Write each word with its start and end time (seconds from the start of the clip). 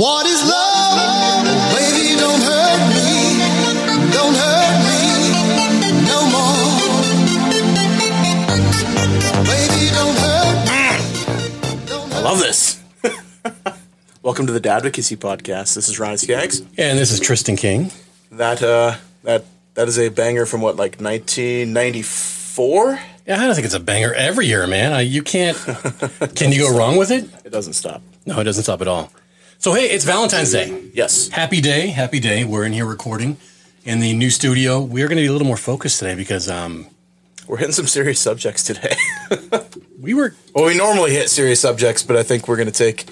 What 0.00 0.24
is 0.24 0.40
love? 0.48 1.44
Baby, 1.76 2.16
don't 2.16 2.40
hurt 2.40 2.80
me. 2.88 3.36
Don't 4.10 4.32
hurt 4.34 4.80
me 4.88 5.28
no 6.08 6.24
more. 6.32 7.04
Baby, 9.44 9.92
don't 9.92 10.16
hurt 10.16 10.56
me. 10.70 11.04
Don't 11.84 12.08
I 12.14 12.20
love 12.22 12.38
this. 12.38 12.80
Welcome 14.22 14.46
to 14.46 14.54
the 14.54 14.60
Dadvocacy 14.62 15.18
Podcast. 15.18 15.74
This 15.74 15.90
is 15.90 16.00
Ryan 16.00 16.16
Skaggs. 16.16 16.60
And 16.78 16.98
this 16.98 17.12
is 17.12 17.20
Tristan 17.20 17.56
King. 17.56 17.90
That 18.32 18.62
uh, 18.62 18.96
that 19.24 19.44
that 19.74 19.86
is 19.86 19.98
a 19.98 20.08
banger 20.08 20.46
from 20.46 20.62
what, 20.62 20.76
like 20.76 20.98
1994? 20.98 23.00
Yeah, 23.26 23.38
I 23.38 23.44
don't 23.44 23.54
think 23.54 23.66
it's 23.66 23.74
a 23.74 23.80
banger 23.80 24.14
every 24.14 24.46
year, 24.46 24.66
man. 24.66 24.94
I, 24.94 25.02
you 25.02 25.22
can't. 25.22 25.58
Can 26.34 26.52
you 26.52 26.60
go 26.60 26.74
wrong 26.74 26.96
with 26.96 27.10
it? 27.10 27.28
It 27.44 27.52
doesn't 27.52 27.74
stop. 27.74 28.00
No, 28.24 28.40
it 28.40 28.44
doesn't 28.44 28.62
stop 28.62 28.80
at 28.80 28.88
all. 28.88 29.12
So 29.60 29.74
hey, 29.74 29.90
it's 29.90 30.06
Valentine's 30.06 30.52
Day. 30.52 30.90
Yes. 30.94 31.28
Happy 31.28 31.60
day, 31.60 31.88
happy 31.88 32.18
day. 32.18 32.44
We're 32.44 32.64
in 32.64 32.72
here 32.72 32.86
recording 32.86 33.36
in 33.84 34.00
the 34.00 34.14
new 34.14 34.30
studio. 34.30 34.80
We 34.80 35.02
are 35.02 35.06
going 35.06 35.18
to 35.18 35.22
be 35.22 35.26
a 35.26 35.32
little 35.32 35.46
more 35.46 35.58
focused 35.58 35.98
today 35.98 36.14
because 36.14 36.48
um, 36.48 36.86
We're 37.46 37.58
hitting 37.58 37.74
some 37.74 37.86
serious 37.86 38.18
subjects 38.20 38.62
today. 38.62 38.96
we 40.00 40.14
were 40.14 40.34
well, 40.54 40.64
we 40.64 40.74
normally 40.78 41.10
hit 41.12 41.28
serious 41.28 41.60
subjects, 41.60 42.02
but 42.02 42.16
I 42.16 42.22
think 42.22 42.48
we're 42.48 42.56
going 42.56 42.72
to 42.72 42.72
take 42.72 43.04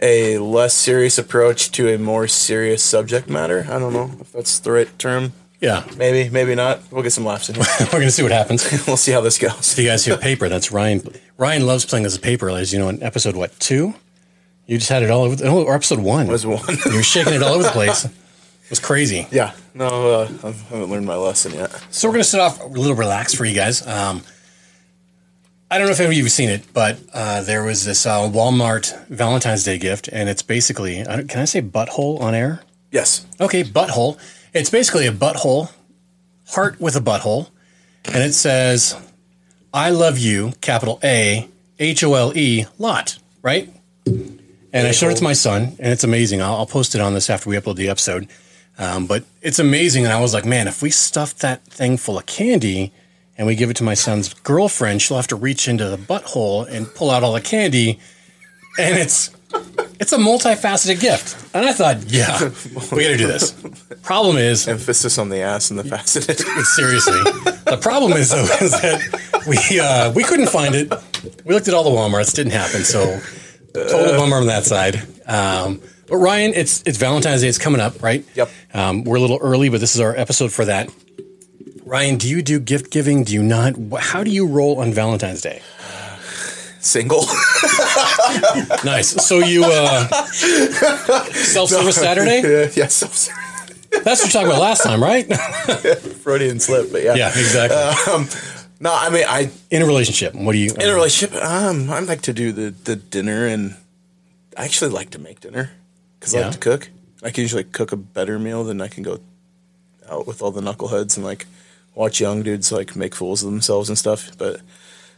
a 0.00 0.38
less 0.38 0.72
serious 0.72 1.18
approach 1.18 1.70
to 1.72 1.88
a 1.94 1.98
more 1.98 2.26
serious 2.26 2.82
subject 2.82 3.28
matter. 3.28 3.66
I 3.68 3.78
don't 3.78 3.92
know 3.92 4.12
if 4.18 4.32
that's 4.32 4.60
the 4.60 4.72
right 4.72 4.98
term. 4.98 5.34
yeah. 5.60 5.84
Maybe, 5.98 6.30
maybe 6.30 6.54
not. 6.54 6.80
We'll 6.90 7.02
get 7.02 7.12
some 7.12 7.26
laughs 7.26 7.50
in 7.50 7.56
here. 7.56 7.64
We're 7.80 7.90
going 7.90 8.04
to 8.04 8.10
see 8.10 8.22
what 8.22 8.32
happens. 8.32 8.64
We'll 8.86 8.96
see 8.96 9.12
how 9.12 9.20
this 9.20 9.36
goes. 9.36 9.78
you 9.78 9.84
guys 9.88 10.06
hear 10.06 10.16
paper, 10.16 10.48
that's 10.48 10.72
Ryan. 10.72 11.02
Ryan 11.36 11.66
loves 11.66 11.84
playing 11.84 12.06
as 12.06 12.16
a 12.16 12.20
paper. 12.20 12.48
As 12.48 12.72
you 12.72 12.78
know, 12.78 12.88
in 12.88 13.02
episode 13.02 13.36
what 13.36 13.60
two? 13.60 13.94
You 14.66 14.78
just 14.78 14.90
had 14.90 15.02
it 15.02 15.10
all 15.10 15.22
over. 15.24 15.36
The, 15.36 15.48
or 15.50 15.74
episode 15.74 15.98
one. 15.98 16.28
Was 16.28 16.46
one. 16.46 16.62
you 16.86 16.96
were 16.96 17.02
shaking 17.02 17.34
it 17.34 17.42
all 17.42 17.54
over 17.54 17.64
the 17.64 17.70
place. 17.70 18.06
It 18.64 18.70
was 18.70 18.80
crazy. 18.80 19.26
yeah. 19.30 19.52
No, 19.74 19.86
uh, 19.86 20.28
I 20.44 20.50
haven't 20.52 20.88
learned 20.88 21.04
my 21.04 21.16
lesson 21.16 21.52
yet. 21.52 21.70
So 21.90 22.08
we're 22.08 22.12
going 22.14 22.22
to 22.22 22.28
start 22.28 22.52
off 22.52 22.62
a 22.62 22.66
little 22.68 22.96
relaxed 22.96 23.36
for 23.36 23.44
you 23.44 23.54
guys. 23.54 23.86
Um, 23.86 24.22
I 25.70 25.76
don't 25.76 25.88
know 25.88 25.92
if 25.92 26.00
any 26.00 26.06
of 26.08 26.12
you 26.14 26.22
have 26.22 26.32
seen 26.32 26.48
it, 26.48 26.62
but 26.72 26.98
uh, 27.12 27.42
there 27.42 27.64
was 27.64 27.84
this 27.84 28.06
uh, 28.06 28.20
Walmart 28.30 29.08
Valentine's 29.08 29.64
Day 29.64 29.76
gift, 29.76 30.08
and 30.10 30.28
it's 30.30 30.40
basically 30.40 31.00
I 31.06 31.22
can 31.24 31.40
I 31.40 31.44
say 31.44 31.60
butthole 31.60 32.20
on 32.20 32.34
air? 32.34 32.62
Yes. 32.90 33.26
Okay, 33.40 33.62
butthole. 33.62 34.18
It's 34.54 34.70
basically 34.70 35.06
a 35.06 35.12
butthole, 35.12 35.70
heart 36.48 36.80
with 36.80 36.96
a 36.96 37.00
butthole, 37.00 37.50
and 38.06 38.22
it 38.22 38.32
says, 38.32 38.96
"I 39.74 39.90
love 39.90 40.18
you," 40.18 40.52
capital 40.62 40.98
A 41.04 41.46
H 41.78 42.04
O 42.04 42.14
L 42.14 42.32
E 42.36 42.64
lot, 42.78 43.18
right? 43.42 43.70
And 44.72 44.86
I 44.86 44.92
showed 44.92 45.10
it 45.10 45.16
to 45.18 45.24
my 45.24 45.34
son, 45.34 45.76
and 45.78 45.92
it's 45.92 46.04
amazing. 46.04 46.40
I'll, 46.40 46.56
I'll 46.56 46.66
post 46.66 46.94
it 46.94 47.00
on 47.00 47.12
this 47.12 47.28
after 47.28 47.50
we 47.50 47.56
upload 47.56 47.76
the 47.76 47.88
episode. 47.88 48.28
Um, 48.78 49.06
but 49.06 49.24
it's 49.42 49.58
amazing, 49.58 50.04
and 50.04 50.12
I 50.12 50.20
was 50.20 50.32
like, 50.32 50.46
man, 50.46 50.66
if 50.66 50.82
we 50.82 50.90
stuff 50.90 51.34
that 51.36 51.62
thing 51.66 51.98
full 51.98 52.16
of 52.16 52.24
candy 52.24 52.92
and 53.36 53.46
we 53.46 53.54
give 53.54 53.68
it 53.68 53.76
to 53.76 53.84
my 53.84 53.94
son's 53.94 54.32
girlfriend, 54.32 55.02
she'll 55.02 55.18
have 55.18 55.26
to 55.28 55.36
reach 55.36 55.68
into 55.68 55.88
the 55.88 55.98
butthole 55.98 56.66
and 56.66 56.92
pull 56.94 57.10
out 57.10 57.22
all 57.22 57.34
the 57.34 57.40
candy, 57.40 57.98
and 58.78 58.96
it's 58.96 59.30
it's 60.00 60.12
a 60.12 60.18
multifaceted 60.18 61.00
gift. 61.00 61.54
And 61.54 61.66
I 61.66 61.72
thought, 61.72 62.04
yeah, 62.06 62.42
we 62.92 63.02
got 63.04 63.10
to 63.10 63.16
do 63.18 63.26
this. 63.26 63.52
Problem 64.02 64.38
is, 64.38 64.66
Emphasis 64.66 65.18
on 65.18 65.28
the 65.28 65.42
ass 65.42 65.70
and 65.70 65.78
the 65.78 65.84
faceted. 65.84 66.38
seriously, 66.64 67.20
the 67.66 67.78
problem 67.80 68.12
is 68.12 68.30
though 68.30 68.42
is 68.62 68.72
that 68.72 69.44
we 69.46 69.78
uh, 69.78 70.10
we 70.12 70.24
couldn't 70.24 70.48
find 70.48 70.74
it. 70.74 70.90
We 71.44 71.54
looked 71.54 71.68
at 71.68 71.74
all 71.74 71.84
the 71.84 71.90
WalMarts, 71.90 72.34
didn't 72.34 72.52
happen. 72.52 72.84
So 72.84 73.20
total 73.74 74.18
bummer 74.18 74.36
on 74.36 74.46
that 74.46 74.64
side. 74.64 75.02
Um, 75.26 75.80
but 76.08 76.16
Ryan, 76.16 76.52
it's 76.54 76.82
it's 76.86 76.98
Valentine's 76.98 77.40
Day. 77.42 77.48
It's 77.48 77.58
coming 77.58 77.80
up, 77.80 78.02
right? 78.02 78.24
Yep. 78.34 78.50
Um, 78.74 79.04
we're 79.04 79.16
a 79.16 79.20
little 79.20 79.38
early, 79.40 79.68
but 79.68 79.80
this 79.80 79.94
is 79.94 80.00
our 80.00 80.14
episode 80.16 80.52
for 80.52 80.64
that. 80.64 80.90
Ryan, 81.84 82.16
do 82.16 82.28
you 82.28 82.42
do 82.42 82.60
gift 82.60 82.90
giving? 82.90 83.24
Do 83.24 83.32
you 83.32 83.42
not? 83.42 83.74
How 83.98 84.22
do 84.24 84.30
you 84.30 84.46
roll 84.46 84.78
on 84.80 84.92
Valentine's 84.92 85.40
Day? 85.42 85.62
Single. 86.80 87.24
Nice. 88.84 89.10
So 89.24 89.38
you 89.38 89.64
uh, 89.64 90.06
self 90.32 91.70
service 91.70 91.96
Saturday? 91.96 92.40
yeah, 92.42 92.70
yes. 92.74 93.02
I'm 93.02 93.10
sorry. 93.10 93.38
That's 94.02 94.22
what 94.22 94.26
you 94.26 94.32
talked 94.32 94.46
about 94.46 94.60
last 94.60 94.82
time, 94.82 95.02
right? 95.02 95.24
Freudian 96.22 96.58
slip, 96.58 96.90
but 96.90 97.02
yeah. 97.02 97.14
yeah, 97.14 97.28
exactly. 97.28 97.78
No, 98.82 98.92
I 98.92 99.10
mean, 99.10 99.24
I 99.28 99.50
In 99.70 99.80
a 99.82 99.86
relationship, 99.86 100.34
what 100.34 100.52
do 100.52 100.58
you? 100.58 100.72
in 100.74 100.88
a 100.88 100.94
relationship, 100.94 101.32
um, 101.42 101.88
I 101.88 102.00
like 102.00 102.22
to 102.22 102.32
do 102.32 102.50
the 102.52 102.70
the 102.84 102.96
dinner, 102.96 103.46
and 103.46 103.76
I 104.58 104.64
actually 104.64 104.90
like 104.90 105.10
to 105.10 105.18
make 105.20 105.38
dinner 105.40 105.70
because 106.18 106.34
I 106.34 106.38
Yeah. 106.38 106.44
like 106.46 106.54
to 106.54 106.58
cook. 106.70 106.90
I 107.22 107.30
can 107.30 107.42
usually 107.42 107.64
cook 107.64 107.92
a 107.92 107.96
better 107.96 108.38
meal 108.40 108.64
than 108.64 108.80
I 108.80 108.88
can 108.88 109.04
go 109.04 109.20
out 110.10 110.26
with 110.26 110.42
all 110.42 110.50
the 110.50 110.60
knuckleheads 110.60 111.16
and 111.16 111.24
like 111.24 111.46
watch 111.94 112.20
young 112.20 112.42
dudes 112.42 112.72
like 112.72 112.96
make 112.96 113.14
fools 113.14 113.44
of 113.44 113.50
themselves 113.52 113.88
and 113.88 113.96
stuff. 113.96 114.30
But 114.36 114.60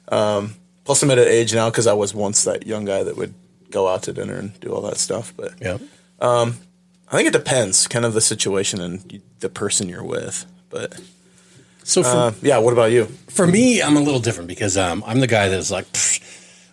um, 0.09 0.57
plus, 0.85 1.03
I'm 1.03 1.11
at 1.11 1.19
an 1.19 1.27
age 1.29 1.55
now 1.55 1.71
because 1.71 1.87
I 1.87 1.95
was 1.95 2.13
once 2.15 2.45
that 2.45 2.67
young 2.67 2.85
guy 2.85 3.03
that 3.03 3.17
would 3.17 3.33
go 3.71 3.89
out 3.89 4.03
to 4.05 4.13
dinner 4.13 4.35
and 4.35 4.53
do 4.61 4.75
all 4.75 4.83
that 4.83 4.99
stuff. 4.99 5.33
But 5.37 5.55
yeah. 5.61 5.79
I 6.21 7.17
think 7.17 7.29
it 7.29 7.33
depends, 7.33 7.87
kind 7.87 8.05
of 8.05 8.13
the 8.15 8.21
situation 8.21 8.81
and 8.81 9.05
y- 9.11 9.21
the 9.41 9.49
person 9.49 9.89
you're 9.89 10.05
with. 10.05 10.47
But 10.71 11.01
So 11.85 12.03
for, 12.03 12.09
uh, 12.09 12.33
yeah, 12.43 12.59
what 12.59 12.73
about 12.73 12.93
you? 12.93 13.05
For 13.29 13.47
me, 13.47 13.83
I'm 13.83 13.97
a 13.97 14.01
little 14.01 14.21
different 14.21 14.49
because 14.49 14.77
um, 14.77 15.05
I'm 15.07 15.21
the 15.21 15.27
guy 15.27 15.49
that's 15.49 15.71
like, 15.71 15.87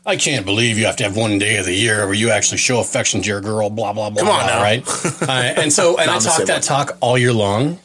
I 0.05 0.15
can't 0.15 0.45
believe 0.45 0.77
you 0.77 0.85
have 0.85 0.95
to 0.97 1.03
have 1.03 1.15
one 1.15 1.37
day 1.37 1.57
of 1.57 1.65
the 1.65 1.73
year 1.73 2.05
where 2.05 2.15
you 2.15 2.31
actually 2.31 2.57
show 2.57 2.79
affection 2.79 3.21
to 3.21 3.27
your 3.27 3.41
girl, 3.41 3.69
blah 3.69 3.93
blah 3.93 4.09
blah. 4.09 4.23
Come 4.23 4.31
on 4.31 4.39
blah, 4.39 4.47
now. 4.47 4.61
right? 4.61 4.87
uh, 5.21 5.61
and 5.61 5.71
so, 5.71 5.97
and 5.97 6.09
I 6.09 6.17
talk 6.19 6.45
that 6.45 6.63
talk 6.63 6.97
all 7.01 7.17
year 7.17 7.33
long, 7.33 7.77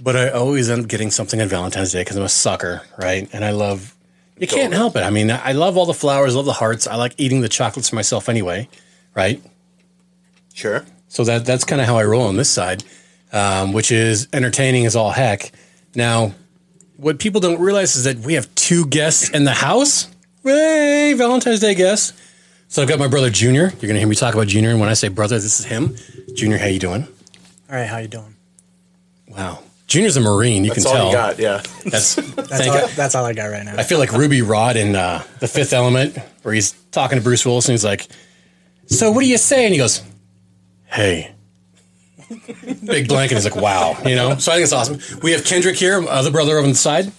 but 0.00 0.16
I 0.16 0.30
always 0.30 0.68
end 0.68 0.82
up 0.82 0.88
getting 0.88 1.10
something 1.10 1.40
on 1.40 1.48
Valentine's 1.48 1.92
Day 1.92 2.02
because 2.02 2.16
I'm 2.16 2.24
a 2.24 2.28
sucker, 2.28 2.82
right? 2.98 3.28
And 3.32 3.44
I 3.44 3.52
love. 3.52 3.96
You 4.36 4.48
can't 4.48 4.72
help 4.72 4.96
it. 4.96 5.04
I 5.04 5.10
mean, 5.10 5.30
I 5.30 5.52
love 5.52 5.76
all 5.76 5.86
the 5.86 5.94
flowers, 5.94 6.34
love 6.34 6.46
the 6.46 6.52
hearts. 6.52 6.88
I 6.88 6.96
like 6.96 7.14
eating 7.16 7.42
the 7.42 7.48
chocolates 7.48 7.90
for 7.90 7.94
myself 7.94 8.28
anyway, 8.28 8.68
right? 9.14 9.40
Sure. 10.52 10.84
So 11.06 11.22
that 11.24 11.44
that's 11.44 11.64
kind 11.64 11.80
of 11.80 11.86
how 11.86 11.98
I 11.98 12.04
roll 12.04 12.22
on 12.22 12.36
this 12.36 12.50
side, 12.50 12.82
um, 13.32 13.72
which 13.72 13.92
is 13.92 14.26
entertaining 14.32 14.86
as 14.86 14.96
all 14.96 15.12
heck. 15.12 15.52
Now, 15.94 16.32
what 16.96 17.18
people 17.18 17.40
don't 17.40 17.60
realize 17.60 17.96
is 17.96 18.04
that 18.04 18.18
we 18.18 18.34
have 18.34 18.52
two 18.54 18.86
guests 18.86 19.28
in 19.30 19.44
the 19.44 19.52
house. 19.52 20.08
Hey, 20.42 21.14
Valentine's 21.16 21.60
Day 21.60 21.74
guests. 21.74 22.12
So 22.68 22.82
I've 22.82 22.88
got 22.88 22.98
my 22.98 23.08
brother 23.08 23.28
Junior. 23.30 23.72
You're 23.80 23.88
gonna 23.88 23.98
hear 23.98 24.08
me 24.08 24.14
talk 24.16 24.34
about 24.34 24.46
Junior, 24.46 24.70
and 24.70 24.80
when 24.80 24.88
I 24.88 24.94
say 24.94 25.08
brother, 25.08 25.38
this 25.38 25.60
is 25.60 25.66
him. 25.66 25.94
Junior, 26.34 26.56
how 26.58 26.66
you 26.66 26.78
doing? 26.78 27.02
All 27.70 27.76
right, 27.76 27.86
how 27.86 27.98
you 27.98 28.08
doing? 28.08 28.34
Wow, 29.28 29.62
Junior's 29.86 30.16
a 30.16 30.20
Marine. 30.20 30.64
You 30.64 30.70
That's 30.70 30.84
can 30.84 30.96
all 30.96 30.96
tell. 30.96 31.06
you 31.08 31.12
got. 31.12 31.38
Yeah. 31.38 31.62
That's, 31.84 32.14
That's 32.36 32.66
all, 32.66 32.74
God. 32.74 32.90
that's 32.90 33.14
all 33.14 33.24
I 33.26 33.34
got 33.34 33.46
right 33.46 33.64
now. 33.64 33.76
I 33.76 33.82
feel 33.82 33.98
like 33.98 34.12
Ruby 34.12 34.40
Rhod 34.42 34.76
in 34.76 34.96
uh, 34.96 35.22
The 35.40 35.48
Fifth 35.48 35.72
Element, 35.74 36.16
where 36.42 36.54
he's 36.54 36.72
talking 36.92 37.18
to 37.18 37.24
Bruce 37.24 37.44
Willis 37.44 37.68
and 37.68 37.74
he's 37.74 37.84
like, 37.84 38.06
So 38.86 39.10
what 39.10 39.20
do 39.20 39.26
you 39.28 39.38
say? 39.38 39.64
And 39.66 39.74
he 39.74 39.78
goes, 39.78 40.02
Hey. 40.86 41.32
Big 42.84 43.08
blanket. 43.08 43.34
He's 43.34 43.44
like, 43.44 43.56
Wow. 43.56 43.96
You 44.04 44.16
know? 44.16 44.36
So 44.36 44.52
I 44.52 44.56
think 44.56 44.64
it's 44.64 44.72
awesome. 44.72 44.98
We 45.22 45.32
have 45.32 45.44
Kendrick 45.44 45.76
here, 45.76 46.06
other 46.08 46.30
brother 46.30 46.52
over 46.52 46.64
on 46.64 46.70
the 46.70 46.74
side. 46.74 47.12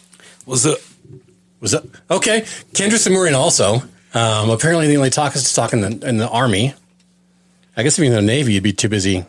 What's 0.45 0.65
up? 0.65 0.79
Was 1.61 1.71
that 1.71 1.83
okay? 2.11 2.45
Kendrick's 2.73 3.05
a 3.07 3.09
Marine 3.09 3.35
also. 3.35 3.81
Um, 4.13 4.49
apparently, 4.49 4.87
they 4.87 4.97
only 4.97 5.09
talk 5.09 5.35
is 5.35 5.47
to 5.49 5.55
talk 5.55 5.73
in 5.73 5.81
the, 5.81 6.07
in 6.07 6.17
the 6.17 6.29
Army. 6.29 6.73
I 7.75 7.83
guess 7.83 7.97
if 7.97 8.03
you're 8.03 8.13
in 8.13 8.19
the 8.19 8.21
Navy, 8.21 8.53
you'd 8.53 8.63
be 8.63 8.73
too 8.73 8.89
busy 8.89 9.25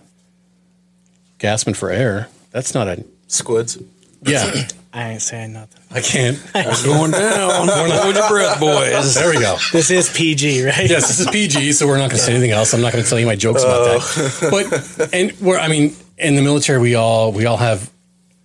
gasping 1.38 1.74
for 1.74 1.90
air. 1.90 2.28
That's 2.50 2.74
not 2.74 2.88
a. 2.88 3.04
Squids. 3.28 3.78
Yeah, 4.22 4.66
I 4.94 5.10
ain't 5.10 5.22
saying 5.22 5.53
nothing. 5.53 5.82
I 5.91 6.00
can't. 6.00 6.38
Going 6.84 7.10
down. 7.10 7.69
Hold 7.69 8.15
your 8.15 8.28
breath, 8.28 8.60
boys. 8.60 9.15
There 9.16 9.31
we 9.31 9.41
go. 9.41 9.56
This 9.72 9.91
is 9.91 10.09
PG, 10.09 10.66
right? 10.66 10.88
yes, 10.88 11.09
this 11.09 11.19
is 11.19 11.27
PG, 11.27 11.72
so 11.72 11.88
we're 11.88 11.99
not 11.99 12.10
going 12.10 12.19
to 12.21 12.25
say 12.25 12.31
anything 12.31 12.53
else. 12.53 12.72
I'm 12.72 12.81
not 12.81 12.93
going 12.93 13.03
to 13.03 13.10
tell 13.10 13.19
you 13.19 13.27
my 13.27 13.34
jokes 13.34 13.65
about 13.65 14.00
that. 14.00 14.49
But 14.53 15.12
and 15.12 15.32
we're, 15.41 15.58
I 15.58 15.67
mean, 15.67 15.96
in 16.17 16.37
the 16.37 16.43
military, 16.43 16.79
we 16.79 16.94
all 16.94 17.32
we 17.32 17.44
all 17.44 17.56
have 17.56 17.91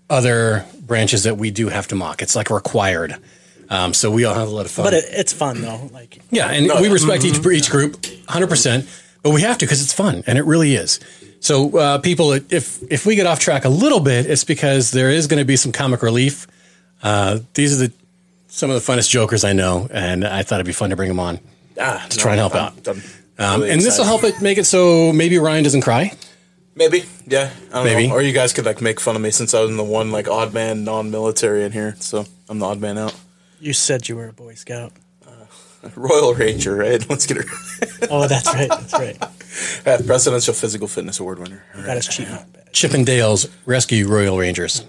other 0.10 0.66
branches 0.81 1.24
that 1.24 1.38
we 1.38 1.51
do 1.51 1.69
have 1.69 1.88
to 1.90 1.96
mock. 1.96 2.24
It's 2.24 2.36
like 2.36 2.50
required. 2.50 3.16
Um, 3.69 3.94
so 3.94 4.10
we 4.10 4.25
all 4.25 4.34
have 4.34 4.48
a 4.48 4.52
lot 4.52 4.66
of 4.66 4.72
fun. 4.72 4.86
But 4.86 4.95
it, 4.95 5.06
it's 5.10 5.31
fun 5.34 5.62
though. 5.62 5.88
Like 5.94 6.19
yeah, 6.31 6.48
and 6.48 6.72
we 6.81 6.90
respect 6.90 7.25
each 7.25 7.45
each 7.45 7.69
group 7.69 8.04
100. 8.04 8.48
percent 8.48 8.90
But 9.22 9.31
we 9.31 9.42
have 9.42 9.60
to 9.60 9.68
because 9.68 9.84
it's 9.84 9.94
fun, 9.94 10.24
and 10.25 10.40
it 10.40 10.45
really 10.45 10.74
is. 10.74 11.00
So 11.39 11.77
uh, 11.77 11.97
people, 12.00 12.33
if 12.33 12.81
if 12.91 13.06
we 13.06 13.15
get 13.15 13.25
off 13.25 13.39
track 13.39 13.65
a 13.65 13.69
little 13.69 14.00
bit, 14.01 14.25
it's 14.25 14.44
because 14.44 14.91
there 14.91 15.09
is 15.09 15.27
going 15.27 15.39
to 15.39 15.45
be 15.45 15.56
some 15.56 15.71
comic 15.71 16.01
relief. 16.01 16.47
Uh, 17.01 17.39
these 17.53 17.74
are 17.81 17.88
the 17.88 17.94
some 18.47 18.69
of 18.69 18.75
the 18.86 18.91
funnest 18.91 19.09
jokers 19.09 19.44
I 19.44 19.53
know, 19.53 19.88
and 19.91 20.25
I 20.25 20.44
thought 20.44 20.56
it'd 20.57 20.65
be 20.65 20.74
fun 20.74 20.89
to 20.89 20.95
bring 20.95 21.07
them 21.07 21.19
on. 21.19 21.39
Ah, 21.80 22.06
To 22.09 22.18
try 22.18 22.31
and 22.33 22.39
help 22.39 22.56
out. 22.56 22.88
I'm 22.88 23.01
Um, 23.38 23.62
really 23.62 23.71
and 23.71 23.81
this 23.81 23.97
will 23.97 24.06
help 24.06 24.24
it 24.25 24.41
make 24.41 24.57
it 24.57 24.65
so 24.65 25.13
maybe 25.13 25.38
Ryan 25.38 25.63
doesn't 25.63 25.81
cry. 25.81 26.12
Maybe, 26.75 27.03
yeah. 27.27 27.51
I 27.71 27.74
don't 27.75 27.83
Maybe. 27.85 28.07
know. 28.07 28.15
Or 28.15 28.21
you 28.21 28.31
guys 28.33 28.53
could 28.53 28.65
like 28.65 28.81
make 28.81 29.00
fun 29.00 29.15
of 29.15 29.21
me 29.21 29.31
since 29.31 29.53
I 29.53 29.62
was 29.62 29.75
the 29.75 29.83
one 29.83 30.12
like 30.12 30.27
odd 30.30 30.53
man, 30.53 30.83
non-military 30.83 31.63
in 31.63 31.71
here. 31.71 31.95
So 32.00 32.25
I'm 32.50 32.59
the 32.59 32.65
odd 32.65 32.80
man 32.81 32.97
out. 32.97 33.13
you 33.62 33.74
said, 33.74 34.07
you 34.09 34.15
were 34.15 34.27
a 34.30 34.33
Boy 34.33 34.56
Scout. 34.56 34.92
Royal 35.96 36.34
Ranger, 36.34 36.76
right? 36.76 37.08
Let's 37.10 37.26
get 37.26 37.38
her. 37.38 37.44
Oh, 38.12 38.28
that's 38.28 38.48
right. 38.54 38.70
That's 38.70 38.94
right. 38.94 39.18
Uh, 39.86 39.98
Presidential 40.06 40.54
Physical 40.54 40.88
Fitness 40.88 41.20
Award 41.20 41.40
winner. 41.40 41.64
All 41.76 41.81
Got 41.81 41.88
right. 41.88 41.96
his 41.98 42.08
cheap. 42.08 42.28
Chippendale's 42.72 43.50
Rescue 43.66 44.08
Royal 44.08 44.38
Rangers. 44.38 44.86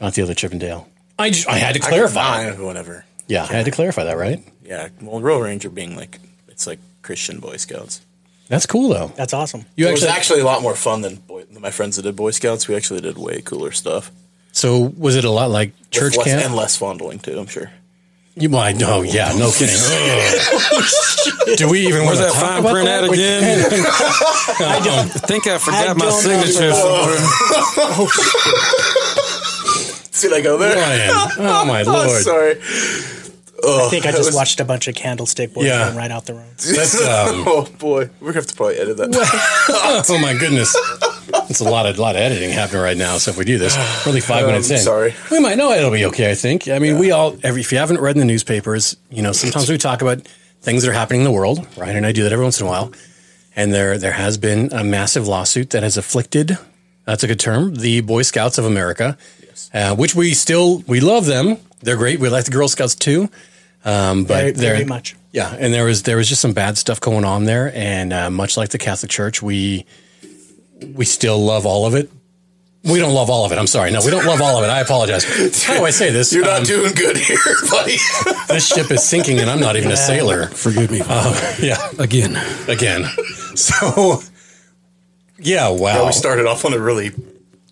Not 0.00 0.14
the 0.14 0.22
other 0.22 0.34
Chippendale. 0.34 0.88
I, 1.18 1.30
just, 1.30 1.48
I 1.48 1.58
had 1.58 1.74
to 1.74 1.80
clarify. 1.80 2.50
Fine, 2.50 2.62
whatever. 2.64 3.04
yeah, 3.28 3.42
I 3.44 3.52
had 3.52 3.64
to 3.66 3.70
clarify 3.70 4.04
that, 4.04 4.16
right? 4.16 4.42
Yeah, 4.64 4.88
well, 5.00 5.20
Royal 5.20 5.42
Ranger 5.42 5.70
being 5.70 5.96
like 5.96 6.18
it's 6.48 6.66
like 6.66 6.80
Christian 7.02 7.38
Boy 7.38 7.56
Scouts. 7.56 8.00
That's 8.48 8.66
cool 8.66 8.88
though. 8.88 9.12
That's 9.16 9.32
awesome. 9.34 9.64
You 9.76 9.86
it 9.88 9.92
was 9.92 10.02
actually, 10.02 10.16
actually 10.18 10.40
a 10.40 10.44
lot 10.44 10.62
more 10.62 10.74
fun 10.74 11.02
than, 11.02 11.16
boy, 11.16 11.44
than 11.44 11.60
my 11.62 11.70
friends 11.70 11.96
that 11.96 12.02
did 12.02 12.16
Boy 12.16 12.30
Scouts. 12.32 12.66
We 12.68 12.74
actually 12.74 13.00
did 13.00 13.16
way 13.18 13.42
cooler 13.42 13.70
stuff. 13.72 14.10
so 14.52 14.92
was 14.96 15.14
it 15.16 15.24
a 15.24 15.30
lot 15.30 15.50
like 15.50 15.72
With 15.78 15.90
church 15.90 16.16
less, 16.16 16.26
camp? 16.26 16.44
and 16.44 16.54
less 16.56 16.76
fondling 16.76 17.18
too. 17.20 17.38
I'm 17.38 17.46
sure. 17.46 17.70
You 18.38 18.50
might. 18.50 18.82
Oh 18.82 19.00
yeah, 19.02 19.32
no 19.32 19.50
kidding. 19.50 19.74
Do 21.56 21.70
we 21.70 21.86
even 21.86 22.04
Where's 22.04 22.20
want 22.20 22.34
that 22.34 22.38
fine 22.38 22.58
about 22.60 22.72
print 22.72 22.86
that? 22.86 23.04
at 23.04 23.10
again? 23.10 23.86
I 24.68 24.78
don't 24.84 25.08
think 25.08 25.46
I 25.46 25.56
forgot 25.56 25.96
my 25.96 26.04
don't 26.04 26.10
know. 26.10 26.20
signature 26.20 26.74
somewhere. 26.74 27.16
Did 30.20 30.32
I 30.32 30.40
go 30.42 30.56
there? 30.58 30.76
Ryan. 30.76 31.10
Oh 31.38 31.64
my 31.66 31.82
Oh, 31.82 31.92
lord. 31.92 32.22
sorry. 32.22 32.52
I 33.64 33.88
think 33.90 34.04
I 34.06 34.10
just 34.12 34.26
was- 34.26 34.34
watched 34.34 34.60
a 34.60 34.64
bunch 34.64 34.86
of 34.88 34.94
Candlestick 34.94 35.52
Boys 35.54 35.64
Yeah. 35.66 35.86
run 35.88 35.96
right 35.96 36.10
out 36.10 36.26
the 36.26 36.34
room. 36.34 36.44
That's, 36.56 36.94
um, 37.00 37.44
oh 37.46 37.66
boy, 37.78 38.10
we're 38.20 38.28
gonna 38.28 38.34
have 38.34 38.46
to 38.48 38.54
probably 38.54 38.76
edit 38.76 38.96
that. 38.98 40.04
oh 40.08 40.18
my 40.20 40.34
goodness. 40.34 40.76
It's 41.50 41.60
a 41.60 41.64
lot 41.64 41.86
of 41.86 41.98
lot 41.98 42.16
of 42.16 42.20
editing 42.22 42.50
happening 42.50 42.82
right 42.82 42.96
now. 42.96 43.18
So 43.18 43.30
if 43.30 43.38
we 43.38 43.44
do 43.44 43.56
this, 43.58 43.76
we're 44.04 44.10
only 44.10 44.20
five 44.20 44.44
Um, 44.44 44.50
minutes 44.52 44.70
in. 44.70 44.78
sorry. 44.78 45.14
we 45.30 45.40
might 45.40 45.56
know 45.56 45.70
it'll 45.72 45.90
be 45.90 46.04
okay. 46.06 46.30
I 46.30 46.34
think. 46.34 46.68
I 46.68 46.78
mean, 46.78 46.98
we 46.98 47.10
all. 47.12 47.36
Every, 47.42 47.60
if 47.60 47.72
you 47.72 47.78
haven't 47.78 48.00
read 48.00 48.16
in 48.16 48.20
the 48.20 48.26
newspapers, 48.26 48.96
you 49.10 49.22
know, 49.22 49.32
sometimes 49.32 49.68
we 49.70 49.78
talk 49.78 50.02
about 50.02 50.26
things 50.60 50.82
that 50.82 50.90
are 50.90 50.94
happening 50.94 51.20
in 51.20 51.24
the 51.24 51.32
world. 51.32 51.66
Ryan 51.76 51.96
and 51.96 52.06
I 52.06 52.12
do 52.12 52.22
that 52.24 52.32
every 52.32 52.44
once 52.44 52.60
in 52.60 52.66
a 52.66 52.70
while. 52.70 52.92
And 53.54 53.72
there 53.72 53.96
there 53.98 54.12
has 54.12 54.36
been 54.38 54.72
a 54.72 54.82
massive 54.84 55.26
lawsuit 55.28 55.70
that 55.70 55.82
has 55.82 55.96
afflicted. 55.96 56.58
That's 57.04 57.22
a 57.22 57.26
good 57.28 57.40
term. 57.40 57.74
The 57.76 58.00
Boy 58.00 58.22
Scouts 58.22 58.58
of 58.58 58.64
America, 58.64 59.16
uh, 59.72 59.94
which 59.94 60.14
we 60.14 60.34
still 60.34 60.78
we 60.88 61.00
love 61.00 61.26
them. 61.26 61.56
They're 61.80 61.96
great. 61.96 62.18
We 62.20 62.28
like 62.28 62.44
the 62.44 62.50
Girl 62.50 62.68
Scouts 62.68 62.94
too. 62.96 63.30
Um, 63.84 64.24
but 64.24 64.56
Very, 64.56 64.74
very 64.78 64.84
much. 64.84 65.14
yeah, 65.32 65.54
and 65.56 65.72
there 65.72 65.84
was 65.84 66.02
there 66.02 66.16
was 66.16 66.28
just 66.28 66.40
some 66.42 66.52
bad 66.52 66.76
stuff 66.76 66.98
going 67.00 67.24
on 67.24 67.44
there, 67.44 67.70
and 67.72 68.12
uh, 68.12 68.30
much 68.30 68.56
like 68.56 68.70
the 68.70 68.78
Catholic 68.78 69.10
Church, 69.12 69.40
we 69.40 69.86
we 70.94 71.04
still 71.04 71.38
love 71.38 71.66
all 71.66 71.86
of 71.86 71.94
it. 71.94 72.10
We 72.84 73.00
don't 73.00 73.14
love 73.14 73.30
all 73.30 73.44
of 73.44 73.50
it. 73.50 73.58
I'm 73.58 73.66
sorry. 73.66 73.90
No, 73.90 73.98
we 74.04 74.12
don't 74.12 74.24
love 74.26 74.40
all 74.40 74.58
of 74.58 74.62
it. 74.64 74.68
I 74.70 74.78
apologize. 74.80 75.24
How 75.64 75.76
do 75.78 75.84
I 75.84 75.90
say 75.90 76.10
this? 76.12 76.32
You're 76.32 76.44
not 76.44 76.58
Um, 76.60 76.64
doing 76.64 76.94
good 76.94 77.16
here, 77.16 77.36
buddy. 77.70 77.96
this 78.48 78.68
ship 78.68 78.90
is 78.92 79.02
sinking, 79.02 79.40
and 79.40 79.50
I'm 79.50 79.58
not 79.58 79.76
even 79.76 79.90
a 79.90 79.96
sailor. 79.96 80.46
Forgive 80.48 80.92
me. 80.92 80.98
Yeah, 80.98 81.78
Again. 81.98 82.36
again. 82.68 83.04
So, 83.56 84.20
yeah, 85.38 85.68
wow. 85.70 86.04
we 86.06 86.12
started 86.12 86.44
off 86.46 86.66
on 86.66 86.74
a 86.74 86.78
really 86.78 87.10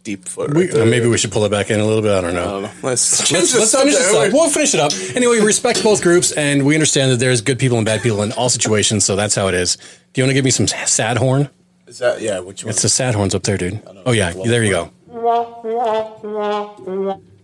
deep 0.03 0.27
foot. 0.27 0.53
We- 0.55 0.63
Right 0.65 0.73
there. 0.73 0.83
uh, 0.83 0.87
maybe 0.87 1.07
we 1.09 1.19
should 1.19 1.31
pull 1.31 1.45
it 1.45 1.51
back 1.51 1.71
in 1.71 1.79
a 1.79 1.85
little 1.85 2.01
bit. 2.03 2.13
I 2.13 2.21
don't 2.23 2.35
know. 2.35 2.59
I. 2.61 2.61
Let's 2.83 3.31
Let's, 3.31 3.55
let's 3.55 3.75
finish 3.75 3.95
this 3.95 4.15
up. 4.15 4.33
We'll 4.33 4.49
finish 4.49 4.73
it 4.75 4.81
up. 4.81 4.93
Anyway, 5.15 5.41
we 5.41 5.45
respect 5.47 5.83
both 5.83 6.03
groups, 6.03 6.33
and 6.33 6.65
we 6.65 6.75
understand 6.75 7.13
that 7.13 7.17
there's 7.19 7.43
good 7.43 7.59
people 7.59 7.77
and 7.77 7.85
bad 7.85 8.01
people 8.03 8.23
in 8.23 8.33
all 8.33 8.49
situations. 8.49 9.05
So 9.05 9.15
that's 9.15 9.35
how 9.35 9.49
it 9.49 9.55
is. 9.55 9.77
Do 9.77 10.21
you 10.21 10.25
want 10.25 10.31
to 10.31 10.35
give 10.35 10.45
me 10.47 10.51
some 10.51 10.67
sad 10.69 11.19
horn? 11.19 11.51
Is 11.95 12.01
that 12.01 12.21
yeah? 12.21 12.41
Which 12.41 12.65
one? 12.65 12.71
It's 12.71 12.83
the 12.83 12.89
sad 12.89 13.15
horns 13.15 13.37
up 13.37 13.45
there, 13.45 13.57
dude. 13.57 13.81
Oh 14.05 14.11
yeah, 14.11 14.33
there 14.33 14.65
you 14.65 14.71
go. 14.73 14.91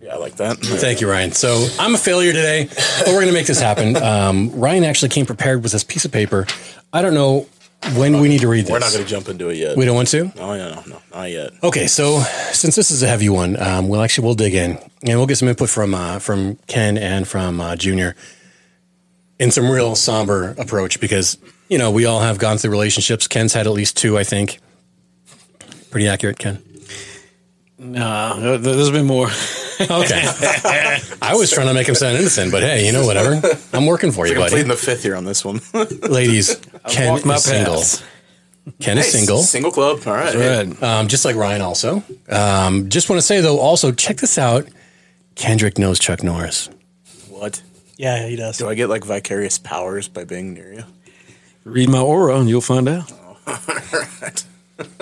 yeah, 0.01 0.13
I 0.13 0.17
like 0.17 0.35
that. 0.35 0.57
Thank 0.57 0.99
you, 0.99 1.09
Ryan. 1.09 1.31
So 1.31 1.69
I'm 1.79 1.95
a 1.95 1.97
failure 1.97 2.33
today, 2.33 2.65
but 2.65 3.07
we're 3.07 3.13
going 3.13 3.27
to 3.27 3.33
make 3.33 3.47
this 3.47 3.61
happen. 3.61 3.95
Um, 4.11 4.51
Ryan 4.59 4.83
actually 4.83 5.07
came 5.07 5.25
prepared 5.25 5.63
with 5.63 5.71
this 5.71 5.85
piece 5.85 6.03
of 6.03 6.11
paper. 6.11 6.45
I 6.91 7.01
don't 7.01 7.13
know 7.13 7.47
when 7.95 8.19
we 8.19 8.27
need 8.27 8.41
to 8.41 8.49
read 8.49 8.65
this. 8.65 8.71
We're 8.71 8.79
not 8.79 8.91
going 8.91 9.05
to 9.05 9.09
jump 9.09 9.29
into 9.29 9.47
it 9.47 9.55
yet. 9.55 9.77
We 9.77 9.85
don't 9.85 9.95
want 9.95 10.09
to. 10.09 10.25
No, 10.35 10.57
no, 10.57 10.75
no, 10.75 10.83
no, 10.85 11.01
not 11.13 11.31
yet. 11.31 11.51
Okay, 11.63 11.87
so 11.87 12.19
since 12.51 12.75
this 12.75 12.91
is 12.91 13.03
a 13.03 13.07
heavy 13.07 13.29
one, 13.29 13.57
um, 13.61 13.87
we'll 13.87 14.01
actually 14.01 14.25
we'll 14.25 14.35
dig 14.35 14.53
in 14.53 14.71
and 15.03 15.17
we'll 15.17 15.27
get 15.27 15.37
some 15.37 15.47
input 15.47 15.69
from 15.69 15.93
uh, 15.93 16.19
from 16.19 16.57
Ken 16.67 16.97
and 16.97 17.25
from 17.25 17.61
uh, 17.61 17.77
Junior 17.77 18.17
in 19.39 19.49
some 19.49 19.71
real 19.71 19.95
somber 19.95 20.55
approach 20.57 20.99
because 20.99 21.37
you 21.71 21.77
know 21.79 21.89
we 21.89 22.05
all 22.05 22.19
have 22.19 22.37
gone 22.37 22.59
through 22.59 22.69
relationships. 22.71 23.27
Ken's 23.27 23.53
had 23.53 23.65
at 23.65 23.73
least 23.73 23.97
two, 23.97 24.17
I 24.19 24.23
think. 24.23 24.59
Pretty 25.89 26.07
accurate, 26.07 26.37
Ken. 26.37 26.61
Nah, 27.79 28.35
there- 28.35 28.57
there's 28.59 28.91
been 28.91 29.07
more. 29.07 29.27
Okay, 29.79 30.21
I 31.23 31.33
was 31.33 31.49
trying 31.49 31.65
to 31.67 31.73
make 31.73 31.87
him 31.89 31.95
sound 31.95 32.15
innocent, 32.17 32.51
but 32.51 32.61
hey, 32.61 32.85
you 32.85 32.91
know 32.91 33.07
whatever. 33.07 33.41
I'm 33.73 33.87
working 33.87 34.11
for 34.11 34.27
you, 34.27 34.33
I'm 34.33 34.39
buddy. 34.39 34.51
pleading 34.51 34.67
the 34.69 34.75
fifth 34.77 35.01
here 35.01 35.15
on 35.15 35.25
this 35.25 35.43
one. 35.43 35.59
Ladies, 36.07 36.55
Ken 36.89 37.13
walked 37.13 37.25
my 37.25 37.35
is 37.35 37.43
single. 37.43 37.75
paths. 37.77 38.03
Ken 38.79 38.99
is 38.99 39.11
single. 39.11 39.39
Single 39.39 39.71
club. 39.71 40.01
All 40.05 40.13
right. 40.13 40.35
Right. 40.35 40.83
Um, 40.83 41.07
just 41.07 41.25
like 41.25 41.35
Ryan 41.35 41.61
also. 41.61 42.03
Um, 42.29 42.89
just 42.89 43.09
want 43.09 43.17
to 43.19 43.25
say 43.25 43.41
though, 43.41 43.57
also 43.59 43.91
check 43.91 44.17
this 44.17 44.37
out. 44.37 44.67
Kendrick 45.33 45.79
knows 45.79 45.97
Chuck 45.97 46.21
Norris. 46.21 46.69
What? 47.29 47.63
Yeah, 47.97 48.27
he 48.27 48.35
does. 48.35 48.57
Do 48.59 48.69
I 48.69 48.75
get 48.75 48.87
like 48.87 49.03
vicarious 49.03 49.57
powers 49.57 50.07
by 50.07 50.25
being 50.25 50.53
near 50.53 50.71
you? 50.73 50.83
Read 51.63 51.89
my 51.89 51.99
aura 51.99 52.39
and 52.39 52.49
you'll 52.49 52.61
find 52.61 52.87
out. 52.89 53.11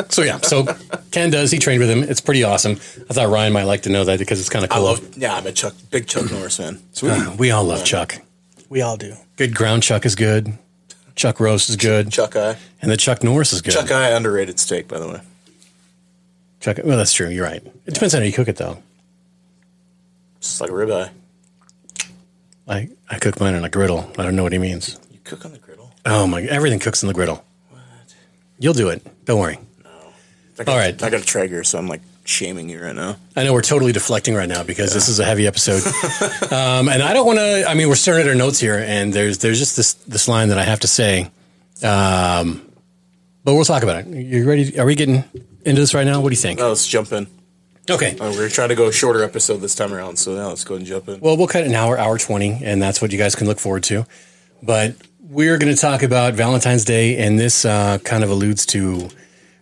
So 0.09 0.23
yeah, 0.23 0.39
so 0.41 0.65
Ken 1.11 1.29
does. 1.29 1.51
He 1.51 1.57
trained 1.59 1.79
with 1.79 1.89
him. 1.89 2.03
It's 2.03 2.19
pretty 2.19 2.43
awesome. 2.43 2.73
I 3.09 3.13
thought 3.13 3.29
Ryan 3.29 3.53
might 3.53 3.63
like 3.63 3.83
to 3.83 3.89
know 3.89 4.03
that 4.05 4.19
because 4.19 4.39
it's 4.39 4.49
kind 4.49 4.65
of 4.65 4.71
I 4.71 4.75
cool. 4.75 4.83
love. 4.85 5.17
Yeah, 5.17 5.35
I'm 5.35 5.45
a 5.47 5.53
Chuck, 5.53 5.73
big 5.89 6.05
Chuck 6.07 6.29
Norris 6.31 6.57
fan. 6.57 6.81
Sweet. 6.91 7.11
Uh, 7.11 7.35
we 7.37 7.51
all 7.51 7.63
love 7.63 7.85
Chuck. 7.85 8.15
We 8.67 8.81
all 8.81 8.97
do. 8.97 9.15
Good 9.37 9.55
ground 9.55 9.83
Chuck 9.83 10.05
is 10.05 10.15
good. 10.15 10.57
Chuck 11.15 11.39
roast 11.39 11.69
is 11.69 11.77
good, 11.77 12.11
Chuck 12.11 12.35
Eye. 12.35 12.57
and 12.81 12.91
the 12.91 12.97
Chuck 12.97 13.23
Norris 13.23 13.53
is 13.53 13.61
good. 13.61 13.73
Chuck 13.73 13.89
Eye 13.91 14.09
underrated 14.09 14.59
steak, 14.59 14.87
by 14.89 14.99
the 14.99 15.07
way. 15.07 15.21
Chuck. 16.59 16.79
Well, 16.83 16.97
that's 16.97 17.13
true. 17.13 17.29
You're 17.29 17.45
right. 17.45 17.65
It 17.85 17.93
depends 17.93 18.13
on 18.13 18.21
how 18.21 18.25
you 18.27 18.33
cook 18.33 18.49
it, 18.49 18.57
though. 18.57 18.81
Just 20.41 20.59
like 20.59 20.71
a 20.71 20.73
ribeye. 20.73 21.09
I 22.67 22.89
I 23.09 23.17
cook 23.19 23.39
mine 23.39 23.55
on 23.55 23.63
a 23.63 23.69
griddle. 23.69 24.11
I 24.17 24.23
don't 24.23 24.35
know 24.35 24.43
what 24.43 24.51
he 24.53 24.59
means. 24.59 24.99
You 25.11 25.19
cook 25.23 25.45
on 25.45 25.51
the 25.53 25.57
griddle. 25.57 25.78
Oh 26.05 26.27
my! 26.27 26.41
Everything 26.43 26.79
cooks 26.79 27.03
in 27.03 27.07
the 27.07 27.13
griddle. 27.13 27.43
What? 27.69 27.81
You'll 28.57 28.73
do 28.73 28.89
it. 28.89 29.05
Don't 29.25 29.39
worry. 29.39 29.59
I 30.59 30.63
got, 30.65 30.71
All 30.73 30.77
right. 30.77 31.01
I 31.01 31.09
got 31.09 31.21
a 31.21 31.25
Traeger, 31.25 31.63
so 31.63 31.77
I'm 31.77 31.87
like 31.87 32.01
shaming 32.25 32.69
you 32.69 32.81
right 32.81 32.95
now. 32.95 33.15
I 33.35 33.43
know 33.43 33.53
we're 33.53 33.61
totally 33.61 33.93
deflecting 33.93 34.35
right 34.35 34.49
now 34.49 34.63
because 34.63 34.93
this 34.93 35.07
is 35.07 35.19
a 35.19 35.25
heavy 35.25 35.47
episode, 35.47 35.81
um, 36.51 36.89
and 36.89 37.01
I 37.01 37.13
don't 37.13 37.25
want 37.25 37.39
to. 37.39 37.65
I 37.67 37.73
mean, 37.75 37.87
we're 37.87 37.95
staring 37.95 38.21
at 38.21 38.27
our 38.27 38.35
notes 38.35 38.59
here, 38.59 38.77
and 38.77 39.13
there's 39.13 39.37
there's 39.37 39.57
just 39.57 39.77
this 39.77 39.93
this 39.93 40.27
line 40.27 40.49
that 40.49 40.57
I 40.57 40.63
have 40.63 40.81
to 40.81 40.87
say, 40.87 41.31
um, 41.81 42.69
but 43.43 43.53
we'll 43.55 43.65
talk 43.65 43.83
about 43.83 44.05
it. 44.05 44.07
You 44.07 44.47
ready? 44.47 44.77
Are 44.79 44.85
we 44.85 44.95
getting 44.95 45.23
into 45.65 45.81
this 45.81 45.93
right 45.93 46.05
now? 46.05 46.19
What 46.21 46.29
do 46.29 46.33
you 46.33 46.41
think? 46.41 46.59
Now 46.59 46.67
let's 46.67 46.87
jump 46.87 47.11
in. 47.13 47.27
Okay. 47.89 48.17
Uh, 48.19 48.31
we're 48.37 48.49
trying 48.49 48.69
to 48.69 48.75
go 48.75 48.87
a 48.87 48.91
shorter 48.93 49.23
episode 49.23 49.57
this 49.57 49.73
time 49.73 49.93
around, 49.93 50.17
so 50.17 50.35
now 50.35 50.49
let's 50.49 50.63
go 50.63 50.75
and 50.75 50.85
jump 50.85 51.07
in. 51.07 51.19
Well, 51.21 51.37
we'll 51.37 51.47
cut 51.47 51.63
an 51.63 51.73
hour, 51.73 51.97
hour 51.97 52.17
twenty, 52.17 52.59
and 52.63 52.81
that's 52.81 53.01
what 53.01 53.11
you 53.11 53.17
guys 53.17 53.33
can 53.35 53.47
look 53.47 53.59
forward 53.59 53.83
to. 53.83 54.05
But 54.61 54.95
we're 55.21 55.57
going 55.57 55.73
to 55.73 55.79
talk 55.79 56.01
about 56.01 56.33
Valentine's 56.33 56.85
Day, 56.85 57.17
and 57.17 57.37
this 57.37 57.65
uh, 57.65 57.97
kind 57.99 58.23
of 58.23 58.29
alludes 58.29 58.65
to 58.67 59.09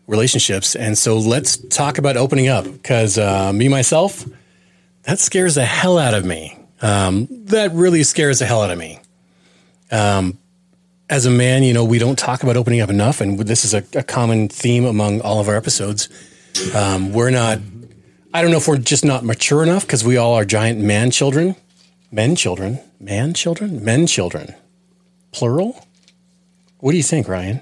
relationships. 0.07 0.75
And 0.75 0.97
so 0.97 1.17
let's 1.17 1.57
talk 1.57 1.97
about 1.97 2.15
opening 2.15 2.47
up 2.47 2.65
because 2.65 3.17
uh, 3.17 3.51
me 3.51 3.67
myself, 3.67 4.25
that 5.03 5.19
scares 5.19 5.55
the 5.55 5.65
hell 5.65 5.97
out 5.97 6.13
of 6.13 6.25
me. 6.25 6.57
Um, 6.81 7.27
that 7.45 7.71
really 7.73 8.03
scares 8.03 8.39
the 8.39 8.45
hell 8.45 8.61
out 8.61 8.71
of 8.71 8.77
me. 8.77 8.99
Um, 9.91 10.37
as 11.09 11.25
a 11.25 11.31
man, 11.31 11.63
you 11.63 11.73
know, 11.73 11.85
we 11.85 11.99
don't 11.99 12.19
talk 12.19 12.43
about 12.43 12.57
opening 12.57 12.81
up 12.81 12.89
enough, 12.89 13.21
and 13.21 13.39
this 13.39 13.65
is 13.65 13.73
a, 13.73 13.83
a 13.97 14.03
common 14.03 14.49
theme 14.49 14.85
among 14.85 15.21
all 15.21 15.39
of 15.39 15.47
our 15.47 15.55
episodes. 15.55 16.09
Um, 16.75 17.13
we're 17.13 17.29
not. 17.29 17.59
I 18.33 18.41
don't 18.41 18.51
know 18.51 18.57
if 18.57 18.67
we're 18.67 18.77
just 18.77 19.05
not 19.05 19.23
mature 19.23 19.63
enough 19.63 19.83
because 19.83 20.03
we 20.03 20.17
all 20.17 20.33
are 20.33 20.45
giant 20.45 20.79
man 20.79 21.11
children, 21.11 21.55
men 22.11 22.35
children, 22.35 22.79
man 22.99 23.33
children, 23.33 23.83
men 23.83 24.05
children, 24.05 24.53
plural. 25.37 25.85
What 26.79 26.91
do 26.91 26.97
you 26.97 27.03
think, 27.03 27.27
Ryan? 27.27 27.61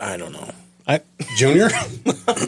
I 0.00 0.16
don't 0.16 0.32
know. 0.32 0.50
I, 0.86 1.00
junior, 1.36 1.68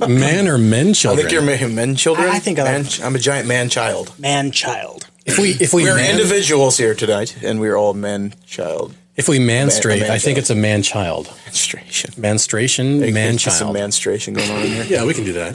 man 0.09 0.49
or 0.49 0.57
men 0.59 0.95
children? 0.95 1.19
I 1.27 1.29
think 1.29 1.33
you're 1.33 1.43
men, 1.43 1.75
men 1.75 1.97
children. 1.97 2.29
I- 2.29 2.37
I 2.37 2.39
think 2.39 2.59
I 2.59 2.65
man, 2.65 2.83
like- 2.85 3.03
I'm 3.03 3.15
a 3.15 3.19
giant 3.19 3.47
man 3.49 3.69
child. 3.69 4.13
Man 4.19 4.51
child. 4.51 5.07
if 5.27 5.39
we 5.39 5.51
if 5.61 5.73
we 5.75 5.83
We're 5.85 5.97
man, 5.97 6.11
individuals 6.19 6.79
here 6.79 6.95
tonight, 6.95 7.37
and 7.43 7.61
we're 7.61 7.77
all 7.77 7.93
men 7.95 8.35
child. 8.47 8.95
if 9.17 9.29
we 9.29 9.39
manstrate, 9.39 10.01
man 10.01 10.11
I 10.11 10.19
think 10.19 10.39
it's 10.39 10.51
a 10.51 10.55
man 10.55 10.83
child. 10.83 11.31
Menstruation. 11.45 12.11
Menstruation, 12.17 13.01
Hey, 13.03 13.11
man 13.13 13.33
get 13.33 13.41
Some 13.53 13.67
child. 13.67 13.75
menstruation 13.75 14.35
going 14.35 14.51
on 14.51 14.63
in 14.63 14.73
here. 14.73 14.85
Yeah, 14.85 15.05
we 15.05 15.13
can 15.15 15.25
do 15.25 15.33
that. 15.35 15.55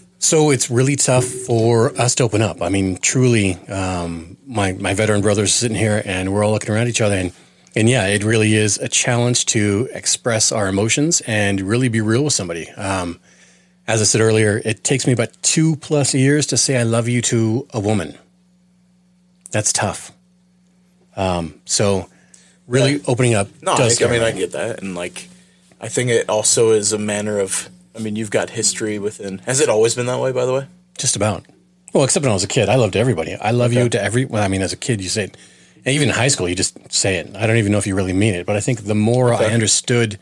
so 0.18 0.50
it's 0.50 0.70
really 0.70 0.96
tough 0.96 1.24
for 1.24 1.96
us 2.00 2.14
to 2.16 2.24
open 2.24 2.42
up. 2.42 2.62
I 2.62 2.68
mean, 2.68 2.98
truly, 2.98 3.54
um, 3.68 4.36
my 4.46 4.72
my 4.72 4.94
veteran 4.94 5.20
brothers 5.20 5.54
sitting 5.54 5.76
here, 5.76 6.02
and 6.04 6.32
we're 6.32 6.44
all 6.44 6.52
looking 6.52 6.70
around 6.70 6.88
each 6.88 7.00
other, 7.00 7.16
and 7.16 7.32
and 7.74 7.88
yeah, 7.88 8.06
it 8.06 8.24
really 8.24 8.54
is 8.54 8.78
a 8.78 8.88
challenge 8.88 9.46
to 9.46 9.88
express 9.92 10.50
our 10.50 10.68
emotions 10.68 11.20
and 11.26 11.60
really 11.60 11.88
be 11.88 12.00
real 12.00 12.24
with 12.24 12.32
somebody. 12.32 12.70
Um, 12.70 13.20
as 13.86 14.00
I 14.00 14.04
said 14.04 14.20
earlier, 14.20 14.60
it 14.64 14.82
takes 14.82 15.06
me 15.06 15.12
about 15.12 15.30
two 15.42 15.76
plus 15.76 16.14
years 16.14 16.46
to 16.48 16.56
say 16.56 16.78
I 16.78 16.82
love 16.82 17.08
you 17.08 17.22
to 17.22 17.68
a 17.72 17.78
woman. 17.78 18.16
That's 19.52 19.72
tough. 19.72 20.10
Um, 21.16 21.60
so 21.66 22.08
really 22.66 23.00
opening 23.06 23.34
up. 23.34 23.48
No, 23.62 23.74
I, 23.74 23.78
does 23.78 24.02
I 24.02 24.10
mean 24.10 24.22
I 24.22 24.32
get 24.32 24.52
that, 24.52 24.82
and 24.82 24.94
like 24.94 25.28
I 25.80 25.88
think 25.88 26.10
it 26.10 26.28
also 26.28 26.70
is 26.70 26.92
a 26.92 26.98
manner 26.98 27.38
of. 27.38 27.68
I 27.96 28.00
mean, 28.00 28.16
you've 28.16 28.30
got 28.30 28.50
history 28.50 28.98
within. 28.98 29.38
Has 29.38 29.60
it 29.60 29.68
always 29.68 29.94
been 29.94 30.06
that 30.06 30.20
way? 30.20 30.32
By 30.32 30.44
the 30.44 30.52
way, 30.52 30.66
Just 30.98 31.16
about. 31.16 31.46
Well, 31.92 32.04
except 32.04 32.24
when 32.24 32.30
I 32.30 32.34
was 32.34 32.44
a 32.44 32.48
kid, 32.48 32.68
I 32.68 32.74
loved 32.76 32.94
everybody. 32.96 33.34
I 33.36 33.52
love 33.52 33.72
you 33.72 33.88
to 33.88 34.02
every. 34.02 34.24
Well, 34.26 34.42
I 34.42 34.48
mean, 34.48 34.60
as 34.62 34.72
a 34.72 34.76
kid, 34.76 35.00
you 35.00 35.08
say 35.08 35.24
it. 35.24 35.36
And 35.84 35.94
even 35.94 36.08
in 36.08 36.14
high 36.14 36.28
school, 36.28 36.48
you 36.48 36.54
just 36.54 36.92
say 36.92 37.16
it. 37.16 37.34
I 37.36 37.46
don't 37.46 37.56
even 37.56 37.72
know 37.72 37.78
if 37.78 37.86
you 37.86 37.94
really 37.94 38.12
mean 38.12 38.34
it, 38.34 38.44
but 38.44 38.56
I 38.56 38.60
think 38.60 38.84
the 38.84 38.94
more 38.94 39.32
I 39.32 39.46
understood 39.46 40.18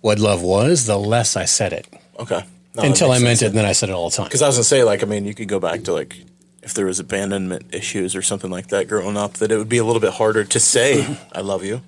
what 0.00 0.18
love 0.20 0.42
was, 0.42 0.86
the 0.86 0.96
less 0.96 1.36
I 1.36 1.44
said 1.44 1.72
it. 1.72 1.86
okay. 2.18 2.44
No, 2.76 2.82
Until 2.84 3.10
I 3.10 3.18
meant 3.18 3.42
it, 3.42 3.46
and 3.46 3.56
then 3.56 3.64
I 3.64 3.72
said 3.72 3.88
it 3.88 3.92
all 3.92 4.08
the 4.10 4.16
time. 4.16 4.26
Because 4.26 4.42
I 4.42 4.46
was 4.46 4.56
gonna 4.56 4.64
say, 4.64 4.84
like, 4.84 5.02
I 5.02 5.06
mean, 5.06 5.24
you 5.24 5.34
could 5.34 5.48
go 5.48 5.58
back 5.58 5.82
to 5.84 5.92
like 5.92 6.16
if 6.62 6.74
there 6.74 6.86
was 6.86 7.00
abandonment 7.00 7.74
issues 7.74 8.14
or 8.14 8.22
something 8.22 8.50
like 8.50 8.68
that 8.68 8.86
growing 8.88 9.16
up, 9.16 9.34
that 9.34 9.50
it 9.50 9.56
would 9.56 9.68
be 9.68 9.78
a 9.78 9.84
little 9.84 10.00
bit 10.00 10.12
harder 10.12 10.44
to 10.44 10.60
say 10.60 11.16
"I 11.32 11.40
love 11.40 11.64
you" 11.64 11.80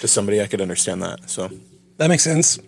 to 0.00 0.08
somebody. 0.08 0.42
I 0.42 0.46
could 0.46 0.60
understand 0.60 1.02
that. 1.02 1.30
So 1.30 1.50
That 1.96 2.08
makes 2.08 2.24
sense. 2.24 2.58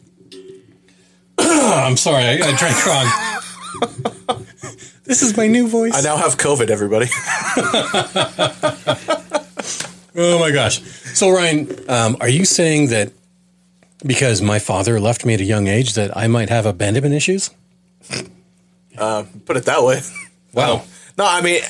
I'm 1.87 1.97
sorry, 1.97 2.25
I, 2.25 2.39
I 2.43 2.57
drank 2.57 2.87
wrong. 2.87 3.07
this 5.05 5.23
is 5.23 5.37
my 5.37 5.47
new 5.47 5.69
voice. 5.69 5.95
I 5.95 6.01
now 6.01 6.17
have 6.17 6.37
COVID. 6.37 6.71
Everybody. 6.71 7.07
Oh 10.19 10.39
my 10.39 10.51
gosh. 10.51 10.81
So 11.15 11.31
Ryan, 11.31 11.69
um, 11.91 12.17
are 12.21 12.29
you 12.29 12.47
saying 12.47 12.89
that 12.89 13.13
because 14.05 14.41
my 14.41 14.59
father 14.59 14.99
left 14.99 15.27
me 15.27 15.35
at 15.35 15.41
a 15.41 15.45
young 15.45 15.69
age 15.69 15.93
that 15.95 16.17
I 16.17 16.27
might 16.27 16.49
have 16.49 16.65
abandonment 16.65 17.15
issues? 17.15 17.51
Put 19.45 19.59
it 19.59 19.65
that 19.67 19.83
way. 19.83 20.01
Wow. 20.55 20.85
No, 21.19 21.27
I 21.27 21.43
mean, 21.43 21.61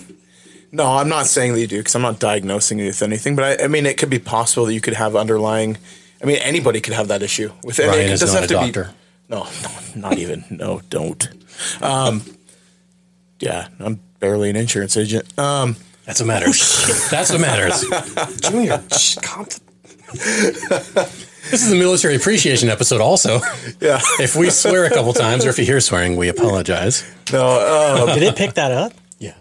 no, 0.72 0.86
I'm 0.86 1.10
not 1.10 1.26
saying 1.26 1.52
that 1.52 1.60
you 1.60 1.66
do 1.66 1.78
because 1.78 1.94
I'm 1.94 2.02
not 2.02 2.18
diagnosing 2.18 2.78
you 2.78 2.86
with 2.86 3.02
anything. 3.02 3.36
But 3.36 3.60
I, 3.60 3.64
I 3.64 3.68
mean, 3.68 3.84
it 3.84 3.98
could 3.98 4.10
be 4.10 4.18
possible 4.18 4.64
that 4.66 4.74
you 4.74 4.80
could 4.80 4.94
have 4.94 5.14
underlying. 5.14 5.76
I 6.22 6.24
mean, 6.24 6.38
anybody 6.38 6.80
could 6.80 6.94
have 6.94 7.08
that 7.08 7.22
issue 7.22 7.52
with 7.62 7.78
and 7.78 7.88
Ryan 7.88 8.00
it 8.00 8.10
is 8.12 8.20
doesn't 8.20 8.34
not 8.34 8.48
have 8.48 8.50
a 8.50 8.66
to 8.66 8.72
doctor. 8.72 8.84
Be, 8.84 8.98
no, 9.32 9.44
no, 9.64 9.70
not 10.08 10.18
even. 10.18 10.44
No, 10.50 10.80
don't. 10.90 11.28
Um, 11.80 12.22
yeah, 13.40 13.68
I'm 13.80 14.00
barely 14.20 14.50
an 14.50 14.56
insurance 14.56 14.96
agent. 14.96 15.36
Um, 15.38 15.74
That's 16.06 16.20
what 16.20 16.26
matters. 16.28 17.08
That's 17.10 17.32
what 17.32 17.40
matters. 17.40 17.84
Junior, 18.40 18.82
shh, 18.96 19.16
calm 19.16 19.46
t- 19.46 19.58
this 20.12 21.64
is 21.66 21.72
a 21.72 21.76
military 21.76 22.14
appreciation 22.16 22.68
episode 22.68 23.00
also. 23.00 23.40
yeah, 23.80 24.00
If 24.20 24.36
we 24.36 24.50
swear 24.50 24.84
a 24.84 24.90
couple 24.90 25.12
times 25.14 25.44
or 25.44 25.48
if 25.48 25.58
you 25.58 25.64
hear 25.64 25.80
swearing, 25.80 26.16
we 26.16 26.28
apologize. 26.28 27.02
no, 27.32 28.06
um, 28.08 28.14
Did 28.14 28.22
it 28.22 28.36
pick 28.36 28.54
that 28.54 28.70
up? 28.72 28.92
Yeah. 29.18 29.34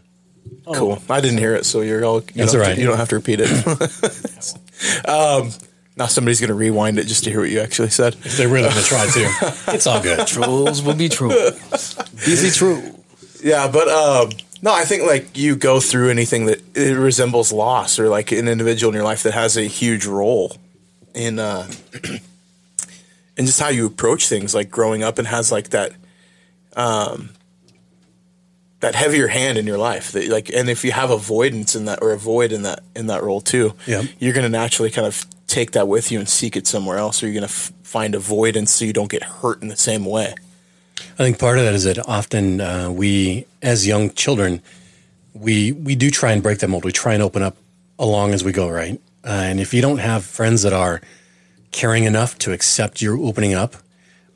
cool. 0.74 1.02
I 1.10 1.22
didn't 1.22 1.38
hear 1.40 1.56
it, 1.56 1.66
so 1.66 1.82
you're 1.82 2.04
all. 2.06 2.22
You 2.22 2.22
That's 2.36 2.54
don't 2.54 2.62
all 2.62 2.68
have 2.68 2.76
to- 2.76 2.82
you 2.82 2.88
don't 2.88 2.98
have 2.98 3.10
to 3.10 3.16
repeat 3.16 3.40
it. 3.42 5.08
um, 5.08 5.52
now 5.98 6.06
somebody's 6.08 6.40
going 6.40 6.48
to 6.50 6.54
rewind 6.56 6.98
it 7.00 7.06
just 7.08 7.24
to 7.26 7.30
hear 7.32 7.42
what 7.42 7.50
you 7.50 7.60
actually 7.60 7.90
said. 7.90 8.14
They're 8.14 8.48
really 8.48 8.70
going 8.70 8.82
to 8.82 8.88
try 8.88 9.06
to. 9.08 9.54
It's 9.76 9.88
all 9.88 10.02
good. 10.02 10.26
Trolls 10.28 10.82
will 10.82 10.96
be 10.96 11.10
trolls. 11.10 11.96
Busy 12.26 12.50
troll. 12.52 12.82
Yeah, 13.44 13.68
but 13.72 13.88
um, 13.88 14.30
no, 14.62 14.74
I 14.74 14.84
think 14.86 15.04
like 15.04 15.36
you 15.38 15.56
go 15.56 15.80
through 15.80 16.10
anything 16.10 16.46
that 16.46 16.62
it 16.76 16.96
resembles 16.98 17.52
loss 17.52 18.00
or 18.00 18.10
like 18.10 18.32
an 18.32 18.48
individual 18.48 18.92
in 18.92 18.96
your 18.96 19.04
life 19.04 19.24
that 19.24 19.34
has 19.34 19.58
a 19.58 19.64
huge 19.64 20.06
role 20.06 20.56
in 21.14 21.40
uh, 21.40 21.68
in 23.38 23.46
just 23.46 23.60
how 23.60 23.70
you 23.70 23.86
approach 23.86 24.28
things, 24.28 24.54
like 24.56 24.70
growing 24.70 25.04
up 25.04 25.18
and 25.18 25.28
has 25.28 25.52
like 25.52 25.70
that 25.70 25.92
um, 26.76 27.30
that 28.82 28.96
heavier 28.96 29.28
hand 29.28 29.58
in 29.58 29.66
your 29.68 29.78
life. 29.78 30.12
That 30.12 30.28
like, 30.30 30.50
and 30.54 30.70
if 30.70 30.84
you 30.84 30.92
have 30.92 31.10
avoidance 31.12 31.76
in 31.76 31.86
that 31.86 32.00
or 32.02 32.12
avoid 32.12 32.52
in 32.52 32.62
that 32.64 32.82
in 32.96 33.08
that 33.08 33.24
role 33.24 33.42
too, 33.42 33.74
Yeah. 33.88 34.04
you're 34.20 34.34
going 34.34 34.44
to 34.46 34.50
naturally 34.50 34.92
kind 34.92 35.08
of 35.08 35.26
take 35.52 35.72
that 35.72 35.88
with 35.88 36.12
you 36.12 36.20
and 36.20 36.28
seek 36.30 36.56
it 36.56 36.66
somewhere 36.68 36.98
else, 36.98 37.22
or 37.22 37.28
you're 37.28 37.34
going 37.42 37.48
to 37.48 37.54
f- 37.54 37.72
find 37.84 38.16
avoidance 38.16 38.72
so 38.74 38.86
you 38.86 38.94
don't 38.94 39.12
get 39.12 39.24
hurt 39.24 39.62
in 39.62 39.68
the 39.68 39.76
same 39.78 40.06
way. 40.06 40.34
I 41.00 41.24
think 41.24 41.38
part 41.40 41.58
of 41.58 41.66
that 41.66 41.74
is 41.74 41.84
that 41.84 42.00
often 42.08 42.62
uh, 42.62 42.90
we, 42.90 43.46
as 43.62 43.86
young 43.86 44.12
children, 44.12 44.62
we 45.34 45.72
we 45.72 45.96
do 45.96 46.10
try 46.10 46.32
and 46.32 46.42
break 46.44 46.60
that 46.60 46.68
mold. 46.70 46.86
We 46.86 46.92
try 46.92 47.14
and 47.14 47.22
open 47.24 47.42
up 47.44 47.56
along 48.00 48.34
as 48.34 48.44
we 48.44 48.52
go, 48.52 48.70
right? 48.70 49.00
Uh, 49.24 49.30
and 49.30 49.60
if 49.60 49.74
you 49.74 49.82
don't 49.82 50.00
have 50.00 50.26
friends 50.26 50.62
that 50.64 50.74
are 50.74 51.02
caring 51.72 52.06
enough 52.06 52.38
to 52.40 52.52
accept 52.54 53.02
your 53.02 53.18
opening 53.18 53.54
up, 53.54 53.76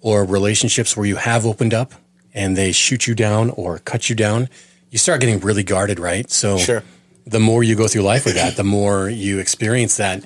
or 0.01 0.23
relationships 0.25 0.95
where 0.95 1.05
you 1.05 1.15
have 1.15 1.45
opened 1.45 1.73
up 1.73 1.93
and 2.33 2.55
they 2.55 2.71
shoot 2.71 3.07
you 3.07 3.15
down 3.15 3.49
or 3.51 3.79
cut 3.79 4.09
you 4.09 4.15
down, 4.15 4.47
you 4.91 4.97
start 4.97 5.19
getting 5.21 5.39
really 5.39 5.63
guarded, 5.63 5.99
right? 5.99 6.29
So 6.29 6.57
Sure. 6.57 6.83
the 7.25 7.39
more 7.39 7.63
you 7.63 7.75
go 7.75 7.87
through 7.87 8.03
life 8.03 8.23
with 8.25 8.35
that, 8.35 8.55
the 8.55 8.63
more 8.63 9.09
you 9.09 9.39
experience 9.39 9.97
that 9.97 10.23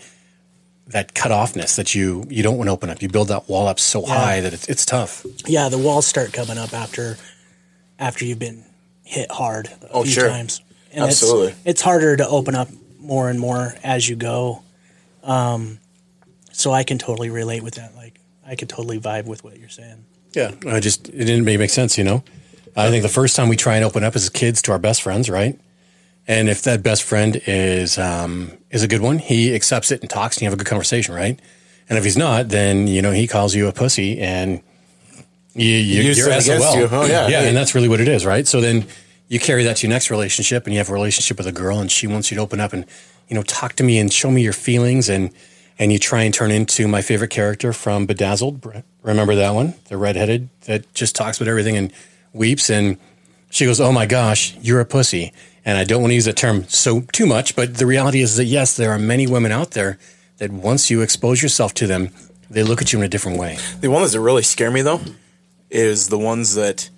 that 0.89 1.13
cut 1.13 1.31
offness 1.31 1.75
that 1.75 1.93
you 1.96 2.25
you 2.29 2.43
don't 2.43 2.58
want 2.58 2.67
to 2.67 2.72
open 2.72 2.89
up. 2.89 3.01
You 3.01 3.10
build 3.10 3.27
that 3.29 3.48
wall 3.48 3.67
up 3.67 3.79
so 3.79 4.05
high 4.05 4.41
that 4.41 4.53
it's, 4.53 4.67
it's 4.67 4.86
tough. 4.86 5.25
Yeah, 5.48 5.69
the 5.69 5.77
walls 5.77 6.05
start 6.08 6.34
coming 6.34 6.58
up 6.58 6.74
after 6.74 7.17
after 8.00 8.25
you've 8.25 8.39
been 8.39 8.63
hit 9.03 9.31
hard 9.31 9.67
a 9.84 9.89
Oh, 9.91 10.03
few 10.03 10.12
sure. 10.13 10.29
times. 10.29 10.62
And 10.91 11.03
Absolutely. 11.05 11.50
It's, 11.50 11.60
it's 11.65 11.81
harder 11.81 12.17
to 12.17 12.27
open 12.27 12.55
up 12.55 12.69
more 13.00 13.29
and 13.29 13.39
more 13.39 13.75
as 13.84 14.08
you 14.10 14.15
go. 14.15 14.63
Um, 15.24 15.79
so 16.51 16.72
I 16.72 16.84
can 16.84 16.98
totally 16.98 17.29
relate 17.29 17.62
with 17.63 17.75
that. 17.75 17.96
Like 17.96 18.19
I 18.48 18.55
could 18.55 18.69
totally 18.69 19.00
vibe 19.00 19.25
with 19.25 19.43
what 19.43 19.58
you're 19.60 19.69
saying. 19.69 20.05
Yeah, 20.34 20.51
I 20.67 20.79
just 20.79 21.10
it 21.10 21.25
didn't 21.25 21.46
make 21.46 21.69
sense, 21.69 21.98
you 21.98 22.03
know. 22.03 22.24
I 22.75 22.89
think 22.89 23.01
the 23.03 23.10
first 23.10 23.36
time 23.36 23.50
we 23.50 23.55
try 23.55 23.75
and 23.75 23.84
open 23.86 24.03
up 24.03 24.15
as 24.15 24.29
kids 24.29 24.62
to 24.63 24.72
our 24.72 24.79
best 24.79 25.01
friends, 25.01 25.29
right? 25.29 25.60
And 26.29 26.48
if 26.48 26.62
that 26.62 26.83
best 26.83 27.01
friend 27.03 27.41
is 27.48 27.98
um, 27.98 28.51
is 28.69 28.83
a 28.83 28.88
good 28.88 29.01
one, 29.01 29.17
he 29.17 29.53
accepts 29.55 29.91
it 29.91 30.01
and 30.01 30.09
talks, 30.09 30.38
and 30.38 30.43
you 30.43 30.45
have 30.45 30.53
a 30.53 30.57
good 30.57 30.67
conversation, 30.67 31.15
right? 31.15 31.39
And 31.89 31.98
if 31.98 32.03
he's 32.03 32.17
not, 32.17 32.50
then 32.50 32.86
you 32.88 33.01
know 33.01 33.12
he 33.12 33.25
calls 33.27 33.55
you 33.55 33.67
a 33.67 33.74
pussy, 33.74 34.19
and 34.19 34.62
you, 35.55 35.65
you, 35.67 36.03
Use 36.03 36.17
you're 36.19 36.29
it 36.29 36.43
against 36.45 36.67
SOL. 36.71 36.77
you. 36.77 36.88
Oh, 36.91 37.05
yeah. 37.05 37.27
yeah, 37.27 37.41
Hey. 37.41 37.48
and 37.48 37.57
that's 37.57 37.74
really 37.74 37.89
what 37.89 38.00
it 38.00 38.07
is, 38.07 38.25
right? 38.27 38.48
So 38.48 38.62
then 38.62 38.86
you 39.27 39.39
carry 39.39 39.63
that 39.63 39.77
to 39.77 39.88
your 39.88 39.93
next 39.93 40.12
relationship, 40.12 40.65
and 40.65 40.74
you 40.74 40.77
have 40.77 40.89
a 40.89 40.93
relationship 40.93 41.38
with 41.39 41.48
a 41.48 41.51
girl, 41.51 41.79
and 41.79 41.91
she 41.91 42.05
wants 42.05 42.29
you 42.29 42.36
to 42.36 42.41
open 42.43 42.59
up 42.59 42.74
and 42.74 42.86
you 43.27 43.36
know 43.36 43.41
talk 43.43 43.74
to 43.77 43.83
me 43.83 43.98
and 43.98 44.13
show 44.13 44.29
me 44.29 44.43
your 44.43 44.53
feelings, 44.53 45.09
and 45.09 45.31
and 45.79 45.91
you 45.91 45.98
try 45.98 46.21
and 46.21 46.33
turn 46.33 46.51
into 46.51 46.88
my 46.88 47.01
favorite 47.01 47.31
character 47.31 47.74
from 47.74 48.05
Bedazzled. 48.05 48.63
Remember 49.01 49.33
that 49.33 49.55
one, 49.55 49.74
the 49.88 49.98
redheaded 49.98 50.50
that 50.65 50.93
just 50.93 51.15
talks 51.15 51.39
about 51.41 51.50
everything 51.50 51.75
and 51.75 51.91
weeps, 52.33 52.69
and 52.69 52.98
she 53.50 53.65
goes, 53.65 53.81
"Oh 53.81 53.91
my 53.91 54.05
gosh, 54.05 54.55
you're 54.62 54.79
a 54.79 54.86
pussy." 54.86 55.33
And 55.66 55.78
I 55.78 55.84
don't 55.84 56.01
want 56.01 56.12
to 56.12 56.16
use 56.16 56.25
that 56.25 56.38
term 56.38 56.68
so 56.68 57.01
too 57.12 57.25
much, 57.25 57.56
but 57.56 57.75
the 57.75 57.86
reality 57.86 58.22
is 58.22 58.38
that 58.38 58.46
yes, 58.46 58.75
there 58.75 58.92
are 58.92 59.00
many 59.00 59.28
women 59.28 59.51
out 59.51 59.72
there 59.72 60.00
that 60.38 60.51
once 60.51 60.89
you 60.89 61.01
expose 61.01 61.44
yourself 61.44 61.74
to 61.75 61.88
them, 61.88 62.10
they 62.50 62.63
look 62.63 62.82
at 62.82 62.92
you 62.92 63.00
in 63.00 63.06
a 63.06 63.10
different 63.10 63.38
way. 63.38 63.58
The 63.82 63.89
ones 63.89 64.13
that 64.13 64.22
really 64.22 64.44
scare 64.44 64.72
me 64.72 64.82
though 64.82 65.01
is 65.70 66.08
the 66.08 66.18
ones 66.18 66.56
that 66.56 66.89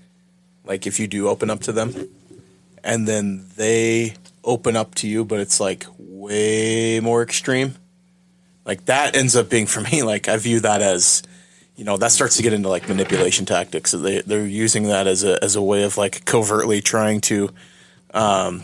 like 0.64 0.88
if 0.88 1.00
you 1.00 1.08
do 1.08 1.28
open 1.28 1.50
up 1.50 1.62
to 1.62 1.72
them 1.72 2.10
and 2.84 3.08
then 3.08 3.46
they 3.58 4.14
open 4.44 4.76
up 4.76 4.96
to 4.96 5.08
you 5.08 5.26
but 5.26 5.40
it's 5.40 5.60
like 5.60 5.86
way 5.98 7.00
more 7.00 7.22
extreme. 7.22 7.76
Like 8.64 8.86
that 8.86 9.16
ends 9.16 9.36
up 9.36 9.50
being 9.50 9.66
for 9.74 9.82
me 9.82 10.04
like 10.04 10.30
I 10.30 10.38
view 10.38 10.60
that 10.62 10.82
as 10.82 11.24
you 11.76 11.84
know 11.84 11.98
that 11.98 12.12
starts 12.12 12.38
to 12.38 12.44
get 12.44 12.54
into 12.54 12.70
like 12.70 12.88
manipulation 12.88 13.46
tactics. 13.46 13.92
They 13.92 14.22
they're 14.22 14.46
using 14.46 14.84
that 14.84 15.08
as 15.08 15.24
a 15.24 15.44
as 15.44 15.56
a 15.56 15.62
way 15.62 15.84
of 15.84 15.98
like 15.98 16.26
covertly 16.26 16.80
trying 16.82 17.22
to 17.22 17.50
um 18.14 18.64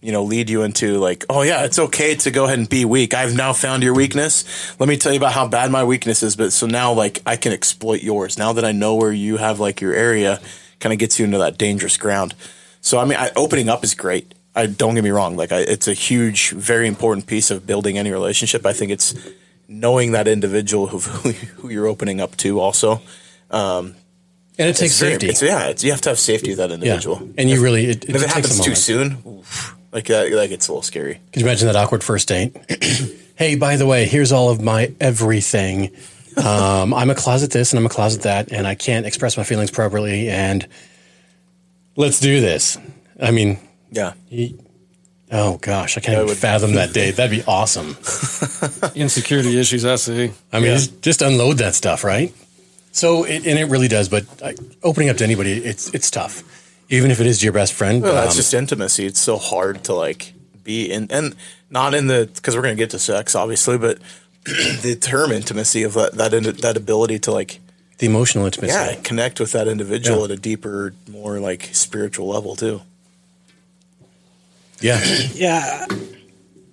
you 0.00 0.12
know 0.12 0.24
lead 0.24 0.50
you 0.50 0.62
into 0.62 0.98
like 0.98 1.24
oh 1.30 1.42
yeah 1.42 1.64
it's 1.64 1.78
okay 1.78 2.14
to 2.14 2.30
go 2.30 2.44
ahead 2.44 2.58
and 2.58 2.68
be 2.68 2.84
weak. 2.84 3.14
I've 3.14 3.34
now 3.34 3.52
found 3.52 3.82
your 3.82 3.94
weakness. 3.94 4.78
Let 4.78 4.88
me 4.88 4.96
tell 4.96 5.12
you 5.12 5.18
about 5.18 5.32
how 5.32 5.48
bad 5.48 5.70
my 5.70 5.84
weakness 5.84 6.22
is 6.22 6.36
but 6.36 6.52
so 6.52 6.66
now 6.66 6.92
like 6.92 7.22
i 7.26 7.36
can 7.36 7.52
exploit 7.52 8.02
yours. 8.02 8.38
Now 8.38 8.52
that 8.52 8.64
i 8.64 8.72
know 8.72 8.94
where 8.96 9.12
you 9.12 9.38
have 9.38 9.60
like 9.60 9.80
your 9.80 9.94
area 9.94 10.40
kind 10.80 10.92
of 10.92 10.98
gets 10.98 11.18
you 11.18 11.24
into 11.24 11.38
that 11.38 11.56
dangerous 11.58 11.96
ground. 11.96 12.34
So 12.80 12.98
i 12.98 13.04
mean 13.04 13.18
I, 13.18 13.30
opening 13.34 13.68
up 13.68 13.82
is 13.82 13.94
great. 13.94 14.34
I 14.54 14.66
don't 14.66 14.94
get 14.94 15.02
me 15.02 15.10
wrong. 15.10 15.36
Like 15.36 15.52
I, 15.52 15.60
it's 15.60 15.88
a 15.88 15.94
huge 15.94 16.50
very 16.50 16.86
important 16.86 17.26
piece 17.26 17.50
of 17.50 17.66
building 17.66 17.98
any 17.98 18.12
relationship. 18.12 18.66
I 18.66 18.72
think 18.72 18.92
it's 18.92 19.14
knowing 19.66 20.12
that 20.12 20.28
individual 20.28 20.88
who, 20.88 20.98
who 21.56 21.70
you're 21.70 21.86
opening 21.86 22.20
up 22.20 22.36
to 22.36 22.60
also 22.60 23.00
And 24.58 24.68
it 24.68 24.76
takes 24.76 24.92
It's 24.92 25.00
very- 25.00 25.12
safety. 25.14 25.28
it's, 25.28 25.42
yeah 25.42 25.66
it's, 25.68 25.82
you 25.84 25.90
have 25.90 26.00
to 26.02 26.10
have 26.10 26.18
safety 26.18 26.50
with 26.50 26.58
that 26.58 26.68
yeah. 26.70 26.74
individual 26.76 27.28
And 27.36 27.50
you 27.50 27.62
really, 27.62 27.86
it, 27.86 28.04
it, 28.04 28.10
if 28.10 28.16
it 28.16 28.18
takes 28.20 28.24
a 28.24 28.34
happens 28.34 28.60
too 28.60 28.74
soon 28.74 29.18
oof, 29.26 29.74
like 29.92 30.06
that, 30.06 30.30
that 30.30 30.48
gets 30.48 30.68
a 30.68 30.72
little 30.72 30.82
scary 30.82 31.20
Could 31.32 31.42
you 31.42 31.48
imagine 31.48 31.66
that 31.66 31.76
awkward 31.76 32.04
first 32.04 32.28
date? 32.28 32.56
hey, 33.36 33.56
by 33.56 33.76
the 33.76 33.86
way, 33.86 34.04
here's 34.06 34.30
all 34.32 34.50
of 34.50 34.60
my 34.60 34.92
everything. 35.00 35.90
Um, 36.36 36.92
I'm 36.94 37.10
a 37.10 37.14
closet 37.14 37.50
this 37.50 37.72
and 37.72 37.78
I'm 37.80 37.86
a 37.86 37.88
closet 37.88 38.22
that, 38.22 38.52
and 38.52 38.66
I 38.66 38.74
can't 38.74 39.06
express 39.06 39.36
my 39.36 39.44
feelings 39.44 39.70
properly. 39.70 40.28
And 40.28 40.66
let's 41.96 42.18
do 42.20 42.40
this. 42.40 42.78
I 43.20 43.30
mean, 43.30 43.58
yeah 43.90 44.14
oh 45.32 45.58
gosh, 45.58 45.96
I 45.96 46.00
can't 46.00 46.14
even 46.16 46.26
would- 46.26 46.36
fathom 46.36 46.74
that 46.74 46.92
date. 47.00 47.16
That'd 47.16 47.36
be 47.36 47.44
awesome. 47.46 47.90
Insecurity 48.94 49.58
issues, 49.58 49.84
I 49.84 49.96
see. 49.96 50.32
I 50.52 50.58
mean, 50.60 50.66
Yeah. 50.70 50.74
just, 50.76 51.02
just 51.02 51.22
unload 51.22 51.58
that 51.58 51.74
stuff, 51.74 52.04
right? 52.04 52.32
So, 52.94 53.24
it, 53.24 53.44
and 53.44 53.58
it 53.58 53.64
really 53.64 53.88
does. 53.88 54.08
But 54.08 54.24
opening 54.84 55.08
up 55.10 55.16
to 55.16 55.24
anybody, 55.24 55.52
it's 55.64 55.88
it's 55.92 56.10
tough, 56.10 56.44
even 56.88 57.10
if 57.10 57.18
it 57.20 57.26
is 57.26 57.42
your 57.42 57.52
best 57.52 57.72
friend. 57.72 58.00
Well, 58.02 58.14
that's 58.14 58.34
um, 58.34 58.36
just 58.36 58.54
intimacy. 58.54 59.04
It's 59.06 59.18
so 59.20 59.36
hard 59.36 59.82
to 59.84 59.94
like 59.94 60.32
be 60.62 60.92
in, 60.92 61.10
and 61.10 61.34
not 61.70 61.92
in 61.94 62.06
the 62.06 62.30
because 62.32 62.54
we're 62.54 62.62
gonna 62.62 62.76
get 62.76 62.90
to 62.90 62.98
sex, 63.00 63.34
obviously, 63.34 63.78
but 63.78 63.98
the 64.44 64.96
term 65.00 65.32
intimacy 65.32 65.82
of 65.82 65.94
that 65.94 66.12
that 66.14 66.30
that 66.62 66.76
ability 66.76 67.18
to 67.20 67.32
like 67.32 67.58
The 67.98 68.06
emotional 68.06 68.44
intimacy. 68.46 68.72
yeah 68.74 68.94
connect 69.02 69.40
with 69.40 69.50
that 69.52 69.66
individual 69.66 70.18
Yeah. 70.20 70.24
at 70.26 70.30
a 70.30 70.36
deeper, 70.36 70.94
more 71.10 71.40
like 71.40 71.70
spiritual 71.72 72.28
level 72.28 72.54
too. 72.54 72.80
Yeah. 74.80 75.00
Yeah. 75.34 75.86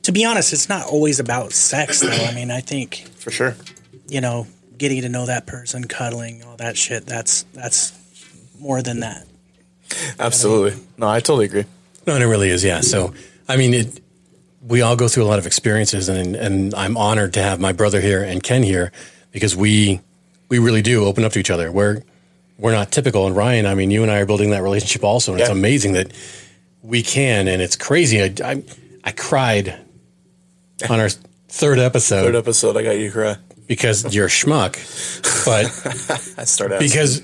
To 0.03 0.11
be 0.11 0.25
honest, 0.25 0.51
it's 0.53 0.67
not 0.69 0.85
always 0.87 1.19
about 1.19 1.51
sex, 1.53 1.99
though. 2.01 2.09
I 2.09 2.33
mean, 2.33 2.49
I 2.49 2.59
think 2.61 3.05
For 3.17 3.29
sure. 3.29 3.55
you 4.07 4.19
know, 4.19 4.47
getting 4.81 5.03
to 5.03 5.09
know 5.09 5.27
that 5.27 5.45
person, 5.45 5.83
cuddling, 5.85 6.43
all 6.43 6.57
that 6.57 6.75
shit. 6.75 7.05
That's 7.05 7.43
that's 7.53 7.93
more 8.59 8.81
than 8.81 9.01
that. 9.01 9.27
Absolutely. 10.19 10.81
No, 10.97 11.07
I 11.07 11.19
totally 11.19 11.45
agree. 11.45 11.65
No, 12.07 12.15
and 12.15 12.23
it 12.23 12.27
really 12.27 12.49
is. 12.49 12.63
Yeah. 12.63 12.81
So, 12.81 13.13
I 13.47 13.57
mean, 13.57 13.75
it, 13.75 14.01
we 14.65 14.81
all 14.81 14.95
go 14.95 15.07
through 15.07 15.23
a 15.23 15.29
lot 15.29 15.37
of 15.37 15.45
experiences, 15.45 16.09
and 16.09 16.35
and 16.35 16.73
I'm 16.73 16.97
honored 16.97 17.33
to 17.35 17.43
have 17.43 17.59
my 17.59 17.73
brother 17.73 18.01
here 18.01 18.23
and 18.23 18.41
Ken 18.41 18.63
here 18.63 18.91
because 19.31 19.55
we 19.55 20.01
we 20.49 20.57
really 20.57 20.81
do 20.81 21.05
open 21.05 21.23
up 21.23 21.31
to 21.33 21.39
each 21.39 21.51
other. 21.51 21.71
We're 21.71 22.01
we're 22.57 22.71
not 22.71 22.91
typical. 22.91 23.27
And 23.27 23.35
Ryan, 23.35 23.67
I 23.67 23.75
mean, 23.75 23.91
you 23.91 24.01
and 24.01 24.11
I 24.11 24.19
are 24.19 24.25
building 24.25 24.49
that 24.49 24.63
relationship 24.63 25.03
also, 25.03 25.33
and 25.33 25.41
it's 25.41 25.49
amazing 25.49 25.93
that 25.93 26.11
we 26.81 27.03
can. 27.03 27.47
And 27.47 27.61
it's 27.61 27.75
crazy. 27.75 28.19
I 28.21 28.33
I, 28.43 28.63
I 29.03 29.11
cried 29.11 29.79
on 30.89 30.99
our 30.99 31.09
third 31.47 31.77
episode 31.77 32.23
Third 32.23 32.35
episode, 32.35 32.77
I 32.77 32.83
got 32.83 32.97
you 32.97 33.07
to 33.07 33.13
cry. 33.13 33.37
Because 33.67 34.13
you're 34.13 34.27
a 34.27 34.29
schmuck, 34.29 34.73
but 35.45 35.65
I 36.39 36.43
started 36.45 36.79
because 36.79 37.21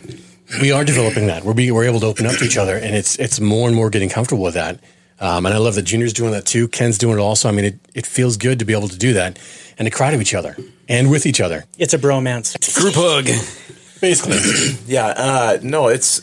we 0.62 0.72
are 0.72 0.86
developing 0.86 1.28
that. 1.28 1.44
We're 1.44 1.54
being, 1.54 1.74
we're 1.74 1.86
able 1.86 2.00
to 2.02 2.06
open 2.08 2.26
up 2.26 2.38
to 2.38 2.46
each 2.46 2.58
other, 2.58 2.76
and 2.76 2.96
it's 2.96 3.18
it's 3.18 3.40
more 3.40 3.68
and 3.68 3.76
more 3.76 3.90
getting 3.90 4.10
comfortable 4.10 4.44
with 4.44 4.54
that. 4.56 4.80
Um, 5.20 5.46
and 5.46 5.56
I 5.56 5.58
love 5.58 5.76
that 5.76 5.82
Junior's 5.84 6.14
doing 6.14 6.32
that 6.32 6.46
too. 6.46 6.68
Ken's 6.68 6.98
doing 6.98 7.18
it 7.18 7.22
also. 7.22 7.50
I 7.50 7.52
mean, 7.52 7.66
it, 7.66 7.80
it 7.96 8.06
feels 8.06 8.38
good 8.38 8.60
to 8.60 8.66
be 8.66 8.74
able 8.74 8.88
to 8.88 8.98
do 8.98 9.14
that 9.14 9.40
and 9.80 9.88
to 9.88 9.92
cry 9.92 10.12
to 10.12 10.22
each 10.22 10.36
other 10.36 10.56
and 10.88 11.10
with 11.10 11.26
each 11.26 11.42
other. 11.42 11.66
It's 11.80 11.94
a 11.96 11.98
bromance. 11.98 12.56
Group 12.80 12.94
hug. 12.96 13.26
Basically, 14.00 14.38
Yeah, 14.86 15.08
uh, 15.08 15.58
no, 15.64 15.88
it's 15.88 16.22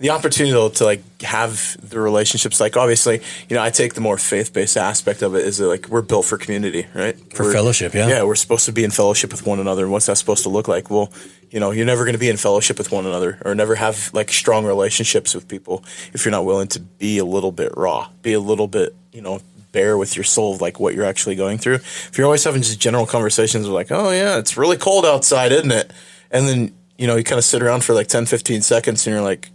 the 0.00 0.10
opportunity 0.10 0.52
though, 0.52 0.70
to 0.70 0.84
like 0.84 1.02
have 1.22 1.76
the 1.88 2.00
relationships. 2.00 2.58
Like 2.58 2.76
obviously, 2.76 3.20
you 3.48 3.56
know, 3.56 3.62
I 3.62 3.70
take 3.70 3.94
the 3.94 4.00
more 4.00 4.16
faith 4.18 4.52
based 4.52 4.76
aspect 4.76 5.22
of 5.22 5.34
it. 5.34 5.46
Is 5.46 5.58
that 5.58 5.68
like 5.68 5.88
we're 5.88 6.02
built 6.02 6.24
for 6.24 6.38
community, 6.38 6.86
right? 6.94 7.16
For 7.34 7.44
We're- 7.44 7.54
fellowship, 7.54 7.94
yeah. 7.94 8.08
Yeah, 8.08 8.22
we're 8.24 8.34
supposed 8.34 8.64
to 8.64 8.72
be 8.72 8.82
in 8.82 8.90
fellowship 8.90 9.30
with 9.30 9.46
one 9.46 9.60
another. 9.60 9.84
And 9.84 9.92
what's 9.92 10.06
that 10.06 10.16
supposed 10.16 10.42
to 10.44 10.48
look 10.48 10.68
like? 10.68 10.90
Well, 10.90 11.12
you 11.50 11.60
know, 11.60 11.70
you're 11.70 11.86
never 11.86 12.04
going 12.04 12.14
to 12.14 12.18
be 12.18 12.30
in 12.30 12.36
fellowship 12.38 12.78
with 12.78 12.90
one 12.90 13.06
another, 13.06 13.38
or 13.44 13.54
never 13.54 13.74
have 13.74 14.10
like 14.14 14.32
strong 14.32 14.64
relationships 14.64 15.34
with 15.34 15.46
people 15.48 15.84
if 16.12 16.24
you're 16.24 16.32
not 16.32 16.44
willing 16.44 16.68
to 16.68 16.80
be 16.80 17.18
a 17.18 17.24
little 17.24 17.52
bit 17.52 17.72
raw, 17.76 18.08
be 18.22 18.32
a 18.32 18.40
little 18.40 18.66
bit, 18.68 18.94
you 19.12 19.20
know. 19.22 19.40
Bare 19.72 19.96
with 19.96 20.16
your 20.16 20.24
soul, 20.24 20.56
like 20.56 20.80
what 20.80 20.96
you're 20.96 21.04
actually 21.04 21.36
going 21.36 21.56
through. 21.56 21.74
If 21.76 22.18
you're 22.18 22.24
always 22.24 22.42
having 22.42 22.60
just 22.60 22.80
general 22.80 23.06
conversations 23.06 23.66
of 23.66 23.72
like, 23.72 23.92
oh, 23.92 24.10
yeah, 24.10 24.36
it's 24.38 24.56
really 24.56 24.76
cold 24.76 25.06
outside, 25.06 25.52
isn't 25.52 25.70
it? 25.70 25.92
And 26.32 26.48
then 26.48 26.74
you 26.98 27.06
know, 27.06 27.16
you 27.16 27.24
kind 27.24 27.38
of 27.38 27.44
sit 27.44 27.62
around 27.62 27.82
for 27.82 27.94
like 27.94 28.08
10, 28.08 28.26
15 28.26 28.60
seconds 28.60 29.06
and 29.06 29.14
you're 29.14 29.22
like, 29.22 29.48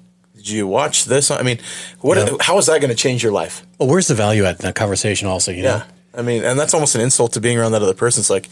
did 0.46 0.54
you 0.54 0.68
watch 0.68 1.06
this? 1.06 1.32
I 1.32 1.42
mean, 1.42 1.58
what? 2.02 2.18
Yeah. 2.18 2.38
how 2.40 2.60
is 2.60 2.68
that 2.68 2.80
going 2.80 2.92
to 2.92 2.96
change 2.96 3.24
your 3.24 3.32
life? 3.32 3.66
well, 3.80 3.90
where's 3.90 4.08
the 4.08 4.14
value 4.14 4.46
at 4.46 4.60
in 4.60 4.66
that 4.66 4.76
conversation? 4.76 5.28
Also, 5.28 5.52
you 5.52 5.64
know, 5.64 5.78
Yeah. 5.78 5.84
I 6.18 6.22
mean, 6.22 6.44
and 6.44 6.58
that's 6.58 6.74
almost 6.74 6.94
an 6.96 7.02
insult 7.02 7.34
to 7.34 7.42
being 7.42 7.58
around 7.58 7.72
that 7.72 7.82
other 7.82 7.96
person. 7.96 8.22
It's 8.22 8.30
like, 8.30 8.48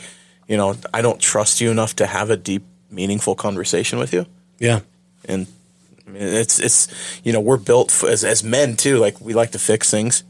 you 0.47 0.57
know, 0.57 0.75
I 0.93 1.01
don't 1.01 1.19
trust 1.19 1.61
you 1.61 1.69
enough 1.69 1.95
to 1.97 2.05
have 2.07 2.29
a 2.31 2.35
deep, 2.35 2.63
meaningful 2.89 3.35
conversation 3.35 3.99
with 3.99 4.11
you. 4.11 4.25
yeah, 4.59 4.81
And 5.25 5.47
I 6.07 6.09
mean, 6.09 6.21
it's, 6.23 6.59
it's, 6.59 6.87
you 7.23 7.31
know, 7.31 7.39
we're 7.39 7.57
built 7.57 7.91
f 7.91 8.03
as, 8.03 8.23
as 8.23 8.43
men 8.43 8.75
too. 8.75 8.97
Like 8.97 9.21
we 9.21 9.33
like 9.33 9.51
to 9.51 9.59
fix 9.59 9.89
things. 9.89 10.23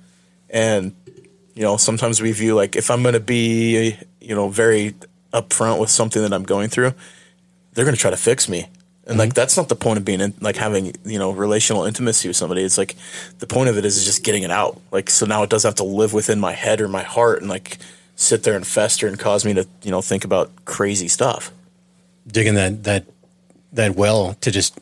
And, 0.50 0.93
you 1.55 1.63
know, 1.63 1.77
sometimes 1.77 2.22
we 2.22 2.32
view 2.34 2.55
like 2.55 2.75
if 2.75 2.91
I'm 2.91 3.01
going 3.01 3.13
to 3.13 3.20
be, 3.20 3.98
you 4.20 4.36
know, 4.36 4.50
very 4.50 4.93
upfront 5.34 5.79
with 5.79 5.89
something 5.89 6.22
that 6.22 6.34
I'm 6.34 6.43
going 6.43 6.70
through, 6.70 6.93
they're 7.74 7.86
going 7.86 7.96
to 7.96 8.01
try 8.01 8.12
to 8.12 8.17
fix 8.17 8.48
me. 8.50 8.67
And 9.05 9.17
like 9.17 9.29
mm-hmm. 9.29 9.33
that's 9.33 9.57
not 9.57 9.69
the 9.69 9.75
point 9.75 9.98
of 9.98 10.05
being 10.05 10.22
in, 10.22 10.33
like 10.39 10.55
having 10.55 10.93
you 11.03 11.19
know 11.19 11.31
relational 11.31 11.83
intimacy 11.86 12.29
with 12.29 12.38
somebody. 12.38 12.63
It's 12.63 12.77
like 12.77 12.95
the 13.39 13.47
point 13.47 13.69
of 13.69 13.78
it 13.78 13.86
is 13.86 14.04
just 14.06 14.23
getting 14.23 14.43
it 14.43 14.51
out. 14.51 14.80
Like 14.91 15.10
so 15.10 15.25
now 15.25 15.43
it 15.43 15.49
doesn't 15.49 15.67
have 15.67 15.75
to 15.75 15.84
live 15.84 16.13
within 16.13 16.39
my 16.39 16.54
head 16.54 16.80
or 16.80 16.88
my 16.88 17.04
heart 17.04 17.41
and 17.41 17.49
like 17.49 17.78
sit 18.15 18.43
there 18.43 18.56
and 18.56 18.65
fester 18.65 19.08
and 19.08 19.19
cause 19.19 19.43
me 19.43 19.54
to 19.54 19.67
you 19.82 19.91
know 19.91 20.01
think 20.01 20.23
about 20.23 20.51
crazy 20.65 21.08
stuff. 21.08 21.51
digging 22.28 22.56
that 22.56 22.84
that 22.84 23.06
that 23.73 23.95
well 23.95 24.36
to 24.36 24.51
just 24.51 24.80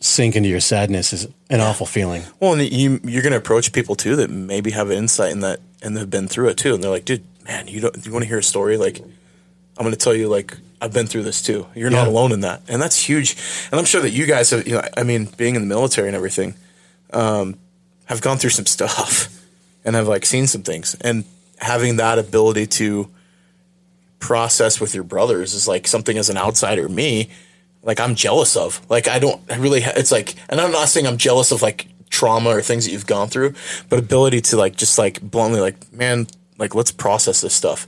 sink 0.00 0.36
into 0.36 0.48
your 0.48 0.60
sadness 0.60 1.12
is 1.12 1.26
an 1.48 1.60
awful 1.60 1.86
feeling. 1.86 2.22
Well, 2.38 2.52
and 2.52 2.62
you 2.62 3.00
you're 3.04 3.22
going 3.22 3.32
to 3.32 3.38
approach 3.38 3.72
people 3.72 3.94
too 3.94 4.16
that 4.16 4.30
maybe 4.30 4.70
have 4.70 4.90
an 4.90 4.98
insight 4.98 5.32
in 5.32 5.40
that 5.40 5.60
and 5.82 5.96
have 5.96 6.10
been 6.10 6.28
through 6.28 6.48
it 6.48 6.56
too, 6.56 6.74
and 6.74 6.82
they're 6.82 6.90
like, 6.90 7.04
dude, 7.04 7.24
man, 7.44 7.68
you 7.68 7.80
don't 7.80 8.04
you 8.04 8.12
want 8.12 8.22
to 8.22 8.28
hear 8.28 8.38
a 8.38 8.42
story? 8.42 8.76
Like, 8.76 8.98
I'm 8.98 9.84
going 9.84 9.92
to 9.92 9.98
tell 9.98 10.14
you 10.14 10.28
like 10.28 10.56
I've 10.84 10.92
been 10.92 11.06
through 11.06 11.22
this 11.22 11.40
too. 11.40 11.66
You're 11.74 11.90
not 11.90 12.06
alone 12.06 12.30
in 12.30 12.40
that, 12.40 12.62
and 12.68 12.80
that's 12.80 12.98
huge. 12.98 13.36
And 13.70 13.78
I'm 13.78 13.86
sure 13.86 14.02
that 14.02 14.10
you 14.10 14.26
guys 14.26 14.50
have, 14.50 14.66
you 14.66 14.74
know, 14.74 14.82
I 14.96 15.02
mean, 15.02 15.26
being 15.36 15.54
in 15.54 15.62
the 15.62 15.66
military 15.66 16.08
and 16.08 16.16
everything, 16.16 16.54
um, 17.12 17.58
have 18.04 18.20
gone 18.20 18.36
through 18.36 18.50
some 18.50 18.66
stuff 18.76 19.28
and 19.84 19.96
have 19.96 20.08
like 20.08 20.26
seen 20.26 20.46
some 20.46 20.62
things, 20.62 20.94
and 21.00 21.24
having 21.58 21.96
that 21.96 22.18
ability 22.18 22.66
to 22.66 23.08
process 24.18 24.80
with 24.80 24.94
your 24.94 25.04
brothers 25.04 25.54
is 25.54 25.66
like 25.66 25.86
something 25.86 26.18
as 26.18 26.28
an 26.30 26.36
outsider 26.36 26.88
me 26.88 27.30
like 27.82 28.00
I'm 28.00 28.14
jealous 28.14 28.56
of. 28.56 28.80
Like 28.90 29.08
I 29.08 29.18
don't 29.18 29.40
I 29.50 29.56
really. 29.56 29.82
Ha- 29.82 29.92
it's 29.96 30.12
like, 30.12 30.34
and 30.48 30.60
I'm 30.60 30.72
not 30.72 30.88
saying 30.88 31.06
I'm 31.06 31.18
jealous 31.18 31.52
of 31.52 31.62
like 31.62 31.86
trauma 32.10 32.50
or 32.50 32.62
things 32.62 32.84
that 32.84 32.92
you've 32.92 33.06
gone 33.06 33.28
through, 33.28 33.54
but 33.88 33.98
ability 33.98 34.40
to 34.40 34.56
like 34.56 34.76
just 34.76 34.98
like 34.98 35.20
bluntly 35.20 35.60
like, 35.60 35.92
man, 35.92 36.26
like 36.58 36.74
let's 36.74 36.90
process 36.90 37.40
this 37.40 37.54
stuff. 37.54 37.86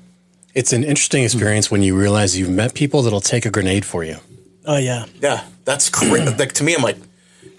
It's 0.56 0.72
an 0.72 0.84
interesting 0.84 1.20
hmm. 1.22 1.26
experience 1.26 1.70
when 1.70 1.82
you 1.82 1.96
realize 1.96 2.38
you've 2.38 2.50
met 2.50 2.74
people 2.74 3.02
that'll 3.02 3.20
take 3.20 3.44
a 3.44 3.50
grenade 3.50 3.84
for 3.84 4.02
you. 4.02 4.16
Oh 4.64 4.78
yeah. 4.78 5.04
Yeah, 5.20 5.44
that's 5.64 5.90
crazy. 5.90 6.32
Hmm. 6.32 6.38
like 6.38 6.54
to 6.54 6.64
me, 6.64 6.74
I'm 6.74 6.82
like, 6.82 6.96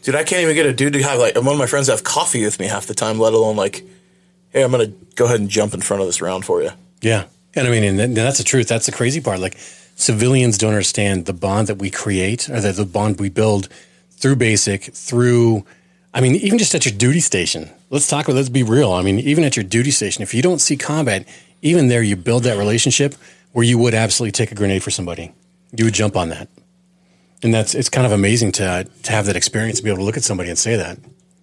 dude, 0.02 0.16
I 0.16 0.24
can't 0.24 0.42
even 0.42 0.56
get 0.56 0.66
a 0.66 0.74
dude 0.74 0.94
to 0.94 1.04
have 1.04 1.20
like 1.20 1.36
one 1.36 1.48
of 1.48 1.58
my 1.58 1.68
friends 1.68 1.88
have 1.88 2.04
coffee 2.04 2.44
with 2.44 2.60
me 2.60 2.66
half 2.66 2.88
the 2.88 2.96
time, 2.96 3.20
let 3.20 3.34
alone 3.34 3.56
like, 3.56 3.84
hey, 4.50 4.64
I'm 4.64 4.72
gonna 4.72 4.88
go 5.16 5.26
ahead 5.26 5.40
and 5.40 5.48
jump 5.48 5.76
in 5.76 5.82
front 5.82 6.02
of 6.02 6.08
this 6.08 6.22
round 6.22 6.44
for 6.44 6.64
you. 6.64 6.72
Yeah. 7.02 7.26
And 7.56 7.68
I 7.68 7.72
mean, 7.72 7.84
and, 7.84 7.98
th- 7.98 8.16
that's 8.16 8.40
the 8.40 8.44
truth. 8.44 8.68
That's 8.68 8.88
the 8.88 8.92
crazy 8.92 9.22
part. 9.22 9.40
Like 9.40 9.58
civilians 9.96 10.58
don't 10.58 10.72
understand 10.72 11.28
the 11.28 11.34
bond 11.34 11.68
that 11.68 11.76
we 11.76 11.92
create 11.92 12.50
or 12.50 12.60
the, 12.60 12.72
the 12.72 12.86
bond 12.86 13.20
we 13.20 13.30
build 13.30 13.70
through 14.12 14.38
basic, 14.38 14.84
through, 14.84 15.66
I 16.14 16.22
mean, 16.22 16.36
even 16.36 16.58
just 16.58 16.74
at 16.74 16.86
your 16.86 16.96
duty 16.96 17.20
station. 17.20 17.70
Let's 17.90 18.08
talk 18.08 18.26
about, 18.26 18.36
let's 18.36 18.50
be 18.50 18.64
real. 18.64 18.92
I 18.92 19.04
mean, 19.04 19.20
even 19.20 19.44
at 19.44 19.56
your 19.56 19.64
duty 19.64 19.92
station, 19.92 20.24
if 20.24 20.34
you 20.34 20.42
don't 20.42 20.60
see 20.60 20.78
combat, 20.78 21.28
even 21.68 21.88
there, 21.88 22.02
you 22.02 22.16
build 22.16 22.44
that 22.44 22.58
relationship 22.58 23.16
where 23.52 23.66
you 23.66 23.78
would 23.78 23.94
absolutely 23.94 24.32
take 24.32 24.52
a 24.52 24.56
grenade 24.56 24.84
for 24.84 24.92
somebody. 24.92 25.34
You 25.76 25.86
would 25.86 25.94
jump 25.94 26.16
on 26.16 26.30
that. 26.30 26.48
And 27.44 27.54
that's, 27.54 27.76
it's 27.76 27.90
kind 27.90 28.06
of 28.06 28.12
amazing 28.12 28.52
to, 28.54 28.88
to 29.04 29.12
have 29.12 29.26
that 29.28 29.36
experience, 29.36 29.78
to 29.78 29.84
be 29.84 29.90
able 29.90 30.00
to 30.00 30.04
look 30.04 30.18
at 30.18 30.24
somebody 30.24 30.50
and 30.50 30.58
say 30.58 30.76
that. 30.76 30.98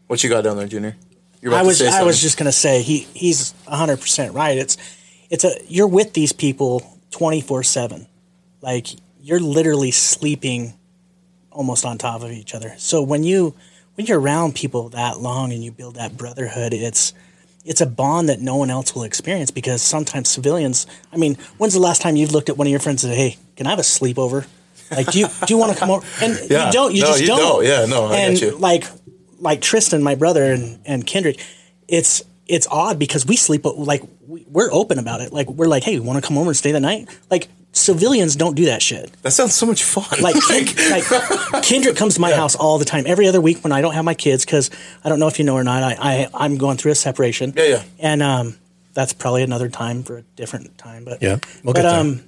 What 0.07 0.23
you 0.23 0.31
got 0.31 0.43
down 0.43 0.57
there, 0.57 0.67
Junior? 0.67 0.97
You're 1.41 1.53
about 1.53 1.59
I 1.59 1.63
to 1.63 1.67
was 1.67 1.79
say 1.79 1.89
I 1.89 2.03
was 2.05 2.23
just 2.23 2.39
gonna 2.39 2.53
say 2.53 2.81
he 2.81 3.01
he's 3.13 3.53
hundred 3.69 4.01
percent 4.01 4.33
right. 4.33 4.57
It's 4.57 4.79
it's 5.29 5.45
a 5.45 5.53
you're 5.69 5.87
with 5.87 6.15
these 6.15 6.33
people 6.33 6.99
twenty 7.11 7.43
four 7.43 7.63
seven, 7.63 8.07
like 8.63 8.87
you're 9.21 9.41
literally 9.41 9.91
sleeping 9.91 10.73
almost 11.51 11.85
on 11.85 11.99
top 11.99 12.23
of 12.23 12.31
each 12.31 12.55
other. 12.55 12.75
So 12.79 13.03
when 13.03 13.25
you 13.25 13.55
when 13.95 14.07
you're 14.07 14.19
around 14.19 14.55
people 14.55 14.89
that 14.91 15.21
long 15.21 15.53
and 15.53 15.63
you 15.63 15.71
build 15.71 15.97
that 15.97 16.17
brotherhood, 16.17 16.73
it's 16.73 17.13
it's 17.65 17.81
a 17.81 17.87
bond 17.87 18.29
that 18.29 18.41
no 18.41 18.57
one 18.57 18.71
else 18.71 18.95
will 18.95 19.05
experience 19.05 19.51
because 19.51 19.81
sometimes 19.83 20.29
civilians. 20.29 20.87
I 21.13 21.17
mean, 21.17 21.37
when's 21.59 21.73
the 21.75 21.81
last 21.81 22.03
time 22.03 22.17
you've 22.17 22.33
looked 22.33 22.49
at 22.49 22.57
one 22.57 22.67
of 22.67 22.71
your 22.71 22.81
friends 22.81 23.05
and 23.05 23.13
said, 23.13 23.19
"Hey, 23.19 23.39
can 23.57 23.67
I 23.67 23.71
have 23.71 23.79
a 23.79 23.83
sleepover?" 23.83 24.47
Like, 24.91 25.11
do 25.11 25.19
you 25.19 25.29
do 25.47 25.55
you 25.55 25.59
want 25.59 25.73
to 25.73 25.79
come 25.79 25.91
over? 25.91 26.07
And 26.23 26.39
Yeah. 26.51 26.67
you 26.67 26.73
don't. 26.73 26.95
You 26.95 27.03
No, 27.03 27.07
just 27.09 27.21
you 27.23 27.27
don't. 27.27 27.39
don't. 27.39 27.65
Yeah, 27.65 27.87
no, 27.87 28.07
I 28.07 28.17
and 28.17 28.39
get 28.39 28.53
you. 28.53 28.59
like 28.59 28.85
like 29.41 29.61
Tristan, 29.63 30.03
my 30.03 30.15
brother, 30.15 30.45
and 30.53 30.79
and 30.85 31.07
Kendrick, 31.07 31.39
it's 31.89 32.23
it's 32.47 32.67
odd 32.71 32.99
because 32.99 33.25
we 33.27 33.37
sleep 33.37 33.63
like 33.65 34.03
we, 34.27 34.45
we're 34.49 34.71
open 34.73 34.99
about 34.99 35.21
it. 35.23 35.33
Like 35.33 35.49
we're 35.49 35.67
like, 35.67 35.83
hey, 35.85 35.99
we 35.99 36.05
want 36.07 36.23
to 36.23 36.27
come 36.27 36.37
over 36.37 36.51
and 36.51 36.57
stay 36.57 36.73
the 36.73 36.81
night? 36.81 37.09
Like 37.31 37.49
civilians 37.75 38.37
don't 38.37 38.55
do 38.55 38.65
that 38.67 38.81
shit. 38.81 39.13
that 39.23 39.33
sounds 39.33 39.55
so 39.55 39.67
much 39.67 39.85
fun. 39.85 40.07
Like, 40.23 40.37
Ken, 40.49 40.65
like 40.91 41.63
Kendrick 41.63 41.97
comes 41.97 42.15
to 42.15 42.21
my 42.21 42.33
house 42.41 42.55
all 42.57 42.79
the 42.79 42.85
time, 42.87 43.05
every 43.07 43.27
other 43.29 43.41
week 43.41 43.63
when 43.63 43.73
I 43.73 43.81
don't 43.83 43.93
have 43.95 44.05
my 44.05 44.15
kids 44.15 44.45
because 44.47 44.71
I 45.05 45.09
don't 45.09 45.19
know 45.21 45.29
if 45.29 45.39
you 45.39 45.45
know 45.45 45.55
or 45.55 45.65
not. 45.65 45.83
I, 45.83 45.97
I 45.99 46.29
I'm 46.33 46.57
going 46.57 46.77
through 46.79 46.93
a 46.93 46.97
separation. 46.97 47.53
Yeah, 47.57 47.65
yeah. 47.65 47.83
And 47.99 48.23
um, 48.23 48.57
that's 48.95 49.13
probably 49.13 49.43
another 49.43 49.69
time 49.69 50.03
for 50.05 50.19
a 50.19 50.23
different 50.37 50.79
time. 50.79 51.05
But 51.05 51.21
Yeah, 51.23 51.39
we'll 51.63 51.75
but 51.75 51.83
get 51.83 51.83
there. 51.83 52.01
um, 52.01 52.23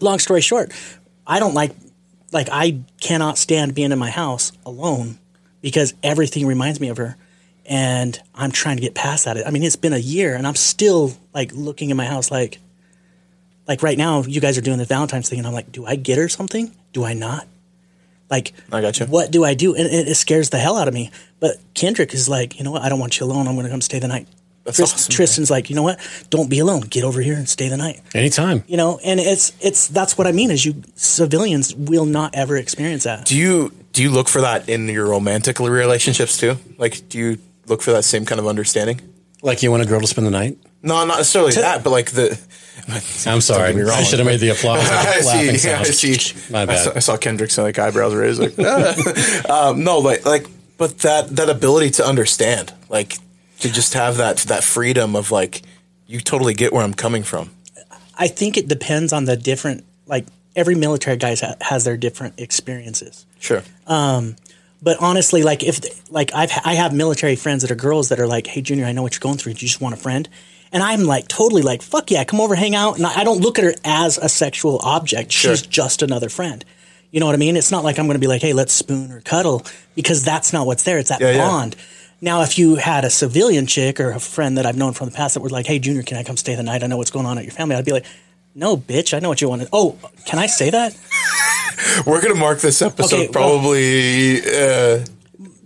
long 0.00 0.18
story 0.18 0.40
short, 0.40 0.72
I 1.26 1.38
don't 1.38 1.54
like 1.54 1.72
like 2.32 2.48
I 2.50 2.80
cannot 3.00 3.38
stand 3.38 3.74
being 3.74 3.92
in 3.92 3.98
my 3.98 4.10
house 4.10 4.52
alone 4.64 5.18
because 5.60 5.94
everything 6.02 6.46
reminds 6.46 6.80
me 6.80 6.88
of 6.88 6.96
her. 6.96 7.16
And 7.68 8.20
I'm 8.34 8.52
trying 8.52 8.76
to 8.76 8.80
get 8.82 8.94
past 8.94 9.24
that. 9.24 9.44
I 9.44 9.50
mean, 9.50 9.64
it's 9.64 9.74
been 9.76 9.92
a 9.92 9.98
year 9.98 10.34
and 10.36 10.46
I'm 10.46 10.54
still 10.54 11.14
like 11.34 11.50
looking 11.52 11.90
in 11.90 11.96
my 11.96 12.06
house 12.06 12.30
like 12.30 12.58
like 13.68 13.82
right 13.82 13.98
now 13.98 14.22
you 14.22 14.40
guys 14.40 14.56
are 14.58 14.62
doing 14.62 14.78
the 14.78 14.84
Valentine's 14.84 15.28
thing 15.28 15.38
and 15.38 15.46
I'm 15.46 15.54
like, 15.54 15.72
do 15.72 15.86
I 15.86 15.96
get 15.96 16.18
her 16.18 16.28
something? 16.28 16.74
Do 16.92 17.04
I 17.04 17.14
not? 17.14 17.46
Like 18.30 18.52
I 18.72 18.80
got 18.80 18.98
you. 18.98 19.06
What 19.06 19.30
do 19.30 19.44
I 19.44 19.54
do? 19.54 19.74
And 19.74 19.86
it, 19.86 20.08
it 20.08 20.14
scares 20.16 20.50
the 20.50 20.58
hell 20.58 20.76
out 20.76 20.88
of 20.88 20.94
me. 20.94 21.10
But 21.38 21.56
Kendrick 21.74 22.12
is 22.12 22.28
like, 22.28 22.58
you 22.58 22.64
know 22.64 22.72
what? 22.72 22.82
I 22.82 22.88
don't 22.88 22.98
want 22.98 23.20
you 23.20 23.26
alone. 23.26 23.46
I'm 23.46 23.54
going 23.54 23.64
to 23.64 23.70
come 23.70 23.80
stay 23.80 23.98
the 23.98 24.08
night. 24.08 24.26
That's 24.64 24.78
Tris- 24.78 24.94
awesome. 24.94 25.12
Tristan's 25.12 25.50
like, 25.50 25.70
you 25.70 25.76
know 25.76 25.84
what? 25.84 26.00
Don't 26.28 26.50
be 26.50 26.58
alone. 26.58 26.80
Get 26.80 27.04
over 27.04 27.20
here 27.20 27.34
and 27.34 27.48
stay 27.48 27.68
the 27.68 27.76
night. 27.76 28.00
Anytime. 28.14 28.64
You 28.66 28.76
know, 28.76 28.98
and 29.04 29.20
it's 29.20 29.52
it's 29.60 29.86
that's 29.88 30.18
what 30.18 30.26
I 30.26 30.32
mean 30.32 30.50
is 30.50 30.64
you 30.64 30.82
civilians 30.96 31.72
will 31.74 32.04
not 32.04 32.34
ever 32.34 32.56
experience 32.56 33.04
that. 33.04 33.26
Do 33.26 33.36
you 33.36 33.72
do 33.92 34.02
you 34.02 34.10
look 34.10 34.28
for 34.28 34.40
that 34.40 34.68
in 34.68 34.88
your 34.88 35.06
romantic 35.06 35.60
relationships 35.60 36.36
too? 36.36 36.56
Like, 36.78 37.08
do 37.08 37.18
you 37.18 37.38
look 37.66 37.80
for 37.80 37.92
that 37.92 38.02
same 38.02 38.24
kind 38.24 38.40
of 38.40 38.48
understanding? 38.48 39.00
Like 39.40 39.62
you 39.62 39.70
want 39.70 39.84
a 39.84 39.86
girl 39.86 40.00
to 40.00 40.06
spend 40.06 40.26
the 40.26 40.32
night? 40.32 40.58
No, 40.86 41.04
not 41.04 41.18
necessarily 41.18 41.52
to, 41.52 41.60
that, 41.60 41.82
but 41.82 41.90
like 41.90 42.12
the. 42.12 42.40
I'm 43.26 43.40
sorry. 43.40 43.74
wrong, 43.74 43.90
I 43.90 44.04
should 44.04 44.20
have 44.20 44.26
made 44.26 44.38
the 44.38 44.50
applause. 44.50 44.80
I 44.88 45.20
laughing 45.20 45.58
see. 45.58 45.70
I 45.70 45.82
see. 45.82 46.52
My 46.52 46.62
I 46.62 46.66
bad. 46.66 46.84
saw, 46.84 46.92
I 46.94 46.98
saw 47.00 47.16
Kendrick's 47.16 47.58
like 47.58 47.78
eyebrows 47.78 48.14
raised. 48.14 48.40
Like, 48.40 48.54
ah. 48.60 49.48
um, 49.70 49.82
no, 49.82 49.98
like 49.98 50.24
like, 50.24 50.46
but 50.78 50.98
that 50.98 51.30
that 51.36 51.48
ability 51.50 51.90
to 51.92 52.06
understand, 52.06 52.72
like, 52.88 53.14
to 53.60 53.72
just 53.72 53.94
have 53.94 54.18
that 54.18 54.36
that 54.38 54.62
freedom 54.62 55.16
of 55.16 55.32
like, 55.32 55.62
you 56.06 56.20
totally 56.20 56.54
get 56.54 56.72
where 56.72 56.84
I'm 56.84 56.94
coming 56.94 57.24
from. 57.24 57.50
I 58.16 58.28
think 58.28 58.56
it 58.56 58.68
depends 58.68 59.12
on 59.12 59.24
the 59.24 59.36
different 59.36 59.84
like 60.06 60.26
every 60.54 60.76
military 60.76 61.16
guy 61.16 61.34
ha- 61.34 61.56
has 61.62 61.82
their 61.82 61.96
different 61.96 62.38
experiences. 62.38 63.26
Sure. 63.40 63.62
Um, 63.88 64.36
But 64.80 64.98
honestly, 65.00 65.42
like 65.42 65.64
if 65.64 65.80
like 66.12 66.30
I've 66.32 66.52
I 66.64 66.74
have 66.74 66.94
military 66.94 67.34
friends 67.34 67.62
that 67.62 67.72
are 67.72 67.74
girls 67.76 68.10
that 68.10 68.20
are 68.20 68.28
like, 68.28 68.46
"Hey, 68.46 68.62
Junior, 68.62 68.84
I 68.84 68.92
know 68.92 69.02
what 69.02 69.14
you're 69.14 69.20
going 69.20 69.38
through. 69.38 69.54
Do 69.54 69.64
you 69.64 69.68
just 69.68 69.80
want 69.80 69.94
a 69.94 69.98
friend?" 69.98 70.28
And 70.72 70.82
I'm 70.82 71.04
like 71.04 71.28
totally 71.28 71.62
like, 71.62 71.82
"Fuck 71.82 72.10
yeah, 72.10 72.24
come 72.24 72.40
over, 72.40 72.54
hang 72.54 72.74
out." 72.74 72.96
And 72.96 73.06
I 73.06 73.24
don't 73.24 73.40
look 73.40 73.58
at 73.58 73.64
her 73.64 73.74
as 73.84 74.18
a 74.18 74.28
sexual 74.28 74.78
object. 74.82 75.32
She's 75.32 75.62
just 75.62 76.02
another 76.02 76.28
friend. 76.28 76.64
You 77.12 77.20
know 77.20 77.26
what 77.26 77.34
I 77.34 77.38
mean? 77.38 77.56
It's 77.56 77.70
not 77.70 77.84
like 77.84 77.98
I'm 77.98 78.06
going 78.06 78.16
to 78.16 78.20
be 78.20 78.26
like, 78.26 78.42
"Hey, 78.42 78.52
let's 78.52 78.72
spoon 78.72 79.12
or 79.12 79.20
cuddle," 79.20 79.64
because 79.94 80.24
that's 80.24 80.52
not 80.52 80.66
what's 80.66 80.82
there. 80.82 80.98
It's 80.98 81.08
that 81.10 81.20
Yeah, 81.20 81.32
yeah. 81.32 81.46
bond. 81.48 81.76
Now, 82.20 82.42
if 82.42 82.58
you 82.58 82.76
had 82.76 83.04
a 83.04 83.10
civilian 83.10 83.66
chick 83.66 84.00
or 84.00 84.10
a 84.10 84.18
friend 84.20 84.56
that 84.58 84.66
I've 84.66 84.76
known 84.76 84.92
from 84.94 85.08
the 85.10 85.14
past 85.14 85.34
that 85.34 85.40
were 85.40 85.48
like, 85.50 85.66
"Hey, 85.66 85.78
Junior, 85.78 86.02
can 86.02 86.16
I 86.18 86.24
come 86.24 86.36
stay 86.36 86.54
the 86.56 86.62
night? 86.62 86.82
I 86.82 86.86
know 86.88 86.96
what's 86.96 87.10
going 87.10 87.26
on 87.26 87.38
at 87.38 87.44
your 87.44 87.52
family," 87.52 87.76
I'd 87.76 87.84
be 87.84 87.92
like. 87.92 88.04
No, 88.58 88.74
bitch. 88.74 89.12
I 89.14 89.18
know 89.18 89.28
what 89.28 89.42
you 89.42 89.50
want. 89.50 89.68
Oh, 89.70 89.98
can 90.24 90.38
I 90.38 90.46
say 90.46 90.70
that? 90.70 90.96
We're 92.06 92.22
gonna 92.22 92.34
mark 92.36 92.60
this 92.60 92.80
episode 92.80 93.14
Okay, 93.14 93.28
well- 93.34 93.58
probably. 93.58 94.40
uh, 94.40 95.04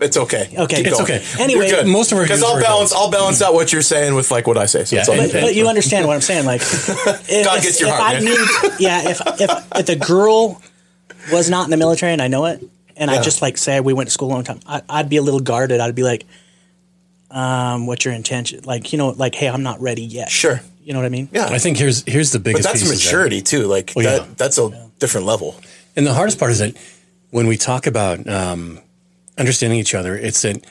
it's 0.00 0.16
okay. 0.16 0.48
Okay. 0.56 0.76
Keep 0.76 0.86
It's 0.86 0.98
going. 1.00 1.10
okay. 1.12 1.24
Anyway, 1.42 1.68
You're 1.68 1.82
good. 1.82 1.86
most 1.88 2.12
of 2.12 2.18
our 2.18 2.24
because 2.24 2.42
I'll 2.42 2.56
are 2.56 2.60
balance. 2.60 2.90
good. 2.92 2.98
I'll 2.98 3.10
balance 3.10 3.42
out 3.42 3.54
what 3.54 3.72
you're 3.72 3.82
saying 3.82 4.14
with 4.14 4.30
like 4.30 4.46
what 4.46 4.56
I 4.58 4.66
say. 4.66 4.84
So 4.84 4.96
Yeah, 4.96 5.00
it's 5.02 5.08
all 5.08 5.16
but, 5.16 5.32
but 5.32 5.54
you 5.54 5.68
understand 5.68 6.06
what 6.06 6.14
I'm 6.14 6.20
saying. 6.20 6.46
Like, 6.46 6.60
if, 6.62 7.44
God 7.44 7.58
if- 7.58 7.62
gets 7.64 7.80
your 7.80 7.90
if 7.90 7.94
heart, 7.96 8.10
I 8.10 8.14
man. 8.14 8.24
knew, 8.24 8.46
yeah, 8.78 9.10
if 9.10 9.20
if 9.40 9.50
if 9.76 9.86
the 9.86 9.96
girl 9.96 10.60
was 11.32 11.50
not 11.50 11.64
in 11.64 11.70
the 11.70 11.76
military 11.76 12.12
and 12.12 12.22
I 12.22 12.28
know 12.28 12.46
it, 12.46 12.62
and 12.96 13.10
Yeah. 13.10 13.18
I 13.18 13.22
just 13.22 13.42
like 13.42 13.58
say 13.58 13.80
we 13.80 13.92
went 13.92 14.08
to 14.08 14.12
school 14.12 14.28
a 14.28 14.32
long 14.34 14.44
time, 14.44 14.60
I, 14.66 14.82
I'd 14.88 15.08
be 15.08 15.16
a 15.18 15.22
little 15.22 15.40
guarded. 15.40 15.80
I'd 15.80 15.94
be 15.94 16.02
like, 16.02 16.24
um, 17.30 17.86
what's 17.86 18.04
your 18.04 18.14
intention? 18.14 18.60
Like, 18.64 18.92
you 18.92 18.98
know, 18.98 19.10
like, 19.10 19.34
hey, 19.34 19.48
I'm 19.48 19.62
not 19.62 19.80
ready 19.80 20.02
yet. 20.02 20.30
Sure. 20.30 20.60
You 20.82 20.92
know 20.94 20.98
what 20.98 21.06
I 21.06 21.10
mean? 21.10 21.28
Yeah. 21.32 21.46
I 21.46 21.58
think 21.58 21.76
here's 21.76 22.02
here's 22.04 22.32
the 22.32 22.38
but 22.38 22.44
biggest. 22.44 22.64
that's 22.64 22.80
piece 22.80 22.90
is 22.90 22.98
that- 23.00 23.06
maturity 23.06 23.42
too. 23.42 23.66
Like 23.66 23.92
Well, 23.94 24.04
that. 24.04 24.26
yeah. 24.28 24.34
That's 24.36 24.58
a 24.58 24.90
different 24.98 25.26
level. 25.26 25.56
And 25.94 26.06
the 26.06 26.14
hardest 26.14 26.38
part 26.38 26.50
is 26.50 26.58
that 26.58 26.76
when 27.30 27.46
we 27.46 27.56
talk 27.56 27.86
about 27.86 28.26
um, 28.28 28.80
understanding 29.40 29.78
each 29.78 29.94
other, 29.94 30.16
it's 30.16 30.42
that 30.42 30.64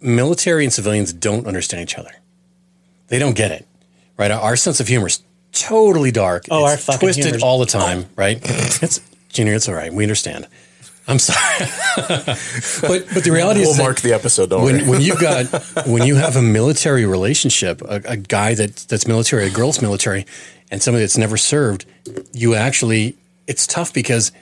military 0.00 0.64
and 0.64 0.72
civilians 0.72 1.12
don't 1.12 1.46
understand 1.46 1.82
each 1.82 1.98
other. 1.98 2.12
They 3.08 3.18
don't 3.18 3.36
get 3.36 3.50
it, 3.50 3.66
right? 4.16 4.30
Our 4.30 4.56
sense 4.56 4.80
of 4.80 4.88
humor 4.88 5.08
is 5.08 5.20
totally 5.52 6.10
dark. 6.10 6.44
Oh, 6.50 6.64
our 6.64 6.76
fucking 6.76 7.00
twisted 7.00 7.24
humor's- 7.24 7.42
all 7.42 7.58
the 7.58 7.66
time, 7.66 8.06
right? 8.16 8.38
It's 8.42 9.00
Junior. 9.28 9.54
It's 9.54 9.68
all 9.68 9.74
right. 9.74 9.92
We 9.92 10.04
understand. 10.04 10.46
I'm 11.06 11.18
sorry, 11.18 11.66
but 12.08 13.04
but 13.12 13.24
the 13.24 13.30
reality 13.30 13.60
We'll 13.60 13.72
is 13.72 13.76
that 13.76 13.82
mark 13.82 14.00
the 14.00 14.14
episode. 14.14 14.48
Don't 14.48 14.62
when 14.62 14.78
worry. 14.78 14.88
when 14.88 15.00
you've 15.02 15.20
got 15.20 15.44
when 15.86 16.04
you 16.04 16.14
have 16.14 16.36
a 16.36 16.40
military 16.42 17.04
relationship, 17.04 17.82
a, 17.82 18.00
a 18.06 18.16
guy 18.16 18.54
that 18.54 18.76
that's 18.88 19.06
military, 19.06 19.46
a 19.46 19.50
girl's 19.50 19.82
military, 19.82 20.24
and 20.70 20.82
somebody 20.82 21.02
that's 21.02 21.18
never 21.18 21.36
served, 21.36 21.84
you 22.32 22.54
actually 22.54 23.18
it's 23.46 23.66
tough 23.66 23.92
because 23.92 24.32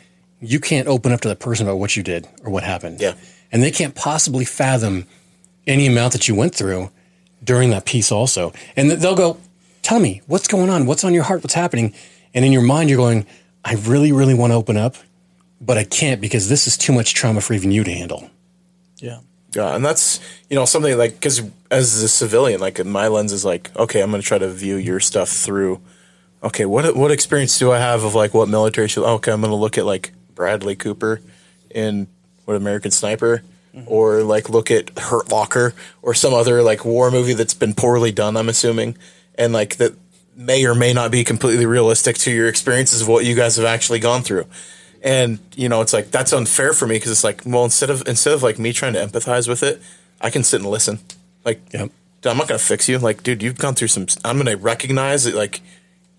you 0.42 0.61
can't 0.61 0.88
open 0.88 1.12
up 1.12 1.20
to 1.22 1.28
that 1.28 1.38
person 1.38 1.66
about 1.66 1.78
what 1.78 1.96
you 1.96 2.02
did 2.02 2.28
or 2.44 2.50
what 2.50 2.62
happened. 2.64 3.00
Yeah. 3.00 3.14
and 3.50 3.62
they 3.62 3.70
can't 3.70 3.94
possibly 3.94 4.44
fathom 4.44 5.07
any 5.66 5.87
amount 5.87 6.12
that 6.14 6.26
you 6.28 6.35
went 6.35 6.55
through 6.55 6.90
during 7.44 7.70
that 7.70 7.85
piece 7.85 8.11
also, 8.12 8.52
and 8.76 8.90
they'll 8.90 9.14
go, 9.16 9.38
"Tell 9.83 10.00
me 10.00 10.20
what's 10.26 10.48
going 10.48 10.70
on, 10.70 10.87
what's 10.87 11.05
on 11.05 11.14
your 11.14 11.24
heart, 11.24 11.42
what's 11.42 11.55
happening," 11.55 11.94
and 12.35 12.44
in 12.44 12.52
your 12.52 12.62
mind 12.62 12.88
you're 12.90 12.98
going, 12.98 13.26
"I 13.64 13.74
really, 13.74 14.11
really 14.12 14.35
want 14.35 14.52
to 14.52 14.57
open 14.57 14.76
up." 14.76 14.96
But 15.61 15.78
I 15.78 15.85
can't 15.85 16.20
because 16.20 16.48
this 16.48 16.66
is 16.66 16.76
too 16.76 16.92
much 16.92 17.14
trauma 17.14 17.40
for 17.40 17.55
even 17.55 17.70
you 17.70 17.85
to 17.85 17.92
handle. 17.92 18.28
Yeah. 18.98 19.18
Yeah, 19.55 19.76
and 19.76 19.85
that's 19.85 20.18
you 20.48 20.57
know 20.57 20.64
something 20.64 20.96
like 20.96 21.12
because 21.14 21.42
as 21.70 22.02
a 22.02 22.09
civilian, 22.09 22.59
like 22.61 22.85
my 22.85 23.07
lens 23.09 23.33
is 23.33 23.44
like, 23.44 23.70
okay, 23.76 24.00
I'm 24.00 24.11
going 24.11 24.22
to 24.22 24.26
try 24.26 24.38
to 24.38 24.48
view 24.48 24.76
your 24.76 24.98
stuff 24.98 25.28
through. 25.28 25.81
Okay, 26.42 26.64
what 26.64 26.96
what 26.96 27.11
experience 27.12 27.59
do 27.59 27.70
I 27.70 27.78
have 27.78 28.02
of 28.02 28.14
like 28.14 28.33
what 28.35 28.48
military 28.48 28.88
should? 28.88 29.05
Okay, 29.05 29.31
I'm 29.31 29.40
going 29.40 29.50
to 29.50 29.57
look 29.57 29.76
at 29.78 29.85
like 29.85 30.12
Bradley 30.35 30.77
Cooper 30.77 31.21
in 31.71 32.07
what 32.45 32.57
American 32.57 32.90
Sniper, 32.90 33.42
or 33.87 34.23
like 34.23 34.51
look 34.51 34.71
at 34.71 34.99
Hurt 34.99 35.31
Locker 35.31 35.75
or 36.03 36.12
some 36.14 36.35
other 36.35 36.62
like 36.62 36.85
war 36.85 37.11
movie 37.11 37.33
that's 37.35 37.55
been 37.55 37.75
poorly 37.75 38.12
done. 38.12 38.37
I'm 38.37 38.49
assuming, 38.49 38.97
and 39.37 39.53
like 39.53 39.77
that 39.77 39.95
may 40.37 40.64
or 40.66 40.75
may 40.75 40.92
not 40.92 41.11
be 41.11 41.25
completely 41.25 41.66
realistic 41.66 42.16
to 42.18 42.31
your 42.31 42.49
experiences 42.49 43.03
of 43.03 43.09
what 43.09 43.25
you 43.25 43.35
guys 43.35 43.57
have 43.57 43.66
actually 43.66 43.99
gone 43.99 44.23
through 44.23 44.47
and 45.03 45.38
you 45.57 45.68
know 45.68 45.83
it's 45.83 45.92
like 45.92 46.11
that's 46.11 46.33
unfair 46.33 46.73
for 46.73 46.87
me 46.87 46.97
because 46.97 47.11
it's 47.11 47.23
like 47.25 47.42
well 47.45 47.64
instead 47.64 47.90
of 47.90 48.03
instead 48.09 48.33
of 48.33 48.42
like 48.42 48.59
me 48.59 48.73
trying 48.73 48.95
to 48.95 48.99
empathize 48.99 49.47
with 49.47 49.62
it 49.62 49.83
i 50.23 50.31
can 50.31 50.42
sit 50.42 50.61
and 50.62 50.71
listen 50.71 50.99
like 51.45 51.61
Yep. 51.75 51.90
dude, 52.23 52.31
i'm 52.31 52.38
not 52.38 52.49
gonna 52.49 52.59
fix 52.59 52.88
you 52.88 52.99
like 52.99 53.23
dude 53.23 53.42
you've 53.42 53.59
gone 53.59 53.75
through 53.75 53.88
some 53.88 54.07
i'm 54.25 54.38
gonna 54.38 54.57
recognize 54.57 55.25
that 55.25 55.35
like 55.35 55.61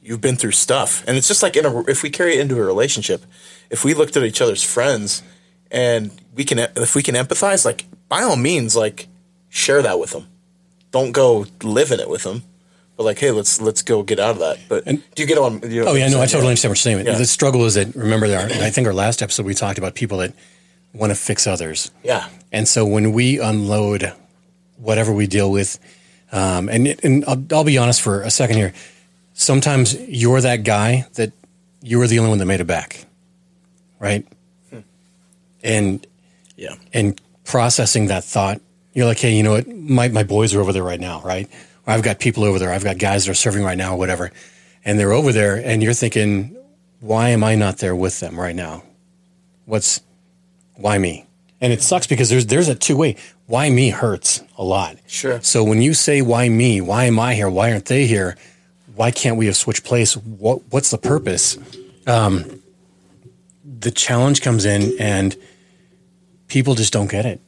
you've 0.03 0.21
been 0.21 0.35
through 0.35 0.51
stuff 0.51 1.03
and 1.07 1.17
it's 1.17 1.27
just 1.27 1.41
like 1.41 1.55
in 1.55 1.65
a 1.65 1.79
if 1.89 2.03
we 2.03 2.11
carry 2.11 2.35
it 2.35 2.39
into 2.39 2.55
a 2.55 2.63
relationship 2.63 3.23
if 3.69 3.83
we 3.83 3.93
looked 3.93 4.15
at 4.17 4.23
each 4.23 4.41
other's 4.41 4.63
friends 4.63 5.23
and 5.71 6.11
we 6.35 6.43
can 6.43 6.59
if 6.59 6.95
we 6.95 7.03
can 7.03 7.15
empathize 7.15 7.65
like 7.65 7.85
by 8.09 8.21
all 8.23 8.35
means 8.35 8.75
like 8.75 9.07
share 9.49 9.81
that 9.81 9.99
with 9.99 10.11
them 10.11 10.27
don't 10.91 11.11
go 11.11 11.45
live 11.63 11.91
in 11.91 11.99
it 11.99 12.09
with 12.09 12.23
them 12.23 12.43
but 12.95 13.03
like 13.03 13.19
hey 13.19 13.31
let's 13.31 13.59
let's 13.61 13.81
go 13.81 14.03
get 14.03 14.19
out 14.19 14.31
of 14.31 14.39
that 14.39 14.59
but 14.69 14.85
do 14.85 15.01
you 15.17 15.25
get 15.25 15.37
on 15.37 15.59
you 15.69 15.83
know 15.83 15.91
Oh 15.91 15.93
yeah, 15.95 16.07
no, 16.09 16.21
I 16.21 16.25
totally 16.25 16.49
understand 16.49 16.71
what 16.71 16.77
you're 16.85 16.93
saying. 16.93 17.05
Yeah. 17.05 17.17
The 17.17 17.25
struggle 17.25 17.65
is 17.65 17.73
that 17.75 17.95
remember 17.95 18.27
there. 18.27 18.39
I 18.39 18.69
think 18.69 18.87
our 18.87 18.93
last 18.93 19.21
episode 19.21 19.45
we 19.45 19.53
talked 19.53 19.77
about 19.77 19.95
people 19.95 20.19
that 20.19 20.33
want 20.93 21.11
to 21.11 21.15
fix 21.15 21.47
others, 21.47 21.91
yeah 22.03 22.29
and 22.51 22.67
so 22.67 22.85
when 22.85 23.11
we 23.13 23.39
unload 23.39 24.13
whatever 24.77 25.11
we 25.11 25.25
deal 25.25 25.49
with, 25.51 25.79
um, 26.31 26.69
and 26.69 26.87
and 27.03 27.25
I'll, 27.25 27.43
I'll 27.51 27.63
be 27.63 27.77
honest 27.79 28.01
for 28.01 28.21
a 28.21 28.29
second 28.29 28.57
here. 28.57 28.73
Sometimes 29.33 29.95
you're 30.07 30.41
that 30.41 30.63
guy 30.63 31.07
that 31.15 31.31
you 31.81 31.97
were 31.97 32.05
the 32.07 32.19
only 32.19 32.29
one 32.29 32.37
that 32.37 32.45
made 32.45 32.59
it 32.61 32.67
back, 32.67 33.05
right? 34.03 34.27
And 35.63 36.05
Yeah. 36.57 36.75
and 36.93 37.19
processing 37.45 38.07
that 38.07 38.23
thought, 38.23 38.59
you're 38.93 39.05
like, 39.05 39.19
hey, 39.19 39.33
you 39.35 39.43
know 39.43 39.51
what? 39.51 39.67
My, 39.67 40.09
my 40.09 40.23
boys 40.23 40.53
are 40.53 40.61
over 40.61 40.73
there 40.73 40.83
right 40.83 40.99
now, 40.99 41.21
right? 41.21 41.49
Or 41.87 41.93
I've 41.93 42.03
got 42.03 42.19
people 42.19 42.43
over 42.43 42.59
there. 42.59 42.71
I've 42.71 42.83
got 42.83 42.97
guys 42.97 43.25
that 43.25 43.31
are 43.31 43.35
serving 43.35 43.63
right 43.63 43.77
now, 43.77 43.93
or 43.93 43.97
whatever. 43.97 44.31
And 44.85 44.99
they're 44.99 45.13
over 45.13 45.31
there, 45.31 45.55
and 45.55 45.81
you're 45.81 45.93
thinking, 45.93 46.55
why 46.99 47.29
am 47.29 47.43
I 47.43 47.55
not 47.55 47.77
there 47.77 47.95
with 47.95 48.19
them 48.19 48.37
right 48.39 48.55
now? 48.55 48.83
What's, 49.65 50.01
why 50.75 50.97
me? 50.97 51.25
And 51.61 51.71
it 51.71 51.81
sucks 51.81 52.07
because 52.07 52.29
there's, 52.29 52.45
there's 52.47 52.67
a 52.67 52.75
two 52.75 52.97
way. 52.97 53.15
Why 53.47 53.69
me 53.69 53.89
hurts 53.89 54.43
a 54.57 54.63
lot. 54.63 54.97
Sure. 55.07 55.39
So 55.41 55.63
when 55.63 55.81
you 55.81 55.93
say, 55.93 56.21
why 56.21 56.49
me? 56.49 56.81
Why 56.81 57.05
am 57.05 57.19
I 57.19 57.35
here? 57.35 57.49
Why 57.49 57.71
aren't 57.71 57.85
they 57.85 58.05
here? 58.05 58.37
Why 58.95 59.11
can't 59.11 59.37
we 59.37 59.45
have 59.47 59.55
switched 59.55 59.85
place? 59.85 60.15
What, 60.17 60.61
what's 60.71 60.91
the 60.91 60.97
purpose? 60.97 61.57
Um, 62.05 62.61
the 63.83 63.91
challenge 63.91 64.41
comes 64.41 64.65
in, 64.65 64.95
and 64.99 65.35
people 66.47 66.75
just 66.75 66.91
don't 66.91 67.11
get 67.11 67.25
it. 67.25 67.41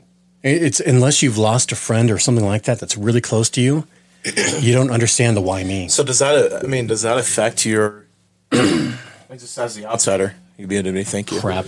It's 0.43 0.79
unless 0.79 1.23
you've 1.23 1.37
lost 1.37 1.71
a 1.71 1.75
friend 1.75 2.11
or 2.11 2.19
something 2.19 2.45
like 2.45 2.63
that 2.63 2.79
that's 2.79 2.95
really 2.95 3.21
close 3.21 3.49
to 3.51 3.61
you, 3.61 3.87
you 4.59 4.73
don't 4.73 4.91
understand 4.91 5.35
the 5.35 5.41
why 5.41 5.63
me. 5.63 5.87
So 5.87 6.03
does 6.03 6.19
that? 6.19 6.63
I 6.63 6.67
mean, 6.67 6.87
does 6.87 7.01
that 7.01 7.17
affect 7.17 7.65
your? 7.65 8.05
like 8.51 9.39
just 9.39 9.57
as 9.57 9.75
the 9.75 9.85
outsider, 9.85 10.35
you'd 10.57 10.69
be 10.69 10.77
able 10.77 10.91
to 10.91 11.03
thank 11.03 11.31
you. 11.31 11.39
Crap. 11.39 11.65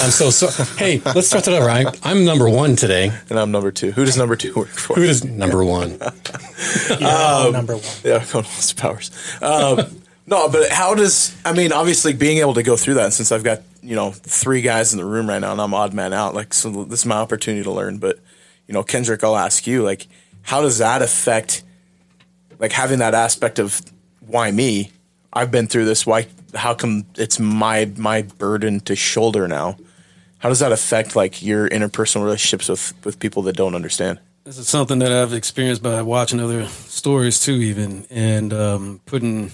I'm 0.00 0.10
so 0.10 0.30
so. 0.30 0.48
Hey, 0.76 1.00
let's 1.04 1.26
start 1.26 1.44
that 1.44 1.54
over. 1.54 1.68
I'm, 1.68 1.88
I'm 2.02 2.24
number 2.24 2.48
one 2.48 2.76
today. 2.76 3.10
And 3.30 3.38
I'm 3.38 3.50
number 3.50 3.72
two. 3.72 3.90
Who 3.92 4.04
does 4.04 4.16
number 4.16 4.36
two 4.36 4.54
work 4.54 4.68
for? 4.68 4.94
Who 4.94 5.06
does 5.06 5.24
number 5.24 5.64
one? 5.64 5.90
You're 7.00 7.52
number 7.52 7.76
one. 7.76 7.84
Yeah, 8.04 8.24
going 8.30 8.44
with 8.44 8.74
powers. 8.76 9.10
Um, 9.42 10.02
no, 10.26 10.48
but 10.48 10.70
how 10.70 10.94
does? 10.94 11.34
I 11.44 11.52
mean, 11.52 11.72
obviously, 11.72 12.12
being 12.12 12.38
able 12.38 12.54
to 12.54 12.62
go 12.62 12.76
through 12.76 12.94
that. 12.94 13.12
Since 13.12 13.32
I've 13.32 13.42
got 13.42 13.62
you 13.82 13.96
know 13.96 14.10
three 14.12 14.62
guys 14.62 14.92
in 14.92 14.98
the 14.98 15.04
room 15.04 15.28
right 15.28 15.38
now, 15.38 15.52
and 15.52 15.60
I'm 15.60 15.74
odd 15.74 15.94
man 15.94 16.12
out. 16.12 16.34
Like, 16.34 16.54
so 16.54 16.84
this 16.84 17.00
is 17.00 17.06
my 17.06 17.16
opportunity 17.16 17.62
to 17.64 17.70
learn. 17.70 17.98
But 17.98 18.18
you 18.66 18.74
know, 18.74 18.82
Kendrick, 18.82 19.22
I'll 19.24 19.36
ask 19.36 19.66
you. 19.66 19.82
Like, 19.82 20.06
how 20.42 20.62
does 20.62 20.78
that 20.78 21.02
affect? 21.02 21.62
Like 22.58 22.72
having 22.72 22.98
that 22.98 23.14
aspect 23.14 23.58
of 23.58 23.80
why 24.26 24.50
me? 24.50 24.90
I've 25.32 25.50
been 25.50 25.66
through 25.66 25.84
this. 25.84 26.06
Why? 26.06 26.26
How 26.54 26.74
come 26.74 27.06
it's 27.16 27.38
my 27.38 27.90
my 27.96 28.22
burden 28.22 28.80
to 28.80 28.96
shoulder 28.96 29.46
now? 29.46 29.76
How 30.38 30.48
does 30.48 30.60
that 30.60 30.72
affect 30.72 31.16
like 31.16 31.42
your 31.42 31.68
interpersonal 31.68 32.24
relationships 32.24 32.68
with 32.68 32.94
with 33.04 33.18
people 33.18 33.42
that 33.42 33.56
don't 33.56 33.74
understand? 33.74 34.20
this 34.48 34.56
is 34.56 34.66
something 34.66 35.00
that 35.00 35.12
I've 35.12 35.34
experienced 35.34 35.82
by 35.82 36.00
watching 36.00 36.40
other 36.40 36.64
stories 36.68 37.38
too, 37.38 37.56
even 37.56 38.06
and 38.08 38.50
um, 38.54 39.00
putting 39.04 39.52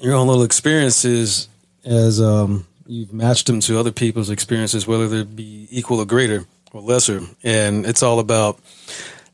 your 0.00 0.14
own 0.14 0.26
little 0.26 0.42
experiences 0.42 1.48
as 1.88 2.20
um, 2.20 2.66
you've 2.86 3.12
matched 3.12 3.46
them 3.46 3.60
to 3.60 3.78
other 3.78 3.92
people's 3.92 4.30
experiences, 4.30 4.86
whether 4.86 5.08
they 5.08 5.22
be 5.24 5.66
equal 5.70 6.00
or 6.00 6.04
greater 6.06 6.44
or 6.72 6.82
lesser. 6.82 7.20
And 7.42 7.86
it's 7.86 8.02
all 8.02 8.20
about 8.20 8.58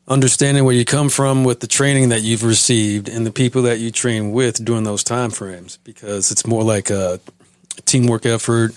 understanding 0.07 0.63
where 0.63 0.75
you 0.75 0.85
come 0.85 1.09
from 1.09 1.43
with 1.43 1.59
the 1.59 1.67
training 1.67 2.09
that 2.09 2.21
you've 2.21 2.43
received 2.43 3.09
and 3.09 3.25
the 3.25 3.31
people 3.31 3.63
that 3.63 3.79
you 3.79 3.91
train 3.91 4.31
with 4.31 4.63
during 4.63 4.83
those 4.83 5.03
time 5.03 5.31
frames, 5.31 5.77
because 5.83 6.31
it's 6.31 6.47
more 6.47 6.63
like 6.63 6.89
a 6.89 7.19
teamwork 7.85 8.25
effort 8.25 8.73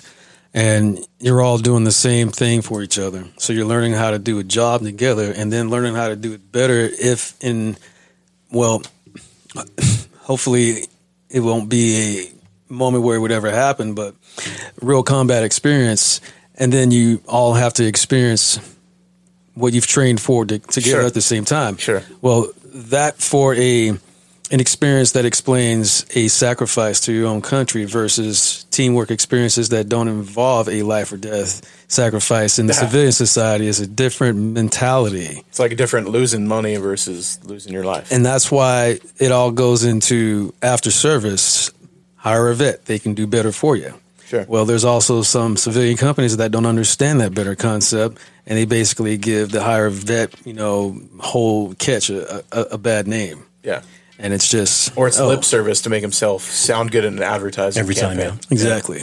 and 0.54 0.98
you're 1.20 1.40
all 1.40 1.58
doing 1.58 1.84
the 1.84 1.92
same 1.92 2.30
thing 2.30 2.62
for 2.62 2.82
each 2.82 2.98
other. 2.98 3.26
So 3.36 3.52
you're 3.52 3.66
learning 3.66 3.92
how 3.92 4.10
to 4.10 4.18
do 4.18 4.38
a 4.38 4.44
job 4.44 4.82
together 4.82 5.32
and 5.36 5.52
then 5.52 5.70
learning 5.70 5.94
how 5.94 6.08
to 6.08 6.16
do 6.16 6.32
it 6.32 6.50
better 6.50 6.88
if 7.00 7.36
in 7.40 7.76
well 8.50 8.82
hopefully 10.20 10.84
it 11.30 11.40
won't 11.40 11.68
be 11.68 11.96
a 11.96 12.37
moment 12.68 13.04
where 13.04 13.16
it 13.16 13.20
would 13.20 13.32
ever 13.32 13.50
happen, 13.50 13.94
but 13.94 14.14
real 14.80 15.02
combat 15.02 15.42
experience 15.44 16.20
and 16.60 16.72
then 16.72 16.90
you 16.90 17.20
all 17.28 17.54
have 17.54 17.72
to 17.74 17.86
experience 17.86 18.58
what 19.54 19.72
you've 19.72 19.86
trained 19.86 20.20
for 20.20 20.44
to, 20.44 20.58
together 20.58 20.98
Sure. 20.98 21.06
at 21.06 21.14
the 21.14 21.20
same 21.22 21.44
time. 21.44 21.76
Sure. 21.76 22.02
Well, 22.20 22.48
that 22.64 23.18
for 23.18 23.54
a 23.54 23.92
an 24.50 24.60
experience 24.60 25.12
that 25.12 25.26
explains 25.26 26.06
a 26.16 26.26
sacrifice 26.28 27.00
to 27.00 27.12
your 27.12 27.26
own 27.26 27.42
country 27.42 27.84
versus 27.84 28.64
teamwork 28.70 29.10
experiences 29.10 29.68
that 29.68 29.90
don't 29.90 30.08
involve 30.08 30.70
a 30.70 30.82
life 30.84 31.12
or 31.12 31.18
death 31.18 31.60
sacrifice 31.88 32.58
in 32.58 32.66
the 32.66 32.72
Yeah. 32.72 32.78
civilian 32.88 33.12
society 33.12 33.66
is 33.66 33.78
a 33.80 33.86
different 33.86 34.38
mentality. 34.38 35.44
It's 35.50 35.58
like 35.58 35.72
a 35.72 35.76
different 35.76 36.08
losing 36.08 36.46
money 36.48 36.76
versus 36.76 37.38
losing 37.44 37.74
your 37.74 37.84
life. 37.84 38.10
And 38.10 38.24
that's 38.24 38.50
why 38.50 39.00
it 39.18 39.32
all 39.32 39.50
goes 39.50 39.84
into 39.84 40.54
after 40.62 40.90
service, 40.90 41.70
hire 42.28 42.48
a 42.50 42.54
vet, 42.54 42.84
they 42.86 42.98
can 42.98 43.14
do 43.14 43.26
better 43.26 43.52
for 43.52 43.76
you. 43.76 43.94
Sure. 44.26 44.44
Well, 44.48 44.64
there's 44.66 44.84
also 44.84 45.22
some 45.22 45.56
civilian 45.56 45.96
companies 45.96 46.36
that 46.36 46.50
don't 46.52 46.66
understand 46.66 47.20
that 47.20 47.34
better 47.34 47.54
concept, 47.54 48.18
and 48.46 48.58
they 48.58 48.66
basically 48.66 49.16
give 49.16 49.50
the 49.50 49.62
hire 49.62 49.88
vet, 49.90 50.34
you 50.46 50.52
know, 50.52 51.00
whole 51.18 51.74
catch 51.74 52.10
a, 52.10 52.44
a, 52.52 52.62
a 52.72 52.78
bad 52.78 53.06
name. 53.06 53.44
yeah. 53.62 53.82
And 54.20 54.34
it's 54.34 54.48
just 54.50 54.96
Or 54.96 55.06
it's 55.06 55.20
oh, 55.20 55.28
lip 55.28 55.44
service 55.44 55.80
to 55.82 55.90
make 55.90 56.02
himself 56.02 56.42
sound 56.42 56.90
good 56.90 57.04
in 57.04 57.16
an 57.18 57.22
advertising 57.22 57.80
Every 57.80 57.94
time, 57.94 58.16
campaign. 58.18 58.40
yeah. 58.42 58.52
Exactly. 58.52 59.02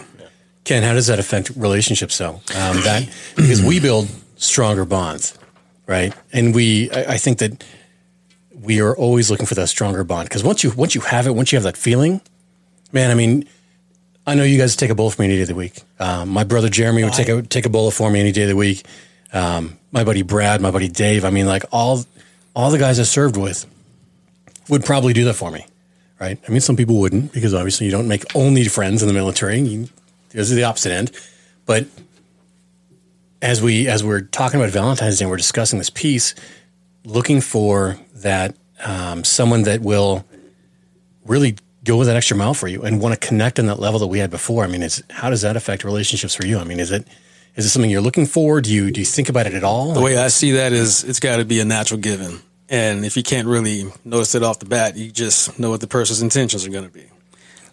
Ken, 0.66 0.84
how 0.84 0.92
does 0.94 1.08
that 1.08 1.20
affect 1.20 1.52
relationships 1.56 2.18
though? 2.18 2.36
Um, 2.54 2.82
that 2.84 3.08
because 3.38 3.62
we 3.64 3.80
build 3.80 4.10
stronger 4.36 4.84
bonds, 4.84 5.38
right? 5.88 6.14
And 6.34 6.54
we, 6.54 6.92
I, 6.92 7.14
I 7.14 7.18
think 7.18 7.38
that 7.38 7.64
we 8.54 8.82
are 8.82 8.94
always 8.98 9.32
looking 9.32 9.46
for 9.46 9.56
that 9.56 9.70
stronger 9.70 10.04
bond 10.04 10.28
because 10.28 10.44
once 10.44 10.64
you 10.66 10.72
once 10.76 10.96
you 10.96 11.02
have 11.02 11.28
it, 11.28 11.32
once 11.36 11.52
you 11.54 11.56
have 11.56 11.64
that 11.64 11.78
feeling, 11.78 12.20
man. 12.91 13.12
I 13.12 13.13
mean, 13.13 13.48
I 14.28 14.36
know 14.36 14.43
you 14.43 14.58
guys 14.58 14.76
take 14.76 14.89
a 14.89 14.95
bowl 14.95 15.12
for 15.12 15.21
me 15.21 15.28
any 15.28 15.36
day 15.36 15.43
of 15.43 15.48
the 15.48 15.56
week. 15.56 15.82
Um, 16.00 16.30
my 16.30 16.43
brother 16.43 16.69
Jeremy 16.69 17.04
would 17.04 17.13
take 17.13 17.30
a 17.30 17.41
take 17.41 17.65
a 17.65 17.69
bowl 17.69 17.91
for 17.91 18.10
me 18.10 18.19
any 18.19 18.32
day 18.32 18.43
of 18.43 18.50
the 18.50 18.56
week. 18.56 18.86
Um, 19.34 19.78
my 19.91 20.04
buddy 20.04 20.24
Brad, 20.24 20.62
my 20.62 20.71
buddy 20.71 20.88
Dave. 20.88 21.26
I 21.26 21.30
mean, 21.30 21.45
like 21.45 21.63
all 21.71 22.04
all 22.56 22.71
the 22.71 22.80
guys 22.80 23.00
I 23.00 23.04
served 23.04 23.38
with 23.38 23.65
would 24.69 24.84
probably 24.84 25.13
do 25.13 25.26
that 25.26 25.36
for 25.36 25.52
me, 25.52 25.65
right? 26.19 26.39
I 26.48 26.52
mean, 26.52 26.62
some 26.62 26.76
people 26.76 27.00
wouldn't 27.00 27.34
because 27.34 27.54
obviously 27.54 27.86
you 27.86 27.91
don't 27.91 28.08
make 28.08 28.24
only 28.36 28.63
friends 28.65 29.02
in 29.02 29.08
the 29.08 29.13
military. 29.13 29.60
You, 29.60 29.89
there's 30.30 30.50
the 30.50 30.63
opposite 30.63 30.91
end, 30.91 31.12
but 31.65 31.86
as 33.41 33.62
we 33.62 33.88
as 33.88 34.04
we're 34.04 34.21
talking 34.21 34.60
about 34.60 34.71
Valentine's 34.71 35.19
Day, 35.19 35.26
we're 35.28 35.38
discussing 35.38 35.78
this 35.78 35.91
piece, 35.91 36.34
looking 37.04 37.41
for 37.41 38.00
that 38.15 38.56
um, 38.84 39.24
someone 39.24 39.63
that 39.63 39.82
will 39.82 40.26
really 41.26 41.58
go 41.86 41.98
with 41.98 42.08
that 42.08 42.17
extra 42.17 42.36
mile 42.36 42.54
for 42.54 42.67
you 42.67 42.82
and 42.82 43.00
want 43.00 43.19
to 43.19 43.28
connect 43.28 43.60
on 43.60 43.67
that 43.67 43.80
level 43.80 44.00
that 44.00 44.08
we 44.08 44.19
had 44.19 44.30
before. 44.30 44.63
I 44.63 44.67
mean, 44.67 44.84
it's 44.84 45.02
how 45.10 45.30
does 45.30 45.41
that 45.41 45.56
affect 45.56 45.84
relationships 45.84 46.36
for 46.36 46.45
you? 46.45 46.58
I 46.58 46.63
mean, 46.63 46.80
is 46.80 46.91
it 46.91 47.08
is 47.56 47.65
it 47.65 47.69
something 47.69 47.89
you're 47.89 48.02
looking 48.02 48.26
for? 48.26 48.60
Do 48.60 48.74
you 48.74 48.91
do 48.91 49.00
you 49.00 49.06
think 49.06 49.30
about 49.30 49.48
it 49.48 49.54
at 49.54 49.63
all? 49.63 49.93
The 49.93 50.02
way 50.02 50.17
I 50.17 50.28
see 50.28 50.52
that 50.54 50.74
is 50.74 51.04
it's 51.04 51.19
got 51.19 51.38
to 51.38 51.45
be 51.45 51.60
a 51.62 51.65
natural 51.65 52.00
given. 52.00 52.39
And 52.67 53.06
if 53.06 53.15
you 53.15 53.24
can't 53.24 53.48
really 53.48 53.86
notice 54.04 54.34
it 54.34 54.43
off 54.43 54.60
the 54.60 54.65
bat, 54.65 54.98
you 54.98 55.12
just 55.12 55.60
know 55.60 55.69
what 55.69 55.82
the 55.82 55.88
person's 55.88 56.21
intentions 56.21 56.65
are 56.65 56.71
going 56.71 56.86
to 56.86 56.91
be. 56.91 57.06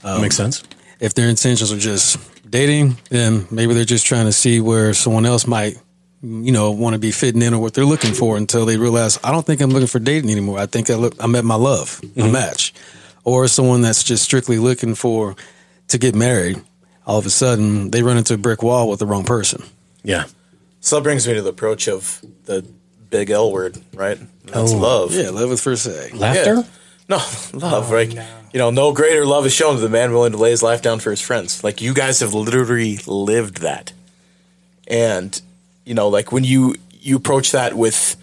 That 0.03 0.21
makes 0.21 0.37
sense. 0.37 0.63
Um, 0.63 0.69
if 1.01 1.15
their 1.15 1.29
intentions 1.29 1.73
are 1.73 1.79
just 1.79 2.19
dating, 2.49 2.99
then 3.09 3.47
maybe 3.51 3.73
they're 3.75 3.85
just 3.85 4.07
trying 4.07 4.27
to 4.27 4.33
see 4.33 4.61
where 4.61 4.93
someone 4.93 5.25
else 5.25 5.47
might, 5.47 5.81
you 6.23 6.53
know, 6.53 6.73
want 6.73 6.95
to 6.95 6.99
be 6.99 7.11
fitting 7.11 7.41
in 7.43 7.55
or 7.55 7.61
what 7.61 7.75
they're 7.75 7.87
looking 7.87 8.13
for 8.13 8.37
until 8.37 8.67
they 8.67 8.77
realize, 8.77 9.19
I 9.25 9.33
don't 9.33 9.45
think 9.45 9.61
I'm 9.61 9.71
looking 9.71 9.89
for 9.89 9.99
dating 9.99 10.31
anymore. 10.31 10.59
I 10.59 10.67
think 10.67 10.91
I, 10.91 10.95
look, 10.95 11.15
I 11.19 11.27
met 11.27 11.45
my 11.45 11.55
love, 11.55 12.01
my 12.03 12.25
mm-hmm. 12.25 12.33
match. 12.33 12.75
Or 13.25 13.47
someone 13.49 13.83
that's 13.83 14.03
just 14.03 14.25
strictly 14.25 14.59
looking 14.59 14.95
for 14.95 15.37
to 15.89 15.99
get 15.99 16.15
married. 16.15 16.61
All 17.07 17.19
of 17.19 17.27
a 17.27 17.31
sudden, 17.31 17.91
they 17.91 18.03
run 18.03 18.17
into 18.17 18.35
a 18.35 18.39
brick 18.39 18.63
wall 18.63 18.89
with 18.89 18.99
the 18.99 19.07
wrong 19.07 19.25
person. 19.25 19.63
Yeah. 20.03 20.25
So 20.81 20.97
that 20.97 21.03
brings 21.03 21.27
me 21.27 21.35
to 21.35 21.43
the 21.43 21.51
approach 21.51 21.89
of 21.89 22.21
the 22.45 22.67
big 23.11 23.31
L 23.31 23.53
word, 23.53 23.81
right? 23.95 24.19
That's 24.45 24.73
oh. 24.73 24.79
love. 24.79 25.15
Yeah, 25.15 25.31
love 25.31 25.53
at 25.53 25.61
first 25.61 25.85
sight. 25.85 26.15
Laughter. 26.15 26.57
Yeah. 26.57 26.63
No, 27.09 27.17
love, 27.53 27.91
oh, 27.91 27.95
right? 27.95 28.13
You 28.53 28.59
know, 28.59 28.71
no 28.71 28.93
greater 28.93 29.25
love 29.25 29.47
is 29.47 29.53
shown 29.53 29.77
to 29.77 29.81
the 29.81 29.89
man 29.89 30.13
willing 30.13 30.33
to 30.33 30.39
lay 30.39 30.51
his 30.51 30.63
life 30.63 30.83
down 30.83 30.99
for 30.99 31.11
his 31.11 31.21
friends. 31.21 31.63
Like 31.63 31.81
you 31.81 31.95
guys 31.95 32.21
have 32.21 32.35
literally 32.35 32.99
lived 33.07 33.59
that. 33.59 33.93
And, 34.89 35.41
you 35.85 35.95
know, 35.95 36.09
like 36.09 36.33
when 36.33 36.45
you 36.45 36.75
you 36.91 37.17
approach 37.17 37.53
that 37.53 37.75
with 37.75 38.17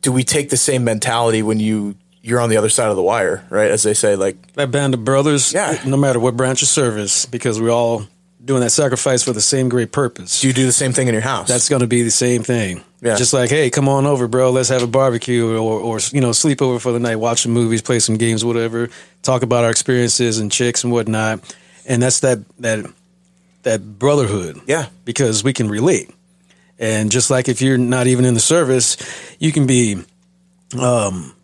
do 0.00 0.12
we 0.12 0.24
take 0.24 0.50
the 0.50 0.56
same 0.56 0.84
mentality 0.84 1.42
when 1.42 1.60
you 1.60 1.94
you're 2.26 2.40
on 2.40 2.48
the 2.48 2.56
other 2.56 2.70
side 2.70 2.88
of 2.88 2.96
the 2.96 3.02
wire, 3.02 3.44
right? 3.50 3.70
As 3.70 3.82
they 3.82 3.92
say, 3.92 4.16
like 4.16 4.54
that 4.54 4.70
band 4.70 4.94
of 4.94 5.04
brothers, 5.04 5.52
Yeah. 5.52 5.78
no 5.84 5.98
matter 5.98 6.18
what 6.18 6.36
branch 6.36 6.62
of 6.62 6.68
service, 6.68 7.26
because 7.26 7.60
we're 7.60 7.70
all 7.70 8.06
doing 8.42 8.60
that 8.62 8.70
sacrifice 8.70 9.22
for 9.22 9.32
the 9.34 9.40
same 9.42 9.68
great 9.68 9.92
purpose. 9.92 10.40
do 10.40 10.48
you 10.48 10.54
do 10.54 10.64
the 10.64 10.72
same 10.72 10.92
thing 10.94 11.06
in 11.08 11.12
your 11.14 11.22
house? 11.22 11.48
That's 11.48 11.68
going 11.68 11.80
to 11.80 11.86
be 11.86 12.02
the 12.02 12.10
same 12.10 12.42
thing. 12.42 12.82
Yeah. 13.02 13.16
Just 13.16 13.32
like, 13.34 13.50
hey, 13.50 13.68
come 13.68 13.88
on 13.90 14.06
over, 14.06 14.26
bro. 14.26 14.50
Let's 14.52 14.70
have 14.70 14.82
a 14.82 14.86
barbecue 14.86 15.46
or, 15.54 15.80
or 15.80 15.98
you 16.12 16.20
know, 16.22 16.32
sleep 16.32 16.62
over 16.62 16.78
for 16.78 16.92
the 16.92 16.98
night, 16.98 17.16
watch 17.16 17.42
some 17.42 17.52
movies, 17.52 17.82
play 17.82 17.98
some 17.98 18.16
games, 18.16 18.42
whatever. 18.42 18.88
Talk 19.22 19.42
about 19.42 19.64
our 19.64 19.70
experiences 19.70 20.38
and 20.38 20.50
chicks 20.50 20.82
and 20.84 20.92
whatnot. 20.92 21.40
And 21.86 22.02
that's 22.02 22.20
that 22.20 22.38
that 22.60 22.86
that 23.64 23.98
brotherhood. 23.98 24.60
Yeah. 24.66 24.86
because 25.04 25.44
we 25.44 25.52
can 25.52 25.68
relate. 25.68 26.10
And 26.78 27.10
just 27.10 27.30
like 27.30 27.48
if 27.48 27.60
you're 27.62 27.78
not 27.78 28.06
even 28.06 28.24
in 28.24 28.32
the 28.34 28.40
service, 28.40 28.96
you 29.38 29.52
can 29.52 29.66
be 29.66 30.02
um, 30.78 31.34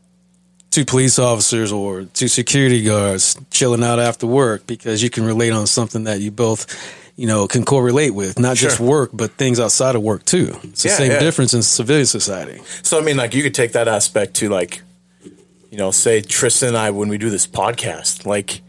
two 0.71 0.85
police 0.85 1.19
officers 1.19 1.73
or 1.73 2.05
two 2.05 2.29
security 2.29 2.83
guards 2.83 3.37
chilling 3.51 3.83
out 3.83 3.99
after 3.99 4.27
work 4.27 4.67
because 4.67 5.03
you 5.03 5.11
can 5.11 5.25
relate 5.25 5.53
on 5.53 5.67
something 5.67 6.05
that 6.05 6.21
you 6.21 6.31
both, 6.31 6.67
you 7.17 7.27
know, 7.27 7.47
can 7.49 7.65
correlate 7.65 8.15
with, 8.15 8.39
not 8.39 8.57
just 8.57 8.79
work, 8.81 9.11
but 9.13 9.33
things 9.33 9.59
outside 9.59 9.97
of 9.97 10.03
work 10.03 10.25
too. 10.25 10.57
It's 10.63 10.83
the 10.85 10.89
Yeah, 10.91 10.95
same 10.95 11.11
yeah. 11.13 11.19
difference 11.19 11.55
in 11.55 11.63
civilian 11.63 12.07
society. 12.07 12.63
So 12.83 12.99
I 12.99 13.03
mean, 13.03 13.17
like 13.17 13.35
you 13.35 13.43
could 13.43 13.55
take 13.55 13.73
that 13.73 13.89
aspect 13.89 14.35
to 14.35 14.49
like, 14.49 14.83
you 15.71 15.79
know, 15.79 15.91
say 15.91 16.21
Tristan 16.21 16.69
and 16.71 16.77
I 16.79 16.91
when 16.91 17.09
we 17.09 17.19
do 17.19 17.31
this 17.31 17.47
podcast, 17.47 18.25
like 18.27 18.63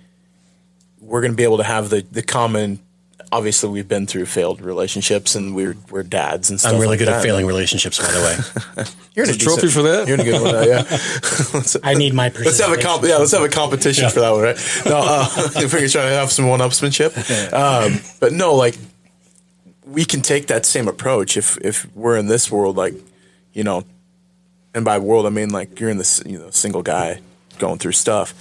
we're 0.99 1.21
going 1.21 1.31
to 1.33 1.37
be 1.37 1.43
able 1.43 1.57
to 1.57 1.63
have 1.63 1.89
the 1.89 2.05
the 2.11 2.23
common. 2.23 2.79
Obviously, 3.33 3.69
we've 3.69 3.87
been 3.87 4.07
through 4.07 4.25
failed 4.25 4.61
relationships 4.61 5.35
and 5.35 5.55
we're 5.55 5.77
we're 5.89 6.03
dads 6.03 6.49
and 6.49 6.59
stuff. 6.59 6.73
I'm 6.73 6.79
really 6.79 6.91
like 6.91 6.99
good 6.99 7.07
at 7.07 7.17
that. 7.17 7.23
failing 7.23 7.45
relationships, 7.45 7.97
by 7.97 8.11
the 8.11 8.19
way. 8.19 8.85
You're 9.15 9.25
in 9.25 9.31
a 9.31 9.37
trophy 9.37 9.69
for 9.69 9.81
that? 9.83 10.07
You're 10.07 10.15
in 10.15 10.21
a 10.21 10.23
good 10.23 10.41
one. 10.41 10.55
uh, 10.55 10.61
yeah. 10.63 11.77
I 11.89 11.93
need 11.93 12.13
my 12.13 12.31
let's 12.43 12.59
have 12.59 12.77
a 12.77 12.81
comp. 12.81 13.03
Yeah, 13.03 13.17
let's 13.17 13.31
have 13.31 13.43
a 13.43 13.49
competition 13.49 14.09
for 14.09 14.19
that 14.19 14.31
one, 14.31 14.41
right? 14.41 14.57
No, 14.85 14.99
uh, 15.03 15.27
if 15.55 15.73
we're 15.73 15.87
trying 15.87 16.09
to 16.09 16.15
have 16.15 16.31
some 16.31 16.47
one-upsmanship. 16.47 17.53
Um, 17.53 18.01
but 18.19 18.33
no, 18.33 18.53
like 18.55 18.77
we 19.85 20.05
can 20.05 20.21
take 20.21 20.47
that 20.47 20.65
same 20.65 20.87
approach 20.87 21.37
if 21.37 21.57
if 21.61 21.93
we're 21.95 22.17
in 22.17 22.27
this 22.27 22.51
world, 22.51 22.75
like 22.75 22.95
you 23.53 23.63
know, 23.63 23.83
and 24.73 24.83
by 24.83 24.99
world 24.99 25.25
I 25.25 25.29
mean 25.29 25.49
like 25.49 25.79
you're 25.79 25.89
in 25.89 25.97
this 25.97 26.21
you 26.25 26.37
know 26.37 26.49
single 26.49 26.81
guy 26.83 27.21
going 27.59 27.77
through 27.77 27.93
stuff. 27.93 28.33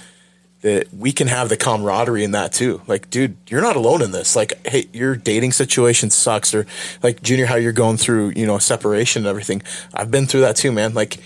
That 0.61 0.93
we 0.93 1.11
can 1.11 1.27
have 1.27 1.49
the 1.49 1.57
camaraderie 1.57 2.23
in 2.23 2.31
that 2.31 2.53
too. 2.53 2.83
Like, 2.85 3.09
dude, 3.09 3.35
you're 3.47 3.61
not 3.61 3.75
alone 3.75 4.03
in 4.03 4.11
this. 4.11 4.35
Like, 4.35 4.53
hey, 4.67 4.87
your 4.93 5.15
dating 5.15 5.53
situation 5.53 6.11
sucks, 6.11 6.53
or 6.53 6.67
like 7.01 7.23
Junior, 7.23 7.47
how 7.47 7.55
you're 7.55 7.71
going 7.71 7.97
through, 7.97 8.33
you 8.35 8.45
know, 8.45 8.59
separation 8.59 9.23
and 9.23 9.27
everything. 9.27 9.63
I've 9.91 10.11
been 10.11 10.27
through 10.27 10.41
that 10.41 10.55
too, 10.55 10.71
man. 10.71 10.93
Like, 10.93 11.17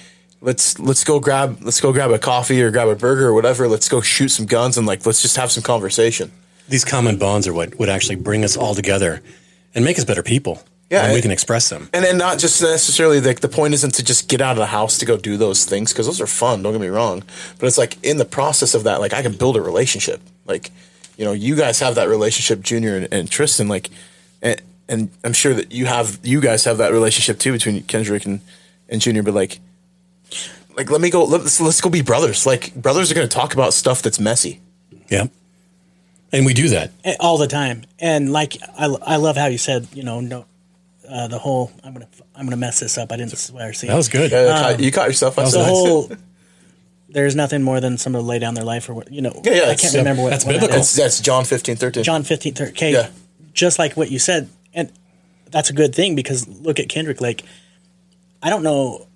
let's 0.41 0.79
let's 0.79 1.03
go 1.03 1.19
grab 1.19 1.57
let's 1.61 1.81
go 1.81 1.91
grab 1.91 2.11
a 2.11 2.19
coffee 2.19 2.61
or 2.61 2.71
grab 2.71 2.87
a 2.87 2.95
burger 2.95 3.27
or 3.27 3.33
whatever. 3.33 3.67
Let's 3.67 3.89
go 3.89 3.99
shoot 3.99 4.29
some 4.29 4.45
guns 4.45 4.77
and 4.77 4.87
like 4.87 5.05
let's 5.05 5.21
just 5.21 5.35
have 5.35 5.51
some 5.51 5.63
conversation. 5.63 6.31
These 6.69 6.85
common 6.85 7.17
bonds 7.17 7.47
are 7.47 7.53
what 7.53 7.77
would 7.77 7.89
actually 7.89 8.15
bring 8.15 8.43
us 8.43 8.55
all 8.55 8.73
together 8.73 9.21
and 9.73 9.83
make 9.83 9.97
us 9.97 10.05
better 10.05 10.23
people. 10.23 10.63
Yeah, 10.89 11.05
and 11.05 11.13
we 11.13 11.21
can 11.21 11.31
express 11.31 11.69
them. 11.69 11.89
And 11.93 12.05
then 12.05 12.17
not 12.17 12.37
just 12.37 12.61
necessarily 12.61 13.19
like 13.19 13.39
the 13.39 13.49
point 13.49 13.73
isn't 13.73 13.95
to 13.95 14.03
just 14.03 14.29
get 14.29 14.39
out 14.39 14.51
of 14.51 14.57
the 14.57 14.67
house 14.67 14.99
to 14.99 15.05
go 15.05 15.17
do 15.17 15.35
those 15.35 15.65
things 15.65 15.91
because 15.91 16.05
those 16.05 16.21
are 16.21 16.27
fun. 16.27 16.61
Don't 16.61 16.73
get 16.73 16.81
me 16.81 16.87
wrong, 16.87 17.23
but 17.57 17.65
it's 17.65 17.77
like 17.77 17.97
in 18.03 18.17
the 18.17 18.25
process 18.25 18.75
of 18.75 18.83
that, 18.83 18.99
like 18.99 19.13
I 19.13 19.23
can 19.23 19.33
build 19.33 19.57
a 19.57 19.61
relationship. 19.61 20.21
Like, 20.45 20.69
you 21.17 21.25
know, 21.25 21.31
you 21.31 21.55
guys 21.55 21.79
have 21.79 21.95
that 21.95 22.07
relationship, 22.07 22.61
Junior 22.61 22.97
and, 22.97 23.07
and 23.11 23.31
Tristan. 23.31 23.67
Like, 23.67 23.89
and, 24.43 24.61
and 24.87 25.09
I'm 25.23 25.33
sure 25.33 25.55
that 25.55 25.71
you 25.71 25.87
have 25.87 26.19
you 26.21 26.39
guys 26.39 26.65
have 26.65 26.77
that 26.77 26.91
relationship 26.91 27.39
too 27.39 27.51
between 27.51 27.81
Kendrick 27.83 28.25
and 28.25 28.41
and 28.87 29.01
Junior 29.01 29.23
But 29.23 29.33
like, 29.33 29.59
like 30.77 30.91
let 30.91 31.01
me 31.01 31.09
go. 31.09 31.23
Let's 31.23 31.59
let's 31.59 31.81
go 31.81 31.89
be 31.89 32.03
brothers. 32.03 32.45
Like 32.45 32.75
brothers 32.75 33.11
are 33.11 33.15
going 33.15 33.27
to 33.27 33.35
talk 33.35 33.55
about 33.55 33.73
stuff 33.73 34.03
that's 34.03 34.19
messy. 34.19 34.61
Yeah. 35.09 35.27
And 36.31 36.45
we 36.45 36.53
do 36.53 36.69
that. 36.69 36.91
All 37.19 37.37
the 37.37 37.47
time. 37.47 37.85
And 37.97 38.31
like 38.31 38.57
I, 38.77 38.85
I 38.85 39.15
love 39.15 39.35
how 39.35 39.47
you 39.47 39.57
said, 39.57 39.87
you 39.93 40.03
know, 40.03 40.19
no, 40.19 40.45
uh, 41.09 41.27
the 41.27 41.39
whole 41.39 41.71
I'm 41.83 41.93
gonna 41.93 42.07
I'm 42.35 42.45
gonna 42.45 42.57
mess 42.57 42.79
this 42.79 42.97
up. 42.97 43.11
I 43.11 43.17
didn't 43.17 43.37
swear. 43.37 43.73
See, 43.73 43.87
That 43.87 43.95
was 43.95 44.09
good. 44.09 44.31
Yeah, 44.31 44.61
caught- 44.61 44.79
you 44.79 44.91
caught 44.91 45.07
yourself. 45.07 45.37
was 45.37 45.55
outside. 45.55 45.59
the 45.59 45.65
whole. 45.65 46.11
There's 47.09 47.35
nothing 47.35 47.63
more 47.63 47.79
than 47.79 47.97
someone 47.97 48.23
to 48.23 48.27
lay 48.27 48.39
down 48.39 48.55
their 48.55 48.65
life 48.65 48.89
or 48.89 48.93
what 48.93 49.11
you 49.11 49.21
know. 49.21 49.39
Yeah, 49.45 49.53
yeah, 49.53 49.69
I 49.69 49.75
can't 49.75 49.93
remember 49.93 50.23
what 50.23 50.31
that's 50.31 50.43
what 50.45 50.53
biblical. 50.53 50.79
is. 50.79 50.93
That's, 50.95 51.17
that's 51.17 51.19
John 51.21 51.45
15, 51.45 51.77
13. 51.77 52.03
John 52.03 52.23
15, 52.23 52.53
13. 52.53 52.71
Okay, 52.73 52.91
Yeah. 52.93 53.09
just 53.53 53.79
like 53.79 53.95
what 53.95 54.11
you 54.11 54.19
said, 54.19 54.49
and 54.73 54.91
that's 55.49 55.69
a 55.69 55.73
good 55.73 55.95
thing 55.95 56.15
because 56.15 56.45
look 56.47 56.79
at 56.79 56.89
Kendrick. 56.89 57.21
Like, 57.21 57.43
I 58.43 58.49
don't 58.49 58.63
know 58.63 59.07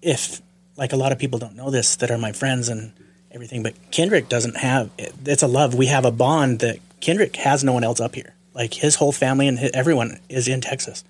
if 0.00 0.40
like 0.76 0.92
a 0.92 0.96
lot 0.96 1.12
of 1.12 1.18
people 1.18 1.38
don't 1.38 1.54
know 1.54 1.70
this 1.70 1.94
that 1.96 2.10
are 2.10 2.18
my 2.18 2.32
friends 2.32 2.68
and 2.68 2.92
everything, 3.30 3.62
but 3.62 3.74
Kendrick 3.92 4.28
doesn't 4.28 4.56
have. 4.56 4.90
It, 4.98 5.14
it's 5.26 5.42
a 5.44 5.46
love. 5.48 5.74
We 5.74 5.86
have 5.86 6.04
a 6.04 6.10
bond 6.10 6.58
that 6.60 6.78
Kendrick 7.00 7.36
has 7.36 7.62
no 7.62 7.72
one 7.72 7.84
else 7.84 8.00
up 8.00 8.14
here. 8.16 8.34
Like 8.54 8.74
his 8.74 8.96
whole 8.96 9.12
family 9.12 9.48
and 9.48 9.58
hi 9.58 9.70
everyone 9.72 10.20
is 10.28 10.48
in 10.48 10.60
Texas. 10.60 11.04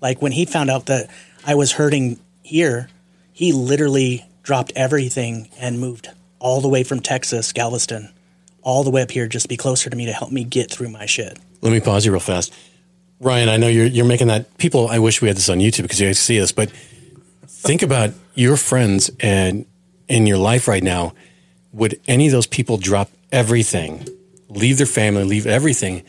Like 0.00 0.22
when 0.22 0.32
he 0.32 0.44
found 0.44 0.70
out 0.70 0.86
that 0.86 1.10
I 1.44 1.54
was 1.54 1.72
hurting 1.72 2.18
here, 2.42 2.88
he 3.32 3.52
literally 3.52 4.24
dropped 4.42 4.72
everything 4.74 5.48
and 5.58 5.80
moved 5.80 6.08
all 6.38 6.60
the 6.60 6.68
way 6.68 6.84
from 6.84 7.00
Texas, 7.00 7.52
Galveston, 7.52 8.10
all 8.62 8.84
the 8.84 8.90
way 8.90 9.02
up 9.02 9.10
here 9.10 9.26
just 9.26 9.44
to 9.44 9.48
be 9.48 9.56
closer 9.56 9.90
to 9.90 9.96
me 9.96 10.06
to 10.06 10.12
help 10.12 10.30
me 10.30 10.44
get 10.44 10.70
through 10.70 10.88
my 10.88 11.06
shit. 11.06 11.38
Let 11.60 11.72
me 11.72 11.80
pause 11.80 12.06
you 12.06 12.12
real 12.12 12.20
fast. 12.20 12.54
Ryan, 13.20 13.48
I 13.48 13.56
know 13.56 13.68
you're 13.68 13.86
you're 13.86 14.06
making 14.06 14.28
that 14.28 14.56
people 14.58 14.88
I 14.88 14.98
wish 15.00 15.20
we 15.20 15.28
had 15.28 15.36
this 15.36 15.48
on 15.48 15.58
YouTube 15.58 15.82
because 15.82 16.00
you 16.00 16.06
guys 16.06 16.18
see 16.18 16.38
this, 16.38 16.52
but 16.52 16.70
think 17.46 17.82
about 17.82 18.10
your 18.34 18.56
friends 18.56 19.10
and 19.20 19.66
in 20.08 20.26
your 20.26 20.38
life 20.38 20.68
right 20.68 20.82
now. 20.82 21.14
Would 21.72 22.00
any 22.08 22.26
of 22.26 22.32
those 22.32 22.46
people 22.46 22.78
drop 22.78 23.10
everything, 23.30 24.08
leave 24.48 24.78
their 24.78 24.86
family, 24.86 25.24
leave 25.24 25.46
everything 25.46 26.02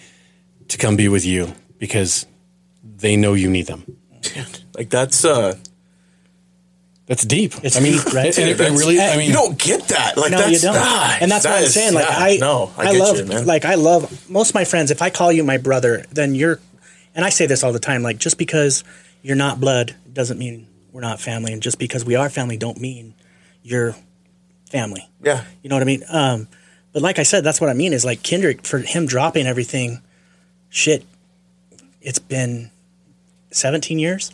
to 0.69 0.77
come 0.77 0.95
be 0.95 1.07
with 1.09 1.25
you 1.25 1.53
because 1.77 2.25
they 2.83 3.15
know 3.17 3.33
you 3.33 3.49
need 3.49 3.67
them? 3.67 3.97
Like 4.75 4.89
that's 4.89 5.25
uh 5.25 5.55
That's 7.05 7.23
deep. 7.25 7.53
It's 7.63 7.75
I 7.75 7.79
mean, 7.81 7.93
deep, 7.97 8.13
right? 8.13 8.37
and 8.37 8.49
it- 8.49 8.59
it 8.59 8.69
really. 8.71 8.99
I 9.01 9.17
mean, 9.17 9.27
you 9.27 9.33
don't 9.33 9.57
get 9.57 9.87
that. 9.89 10.15
Like 10.15 10.31
No, 10.31 10.37
that's 10.37 10.51
you 10.51 10.59
don't. 10.59 10.77
ah, 10.77 11.17
and 11.19 11.29
that's 11.31 11.43
that 11.43 11.49
what 11.51 11.57
I'm 11.57 11.63
is- 11.65 11.73
saying. 11.73 11.93
Like 11.95 12.05
yeah, 12.07 12.17
I, 12.17 12.37
no, 12.37 12.71
I, 12.77 12.81
I, 12.81 12.91
get 12.93 12.99
love, 12.99 13.17
you, 13.17 13.25
man. 13.25 13.45
like 13.45 13.65
I 13.65 13.75
love 13.75 14.29
most 14.29 14.49
of 14.49 14.55
my 14.55 14.63
friends. 14.65 14.91
If 14.91 15.01
I 15.01 15.09
call 15.09 15.31
you 15.31 15.43
my 15.43 15.57
brother, 15.57 16.05
then 16.11 16.35
you're, 16.35 16.59
and 17.15 17.25
I 17.25 17.29
say 17.29 17.45
this 17.47 17.63
all 17.63 17.73
the 17.73 17.79
time. 17.79 18.03
Like 18.03 18.19
just 18.19 18.37
because 18.37 18.83
you're 19.21 19.35
not 19.35 19.59
blood 19.59 19.95
doesn't 20.13 20.37
mean 20.37 20.67
we're 20.93 21.01
not 21.01 21.19
family, 21.19 21.51
and 21.51 21.61
just 21.61 21.79
because 21.79 22.05
we 22.05 22.15
are 22.15 22.29
family 22.29 22.55
don't 22.57 22.79
mean 22.79 23.15
you're 23.63 23.95
family. 24.71 25.03
yeah, 25.23 25.43
You 25.63 25.69
know 25.69 25.75
what 25.75 25.81
I 25.81 25.85
mean? 25.85 26.03
Um, 26.09 26.47
but 26.93 27.01
like 27.01 27.17
I 27.19 27.23
said, 27.23 27.43
that's 27.43 27.59
what 27.59 27.69
I 27.69 27.73
mean 27.73 27.91
is 27.91 28.05
like 28.05 28.21
Kendrick 28.23 28.65
for 28.65 28.77
him 28.79 29.07
dropping 29.07 29.45
everything. 29.47 30.01
Shit, 30.69 31.03
it's 32.01 32.19
been 32.19 32.71
17 33.51 33.99
years. 33.99 34.31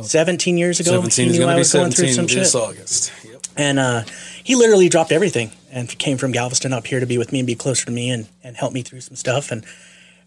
17 0.00 0.56
years 0.56 0.80
ago, 0.80 0.92
Seventeen 0.92 1.26
he 1.26 1.30
is 1.32 1.38
knew 1.38 1.44
I 1.46 1.56
was 1.56 1.72
going 1.72 1.90
through 1.90 2.08
some 2.08 2.26
this 2.26 2.52
shit 2.52 2.60
August. 2.60 3.12
Yep. 3.24 3.40
and 3.58 3.78
uh, 3.78 4.02
he 4.42 4.54
literally 4.54 4.88
dropped 4.88 5.12
everything 5.12 5.50
and 5.70 5.86
came 5.98 6.16
from 6.16 6.32
Galveston 6.32 6.72
up 6.72 6.86
here 6.86 6.98
to 7.00 7.04
be 7.06 7.18
with 7.18 7.30
me 7.32 7.40
and 7.40 7.46
be 7.46 7.54
closer 7.54 7.84
to 7.86 7.92
me 7.92 8.08
and, 8.10 8.26
and 8.42 8.56
help 8.56 8.72
me 8.72 8.80
through 8.82 9.00
some 9.02 9.16
stuff 9.16 9.50
and 9.50 9.64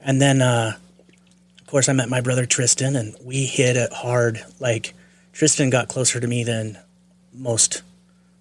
and 0.02 0.22
then 0.22 0.42
uh, 0.44 0.74
of 1.60 1.68
course 1.68 1.90
I 1.90 1.94
met 1.94 2.10
my 2.10 2.22
brother 2.22 2.46
Tristan 2.46 2.96
and 2.96 3.16
we 3.24 3.46
hit 3.46 3.76
it 3.76 3.92
hard 3.92 4.44
like 4.60 4.94
Tristan 5.34 5.72
got 5.72 5.88
closer 5.88 6.20
to 6.20 6.28
me 6.28 6.44
than 6.44 6.78
most 7.34 7.82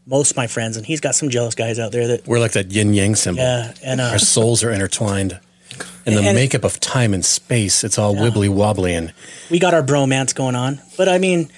most 0.06 0.36
my 0.36 0.46
friends 0.46 0.76
and 0.76 0.84
he's 0.84 1.00
got 1.00 1.14
some 1.14 1.30
jealous 1.30 1.54
guys 1.54 1.78
out 1.78 1.90
there 1.92 2.06
that 2.08 2.26
we're 2.26 2.38
like 2.38 2.52
that 2.52 2.70
yin 2.70 2.92
yang 2.92 3.14
symbol. 3.14 3.42
yeah 3.42 3.72
and 3.82 4.00
uh, 4.00 4.10
Our 4.10 4.18
souls 4.18 4.62
are 4.62 4.70
intertwined. 4.70 5.40
And 6.06 6.16
the 6.16 6.22
And- 6.22 6.34
makeup 6.36 6.64
of 6.64 6.80
time 6.80 7.14
and 7.14 7.24
space, 7.24 7.82
it's 7.84 7.98
all 7.98 8.14
wibbly 8.14 8.48
wobbly 8.48 8.94
and 8.94 9.12
we 9.50 9.58
got 9.58 9.72
our 9.74 9.82
bromance 9.82 10.34
going 10.34 10.54
on 10.54 10.80
but 10.96 11.08
I 11.08 11.18
mean 11.18 11.48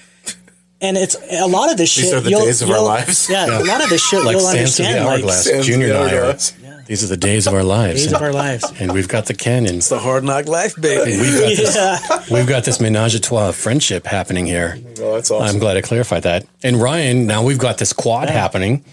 and 0.79 0.95
it's 0.95 1.15
a 1.31 1.47
lot 1.47 1.71
of 1.71 1.77
this 1.77 1.89
shit. 1.91 2.03
These 2.05 2.13
are 2.13 2.19
the 2.21 2.29
you'll- 2.29 2.45
days 2.45 2.61
of 2.61 2.69
our 2.69 2.81
lives. 2.83 3.27
yeah, 3.29 3.45
a 3.47 3.63
lot 3.65 3.83
of 3.83 3.89
this 3.89 4.01
shit 4.07 4.23
like 4.23 4.33
you'll 4.37 4.41
sands 4.45 4.75
through 4.77 4.85
the 4.85 4.91
understand 4.91 5.05
like 5.05 5.19
hourglass. 5.19 5.43
Sands 5.45 5.65
Junior 5.67 5.87
through 5.87 5.95
and 5.97 6.05
I 6.09 6.13
are, 6.13 6.23
hourglass. 6.25 6.53
these 6.85 7.03
are 7.03 7.07
the 7.07 7.17
days 7.17 7.47
of 7.47 7.53
our 7.55 7.63
lives. 7.63 8.03
days 8.03 8.13
of 8.13 8.21
our 8.21 8.31
lives 8.31 8.63
and 8.79 8.93
we've 8.93 9.07
got 9.07 9.25
the 9.25 9.33
canyons. 9.33 9.89
The 9.89 9.97
hard 9.99 10.23
knock 10.23 10.45
life, 10.47 10.79
baby. 10.79 11.17
We've 11.19 11.39
got 11.39 11.49
this, 11.57 12.29
we've 12.31 12.47
got 12.47 12.63
this 12.63 12.79
menage 12.79 13.15
a 13.15 13.19
trois 13.19 13.49
of 13.49 13.55
friendship 13.55 14.05
happening 14.05 14.45
here. 14.45 14.79
well, 14.99 15.15
that's 15.15 15.31
awesome. 15.31 15.47
I'm 15.55 15.59
glad 15.59 15.77
I 15.77 15.81
clarified 15.81 16.23
that. 16.23 16.45
And 16.63 16.79
Ryan, 16.79 17.25
now 17.27 17.41
we've 17.43 17.57
got 17.57 17.79
this 17.79 17.91
quad 17.91 18.29
happening. 18.29 18.85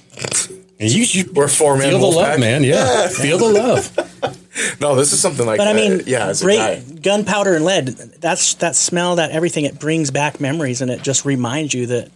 And 0.80 0.90
you, 0.90 1.04
you 1.04 1.30
We're 1.34 1.48
four 1.48 1.76
man 1.76 1.90
feel 1.90 1.98
the 2.00 2.06
love, 2.16 2.26
pack. 2.26 2.40
man. 2.40 2.64
Yeah, 2.64 3.08
feel 3.08 3.38
the 3.38 3.48
love. 3.48 4.43
No, 4.80 4.94
this 4.94 5.12
is 5.12 5.20
something 5.20 5.46
like. 5.46 5.58
But 5.58 5.68
I 5.68 5.72
uh, 5.72 5.74
mean, 5.74 6.02
yeah, 6.06 6.26
as 6.26 6.42
great 6.42 7.02
gunpowder 7.02 7.54
and 7.54 7.64
lead. 7.64 7.86
That's 7.86 8.54
that 8.54 8.76
smell, 8.76 9.16
that 9.16 9.30
everything. 9.30 9.64
It 9.64 9.78
brings 9.78 10.10
back 10.10 10.40
memories, 10.40 10.80
and 10.80 10.90
it 10.90 11.02
just 11.02 11.24
reminds 11.24 11.74
you 11.74 11.86
that, 11.86 12.10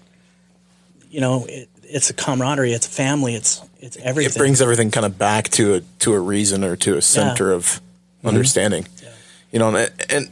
you 1.11 1.20
know, 1.20 1.46
it, 1.48 1.68
it's 1.83 2.11
a 2.11 2.14
camaraderie, 2.14 2.72
it's 2.72 2.87
a 2.87 2.90
family, 2.90 3.35
it's 3.35 3.61
it's 3.81 3.96
everything. 3.96 4.33
it 4.33 4.38
brings 4.38 4.62
everything 4.62 4.90
kind 4.90 5.07
of 5.07 5.18
back 5.18 5.48
to 5.51 5.74
a 5.74 5.81
to 6.01 6.14
a 6.14 6.20
reason 6.20 6.62
or 6.62 6.77
to 6.77 6.96
a 6.96 7.03
center 7.03 7.53
of 7.53 7.81
understanding. 8.24 8.87
Yeah. 9.03 9.09
You 9.51 9.59
know, 9.59 9.77
and, 9.77 9.92
and 10.09 10.31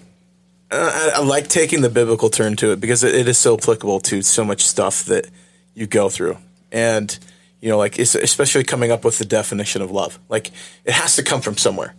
I, 0.70 1.12
I 1.16 1.22
like 1.22 1.48
taking 1.48 1.80
the 1.80 1.88
biblical 1.88 2.28
turn 2.28 2.56
to 2.56 2.72
it 2.72 2.80
because 2.80 3.02
it, 3.02 3.14
it 3.14 3.28
is 3.28 3.38
so 3.38 3.56
applicable 3.56 4.00
to 4.00 4.22
so 4.22 4.44
much 4.44 4.64
stuff 4.64 5.04
that 5.04 5.26
you 5.74 5.86
go 5.86 6.08
through, 6.08 6.38
and 6.70 7.18
you 7.60 7.68
know, 7.68 7.78
like 7.78 7.98
especially 7.98 8.64
coming 8.64 8.90
up 8.90 9.04
with 9.04 9.18
the 9.18 9.24
definition 9.24 9.82
of 9.82 9.90
love. 9.90 10.18
Like 10.28 10.48
it 10.84 10.92
has 10.92 11.16
to 11.16 11.22
come 11.22 11.40
from 11.40 11.56
somewhere, 11.56 11.94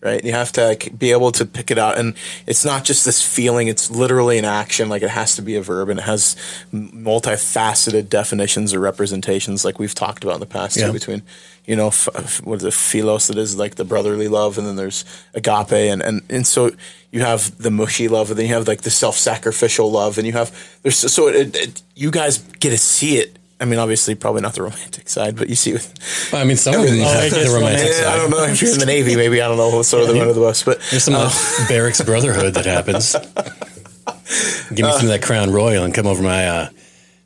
right? 0.00 0.24
You 0.24 0.32
have 0.32 0.52
to 0.52 0.66
like, 0.68 0.98
be 0.98 1.12
able 1.12 1.30
to 1.32 1.44
pick 1.44 1.70
it 1.70 1.78
out, 1.78 1.98
and 1.98 2.14
it's 2.46 2.64
not 2.64 2.84
just 2.84 3.04
this 3.04 3.22
feeling; 3.22 3.68
it's 3.68 3.90
literally 3.90 4.38
an 4.38 4.44
action. 4.44 4.88
Like 4.88 5.02
it 5.02 5.10
has 5.10 5.36
to 5.36 5.42
be 5.42 5.54
a 5.56 5.62
verb, 5.62 5.88
and 5.90 5.98
it 6.00 6.04
has 6.04 6.36
multifaceted 6.72 8.08
definitions 8.08 8.74
or 8.74 8.80
representations, 8.80 9.64
like 9.64 9.78
we've 9.78 9.94
talked 9.94 10.24
about 10.24 10.34
in 10.34 10.40
the 10.40 10.46
past 10.46 10.76
Yeah. 10.76 10.86
too. 10.86 10.92
Between, 10.92 11.22
you 11.66 11.76
know, 11.76 11.88
f- 11.88 12.40
what 12.42 12.56
is 12.58 12.64
it, 12.64 12.74
philos? 12.74 13.26
That 13.28 13.38
is 13.38 13.56
like 13.56 13.74
the 13.76 13.84
brotherly 13.84 14.28
love, 14.28 14.58
and 14.58 14.66
then 14.66 14.76
there's 14.76 15.04
agape, 15.34 15.72
and 15.72 16.02
and 16.02 16.22
and 16.30 16.46
so 16.46 16.70
you 17.10 17.20
have 17.20 17.56
the 17.58 17.70
mushy 17.70 18.08
love, 18.08 18.30
and 18.30 18.38
then 18.38 18.46
you 18.46 18.54
have 18.54 18.66
like 18.66 18.82
the 18.82 18.90
self-sacrificial 18.90 19.90
love, 19.90 20.18
and 20.18 20.26
you 20.26 20.32
have 20.32 20.50
there's 20.82 20.96
so 20.96 21.28
it, 21.28 21.54
it, 21.54 21.82
you 21.94 22.10
guys 22.10 22.38
get 22.60 22.70
to 22.70 22.78
see 22.78 23.18
it. 23.18 23.38
I 23.62 23.64
mean, 23.64 23.78
obviously, 23.78 24.16
probably 24.16 24.40
not 24.42 24.54
the 24.54 24.62
romantic 24.62 25.08
side, 25.08 25.36
but 25.36 25.48
you 25.48 25.54
see 25.54 25.72
with 25.72 26.32
I 26.34 26.42
mean, 26.42 26.56
some 26.56 26.74
of 26.74 26.80
them 26.80 27.00
Everything. 27.00 27.06
have 27.06 27.32
Oh, 27.32 27.52
the 27.52 27.54
romantic 27.54 27.92
yeah, 27.96 28.10
I 28.10 28.16
don't 28.16 28.30
know 28.30 28.42
if 28.42 28.60
you're 28.60 28.72
in 28.72 28.80
the 28.80 28.86
Navy, 28.86 29.14
maybe 29.14 29.40
I 29.40 29.46
don't 29.46 29.56
know. 29.56 29.68
We'll 29.68 29.84
the 29.84 30.12
them 30.12 30.28
of 30.28 30.34
the 30.34 30.40
bus, 30.40 30.64
but 30.64 30.80
There's 30.90 31.04
some 31.04 31.14
of 31.14 31.20
that 31.30 31.66
barracks 31.68 32.00
brotherhood 32.00 32.54
that 32.54 32.66
happens. 32.66 33.12
Give 34.74 34.84
me 34.84 34.92
some 34.92 35.02
of 35.02 35.08
that 35.12 35.22
Crown 35.22 35.52
Royal 35.52 35.84
and 35.84 35.94
come 35.94 36.08
over 36.08 36.20
my 36.24 36.48
uh, 36.48 36.68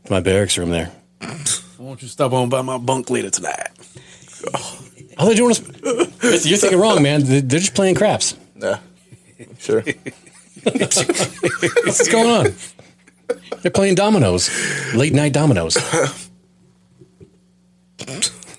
to 0.05 0.13
my 0.13 0.21
barracks 0.21 0.59
room 0.59 0.69
there. 0.69 0.93
Won't 1.79 2.03
you 2.03 2.09
stop 2.09 2.35
on 2.35 2.51
by 2.51 2.61
my 2.61 2.77
bunk 2.77 3.09
later 3.09 3.31
tonight? 3.31 3.69
All 5.17 5.25
they're 5.25 5.37
doing 5.37 5.53
is 5.53 6.47
you're 6.47 6.59
thinking 6.59 6.79
wrong, 6.85 7.03
man. 7.03 7.25
They're 7.25 7.41
they're 7.41 7.61
just 7.61 7.75
playing 7.75 7.95
craps. 7.95 8.37
yeah, 8.57 8.81
sure. 9.59 9.83
What's 10.63 12.09
going 12.09 12.29
on? 12.29 12.55
They're 13.63 13.71
playing 13.73 13.95
dominoes, 13.97 14.51
late 14.95 15.13
night 15.13 15.33
dominoes. 15.33 15.77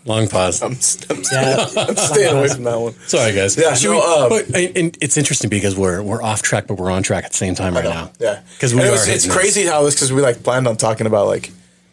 Long 0.06 0.28
pause. 0.30 0.62
I'm, 0.62 0.72
I'm, 1.10 1.24
Yeah. 1.34 1.66
I'm 1.78 1.96
staying 1.98 2.38
away 2.38 2.48
from 2.48 2.64
that 2.64 2.80
one. 2.80 2.94
Sorry, 3.08 3.34
guys. 3.34 3.58
Yeah, 3.58 3.74
Should 3.74 3.90
no, 3.92 4.28
we- 4.30 4.38
um, 4.38 4.46
but, 4.52 4.56
and 4.78 4.98
it's 5.02 5.18
interesting 5.18 5.50
because 5.50 5.76
we're 5.76 6.02
we're 6.02 6.22
off 6.24 6.42
track, 6.42 6.66
but 6.68 6.76
we're 6.76 6.90
on 6.92 7.04
track 7.04 7.26
at 7.26 7.32
the 7.32 7.38
same 7.38 7.56
time 7.56 7.74
right 7.76 7.84
now. 7.84 8.12
Yeah, 8.20 8.42
because 8.54 8.74
we 8.74 8.80
And 8.80 8.88
it 8.88 8.92
are. 8.92 8.94
was- 8.94 9.08
it's 9.10 9.26
hitting 9.26 9.38
crazy 9.38 9.66
how 9.66 9.84
this 9.84 9.96
because 9.96 10.14
we 10.14 10.22
like 10.22 10.44
planned 10.44 10.66
on 10.68 10.78
talking 10.78 11.08
about 11.08 11.28
like 11.28 11.52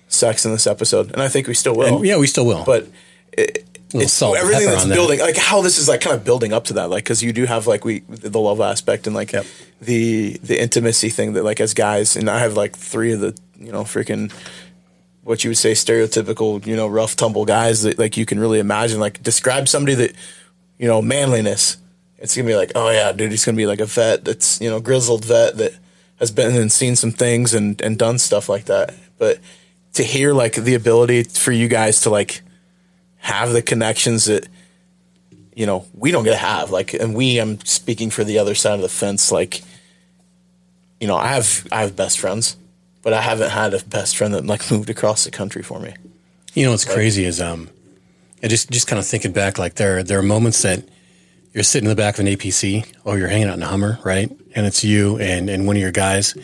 sex 0.09 0.45
in 0.45 0.53
this 0.53 0.67
episode, 0.69 1.11
and 1.13 1.21
I 1.23 1.29
think 1.29 1.49
we 1.49 1.55
still 1.55 1.75
will. 1.75 1.97
And 1.99 2.07
yeah, 2.07 2.17
we 2.17 2.29
still 2.29 2.47
will. 2.47 2.65
but 2.65 2.87
it, 3.33 3.65
Little 3.65 3.84
it's 4.03 4.21
everything 4.23 4.67
that's 4.67 4.85
that. 4.85 4.95
building, 4.95 5.21
like 5.21 5.37
how 5.37 5.63
this 5.63 5.79
is 5.79 5.89
like 5.89 6.01
kind 6.01 6.17
of 6.17 6.25
building 6.25 6.53
up 6.53 6.65
to 6.65 6.75
that, 6.75 6.91
like 6.91 7.05
because 7.05 7.23
you 7.23 7.33
do 7.33 7.45
have 7.47 7.67
like 7.67 7.85
we 7.85 8.01
the 8.09 8.41
love 8.41 8.61
aspect 8.61 9.07
and 9.07 9.15
like 9.15 9.33
Yep. 9.33 9.47
the 9.81 10.39
the 10.43 10.61
intimacy 10.61 11.09
thing 11.11 11.35
that 11.35 11.45
like 11.45 11.61
as 11.61 11.75
guys, 11.75 12.17
and 12.17 12.29
I 12.29 12.39
have 12.41 12.57
like 12.57 12.77
three 12.77 13.13
of 13.13 13.21
the 13.21 13.37
you 13.59 13.73
know 13.73 13.83
freaking 13.85 14.33
what 15.23 15.43
you 15.45 15.51
would 15.51 15.57
say 15.59 15.73
stereotypical 15.73 16.65
you 16.67 16.77
know 16.77 16.87
rough 16.87 17.17
tumble 17.17 17.45
guys 17.45 17.83
that 17.83 17.99
like 17.99 18.17
you 18.17 18.27
can 18.27 18.39
really 18.39 18.59
imagine 18.59 19.01
like 19.01 19.23
describe 19.23 19.69
somebody 19.69 19.95
that 19.95 20.13
you 20.79 20.89
know 20.89 21.01
manliness. 21.01 21.79
It's 22.19 22.37
gonna 22.37 22.47
be 22.49 22.57
like 22.57 22.73
oh 22.75 22.91
yeah, 22.91 23.13
dude, 23.13 23.31
he's 23.31 23.45
gonna 23.45 23.57
be 23.57 23.67
like 23.67 23.81
a 23.81 23.87
vet 23.87 24.25
that's 24.25 24.61
you 24.61 24.71
know 24.71 24.81
grizzled 24.81 25.25
vet 25.25 25.57
that 25.59 25.73
has 26.21 26.31
been 26.31 26.57
and 26.57 26.71
seen 26.73 26.97
some 26.97 27.13
things 27.13 27.55
and 27.55 27.81
and 27.81 27.99
done 27.99 28.19
stuff 28.19 28.49
like 28.49 28.65
that, 28.67 28.95
but 29.19 29.39
to 29.95 30.03
hear 30.03 30.33
like 30.33 30.55
the 30.55 30.75
ability 30.75 31.23
for 31.23 31.53
you 31.53 31.69
guys 31.69 32.01
to 32.01 32.11
like 32.11 32.43
have 33.25 33.53
the 33.53 33.63
connections 33.63 34.25
that 34.27 34.47
you 35.55 35.67
know 35.67 35.87
we 35.95 36.11
don't 36.11 36.25
get 36.25 36.33
to 36.33 36.37
have 36.37 36.71
like 36.71 36.95
and 36.95 37.15
we 37.15 37.39
i'm 37.39 37.59
speaking 37.65 38.11
for 38.11 38.25
the 38.25 38.39
other 38.39 38.55
side 38.55 38.75
of 38.75 38.83
the 38.83 38.89
fence 38.89 39.31
like 39.31 39.63
you 41.01 41.07
know 41.07 41.17
i 41.17 41.29
have 41.29 41.67
i 41.71 41.83
have 41.83 41.95
best 41.95 42.19
friends 42.19 42.57
but 43.05 43.13
I 43.13 43.21
haven't 43.21 43.51
had 43.51 43.75
a 43.75 43.85
best 43.85 44.17
friend 44.17 44.35
that 44.35 44.45
like 44.45 44.69
moved 44.73 44.91
across 44.91 45.23
the 45.23 45.31
country 45.31 45.63
for 45.63 45.79
me. 45.79 45.95
You 46.55 46.65
know 46.65 46.73
what's 46.73 46.85
crazy 46.85 47.25
is 47.25 47.41
um, 47.41 47.69
I 48.43 48.49
just 48.49 48.71
just 48.71 48.89
kind 48.89 48.99
of 48.99 49.07
thinking 49.07 49.33
back, 49.33 49.59
like 49.59 49.75
there 49.75 50.03
there 50.03 50.19
are 50.19 50.23
moments 50.23 50.63
that 50.63 50.83
you're 51.53 51.63
sitting 51.63 51.87
in 51.89 51.91
the 51.91 52.01
back 52.01 52.15
of 52.15 52.27
an 52.27 52.27
APC 52.27 52.93
or 53.05 53.19
you're 53.19 53.29
hanging 53.29 53.49
out 53.49 53.57
in 53.57 53.63
a 53.63 53.67
Hummer, 53.67 53.99
right? 54.05 54.31
And 54.57 54.67
it's 54.67 54.83
you 54.83 55.19
and 55.19 55.49
and 55.49 55.67
one 55.67 55.77
of 55.77 55.83
your 55.83 55.93
guys, 55.93 56.35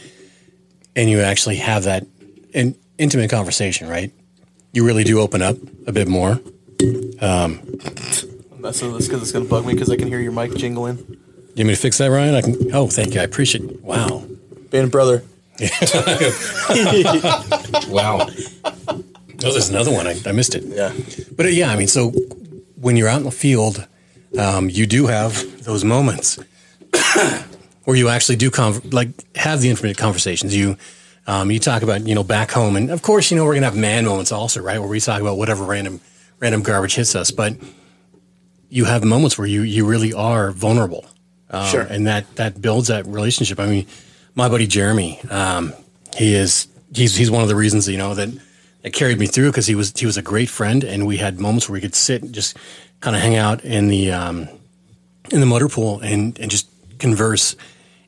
and 0.94 1.08
you 1.08 1.20
actually 1.20 1.56
have 1.56 1.84
that 1.84 2.06
an 2.54 2.76
intimate 2.98 3.30
conversation, 3.30 3.88
right? 3.88 4.12
You 4.72 4.84
really 4.84 5.04
do 5.04 5.20
open 5.20 5.42
up 5.42 5.56
a 5.86 5.92
bit 5.92 6.06
more. 6.06 6.40
I'm 6.80 7.60
messing 8.60 8.88
with 8.88 8.98
this 8.98 9.08
because 9.08 9.22
it's 9.22 9.32
gonna 9.32 9.44
bug 9.44 9.66
me 9.66 9.74
because 9.74 9.90
I 9.90 9.96
can 9.96 10.08
hear 10.08 10.20
your 10.20 10.32
mic 10.32 10.52
jingling. 10.52 10.98
You 10.98 11.64
want 11.64 11.68
me 11.68 11.74
to 11.74 11.76
fix 11.76 11.98
that, 11.98 12.06
Ryan? 12.08 12.34
I 12.34 12.42
can. 12.42 12.74
Oh, 12.74 12.86
thank 12.88 13.14
you. 13.14 13.20
I 13.20 13.24
appreciate. 13.24 13.64
It. 13.64 13.82
Wow. 13.82 14.24
Being 14.70 14.84
a 14.84 14.86
brother, 14.86 15.24
Wow. 17.88 18.28
Oh, 19.42 19.52
there's 19.52 19.68
another 19.70 19.90
one. 19.90 20.06
I, 20.06 20.16
I 20.26 20.32
missed 20.32 20.54
it. 20.54 20.64
yeah, 20.64 20.92
But 21.36 21.46
uh, 21.46 21.48
yeah, 21.48 21.70
I 21.70 21.76
mean, 21.76 21.88
so 21.88 22.12
when 22.76 22.96
you're 22.96 23.08
out 23.08 23.18
in 23.18 23.24
the 23.24 23.30
field, 23.30 23.86
um, 24.38 24.68
you 24.70 24.86
do 24.86 25.06
have 25.06 25.64
those 25.64 25.84
moments 25.84 26.38
where 27.84 27.96
you 27.96 28.08
actually 28.08 28.36
do 28.36 28.50
like 28.92 29.08
have 29.36 29.60
the 29.60 29.70
intimate 29.70 29.96
conversations. 29.98 30.54
You 30.54 30.76
um, 31.26 31.50
you 31.50 31.58
talk 31.58 31.82
about 31.82 32.06
you 32.06 32.14
know 32.14 32.22
back 32.24 32.50
home, 32.50 32.76
and 32.76 32.90
of 32.90 33.02
course 33.02 33.30
you 33.30 33.36
know 33.36 33.44
we're 33.44 33.54
gonna 33.54 33.66
have 33.66 33.76
man 33.76 34.04
moments 34.04 34.30
also, 34.32 34.60
right? 34.62 34.78
Where 34.78 34.88
we 34.88 35.00
talk 35.00 35.20
about 35.20 35.36
whatever 35.36 35.64
random 35.64 36.00
random 36.40 36.62
garbage 36.62 36.94
hits 36.94 37.14
us, 37.14 37.30
but 37.30 37.54
you 38.68 38.84
have 38.84 39.04
moments 39.04 39.38
where 39.38 39.46
you 39.46 39.62
you 39.62 39.86
really 39.86 40.12
are 40.12 40.50
vulnerable, 40.52 41.06
um, 41.50 41.66
Sure. 41.70 41.82
and 41.82 42.06
that 42.06 42.34
that 42.36 42.60
builds 42.60 42.88
that 42.88 43.06
relationship. 43.06 43.58
I 43.60 43.66
mean, 43.66 43.86
my 44.34 44.48
buddy 44.48 44.66
Jeremy, 44.66 45.20
um, 45.30 45.72
he 46.16 46.34
is 46.34 46.66
he's 46.94 47.16
he's 47.16 47.30
one 47.30 47.42
of 47.42 47.48
the 47.48 47.56
reasons 47.56 47.88
you 47.88 47.98
know 47.98 48.14
that 48.14 48.28
that 48.82 48.92
carried 48.92 49.18
me 49.18 49.26
through 49.26 49.50
because 49.50 49.66
he 49.66 49.74
was 49.74 49.92
he 49.96 50.06
was 50.06 50.16
a 50.16 50.22
great 50.22 50.48
friend, 50.48 50.84
and 50.84 51.06
we 51.06 51.18
had 51.18 51.38
moments 51.40 51.68
where 51.68 51.74
we 51.74 51.80
could 51.80 51.94
sit 51.94 52.22
and 52.22 52.32
just 52.34 52.56
kind 53.00 53.14
of 53.16 53.22
hang 53.22 53.36
out 53.36 53.64
in 53.64 53.88
the 53.88 54.10
um, 54.12 54.48
in 55.30 55.40
the 55.40 55.46
motor 55.46 55.68
pool 55.68 56.00
and 56.00 56.38
and 56.38 56.50
just 56.50 56.68
converse 56.98 57.56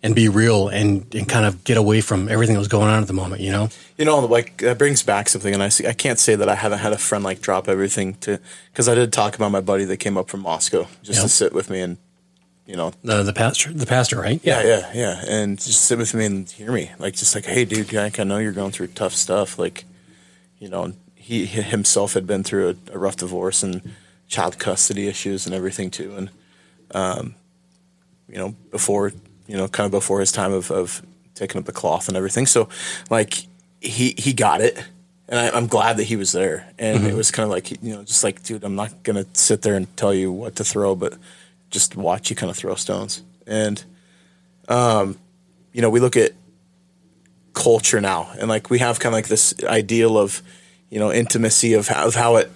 and 0.02 0.14
be 0.14 0.28
real 0.28 0.68
and 0.68 1.06
and 1.14 1.28
kind 1.28 1.46
of 1.46 1.62
get 1.64 1.76
away 1.76 2.00
from 2.00 2.28
everything 2.28 2.54
that 2.54 2.58
was 2.58 2.68
going 2.68 2.88
on 2.88 3.00
at 3.02 3.06
the 3.06 3.12
moment. 3.12 3.40
You 3.40 3.52
know, 3.52 3.68
you 3.96 4.04
know, 4.04 4.18
like 4.20 4.58
that 4.58 4.78
brings 4.78 5.02
back 5.02 5.28
something, 5.28 5.54
and 5.54 5.62
I 5.62 5.68
see. 5.68 5.86
I 5.86 5.92
can't 5.92 6.18
say 6.18 6.34
that 6.34 6.48
I 6.48 6.54
haven't 6.56 6.80
had 6.80 6.92
a 6.92 6.98
friend 6.98 7.22
like 7.24 7.40
drop 7.40 7.68
everything 7.68 8.14
to 8.22 8.40
because 8.72 8.88
I 8.88 8.94
did 8.94 9.12
talk 9.12 9.36
about 9.36 9.50
my 9.52 9.60
buddy 9.60 9.84
that 9.84 9.98
came 9.98 10.16
up 10.18 10.28
from 10.28 10.40
Moscow 10.40 10.86
just 11.02 11.18
Yeah. 11.18 11.22
to 11.22 11.28
sit 11.28 11.52
with 11.52 11.70
me 11.70 11.80
and 11.80 11.96
you 12.66 12.76
know 12.76 12.92
the 13.04 13.22
the 13.22 13.32
pastor, 13.32 13.72
the 13.72 13.86
pastor, 13.86 14.20
right? 14.20 14.40
Yeah, 14.42 14.62
yeah, 14.64 14.90
yeah, 14.94 15.24
and 15.26 15.58
just 15.58 15.84
sit 15.84 15.98
with 15.98 16.14
me 16.14 16.24
and 16.26 16.50
hear 16.50 16.72
me, 16.72 16.90
like 16.98 17.14
just 17.14 17.34
like, 17.34 17.44
hey, 17.46 17.64
dude, 17.64 17.92
like, 17.92 18.18
I 18.20 18.24
know 18.24 18.38
you're 18.38 18.52
going 18.52 18.70
through 18.72 18.88
tough 18.88 19.12
stuff, 19.14 19.58
like, 19.58 19.84
you 20.58 20.68
know, 20.68 20.92
he 21.14 21.44
he 21.46 21.62
himself 21.62 22.14
had 22.14 22.26
been 22.26 22.42
through 22.44 22.70
a, 22.70 22.94
a 22.94 22.98
rough 22.98 23.16
divorce 23.16 23.62
and 23.62 23.82
child 24.28 24.58
custody 24.58 25.06
issues 25.08 25.44
and 25.46 25.54
everything 25.54 25.90
too, 25.90 26.14
and 26.16 26.30
um, 26.94 27.34
you 28.28 28.38
know, 28.38 28.54
before 28.70 29.12
you 29.46 29.56
know, 29.56 29.68
kind 29.68 29.86
of 29.86 29.90
before 29.90 30.20
his 30.20 30.32
time 30.32 30.52
of 30.52 30.70
of 30.70 31.02
taking 31.34 31.58
up 31.58 31.64
the 31.64 31.72
cloth 31.72 32.08
and 32.08 32.16
everything, 32.16 32.46
so 32.46 32.68
like 33.10 33.46
he 33.80 34.14
he 34.16 34.32
got 34.32 34.60
it. 34.60 34.82
And 35.28 35.38
I, 35.38 35.56
I'm 35.56 35.66
glad 35.66 35.96
that 35.96 36.04
he 36.04 36.16
was 36.16 36.32
there, 36.32 36.68
and 36.78 37.06
it 37.06 37.14
was 37.14 37.30
kind 37.30 37.44
of 37.44 37.50
like 37.50 37.70
you 37.70 37.94
know, 37.94 38.02
just 38.02 38.22
like, 38.22 38.42
dude, 38.42 38.64
I'm 38.64 38.74
not 38.74 39.02
gonna 39.02 39.24
sit 39.32 39.62
there 39.62 39.74
and 39.74 39.94
tell 39.96 40.12
you 40.12 40.30
what 40.30 40.56
to 40.56 40.64
throw, 40.64 40.94
but 40.94 41.14
just 41.70 41.96
watch 41.96 42.28
you 42.28 42.36
kind 42.36 42.50
of 42.50 42.56
throw 42.56 42.74
stones. 42.74 43.22
And 43.46 43.82
um, 44.68 45.18
you 45.72 45.80
know, 45.80 45.90
we 45.90 46.00
look 46.00 46.16
at 46.16 46.32
culture 47.54 48.00
now, 48.00 48.30
and 48.38 48.48
like 48.48 48.70
we 48.70 48.78
have 48.78 49.00
kind 49.00 49.12
of 49.12 49.16
like 49.16 49.28
this 49.28 49.54
ideal 49.64 50.18
of, 50.18 50.42
you 50.90 50.98
know, 50.98 51.12
intimacy 51.12 51.74
of 51.74 51.88
how, 51.88 52.06
of 52.06 52.14
how 52.14 52.36
it 52.36 52.50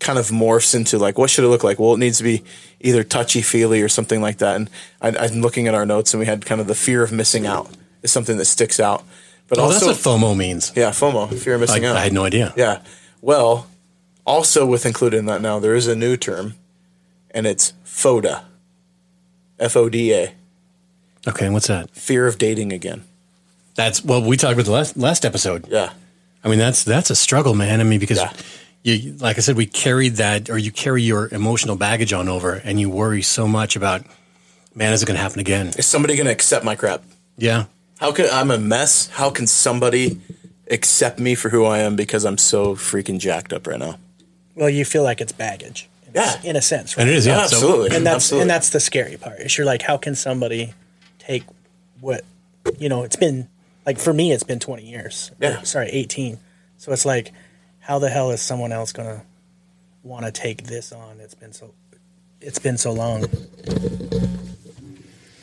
kind 0.00 0.18
of 0.18 0.28
morphs 0.28 0.74
into 0.74 0.98
like 0.98 1.18
what 1.18 1.30
should 1.30 1.44
it 1.44 1.48
look 1.48 1.64
like? 1.64 1.78
Well, 1.78 1.94
it 1.94 1.98
needs 1.98 2.18
to 2.18 2.24
be 2.24 2.44
either 2.80 3.02
touchy 3.04 3.42
feely 3.42 3.82
or 3.82 3.88
something 3.88 4.20
like 4.20 4.38
that. 4.38 4.56
And 4.56 4.70
I, 5.00 5.08
I'm 5.16 5.40
looking 5.40 5.66
at 5.68 5.74
our 5.74 5.84
notes, 5.86 6.14
and 6.14 6.20
we 6.20 6.26
had 6.26 6.44
kind 6.46 6.60
of 6.60 6.66
the 6.66 6.74
fear 6.74 7.02
of 7.02 7.10
missing 7.12 7.46
out 7.46 7.68
is 8.02 8.12
something 8.12 8.36
that 8.38 8.44
sticks 8.44 8.78
out. 8.78 9.04
But 9.48 9.58
Oh, 9.58 9.62
also, 9.62 9.86
that's 9.86 10.04
what 10.06 10.20
FOMO 10.20 10.36
means. 10.36 10.72
yeah, 10.76 10.90
FOMO, 10.90 11.32
fear 11.36 11.54
of 11.54 11.60
I, 11.60 11.64
missing 11.64 11.84
out. 11.86 11.96
I 11.96 12.00
had 12.00 12.12
no 12.12 12.24
idea. 12.24 12.52
Yeah. 12.56 12.80
Well, 13.22 13.66
also 14.26 14.66
with 14.66 14.84
included 14.86 15.16
in 15.18 15.26
that 15.26 15.40
now, 15.40 15.58
there 15.58 15.74
is 15.74 15.86
a 15.88 15.96
new 15.96 16.16
term, 16.16 16.54
and 17.30 17.46
it's 17.46 17.72
FODA. 17.84 18.44
F 19.58 19.76
O 19.76 19.88
D 19.88 20.12
A. 20.14 20.34
Okay, 21.26 21.48
what's 21.50 21.66
that? 21.66 21.90
Fear 21.90 22.26
of 22.28 22.38
dating 22.38 22.72
again. 22.72 23.02
That's 23.74 24.04
well, 24.04 24.22
we 24.22 24.36
talked 24.36 24.52
about 24.54 24.66
the 24.66 24.70
last 24.72 24.96
last 24.96 25.24
episode. 25.24 25.66
Yeah. 25.68 25.92
I 26.44 26.48
mean, 26.48 26.58
that's 26.60 26.84
that's 26.84 27.10
a 27.10 27.16
struggle, 27.16 27.54
man. 27.54 27.80
I 27.80 27.84
mean, 27.84 27.98
because 27.98 28.18
Yeah. 28.18 28.32
You, 28.82 29.12
like 29.14 29.36
I 29.38 29.40
said, 29.40 29.56
we 29.56 29.66
carried 29.66 30.14
that, 30.16 30.50
or 30.50 30.56
you 30.58 30.70
carry 30.70 31.02
your 31.02 31.28
emotional 31.32 31.76
baggage 31.76 32.12
on 32.12 32.28
over, 32.28 32.54
and 32.54 32.80
you 32.80 32.88
worry 32.90 33.22
so 33.22 33.46
much 33.48 33.76
about, 33.76 34.02
man, 34.74 34.92
is 34.92 35.02
it 35.02 35.06
going 35.06 35.16
to 35.16 35.22
happen 35.22 35.40
again? 35.40 35.68
Is 35.76 35.86
somebody 35.86 36.16
going 36.16 36.26
to 36.26 36.32
accept 36.32 36.64
my 36.64 36.74
crap? 36.76 37.02
Yeah, 37.36 37.64
How 37.98 38.12
can 38.12 38.28
I'm 38.32 38.50
a 38.50 38.58
mess? 38.58 39.08
How 39.08 39.30
can 39.30 39.46
somebody 39.46 40.20
accept 40.70 41.18
me 41.18 41.34
for 41.34 41.48
who 41.50 41.64
I 41.64 41.78
am 41.78 41.96
because 41.96 42.24
I'm 42.24 42.38
so 42.38 42.74
freaking 42.76 43.18
jacked 43.18 43.52
up 43.52 43.66
right 43.66 43.78
now? 43.78 43.98
Well, 44.54 44.70
you 44.70 44.84
feel 44.84 45.02
like 45.02 45.20
it's 45.20 45.32
baggage. 45.32 45.88
in 46.06 46.16
a- 46.16 46.20
Yeah. 46.20 46.40
in 46.42 46.56
a 46.56 46.62
sense, 46.62 46.96
right? 46.96 47.02
and 47.02 47.10
it 47.10 47.16
is. 47.16 47.26
Yeah, 47.26 47.46
So- 47.46 47.56
absolutely. 47.56 47.96
and 47.96 48.06
that's 48.06 48.16
absolutely. 48.16 48.42
and 48.42 48.50
that's 48.50 48.70
the 48.70 48.80
scary 48.80 49.16
part. 49.16 49.40
Is 49.40 49.56
you're 49.58 49.66
like, 49.66 49.82
how 49.82 49.96
can 49.98 50.14
somebody 50.14 50.72
take 51.18 51.44
what 52.00 52.24
you 52.78 52.88
know? 52.88 53.02
It's 53.02 53.16
been 53.16 53.48
like 53.86 53.98
for 53.98 54.12
me, 54.12 54.32
it's 54.32 54.42
been 54.42 54.58
20 54.58 54.84
years. 54.88 55.30
Yeah. 55.40 55.60
Or, 55.60 55.64
sorry, 55.64 55.88
18. 55.90 56.38
So 56.78 56.92
it's 56.92 57.04
like, 57.04 57.32
how 57.88 57.98
the 57.98 58.10
hell 58.10 58.30
is 58.30 58.42
someone 58.42 58.70
else 58.70 58.92
gonna 58.92 59.22
want 60.02 60.26
to 60.26 60.30
take 60.30 60.64
this 60.64 60.92
on? 60.92 61.18
It's 61.20 61.34
been 61.34 61.52
so, 61.54 61.72
it's 62.40 62.58
been 62.58 62.76
so 62.76 62.92
long. 62.92 63.24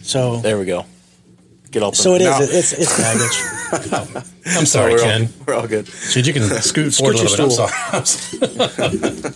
So 0.01 0.37
there 0.37 0.59
we 0.59 0.65
go. 0.65 0.85
Get 1.71 1.81
all 1.81 1.91
so 1.91 2.13
it 2.13 2.21
is. 2.21 2.27
Now- 2.27 2.39
It's 2.41 2.71
it's 2.73 2.97
baggage. 2.97 4.25
I'm 4.57 4.65
sorry, 4.67 4.93
we're, 4.93 4.99
all, 4.99 5.05
Ken. 5.05 5.29
we're 5.47 5.53
all 5.55 5.67
good. 5.67 5.89
Dude, 6.13 6.27
you 6.27 6.33
can 6.33 6.43
scoot 6.61 6.93
forward 6.93 7.15
a 7.15 7.19
your 7.19 7.29
little 7.31 7.47
bit. 7.47 7.53
stool. 7.53 7.69
I'm 7.91 8.05
sorry. 8.05 9.31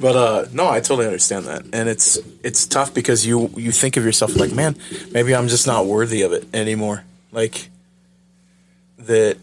But 0.00 0.16
uh, 0.16 0.46
no, 0.52 0.68
I 0.68 0.80
totally 0.80 1.06
understand 1.06 1.44
that, 1.44 1.62
and 1.72 1.88
it's 1.88 2.16
it's 2.42 2.66
tough 2.66 2.92
because 2.92 3.24
you 3.24 3.50
you 3.56 3.70
think 3.70 3.96
of 3.98 4.04
yourself 4.04 4.34
like, 4.34 4.50
man, 4.52 4.74
maybe 5.12 5.32
I'm 5.32 5.46
just 5.46 5.66
not 5.66 5.86
worthy 5.86 6.22
of 6.22 6.32
it 6.32 6.44
anymore. 6.52 7.04
Like 7.30 7.68
that, 8.98 9.36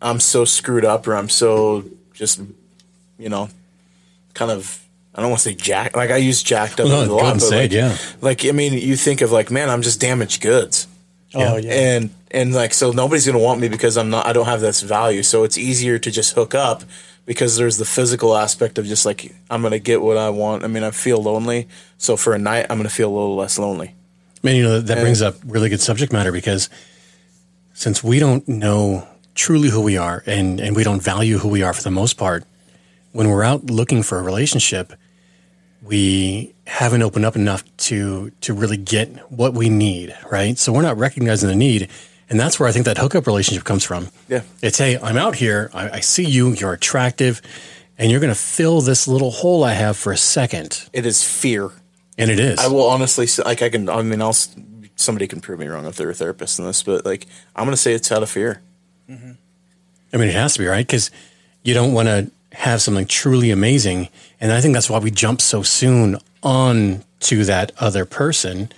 I'm 0.00 0.20
so 0.20 0.44
screwed 0.44 0.84
up, 0.84 1.06
or 1.06 1.14
I'm 1.14 1.28
so 1.28 1.84
just, 2.12 2.40
you 3.18 3.28
know, 3.28 3.50
kind 4.34 4.50
of. 4.50 4.84
I 5.14 5.20
don't 5.20 5.30
want 5.30 5.42
to 5.42 5.48
say 5.48 5.54
jack. 5.56 5.96
Like 5.96 6.10
I 6.12 6.18
use 6.18 6.44
jacked 6.44 6.78
up 6.78 6.86
Well, 6.86 7.04
no, 7.04 7.12
a 7.12 7.16
lot, 7.16 7.34
but 7.34 7.40
said, 7.40 7.56
like, 7.56 7.72
yeah. 7.72 7.96
like 8.20 8.44
I 8.46 8.52
mean, 8.52 8.74
you 8.74 8.94
think 8.94 9.20
of 9.20 9.32
like, 9.32 9.50
man, 9.50 9.68
I'm 9.68 9.82
just 9.82 10.00
damaged 10.00 10.40
goods 10.42 10.86
Oh 11.34 11.56
yeah. 11.56 11.72
and 11.72 12.10
and 12.30 12.54
like 12.54 12.72
so 12.72 12.90
nobody's 12.90 13.26
gonna 13.26 13.38
want 13.38 13.60
me 13.60 13.68
because 13.68 13.98
I'm 13.98 14.10
not 14.10 14.26
I 14.26 14.32
don't 14.32 14.46
have 14.46 14.60
this 14.60 14.80
value. 14.80 15.22
So 15.22 15.44
it's 15.44 15.58
easier 15.58 15.98
to 15.98 16.10
just 16.10 16.34
hook 16.34 16.54
up 16.54 16.84
because 17.26 17.56
there's 17.56 17.76
the 17.76 17.84
physical 17.84 18.34
aspect 18.36 18.78
of 18.78 18.86
just 18.86 19.04
like 19.04 19.34
I'm 19.50 19.60
gonna 19.60 19.78
get 19.78 20.00
what 20.00 20.16
I 20.16 20.30
want. 20.30 20.64
I 20.64 20.68
mean 20.68 20.82
I 20.82 20.90
feel 20.90 21.22
lonely, 21.22 21.68
so 21.98 22.16
for 22.16 22.32
a 22.32 22.38
night 22.38 22.66
I'm 22.70 22.78
gonna 22.78 22.88
feel 22.88 23.10
a 23.10 23.14
little 23.14 23.36
less 23.36 23.58
lonely. 23.58 23.94
Man, 24.42 24.56
you 24.56 24.62
know, 24.62 24.80
that 24.80 24.98
brings 24.98 25.20
up 25.20 25.34
really 25.44 25.68
good 25.68 25.80
subject 25.80 26.12
matter 26.12 26.32
because 26.32 26.70
since 27.74 28.02
we 28.02 28.18
don't 28.18 28.46
know 28.48 29.06
truly 29.38 29.70
who 29.70 29.80
we 29.80 29.96
are 29.96 30.22
and, 30.26 30.60
and 30.60 30.74
we 30.74 30.82
don't 30.82 31.00
value 31.00 31.38
who 31.38 31.48
we 31.48 31.62
are 31.62 31.72
for 31.72 31.82
the 31.82 31.90
most 31.90 32.18
part, 32.18 32.44
when 33.12 33.30
we're 33.30 33.44
out 33.44 33.70
looking 33.70 34.02
for 34.02 34.18
a 34.18 34.22
relationship, 34.22 34.92
we 35.82 36.54
haven't 36.66 37.02
opened 37.02 37.24
up 37.24 37.36
enough 37.36 37.64
to 37.76 38.30
to 38.40 38.52
really 38.52 38.76
get 38.76 39.08
what 39.30 39.54
we 39.54 39.68
need, 39.68 40.14
right? 40.30 40.58
So 40.58 40.72
we're 40.72 40.82
not 40.82 40.98
recognizing 40.98 41.48
the 41.48 41.54
need. 41.54 41.88
And 42.28 42.38
that's 42.38 42.60
where 42.60 42.68
I 42.68 42.72
think 42.72 42.84
that 42.84 42.98
hookup 42.98 43.26
relationship 43.26 43.64
comes 43.64 43.84
from. 43.84 44.08
Yeah. 44.28 44.42
It's 44.60 44.76
hey, 44.76 44.98
I'm 44.98 45.16
out 45.16 45.36
here, 45.36 45.70
I, 45.72 45.90
I 45.90 46.00
see 46.00 46.24
you, 46.24 46.52
you're 46.52 46.74
attractive, 46.74 47.40
and 47.96 48.10
you're 48.10 48.20
gonna 48.20 48.34
fill 48.34 48.80
this 48.80 49.08
little 49.08 49.30
hole 49.30 49.64
I 49.64 49.72
have 49.72 49.96
for 49.96 50.12
a 50.12 50.16
second. 50.16 50.88
It 50.92 51.06
is 51.06 51.22
fear. 51.22 51.70
And 52.18 52.30
it 52.30 52.40
is. 52.40 52.58
I 52.58 52.66
will 52.66 52.88
honestly 52.88 53.28
say, 53.28 53.44
like 53.44 53.62
I 53.62 53.70
can. 53.70 53.88
I 53.88 54.02
mean, 54.02 54.20
I'll. 54.20 54.36
Somebody 54.96 55.28
can 55.28 55.40
prove 55.40 55.60
me 55.60 55.68
wrong 55.68 55.86
if 55.86 55.94
they're 55.94 56.10
a 56.10 56.14
therapist 56.14 56.58
in 56.58 56.64
this, 56.64 56.82
but 56.82 57.06
like 57.06 57.26
I'm 57.54 57.64
gonna 57.64 57.76
say 57.76 57.94
it's 57.94 58.10
out 58.10 58.24
of 58.24 58.28
fear. 58.28 58.60
Mm-hmm. 59.08 59.32
I 60.12 60.16
mean, 60.16 60.28
it 60.28 60.34
has 60.34 60.54
to 60.54 60.58
be 60.60 60.66
right 60.66 60.86
because 60.86 61.10
you 61.62 61.74
don't 61.74 61.92
want 61.92 62.08
to 62.08 62.30
have 62.56 62.80
something 62.82 63.06
truly 63.06 63.50
amazing, 63.50 64.08
and 64.40 64.52
I 64.52 64.60
think 64.60 64.74
that's 64.74 64.88
why 64.90 64.98
we 64.98 65.10
jump 65.10 65.40
so 65.40 65.62
soon 65.62 66.18
on 66.42 67.04
to 67.20 67.44
that 67.44 67.72
other 67.78 68.04
person. 68.04 68.70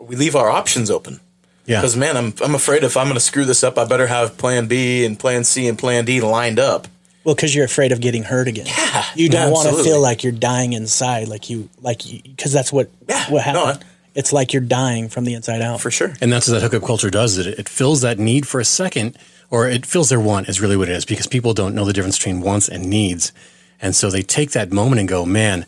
We 0.00 0.16
leave 0.16 0.34
our 0.36 0.50
options 0.50 0.90
open. 0.90 1.20
Yeah, 1.66 1.80
Because 1.80 1.96
man, 1.96 2.16
I'm 2.16 2.34
I'm 2.42 2.54
afraid 2.56 2.82
if 2.84 2.96
I'm 2.96 3.06
gonna 3.06 3.20
screw 3.20 3.44
this 3.44 3.62
up, 3.62 3.78
I 3.78 3.84
better 3.84 4.06
have 4.08 4.36
Plan 4.36 4.66
B 4.66 5.04
and 5.04 5.16
Plan 5.18 5.44
C 5.44 5.68
and 5.68 5.78
Plan 5.78 6.04
D 6.04 6.20
lined 6.20 6.58
up. 6.58 6.88
Well, 7.24 7.36
because 7.36 7.54
you're 7.54 7.64
afraid 7.64 7.92
of 7.92 8.00
getting 8.00 8.24
hurt 8.24 8.48
again. 8.48 8.66
Yeah, 8.66 9.04
you 9.14 9.28
don't 9.28 9.52
want 9.52 9.68
to 9.68 9.82
feel 9.84 10.00
like 10.00 10.24
you're 10.24 10.32
dying 10.32 10.72
inside, 10.72 11.28
like 11.28 11.48
you, 11.50 11.68
like 11.80 12.02
because 12.24 12.52
that's 12.52 12.72
what 12.72 12.90
Yeah, 13.08 13.30
what 13.30 13.42
happened. 13.44 13.80
no, 13.80 13.86
It's 14.16 14.32
like 14.32 14.52
you're 14.52 14.60
dying 14.62 15.08
from 15.08 15.24
the 15.24 15.34
inside 15.34 15.62
out. 15.62 15.80
for 15.80 15.90
sure. 15.92 16.14
And 16.20 16.32
that's 16.32 16.48
what 16.48 16.54
that 16.54 16.62
hookup 16.62 16.84
culture 16.84 17.10
does. 17.10 17.38
It 17.38 17.46
it 17.46 17.68
fills 17.68 18.00
that 18.00 18.18
need 18.18 18.48
for 18.48 18.58
a 18.58 18.64
second, 18.64 19.16
or 19.52 19.68
it 19.68 19.84
fills 19.84 20.08
their 20.08 20.18
want 20.18 20.48
is 20.48 20.62
really 20.62 20.78
what 20.78 20.88
it 20.88 20.96
is 20.96 21.04
because 21.04 21.26
people 21.26 21.52
don't 21.52 21.74
know 21.74 21.84
the 21.84 21.92
difference 21.92 22.16
between 22.18 22.40
wants 22.40 22.70
and 22.70 22.86
needs, 22.86 23.32
and 23.80 23.94
so 23.94 24.10
they 24.10 24.22
take 24.22 24.52
that 24.52 24.72
moment 24.72 24.98
and 24.98 25.08
go, 25.08 25.26
"Man, 25.26 25.66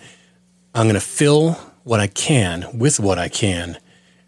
I'm 0.74 0.86
going 0.86 0.94
to 0.94 1.00
fill 1.00 1.52
what 1.84 2.00
I 2.00 2.06
can 2.06 2.66
with 2.72 2.98
what 2.98 3.18
I 3.18 3.28
can, 3.28 3.76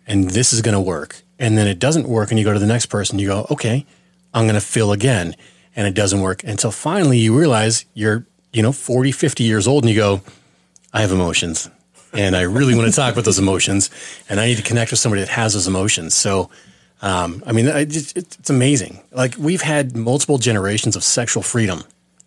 and 0.07 0.31
this 0.31 0.53
is 0.53 0.61
going 0.61 0.75
to 0.75 0.81
work." 0.81 1.23
And 1.39 1.57
then 1.57 1.67
it 1.67 1.79
doesn't 1.79 2.07
work, 2.07 2.31
and 2.31 2.39
you 2.39 2.45
go 2.45 2.53
to 2.53 2.59
the 2.59 2.67
next 2.67 2.87
person. 2.87 3.19
You 3.19 3.29
go, 3.29 3.47
"Okay, 3.51 3.87
I'm 4.35 4.45
going 4.45 4.61
to 4.61 4.61
fill 4.61 4.93
again," 4.93 5.35
and 5.75 5.89
it 5.89 5.95
doesn't 5.95 6.21
work 6.21 6.45
until 6.45 6.71
finally 6.71 7.19
you 7.19 7.37
realize 7.37 7.87
you're, 7.95 8.27
you 8.53 8.63
know, 8.63 8.73
40, 8.73 9.11
50 9.11 9.43
years 9.43 9.67
old, 9.67 9.85
and 9.85 9.91
you 9.91 9.97
go, 9.97 10.21
"I 10.93 11.01
have 11.01 11.13
emotions." 11.13 11.71
and 12.13 12.35
I 12.35 12.43
really 12.43 12.75
want 12.75 12.89
to 12.89 12.97
talk 12.97 13.13
about 13.13 13.25
those 13.25 13.39
emotions, 13.39 13.91
and 14.29 14.41
I 14.41 14.47
need 14.47 14.57
to 14.57 14.63
connect 14.63 14.91
with 14.91 15.01
somebody 15.01 15.21
that 15.21 15.29
has 15.29 15.53
those 15.53 15.67
emotions. 15.67 16.15
So, 16.15 16.49
um, 17.03 17.43
I 17.47 17.53
mean, 17.53 17.69
I 17.69 17.85
just, 17.85 18.17
it's, 18.17 18.37
it's 18.39 18.51
amazing. 18.51 19.01
Like 19.13 19.35
we've 19.39 19.63
had 19.63 19.97
multiple 19.97 20.39
generations 20.39 20.97
of 20.97 21.05
sexual 21.05 21.43
freedom. 21.43 21.83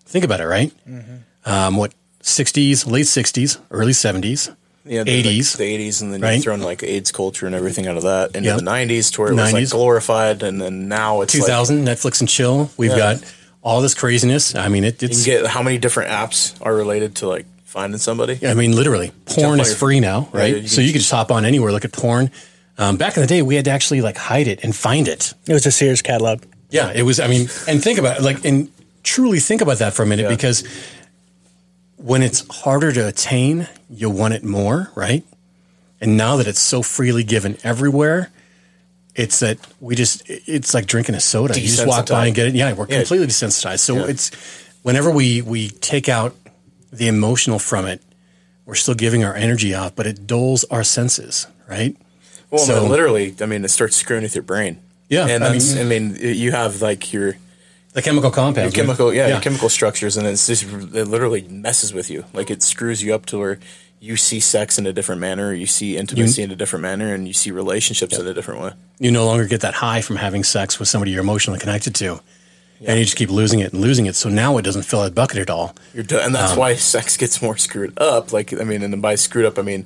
Think 0.06 0.26
about 0.26 0.40
it, 0.42 0.46
right? 0.48 0.72
Um, 1.46 1.78
what 1.78 1.94
'60s, 2.22 2.90
late 2.90 3.06
'60s, 3.06 3.60
early 3.72 3.92
'70s, 3.94 4.54
Yeah, 4.86 5.04
the, 5.04 5.16
like, 5.24 5.26
'80s, 5.26 5.58
the 5.58 5.64
eighties, 5.64 6.02
and 6.02 6.14
then 6.14 6.22
right? 6.22 6.36
you 6.36 6.42
throw 6.42 6.54
in 6.54 6.62
like 6.62 6.84
AIDS 6.84 7.12
culture 7.12 7.46
and 7.46 7.56
everything 7.56 7.88
out 7.88 7.98
of 7.98 8.04
that 8.04 8.36
into 8.36 8.50
Yep. 8.50 8.58
the 8.60 8.64
nineties, 8.64 9.12
to 9.12 9.22
where 9.22 9.32
it 9.32 9.36
was 9.36 9.54
like 9.54 9.70
glorified, 9.70 10.44
and 10.44 10.62
then 10.62 10.88
now 10.88 11.22
it's 11.22 11.34
like 11.34 11.44
2000, 11.46 11.86
Netflix 11.86 12.20
and 12.20 12.30
chill. 12.30 12.70
We've 12.78 12.92
Yeah. 12.92 12.98
got 13.16 13.24
all 13.62 13.82
this 13.82 13.94
craziness. 13.94 14.56
I 14.56 14.68
mean, 14.68 14.84
it, 14.84 15.02
it's. 15.04 15.26
get 15.26 15.46
how 15.48 15.62
many 15.64 15.78
different 15.78 16.12
apps 16.12 16.54
are 16.62 16.74
related 16.74 17.16
to 17.18 17.28
like 17.28 17.46
finding 17.66 18.00
somebody. 18.00 18.40
I 18.46 18.54
mean, 18.56 18.76
literally, 18.76 19.12
porn 19.26 19.60
is 19.60 19.74
free 19.74 20.00
now, 20.00 20.30
Yeah, 20.34 20.40
right? 20.40 20.56
you 20.64 20.68
so 20.68 20.82
you 20.82 20.92
can 20.92 21.00
just 21.00 21.12
hop 21.12 21.32
on 21.32 21.46
anywhere, 21.46 21.72
look 21.72 21.86
at 21.86 21.92
porn. 21.94 22.32
Um, 22.80 22.96
back 22.98 23.16
in 23.18 23.22
the 23.22 23.28
day, 23.28 23.42
we 23.42 23.56
had 23.56 23.66
to 23.66 23.72
actually 23.72 24.02
like 24.02 24.18
hide 24.18 24.48
it 24.48 24.64
and 24.64 24.76
find 24.76 25.08
it. 25.08 25.34
It 25.48 25.54
was 25.54 25.66
a 25.66 25.72
Sears 25.72 26.02
catalog. 26.02 26.44
Yeah, 26.72 26.92
it 26.96 27.04
was. 27.04 27.20
I 27.20 27.28
mean, 27.28 27.50
and 27.68 27.84
think 27.84 28.00
about 28.00 28.18
it, 28.18 28.24
like, 28.24 28.46
and 28.46 28.72
truly 29.04 29.40
think 29.40 29.62
about 29.62 29.80
that 29.80 29.94
for 29.94 30.04
a 30.04 30.06
minute 30.06 30.24
Yeah. 30.24 30.30
because 30.30 30.64
when 31.98 32.22
it's 32.24 32.48
harder 32.50 32.92
to 32.94 33.08
attain, 33.08 33.68
you 33.90 34.10
want 34.10 34.34
it 34.34 34.44
more, 34.44 34.90
right? 34.96 35.24
And 36.00 36.16
now 36.16 36.38
that 36.38 36.48
it's 36.48 36.60
so 36.62 36.82
freely 36.82 37.24
given 37.26 37.58
everywhere, 37.64 38.32
it's 39.16 39.40
that 39.40 39.58
we 39.82 39.96
just, 39.96 40.24
it's 40.30 40.74
like 40.74 40.86
drinking 40.86 41.16
a 41.16 41.20
soda. 41.20 41.60
You 41.60 41.68
just 41.68 41.86
walk 41.86 42.08
by 42.08 42.28
and 42.28 42.36
get 42.36 42.48
it. 42.48 42.56
Yeah, 42.56 42.72
we're 42.74 42.88
Yeah. 42.88 43.00
completely 43.00 43.28
desensitized. 43.28 43.80
So 43.80 43.98
Yeah. 43.98 44.06
it's 44.12 44.32
whenever 44.84 45.12
we, 45.12 45.42
we 45.42 45.70
take 45.70 46.08
out 46.08 46.34
the 46.94 47.08
emotional 47.10 47.60
from 47.60 47.86
it, 47.86 48.02
we're 48.66 48.76
still 48.76 48.94
giving 48.96 49.26
our 49.26 49.36
energy 49.36 49.74
off, 49.74 49.96
but 49.96 50.08
it 50.08 50.26
dulls 50.26 50.64
our 50.66 50.84
senses, 50.86 51.48
right? 51.68 51.98
Well, 52.52 52.62
So- 52.66 52.86
literally, 52.86 53.36
I 53.42 53.46
mean, 53.46 53.64
it 53.64 53.70
starts 53.70 53.96
screwing 53.96 54.24
with 54.24 54.36
your 54.36 54.44
brain. 54.44 54.78
Yeah, 55.10 55.28
and 55.28 55.44
I 55.44 55.54
that's, 55.54 55.76
I 55.76 55.84
mean- 55.84 56.14
mean, 56.14 56.36
you 56.36 56.52
have 56.52 56.82
like 56.82 57.12
your 57.14 57.38
The 57.94 58.02
chemical 58.02 58.30
compounds. 58.32 58.76
your 58.76 58.84
chemical, 58.86 59.14
yeah, 59.14 59.24
yeah. 59.28 59.34
your 59.34 59.42
chemical 59.42 59.70
structures, 59.70 60.18
and 60.18 60.28
it's 60.28 60.46
just 60.48 60.64
it 60.64 61.08
literally 61.08 61.42
messes 61.50 61.94
with 61.94 62.10
you. 62.10 62.26
Like 62.34 62.52
it 62.52 62.62
screws 62.62 63.02
you 63.04 63.14
up 63.16 63.26
to 63.28 63.38
where 63.40 63.60
you 64.00 64.16
see 64.16 64.40
sex 64.40 64.78
in 64.78 64.86
a 64.88 64.94
different 64.94 65.20
manner, 65.20 65.52
you 65.54 65.66
see 65.66 65.98
intimacy 65.98 66.42
in 66.44 66.52
a 66.52 66.56
different 66.56 66.84
manner, 66.84 67.14
and 67.14 67.28
you 67.28 67.34
see 67.34 67.52
relationships 67.52 68.18
in 68.18 68.26
a 68.28 68.34
different 68.34 68.62
way. 68.62 68.72
you 69.00 69.12
no 69.12 69.26
longer 69.26 69.46
get 69.46 69.62
that 69.62 69.74
high 69.76 70.02
from 70.02 70.18
having 70.18 70.44
sex 70.44 70.78
with 70.80 70.88
somebody 70.88 71.12
you're 71.12 71.22
emotionally 71.22 71.60
connected 71.60 71.94
to. 71.96 72.20
And 72.86 72.98
you 72.98 73.04
just 73.04 73.18
keep 73.18 73.30
losing 73.30 73.60
it 73.60 73.74
and 73.74 73.82
losing 73.82 74.06
it. 74.06 74.16
So 74.16 74.30
now 74.30 74.58
it 74.58 74.62
doesn't 74.62 74.84
fill 74.84 75.04
that 75.04 75.14
bucket 75.14 75.38
at 75.40 75.50
all. 75.50 75.76
You're 75.94 76.04
do- 76.04 76.18
and 76.20 76.34
that's 76.34 76.54
um, 76.54 76.60
why 76.60 76.76
sex 76.76 77.18
gets 77.18 77.42
more 77.42 77.58
screwed 77.58 77.98
up. 78.00 78.32
Like 78.32 78.54
I 78.54 78.64
mean, 78.64 78.84
and 78.84 79.02
by 79.02 79.16
screwed 79.16 79.46
up, 79.46 79.58
I 79.60 79.64
mean 79.64 79.86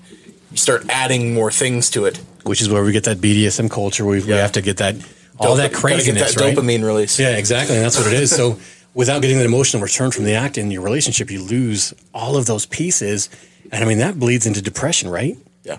you 0.53 0.57
start 0.57 0.85
adding 0.89 1.33
more 1.33 1.51
things 1.51 1.89
to 1.91 2.05
it. 2.05 2.17
Which 2.43 2.61
is 2.61 2.69
where 2.69 2.83
we 2.83 2.91
get 2.91 3.05
that 3.05 3.17
BDSM 3.17 3.69
culture. 3.69 4.05
We, 4.05 4.21
we 4.23 4.31
have 4.31 4.51
to 4.53 4.61
get 4.61 4.77
that 4.77 4.95
all 5.39 5.55
Dopa- 5.55 5.57
that 5.57 5.73
craziness, 5.73 6.35
get 6.35 6.39
that 6.39 6.45
right? 6.45 6.57
dopamine 6.57 6.85
release. 6.85 7.19
Yeah, 7.19 7.35
exactly. 7.35 7.75
And 7.75 7.83
that's 7.83 7.97
what 7.97 8.07
it 8.07 8.13
is. 8.13 8.33
So 8.33 8.59
without 8.93 9.21
getting 9.21 9.37
that 9.37 9.45
emotional 9.45 9.81
return 9.81 10.11
from 10.11 10.25
the 10.25 10.33
act 10.35 10.57
in 10.57 10.69
your 10.71 10.83
relationship, 10.83 11.31
you 11.31 11.41
lose 11.41 11.93
all 12.13 12.37
of 12.37 12.45
those 12.45 12.65
pieces. 12.65 13.29
And 13.71 13.83
I 13.83 13.87
mean 13.87 13.97
that 13.97 14.19
bleeds 14.19 14.45
into 14.45 14.61
depression, 14.61 15.09
right? 15.09 15.37
yeah. 15.63 15.77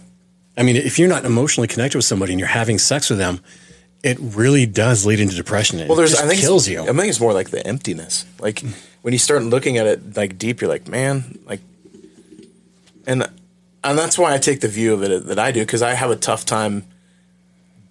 I 0.57 0.63
mean, 0.63 0.77
if 0.77 0.99
you're 0.99 1.09
not 1.09 1.25
emotionally 1.25 1.69
connected 1.69 1.99
with 1.99 2.05
somebody 2.05 2.33
and 2.33 2.41
you're 2.41 2.49
having 2.49 2.79
sex 2.79 3.11
with 3.11 3.19
them, 3.19 3.41
it 4.03 4.19
really 4.21 4.67
does 4.67 5.07
lead 5.07 5.19
into 5.21 5.35
depression. 5.35 5.81
It 5.81 5.89
Well, 5.89 5.97
there's 5.97 6.11
just 6.11 6.23
I 6.23 6.29
think 6.29 6.41
kills 6.41 6.69
you. 6.69 6.83
I 6.83 6.87
think 6.87 7.05
it's 7.09 7.21
more 7.21 7.33
like 7.33 7.51
the 7.51 7.67
emptiness. 7.67 8.27
Like 8.39 8.63
when 9.03 9.13
you 9.13 9.19
start 9.19 9.43
looking 9.43 9.79
at 9.79 9.87
it 9.87 10.17
like 10.17 10.39
deep, 10.39 10.61
you're 10.61 10.69
like, 10.69 10.89
man, 10.89 11.39
like, 11.47 11.61
and 13.07 13.29
and 13.85 13.99
that's 13.99 14.19
why 14.19 14.35
I 14.35 14.39
take 14.39 14.61
the 14.61 14.69
view 14.69 14.93
of 14.95 15.03
it 15.03 15.27
that 15.27 15.39
I 15.39 15.53
do 15.53 15.61
because 15.61 15.83
I 15.83 15.95
have 15.95 16.11
a 16.11 16.17
tough 16.17 16.45
time 16.45 16.85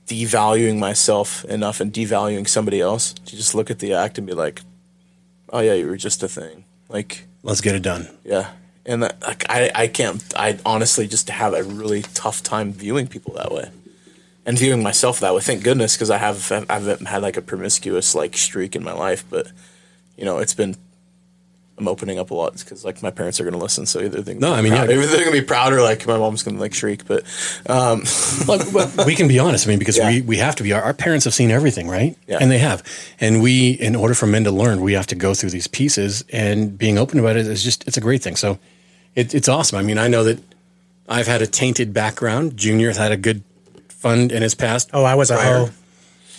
devaluing 0.08 0.80
myself 0.80 1.46
enough 1.46 1.80
and 1.80 1.94
devaluing 1.94 2.48
somebody 2.48 2.82
else 2.82 3.14
to 3.14 3.36
just 3.36 3.56
look 3.56 3.72
at 3.72 3.80
the 3.80 3.94
act 3.94 4.18
and 4.18 4.28
be 4.28 4.34
like, 4.34 4.62
oh 5.50 5.60
yeah, 5.60 5.74
you 5.74 5.88
were 5.88 5.98
just 5.98 6.22
a 6.24 6.28
thing. 6.28 6.66
Like, 6.90 7.26
Let's 7.44 7.62
get 7.62 7.76
it 7.76 7.82
done. 7.82 8.08
yeah. 8.26 8.52
And 8.86 9.02
that, 9.04 9.22
like 9.22 9.46
I, 9.50 9.72
I 9.74 9.88
can't. 9.88 10.22
I 10.36 10.60
honestly 10.66 11.08
just 11.08 11.30
have 11.30 11.54
a 11.54 11.64
really 11.64 12.02
tough 12.02 12.44
time 12.44 12.74
viewing 12.74 13.08
people 13.08 13.34
that 13.36 13.50
way, 13.50 13.70
and 14.46 14.60
viewing 14.60 14.84
myself 14.84 15.22
that 15.22 15.34
way. 15.34 15.40
Thank 15.40 15.64
goodness, 15.64 15.96
because 15.96 16.10
I 16.10 16.18
have 16.18 16.52
I 16.52 16.74
haven't 16.74 17.08
had 17.08 17.22
like 17.22 17.38
a 17.38 17.42
promiscuous 17.42 18.14
like 18.14 18.36
streak 18.36 18.76
in 18.76 18.84
my 18.84 18.92
life, 18.92 19.24
but 19.30 19.48
you 20.18 20.26
know 20.26 20.40
it's 20.40 20.54
been. 20.54 20.76
I'm 21.84 21.88
opening 21.90 22.18
up 22.18 22.32
a 22.32 22.34
lot 22.34 22.58
because 22.58 22.86
like 22.86 23.04
my 23.04 23.12
parents 23.12 23.40
are 23.40 23.44
going 23.44 23.54
to 23.54 23.60
listen, 23.60 23.86
so 23.86 24.00
either 24.02 24.22
they're 24.22 24.36
No, 24.36 24.54
I 24.54 24.62
mean, 24.62 24.72
proud, 24.72 24.90
yeah. 24.90 24.96
either 24.96 25.08
they're 25.08 25.26
going 25.26 25.36
to 25.36 25.42
be 25.42 25.46
proud 25.46 25.74
or 25.74 25.82
like 25.82 26.08
my 26.08 26.18
mom's 26.18 26.42
going 26.44 26.56
to 26.56 26.62
like 26.62 26.74
shriek. 26.74 27.06
But 27.06 27.24
um, 27.68 28.04
Well, 28.48 28.66
well, 28.74 29.06
we 29.06 29.16
can 29.16 29.28
be 29.28 29.38
honest. 29.40 29.68
I 29.68 29.70
mean, 29.70 29.80
because 29.80 29.98
Yeah. 29.98 30.10
we, 30.10 30.22
we 30.22 30.38
have 30.38 30.56
to 30.56 30.64
be. 30.64 30.72
Our, 30.74 30.82
our 30.82 30.94
parents 30.94 31.26
have 31.26 31.34
seen 31.34 31.52
everything, 31.52 31.90
right? 31.90 32.18
Yeah. 32.28 32.38
And 32.40 32.50
they 32.50 32.60
have. 32.60 32.84
And 33.20 33.42
we, 33.44 33.72
in 33.72 33.96
order 33.96 34.14
for 34.14 34.26
men 34.28 34.46
to 34.46 34.52
learn, 34.52 34.82
we 34.82 34.94
have 34.94 35.08
to 35.08 35.16
go 35.16 35.34
through 35.34 35.50
these 35.52 35.68
pieces. 35.68 36.24
And 36.32 36.78
being 36.78 36.98
open 36.98 37.20
about 37.20 37.36
it 37.36 37.46
is 37.48 37.64
just, 37.64 37.86
it's 37.88 37.98
a 37.98 38.02
great 38.02 38.22
thing. 38.24 38.36
So 38.38 38.58
it, 39.16 39.36
it's 39.36 39.50
awesome. 39.50 39.78
I 39.78 39.82
mean, 39.84 39.98
I 39.98 40.08
know 40.08 40.24
that 40.24 40.40
I've 41.10 41.28
had 41.28 41.42
a 41.42 41.48
tainted 41.48 41.94
background. 41.94 42.56
Junior's 42.58 42.98
had 42.98 43.12
a 43.12 43.18
good 43.18 43.44
fund 43.90 44.32
in 44.32 44.42
his 44.42 44.56
past. 44.56 44.90
Oh, 44.94 45.04
I 45.04 45.16
was 45.16 45.30
a 45.32 45.36
Prior. 45.36 45.58
hoe. 45.66 45.70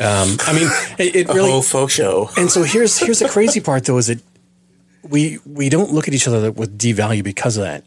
I 0.00 0.52
mean, 0.52 0.68
it, 0.98 1.16
it 1.16 1.30
a 1.30 1.34
really. 1.34 1.50
whole 1.50 1.62
faux 1.62 1.92
show. 1.92 2.28
And 2.36 2.50
so 2.50 2.62
here's 2.64 2.98
here's 2.98 3.20
the 3.20 3.28
crazy 3.28 3.60
part 3.60 3.84
though 3.84 3.98
is 3.98 4.08
that 4.08 4.20
we 5.08 5.38
we 5.46 5.68
don't 5.68 5.92
look 5.92 6.08
at 6.08 6.14
each 6.14 6.28
other 6.28 6.50
with 6.50 6.78
devalue 6.78 7.22
because 7.22 7.56
of 7.56 7.64
that. 7.64 7.84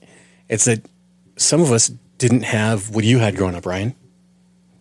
It's 0.50 0.66
that 0.66 0.86
some 1.36 1.62
of 1.62 1.72
us 1.72 1.90
didn't 2.18 2.44
have 2.44 2.90
what 2.90 3.04
you 3.04 3.20
had 3.20 3.36
growing 3.36 3.56
up, 3.56 3.66
Ryan. 3.66 3.96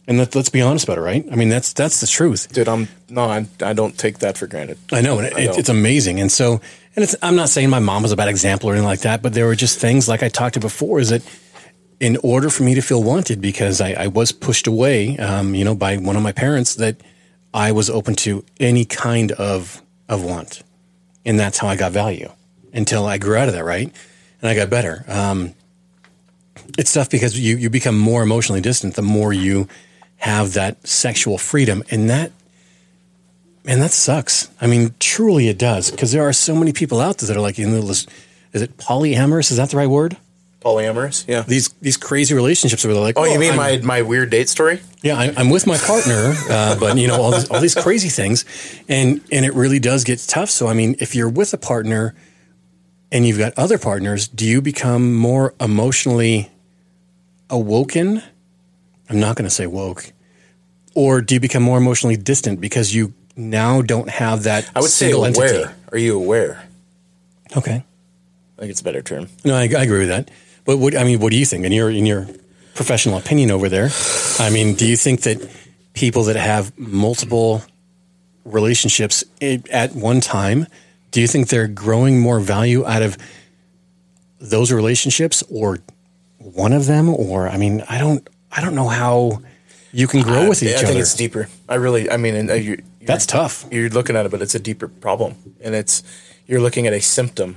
And 0.09 0.19
let, 0.19 0.37
let's 0.37 0.51
be 0.51 0.63
honest 0.63 0.85
about 0.85 0.99
it, 0.99 1.01
right? 1.01 1.27
I 1.33 1.35
mean, 1.35 1.49
that's 1.49 1.73
that's 1.73 2.01
the 2.01 2.07
truth. 2.07 2.53
Dude, 2.53 2.69
I'm 2.69 2.89
no, 3.09 3.25
I, 3.25 3.47
I 3.61 3.73
don't 3.73 3.99
take 3.99 4.21
that 4.21 4.39
for 4.39 4.47
granted. 4.47 4.79
I 4.93 5.01
know, 5.01 5.19
and 5.19 5.27
it, 5.27 5.35
I 5.35 5.47
don't. 5.47 5.59
it's 5.59 5.69
amazing. 5.69 6.21
And 6.21 6.31
so, 6.31 6.61
and 6.95 7.03
it's 7.03 7.17
I'm 7.23 7.35
not 7.35 7.49
saying 7.49 7.71
my 7.71 7.81
mom 7.81 8.03
was 8.03 8.13
a 8.13 8.17
bad 8.17 8.29
example 8.29 8.71
or 8.71 8.75
anything 8.75 8.87
like 8.87 9.01
that, 9.01 9.21
but 9.21 9.35
there 9.35 9.47
were 9.47 9.57
just 9.57 9.81
things 9.81 10.09
like 10.09 10.23
I 10.23 10.29
talked 10.29 10.55
to 10.55 10.61
before 10.61 11.01
is 11.01 11.11
that 11.11 11.23
in 11.99 12.19
order 12.19 12.51
for 12.51 12.63
me 12.63 12.75
to 12.75 12.83
feel 12.83 13.03
wanted, 13.03 13.41
because 13.41 13.81
I, 13.81 13.93
I 13.93 14.07
was 14.09 14.31
pushed 14.31 14.67
away, 14.67 15.17
um, 15.19 15.55
you 15.55 15.65
know, 15.65 15.75
by 15.75 15.97
one 15.97 16.17
of 16.17 16.23
my 16.23 16.33
parents, 16.33 16.75
that 16.77 17.01
I 17.55 17.73
was 17.73 17.89
open 17.89 18.15
to 18.17 18.45
any 18.61 18.85
kind 18.85 19.33
of 19.33 19.83
of 20.09 20.23
want, 20.23 20.63
and 21.27 21.39
that's 21.39 21.59
how 21.59 21.69
I 21.69 21.77
got 21.77 21.93
value 21.93 22.31
until 22.73 23.05
I 23.05 23.19
grew 23.19 23.37
out 23.37 23.49
of 23.49 23.55
that, 23.55 23.65
right? 23.65 23.93
And 24.41 24.51
I 24.51 24.55
got 24.55 24.71
better. 24.71 25.05
Um, 25.09 25.55
it's 26.79 26.93
tough 26.93 27.11
because 27.11 27.39
you 27.39 27.57
you 27.57 27.69
become 27.69 27.99
more 27.99 28.23
emotionally 28.23 28.61
distant 28.61 28.95
the 28.95 29.03
more 29.03 29.33
you 29.33 29.69
have 30.19 30.55
that 30.55 30.87
sexual 30.87 31.37
freedom, 31.37 31.83
and 31.91 32.09
that 32.09 32.33
Man, 33.67 33.81
that 33.81 33.91
sucks. 33.91 34.49
I 34.61 34.69
mean, 34.69 34.95
truly 35.01 35.49
it 35.49 35.59
does. 35.59 35.91
Because 35.91 36.13
there 36.13 36.23
are 36.23 36.33
so 36.33 36.55
many 36.55 36.73
people 36.73 37.01
out 37.01 37.19
there 37.19 37.27
that 37.27 37.37
are 37.37 37.41
like 37.41 37.57
the 37.57 37.67
list. 37.67 38.09
Is 38.53 38.63
it 38.63 38.77
polyamorous? 38.77 39.51
Is 39.51 39.57
that 39.57 39.71
the 39.71 39.77
right 39.77 39.89
word? 39.89 40.17
Polyamorous, 40.61 41.27
yeah. 41.29 41.43
These 41.43 41.69
these 41.81 41.97
crazy 41.97 42.35
relationships 42.35 42.85
where 42.85 42.93
they're 42.95 43.03
like, 43.03 43.17
Oh, 43.17 43.25
you 43.25 43.39
mean 43.39 43.51
I'm- 43.51 43.57
my 43.57 43.79
my 43.99 44.03
weird 44.03 44.31
date 44.31 44.49
story? 44.49 44.81
yeah, 45.03 45.17
I, 45.17 45.33
I'm 45.37 45.51
with 45.51 45.67
my 45.67 45.77
partner, 45.79 46.35
uh, 46.51 46.77
but 46.81 46.97
you 46.99 47.07
know 47.07 47.21
all 47.23 47.31
these, 47.31 47.49
all 47.51 47.61
these 47.61 47.75
crazy 47.77 48.09
things, 48.09 48.45
and 48.89 49.21
and 49.31 49.45
it 49.45 49.55
really 49.55 49.79
does 49.79 50.03
get 50.03 50.19
tough. 50.27 50.51
So 50.51 50.67
I 50.67 50.75
mean, 50.75 50.97
if 50.99 51.15
you're 51.15 51.29
with 51.29 51.53
a 51.55 51.59
partner 51.59 52.15
and 53.13 53.25
you've 53.27 53.39
got 53.39 53.53
other 53.57 53.79
partners, 53.79 54.27
do 54.27 54.45
you 54.45 54.61
become 54.61 55.15
more 55.15 55.55
emotionally 55.61 56.51
awoken? 57.51 58.23
I'm 59.09 59.21
not 59.21 59.37
going 59.37 59.45
to 59.49 59.55
say 59.55 59.67
woke, 59.69 60.13
or 60.95 61.21
do 61.21 61.35
you 61.35 61.41
become 61.41 61.63
more 61.63 61.79
emotionally 61.79 62.17
distant 62.17 62.61
because 62.61 62.93
you 62.95 63.15
now 63.37 63.83
don't 63.83 64.09
have 64.11 64.43
that? 64.45 64.69
I 64.75 64.81
would 64.81 64.91
say 64.91 65.13
aware. 65.13 65.29
entity? 65.29 65.65
Are 65.93 65.99
you 65.99 66.17
aware? 66.17 66.67
Okay. 67.57 67.85
I 68.59 68.61
think 68.61 68.71
it's 68.71 68.81
a 68.81 68.85
better 68.85 69.03
term. 69.03 69.29
No, 69.45 69.55
I, 69.55 69.63
I 69.65 69.83
agree 69.85 70.01
with 70.01 70.09
that. 70.09 70.31
But 70.67 70.79
what 70.79 70.97
I 70.97 71.05
mean, 71.05 71.21
what 71.21 71.31
do 71.31 71.39
you 71.39 71.47
think? 71.47 71.65
In 71.65 71.73
your 71.73 71.91
in 71.91 72.07
your 72.07 72.27
professional 72.75 73.17
opinion 73.17 73.51
over 73.51 73.69
there, 73.69 73.89
I 74.39 74.51
mean, 74.51 74.75
do 74.75 74.87
you 74.87 74.97
think 74.97 75.23
that 75.23 75.39
people 75.95 76.25
that 76.25 76.37
have 76.37 76.77
multiple 76.79 77.63
relationships 78.45 79.25
at 79.41 79.95
one 79.95 80.21
time, 80.21 80.67
do 81.11 81.21
you 81.21 81.27
think 81.27 81.49
they're 81.49 81.69
growing 81.69 82.21
more 82.21 82.41
value 82.41 82.85
out 82.87 83.03
of 83.03 83.17
those 84.39 84.71
relationships 84.73 85.43
or 85.51 85.79
one 86.39 86.73
of 86.73 86.87
them? 86.87 87.09
Or 87.09 87.49
I 87.49 87.57
mean, 87.57 87.83
I 87.89 87.99
don't 87.99 88.29
I 88.51 88.61
don't 88.61 88.75
know 88.75 88.89
how 88.89 89.43
you 89.93 90.07
can 90.07 90.23
grow 90.23 90.49
with 90.49 90.63
I, 90.63 90.67
each 90.67 90.73
I 90.73 90.79
other. 90.79 90.87
think 90.89 91.01
it's 91.01 91.15
deeper. 91.15 91.49
I 91.69 91.77
really, 91.77 92.11
I 92.11 92.17
mean, 92.19 92.35
and 92.35 92.51
uh, 92.51 92.55
you're, 92.55 92.79
That's 93.03 93.25
tough. 93.25 93.65
You're 93.71 93.89
looking 93.89 94.17
at 94.17 94.27
it, 94.27 94.31
but 94.31 94.43
it's 94.43 94.55
a 94.55 94.59
deeper 94.61 94.89
problem, 94.89 95.37
and 95.61 95.75
it's 95.75 96.03
you're 96.47 96.61
looking 96.61 96.87
at 96.87 96.93
a 96.93 97.01
symptom. 97.01 97.57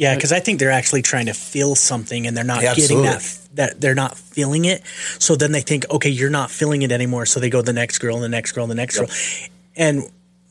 Yeah, 0.00 0.14
because 0.14 0.32
I 0.32 0.40
think 0.40 0.58
they're 0.60 0.70
actually 0.70 1.02
trying 1.02 1.26
to 1.26 1.34
feel 1.34 1.74
something 1.74 2.26
and 2.26 2.34
they're 2.34 2.42
not 2.42 2.62
Yeah, 2.62 2.74
getting 2.74 3.02
that 3.02 3.38
that 3.54 3.80
they're 3.80 3.94
not 3.94 4.16
feeling 4.16 4.64
it. 4.64 4.82
So 5.18 5.36
then 5.36 5.52
they 5.52 5.60
think, 5.60 5.84
okay, 5.90 6.08
you're 6.08 6.30
not 6.30 6.50
feeling 6.50 6.80
it 6.82 6.90
anymore. 6.90 7.26
So 7.26 7.38
they 7.38 7.50
go 7.50 7.60
the 7.62 7.72
next 7.74 7.98
girl, 7.98 8.14
and 8.14 8.24
the 8.24 8.28
next 8.28 8.52
girl, 8.52 8.64
and 8.64 8.70
the 8.70 8.76
next 8.76 8.96
girl, 8.98 9.08
and 9.76 10.02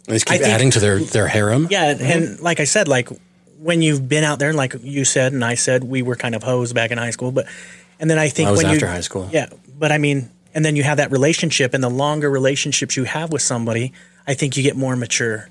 They 0.06 0.14
just 0.16 0.30
I 0.30 0.36
keep 0.36 0.42
think- 0.44 0.54
adding 0.54 0.72
to 0.72 0.80
their 0.80 1.00
their 1.00 1.28
harem. 1.28 1.68
yeah, 1.72 1.90
and, 1.92 2.02
and 2.02 2.40
like 2.42 2.60
I 2.60 2.66
said, 2.66 2.88
like 2.88 3.10
when 3.58 3.82
you've 3.82 4.08
been 4.08 4.24
out 4.24 4.38
there, 4.40 4.50
and 4.50 4.58
like 4.58 4.76
you 4.84 5.04
said, 5.04 5.34
and 5.34 5.44
I 5.44 5.56
said, 5.56 5.84
we 5.84 6.02
were 6.04 6.16
kind 6.16 6.36
of 6.36 6.44
hoes 6.44 6.72
back 6.74 6.92
in 6.92 6.98
high 7.00 7.10
school, 7.12 7.32
but 7.32 7.46
and 8.00 8.08
then 8.10 8.20
I 8.20 8.30
think 8.30 8.48
I 8.50 8.52
was 8.52 8.60
when 8.64 8.68
after 8.74 8.86
you, 8.86 8.92
high 8.92 9.02
school. 9.02 9.28
yeah, 9.34 9.48
but 9.78 9.92
I 9.92 9.98
mean, 9.98 10.30
and 10.54 10.64
then 10.64 10.76
you 10.76 10.84
have 10.84 10.98
that 10.98 11.12
relationship, 11.12 11.74
and 11.74 11.84
the 11.84 11.90
longer 11.90 12.30
relationships 12.30 12.96
you 12.96 13.06
have 13.06 13.32
with 13.32 13.42
somebody, 13.42 13.94
I 14.28 14.36
think 14.36 14.56
you 14.58 14.64
get 14.64 14.76
more 14.78 14.96
mature, 14.96 15.50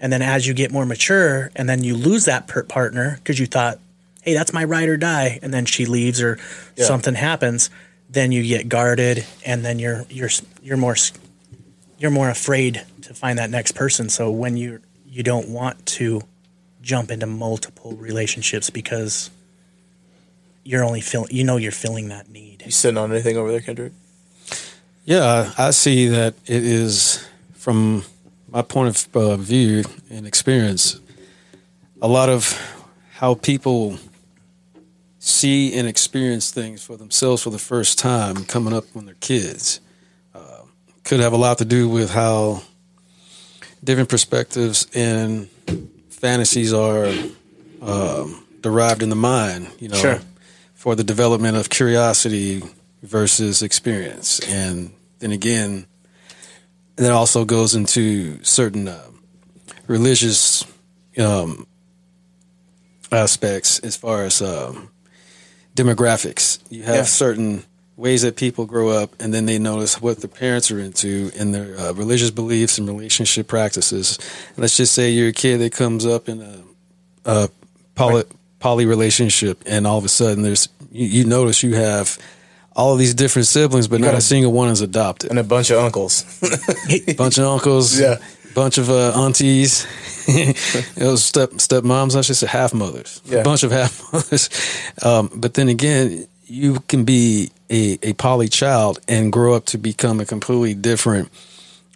and 0.00 0.12
then 0.12 0.22
as 0.22 0.46
you 0.46 0.54
get 0.54 0.72
more 0.72 0.86
mature, 0.86 1.50
and 1.54 1.68
then 1.68 1.84
you 1.84 1.94
lose 1.96 2.24
that 2.24 2.46
per- 2.48 2.62
partner 2.62 3.16
because 3.16 3.38
you 3.38 3.46
thought, 3.46 3.78
hey, 4.22 4.34
that's 4.34 4.52
my 4.52 4.64
ride 4.64 4.88
or 4.88 4.96
die, 4.96 5.38
and 5.42 5.52
then 5.52 5.64
she 5.66 5.86
leaves 5.86 6.20
or 6.22 6.38
Yeah. 6.76 6.84
something 6.86 7.14
happens, 7.14 7.70
then 8.08 8.32
you 8.32 8.42
get 8.42 8.68
guarded, 8.68 9.24
and 9.44 9.64
then 9.64 9.78
you're 9.78 10.04
you're 10.10 10.30
you're 10.62 10.76
more 10.76 10.96
you're 11.98 12.10
more 12.10 12.30
afraid 12.30 12.82
to 13.02 13.14
find 13.14 13.38
that 13.38 13.50
next 13.50 13.72
person. 13.72 14.08
So 14.08 14.30
when 14.30 14.56
you 14.56 14.80
you 15.06 15.22
don't 15.22 15.48
want 15.48 15.84
to 15.86 16.22
jump 16.82 17.10
into 17.10 17.26
multiple 17.26 17.92
relationships 17.92 18.70
because 18.70 19.30
you're 20.64 20.84
only 20.84 21.00
feel 21.00 21.26
you 21.30 21.44
know 21.44 21.56
you're 21.56 21.72
filling 21.72 22.08
that 22.08 22.28
need. 22.30 22.62
You 22.64 22.70
sitting 22.70 22.98
on 22.98 23.10
anything 23.12 23.36
over 23.36 23.50
there, 23.50 23.60
Kendrick? 23.60 23.92
Yeah, 25.04 25.52
I 25.58 25.70
see 25.70 26.06
that 26.08 26.34
it 26.46 26.62
is 26.64 27.26
from 27.54 28.04
my 28.50 28.62
point 28.62 28.88
of 28.88 29.16
uh, 29.16 29.36
view 29.36 29.84
and 30.10 30.26
experience. 30.26 31.00
A 32.02 32.08
lot 32.08 32.28
of 32.28 32.58
how 33.14 33.34
people 33.34 33.98
see 35.18 35.74
and 35.78 35.86
experience 35.86 36.50
things 36.50 36.82
for 36.82 36.96
themselves 36.96 37.42
for 37.42 37.50
the 37.50 37.58
first 37.58 37.98
time 37.98 38.44
coming 38.46 38.72
up 38.72 38.84
when 38.94 39.04
they're 39.04 39.14
kids 39.16 39.80
uh, 40.34 40.62
could 41.04 41.20
have 41.20 41.32
a 41.32 41.36
lot 41.36 41.58
to 41.58 41.64
do 41.64 41.88
with 41.88 42.10
how 42.10 42.62
different 43.84 44.08
perspectives 44.08 44.86
and 44.94 45.48
fantasies 46.08 46.72
are 46.72 47.12
um, 47.82 48.44
derived 48.62 49.02
in 49.02 49.10
the 49.10 49.16
mind. 49.16 49.68
You 49.78 49.88
know, 49.88 49.96
Sure. 49.96 50.20
for 50.74 50.94
the 50.94 51.04
development 51.04 51.56
of 51.56 51.68
curiosity 51.68 52.62
versus 53.02 53.62
experience, 53.62 54.40
and 54.48 54.90
then 55.18 55.32
again, 55.32 55.86
that 56.96 57.10
also 57.12 57.44
goes 57.44 57.74
into 57.74 58.42
certain 58.44 58.88
uh, 58.88 59.02
religious 59.86 60.64
um, 61.18 61.66
aspects 63.12 63.78
as 63.80 63.96
far 63.96 64.24
as 64.24 64.40
um, 64.42 64.90
demographics. 65.76 66.58
You 66.70 66.82
have 66.84 66.94
Yeah. 66.96 67.02
certain 67.04 67.64
ways 67.96 68.22
that 68.22 68.36
people 68.36 68.64
grow 68.66 68.88
up, 68.88 69.14
and 69.20 69.32
then 69.34 69.44
they 69.46 69.58
notice 69.58 70.00
what 70.00 70.20
their 70.20 70.28
parents 70.28 70.70
are 70.70 70.78
into 70.80 71.30
in 71.34 71.52
their 71.52 71.78
uh, 71.78 71.92
religious 71.92 72.30
beliefs 72.30 72.78
and 72.78 72.88
relationship 72.88 73.46
practices. 73.46 74.18
let's 74.56 74.76
just 74.76 74.94
say 74.94 75.10
you're 75.10 75.28
a 75.28 75.32
kid 75.32 75.58
that 75.58 75.72
comes 75.72 76.06
up 76.06 76.28
in 76.28 76.40
a, 76.40 76.62
a 77.26 77.48
poly, 77.94 78.24
poly 78.58 78.86
relationship, 78.86 79.62
and 79.66 79.86
all 79.86 79.98
of 79.98 80.04
a 80.04 80.08
sudden 80.08 80.42
there's 80.42 80.68
you, 80.90 81.06
you 81.06 81.24
notice 81.24 81.62
you 81.62 81.74
have 81.74 82.18
all 82.76 82.92
of 82.92 82.98
these 82.98 83.14
different 83.14 83.46
siblings, 83.48 83.88
but 83.88 84.00
not 84.00 84.14
a 84.14 84.20
single 84.20 84.52
one 84.52 84.68
is 84.70 84.80
adopted 84.80 85.30
And 85.30 85.38
a 85.38 85.44
bunch 85.44 85.70
of 85.70 85.78
uncles. 85.84 86.24
bunch 87.16 87.38
of 87.38 87.44
uncles, 87.46 87.98
Yeah. 88.00 88.16
bunch 88.54 88.78
of 88.78 88.88
uh, 88.90 89.12
aunties, 89.24 89.86
those 90.96 91.24
step 91.24 91.50
stepmoms. 91.58 92.16
I 92.16 92.20
should 92.22 92.36
say 92.36 92.46
half 92.46 92.72
mothers, 92.74 93.20
Yeah. 93.26 93.40
a 93.40 93.44
bunch 93.44 93.62
of 93.64 93.72
half 93.72 94.00
mothers. 94.12 94.48
Um, 95.02 95.30
but 95.34 95.54
then 95.54 95.68
again, 95.68 96.26
you 96.46 96.80
can 96.88 97.04
be 97.04 97.50
a, 97.70 97.98
a 98.02 98.12
poly 98.14 98.48
child 98.48 98.98
and 99.08 99.32
grow 99.32 99.54
up 99.54 99.66
to 99.66 99.78
become 99.78 100.20
a 100.20 100.24
completely 100.26 100.74
different 100.74 101.30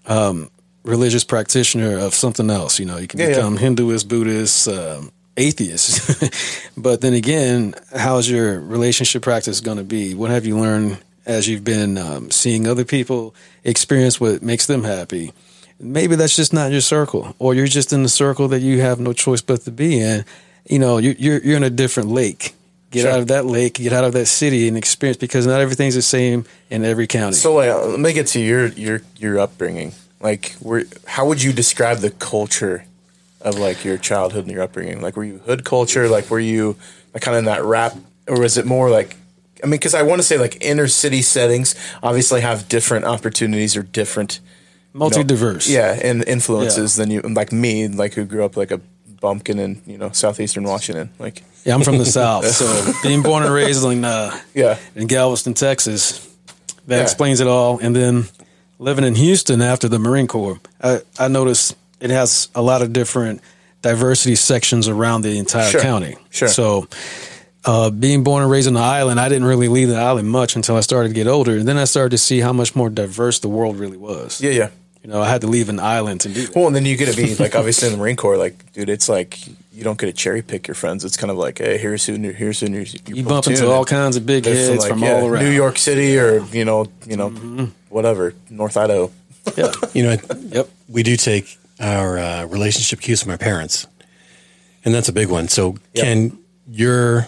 um, 0.06 0.50
religious 0.84 1.24
practitioner 1.24 1.98
of 1.98 2.14
something 2.14 2.50
else. 2.50 2.78
You 2.78 2.86
know, 2.86 2.98
you 2.98 3.06
can 3.08 3.20
Yeah, 3.20 3.28
yeah. 3.28 3.34
become 3.36 3.58
Hinduist, 3.58 4.08
Buddhist. 4.08 4.68
Um, 4.68 5.10
atheist 5.36 6.22
but 6.76 7.00
then 7.00 7.12
again 7.12 7.74
how's 7.94 8.28
your 8.28 8.60
relationship 8.60 9.22
practice 9.22 9.60
going 9.60 9.78
to 9.78 9.84
be? 9.84 10.14
What 10.14 10.30
have 10.30 10.46
you 10.46 10.58
learned 10.58 10.98
as 11.26 11.48
you've 11.48 11.64
been 11.64 11.96
um, 11.98 12.30
seeing 12.30 12.66
other 12.68 12.84
people 12.84 13.34
experience 13.64 14.20
what 14.20 14.42
makes 14.42 14.66
them 14.66 14.84
happy? 14.84 15.32
Maybe 15.80 16.14
that's 16.16 16.36
just 16.36 16.52
not 16.52 16.70
your 16.70 16.80
circle 16.80 17.34
or 17.38 17.54
you're 17.54 17.66
just 17.66 17.92
in 17.92 18.02
the 18.02 18.08
circle 18.08 18.48
that 18.48 18.60
you 18.60 18.80
have 18.80 19.00
no 19.00 19.12
choice 19.12 19.40
but 19.42 19.62
to 19.62 19.70
be 19.70 20.00
in. 20.00 20.24
You 20.68 20.78
know 20.78 20.98
you're 20.98 21.14
you're, 21.14 21.38
you're 21.42 21.56
in 21.56 21.64
a 21.64 21.70
different 21.70 22.10
lake. 22.10 22.54
Get 22.90 23.02
Sure. 23.02 23.10
out 23.10 23.18
of 23.18 23.26
that 23.26 23.44
lake 23.44 23.74
get 23.74 23.92
out 23.92 24.04
of 24.04 24.12
that 24.12 24.26
city 24.26 24.68
and 24.68 24.76
experience 24.76 25.16
because 25.16 25.48
not 25.48 25.60
everything's 25.60 25.96
the 25.96 26.02
same 26.02 26.44
in 26.70 26.84
every 26.84 27.08
county. 27.08 27.34
So 27.34 27.54
like, 27.54 27.70
let 27.74 27.98
me 27.98 28.12
get 28.12 28.28
to 28.28 28.40
your 28.40 28.68
your 28.68 29.02
your 29.16 29.40
upbringing. 29.40 29.92
Like, 30.20 30.52
where 30.60 30.84
how 31.06 31.26
would 31.26 31.42
you 31.42 31.52
describe 31.52 31.98
the 31.98 32.10
culture 32.10 32.84
of 33.44 33.58
like 33.58 33.84
your 33.84 33.98
childhood 33.98 34.44
and 34.44 34.52
your 34.52 34.62
upbringing? 34.62 35.00
Like, 35.00 35.16
were 35.16 35.24
you 35.24 35.38
hood 35.38 35.64
culture? 35.64 36.08
Like, 36.08 36.30
were 36.30 36.40
you 36.40 36.76
like 37.12 37.22
kind 37.22 37.36
of 37.36 37.40
in 37.40 37.44
that 37.44 37.62
rap, 37.64 37.94
or 38.26 38.40
was 38.40 38.56
it 38.58 38.66
more 38.66 38.90
like? 38.90 39.16
I 39.62 39.66
mean, 39.66 39.72
because 39.72 39.94
I 39.94 40.02
want 40.02 40.18
to 40.20 40.22
say 40.26 40.36
like 40.38 40.62
inner 40.64 40.88
city 40.88 41.22
settings 41.22 41.74
obviously 42.02 42.40
have 42.40 42.68
different 42.68 43.04
opportunities 43.04 43.76
or 43.76 43.82
different 43.82 44.40
multi-diverse 44.96 45.68
yeah 45.68 45.98
and 46.04 46.22
influences 46.28 46.94
than 46.94 47.10
you 47.10 47.20
like 47.22 47.50
me 47.50 47.88
like 47.88 48.14
who 48.14 48.24
grew 48.24 48.44
up 48.44 48.56
like 48.56 48.70
a 48.70 48.80
bumpkin 49.20 49.58
in 49.58 49.82
you 49.86 49.98
know 49.98 50.10
southeastern 50.12 50.62
Washington. 50.64 51.10
Like, 51.18 51.42
yeah 51.64 51.74
i'm 51.74 51.82
from 51.82 51.98
the 51.98 52.04
south 52.20 52.46
so 52.46 52.92
being 53.02 53.22
born 53.22 53.42
and 53.42 53.52
raised 53.52 53.84
in 53.84 54.04
uh, 54.04 54.38
yeah, 54.54 54.78
in 54.94 55.06
Galveston, 55.08 55.54
Texas. 55.54 56.20
That 56.86 56.96
Yeah. 56.98 57.02
explains 57.02 57.40
it 57.40 57.46
all. 57.48 57.78
And 57.78 57.96
then 57.96 58.26
living 58.78 59.04
in 59.04 59.14
Houston 59.14 59.62
after 59.62 59.88
the 59.88 59.98
Marine 59.98 60.26
Corps, 60.28 60.60
I, 60.82 61.00
I 61.18 61.28
noticed 61.28 61.74
it 62.04 62.10
has 62.10 62.48
a 62.54 62.62
lot 62.62 62.82
of 62.82 62.92
different 62.92 63.40
diversity 63.82 64.34
sections 64.36 64.88
around 64.88 65.22
the 65.22 65.38
entire 65.38 65.70
Sure. 65.70 65.80
county. 65.80 66.16
Sure. 66.30 66.48
So, 66.48 66.88
uh, 67.64 67.90
being 67.90 68.22
born 68.24 68.42
and 68.42 68.50
raised 68.50 68.68
on 68.68 68.74
the 68.74 68.80
island, 68.80 69.18
I 69.18 69.28
didn't 69.28 69.44
really 69.46 69.68
leave 69.68 69.88
the 69.88 69.96
island 69.96 70.28
much 70.28 70.54
until 70.56 70.76
I 70.76 70.80
started 70.80 71.08
to 71.08 71.14
get 71.14 71.26
older. 71.26 71.56
And 71.56 71.66
then 71.66 71.78
I 71.78 71.84
started 71.84 72.10
to 72.10 72.18
see 72.18 72.40
how 72.40 72.52
much 72.52 72.76
more 72.76 72.90
diverse 72.90 73.38
the 73.38 73.48
world 73.48 73.78
really 73.78 73.96
was. 73.96 74.40
yeah, 74.40 74.50
yeah. 74.50 74.68
You 75.02 75.10
know, 75.10 75.20
I 75.20 75.28
had 75.28 75.42
to 75.42 75.46
leave 75.48 75.68
an 75.68 75.80
island 75.80 76.22
to 76.22 76.30
do 76.30 76.46
that. 76.46 76.56
Well, 76.56 76.66
and 76.66 76.74
then 76.74 76.86
you 76.86 76.96
get 76.96 77.14
to 77.14 77.16
be 77.16 77.34
like 77.34 77.54
obviously 77.54 77.88
in 77.88 77.92
the 77.92 77.98
Marine 77.98 78.16
Corps, 78.16 78.38
like 78.38 78.72
dude, 78.72 78.88
it's 78.88 79.06
like 79.06 79.38
you 79.70 79.84
don't 79.84 79.98
get 79.98 80.06
to 80.06 80.14
cherry 80.14 80.40
pick 80.40 80.66
your 80.66 80.74
friends. 80.74 81.04
It's 81.04 81.18
kind 81.18 81.30
of 81.30 81.36
like, 81.36 81.58
hey, 81.58 81.76
here's 81.76 82.06
who, 82.06 82.14
here's 82.14 82.60
who, 82.60 82.68
here's 82.68 82.96
You 83.06 83.22
bump 83.22 83.46
into 83.46 83.70
all 83.70 83.84
kinds 83.84 84.16
of 84.16 84.24
big 84.24 84.44
They're 84.44 84.54
heads 84.54 84.86
from, 84.86 85.04
all 85.04 85.26
around. 85.26 85.44
New 85.44 85.50
York 85.50 85.76
City 85.76 86.18
or 86.18 86.42
you 86.52 86.64
know, 86.64 86.86
you 87.06 87.18
know, 87.18 87.28
whatever, 87.90 88.32
North 88.48 88.78
Idaho. 88.78 89.10
Yeah. 89.58 89.72
You 89.92 90.02
know, 90.04 90.16
Yep. 90.52 90.68
we 90.88 91.02
do 91.02 91.16
take 91.16 91.58
our 91.84 92.18
uh, 92.18 92.44
relationship 92.46 93.00
cues 93.00 93.22
from 93.22 93.30
our 93.32 93.38
parents, 93.38 93.86
and 94.84 94.94
that's 94.94 95.08
a 95.08 95.12
big 95.12 95.28
one. 95.28 95.48
So, 95.48 95.76
Yep. 95.94 96.04
Ken, 96.04 96.38
you're 96.68 97.26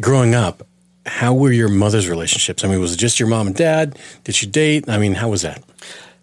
growing 0.00 0.34
up. 0.34 0.66
How 1.06 1.32
were 1.34 1.52
your 1.52 1.68
mother's 1.68 2.08
relationships? 2.08 2.64
I 2.64 2.68
mean, 2.68 2.80
was 2.80 2.94
it 2.94 2.98
just 2.98 3.18
your 3.20 3.28
mom 3.28 3.46
and 3.46 3.56
dad? 3.56 3.98
Did 4.24 4.34
she 4.34 4.46
date? 4.46 4.88
I 4.88 4.98
mean, 4.98 5.14
how 5.14 5.28
was 5.30 5.42
that? 5.42 5.62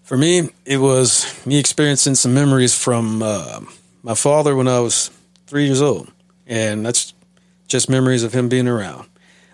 For 0.04 0.18
me, 0.18 0.50
it 0.66 0.78
was 0.78 1.26
me 1.46 1.58
experiencing 1.58 2.14
some 2.16 2.34
memories 2.34 2.78
from 2.78 3.24
uh, 3.24 3.62
my 4.04 4.14
father 4.14 4.56
when 4.56 4.68
I 4.68 4.80
was 4.80 5.10
three 5.48 5.66
years 5.66 5.82
old, 5.82 6.12
and 6.46 6.86
that's 6.86 7.14
just 7.68 7.90
memories 7.90 8.24
of 8.24 8.32
him 8.34 8.48
being 8.50 8.68
around. 8.68 9.08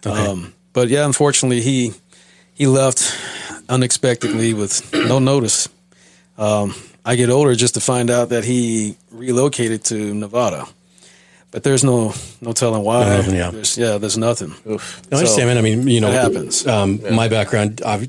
Okay. 0.05 0.25
Um, 0.27 0.53
but 0.73 0.89
yeah, 0.89 1.05
unfortunately, 1.05 1.61
he 1.61 1.93
he 2.53 2.67
left 2.67 3.17
unexpectedly 3.69 4.53
with 4.53 4.93
no 4.93 5.19
notice. 5.19 5.69
Um, 6.37 6.75
I 7.03 7.15
get 7.15 7.29
older 7.29 7.55
just 7.55 7.73
to 7.75 7.81
find 7.81 8.09
out 8.09 8.29
that 8.29 8.43
he 8.43 8.95
relocated 9.11 9.83
to 9.85 10.13
Nevada, 10.13 10.67
but 11.49 11.63
there's 11.63 11.83
no 11.83 12.13
no 12.41 12.53
telling 12.53 12.83
why. 12.83 13.03
No 13.03 13.17
nothing, 13.17 13.35
yeah. 13.35 13.51
There's, 13.51 13.77
yeah, 13.77 13.97
there's 13.97 14.17
nothing. 14.17 14.53
Oof. 14.69 15.01
No, 15.09 15.17
I 15.17 15.21
understand, 15.21 15.47
man. 15.47 15.57
I 15.57 15.61
mean, 15.61 15.87
you 15.87 15.99
know, 16.01 16.09
It 16.09 16.13
happens. 16.13 16.65
Um, 16.67 17.01
My 17.13 17.27
background, 17.27 17.81
uh, 17.83 18.05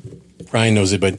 Brian 0.50 0.74
knows 0.74 0.92
it, 0.92 1.00
but 1.00 1.18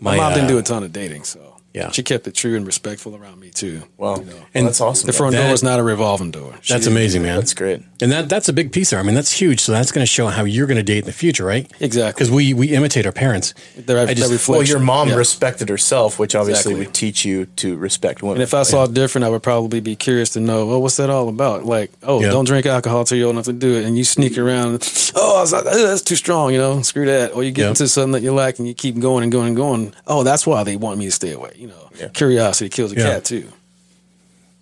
My, 0.00 0.12
my, 0.12 0.16
mom 0.16 0.32
didn't 0.34 0.46
uh, 0.46 0.48
do 0.48 0.58
a 0.58 0.62
ton 0.62 0.82
of 0.82 0.92
dating, 0.92 1.24
so 1.24 1.51
Yeah. 1.74 1.90
she 1.90 2.02
kept 2.02 2.26
it 2.26 2.34
true 2.34 2.54
and 2.56 2.66
respectful 2.66 3.16
around 3.16 3.40
me 3.40 3.48
too. 3.50 3.82
Wow, 3.96 4.16
You 4.16 4.24
know. 4.24 4.32
Well, 4.34 4.46
And 4.54 4.66
that's 4.66 4.80
awesome. 4.80 5.06
The 5.06 5.12
front 5.14 5.34
That- 5.34 5.44
door 5.46 5.54
is 5.54 5.62
not 5.62 5.78
a 5.80 5.82
revolving 5.82 6.30
door. 6.30 6.54
She- 6.60 6.72
That's 6.74 6.86
amazing, 6.86 7.22
man. 7.22 7.36
That's 7.36 7.54
great. 7.54 7.80
And 8.00 8.12
that 8.12 8.28
that's 8.28 8.48
a 8.48 8.52
big 8.52 8.72
piece 8.72 8.90
there. 8.90 8.98
I 9.00 9.02
mean, 9.02 9.14
that's 9.14 9.32
huge. 9.32 9.60
So 9.60 9.72
that's 9.72 9.90
going 9.92 10.02
to 10.02 10.10
show 10.10 10.26
how 10.26 10.44
you're 10.44 10.66
going 10.66 10.76
to 10.76 10.82
date 10.82 10.98
in 10.98 11.04
the 11.06 11.12
future, 11.12 11.44
right? 11.44 11.70
Exactly. 11.80 12.12
Because 12.12 12.30
we 12.30 12.52
we 12.52 12.68
imitate 12.68 13.06
our 13.06 13.12
parents. 13.12 13.54
I 13.88 14.12
just- 14.14 14.48
Well, 14.48 14.62
your 14.62 14.80
mom 14.80 15.08
Yeah. 15.08 15.14
respected 15.14 15.68
herself, 15.68 16.18
which 16.18 16.34
obviously 16.34 16.72
Exactly. 16.72 16.86
would 16.86 16.94
teach 16.94 17.24
you 17.24 17.46
to 17.56 17.76
respect 17.76 18.22
women. 18.22 18.36
And 18.36 18.42
if 18.42 18.52
I 18.54 18.64
saw 18.64 18.84
it 18.84 18.92
different, 18.92 19.24
I 19.24 19.28
would 19.30 19.42
probably 19.42 19.80
be 19.80 19.96
curious 19.96 20.30
to 20.30 20.40
know, 20.40 20.66
well, 20.66 20.82
what's 20.82 20.96
that 20.96 21.08
all 21.10 21.28
about? 21.28 21.64
Like, 21.64 21.90
oh, 22.02 22.20
Yeah. 22.20 22.30
don't 22.30 22.44
drink 22.44 22.66
alcohol 22.66 23.04
till 23.04 23.16
you're 23.18 23.28
old 23.28 23.36
enough 23.36 23.46
to 23.46 23.52
do 23.54 23.74
it. 23.76 23.84
And 23.86 23.96
you 23.96 24.04
sneak 24.04 24.36
around, 24.36 24.86
oh, 25.14 25.38
I 25.38 25.40
was 25.40 25.52
like, 25.52 25.64
that's 25.64 26.02
too 26.02 26.16
strong, 26.16 26.52
you 26.52 26.58
know, 26.58 26.82
screw 26.82 27.06
that. 27.06 27.34
Or 27.34 27.42
you 27.44 27.50
get 27.50 27.62
Yeah. 27.62 27.68
into 27.68 27.88
something 27.88 28.12
that 28.12 28.22
you 28.22 28.32
like 28.34 28.58
and 28.58 28.68
you 28.68 28.74
keep 28.74 28.98
going 28.98 29.22
and 29.22 29.32
going 29.32 29.48
and 29.48 29.56
going. 29.56 29.94
Oh, 30.06 30.22
that's 30.22 30.46
why 30.46 30.64
they 30.64 30.76
want 30.76 30.98
me 30.98 31.06
to 31.06 31.12
stay 31.12 31.32
away. 31.32 31.50
You 31.62 31.68
know, 31.68 31.90
Yeah. 31.98 32.08
curiosity 32.08 32.68
kills 32.70 32.90
a 32.92 32.96
Yeah. 32.96 33.02
cat 33.14 33.24
too. 33.24 33.44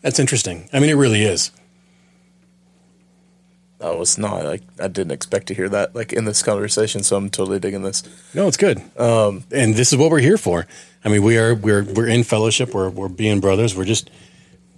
That's 0.03 0.19
interesting. 0.19 0.69
I 0.71 0.81
mean, 0.81 0.91
it 0.91 0.95
really 0.97 1.23
is. 1.23 1.51
that 3.79 3.97
was 3.99 4.19
not 4.19 4.45
like 4.45 4.61
I 4.79 4.89
didn't 4.89 5.13
expect 5.13 5.47
to 5.47 5.55
hear 5.55 5.67
that 5.71 5.95
like 5.95 6.13
in 6.13 6.27
this 6.27 6.43
conversation, 6.43 7.03
so 7.03 7.17
I'm 7.17 7.31
totally 7.31 7.59
digging 7.59 7.83
this. 7.83 8.03
No, 8.35 8.47
it's 8.47 8.59
good. 8.59 8.77
Um, 8.99 9.45
and 9.51 9.75
this 9.75 9.91
is 9.91 9.97
what 9.99 10.11
we're 10.11 10.21
here 10.21 10.37
for. 10.37 10.67
I 11.03 11.09
mean, 11.09 11.23
we 11.23 11.39
are 11.39 11.55
we're 11.55 11.85
we're 11.85 12.07
in 12.07 12.23
fellowship. 12.25 12.75
We're 12.75 12.91
we're 12.91 13.09
being 13.09 13.41
brothers. 13.41 13.75
We're 13.75 13.87
just 13.87 14.11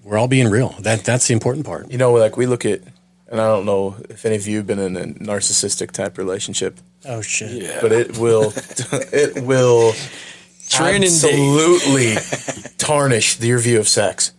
we're 0.05 0.17
all 0.19 0.29
being 0.29 0.49
real. 0.49 0.77
That 0.79 1.03
that's 1.05 1.27
the 1.27 1.35
important 1.35 1.67
part. 1.67 1.91
You 1.91 1.99
know, 1.99 2.13
like 2.13 2.37
we 2.37 2.47
look 2.47 2.65
at, 2.65 2.81
and 3.29 3.41
I 3.41 3.47
don't 3.49 3.67
know 3.67 3.97
if 4.09 4.25
any 4.25 4.37
of 4.37 4.47
you 4.47 4.59
have 4.59 4.69
been 4.69 4.79
in 4.79 4.97
a 4.97 5.07
narcissistic 5.07 5.91
type 5.91 6.17
relationship, 6.17 6.79
Oh 7.05 7.23
shit. 7.23 7.61
Yeah. 7.61 7.79
but 7.83 7.91
it 7.91 8.17
will, 8.19 8.53
it 9.13 9.43
will 9.43 9.95
Training 10.69 11.03
absolutely 11.05 12.15
tarnish 12.79 13.39
your 13.41 13.59
view 13.59 13.79
of 13.79 13.89
sex. 13.89 14.33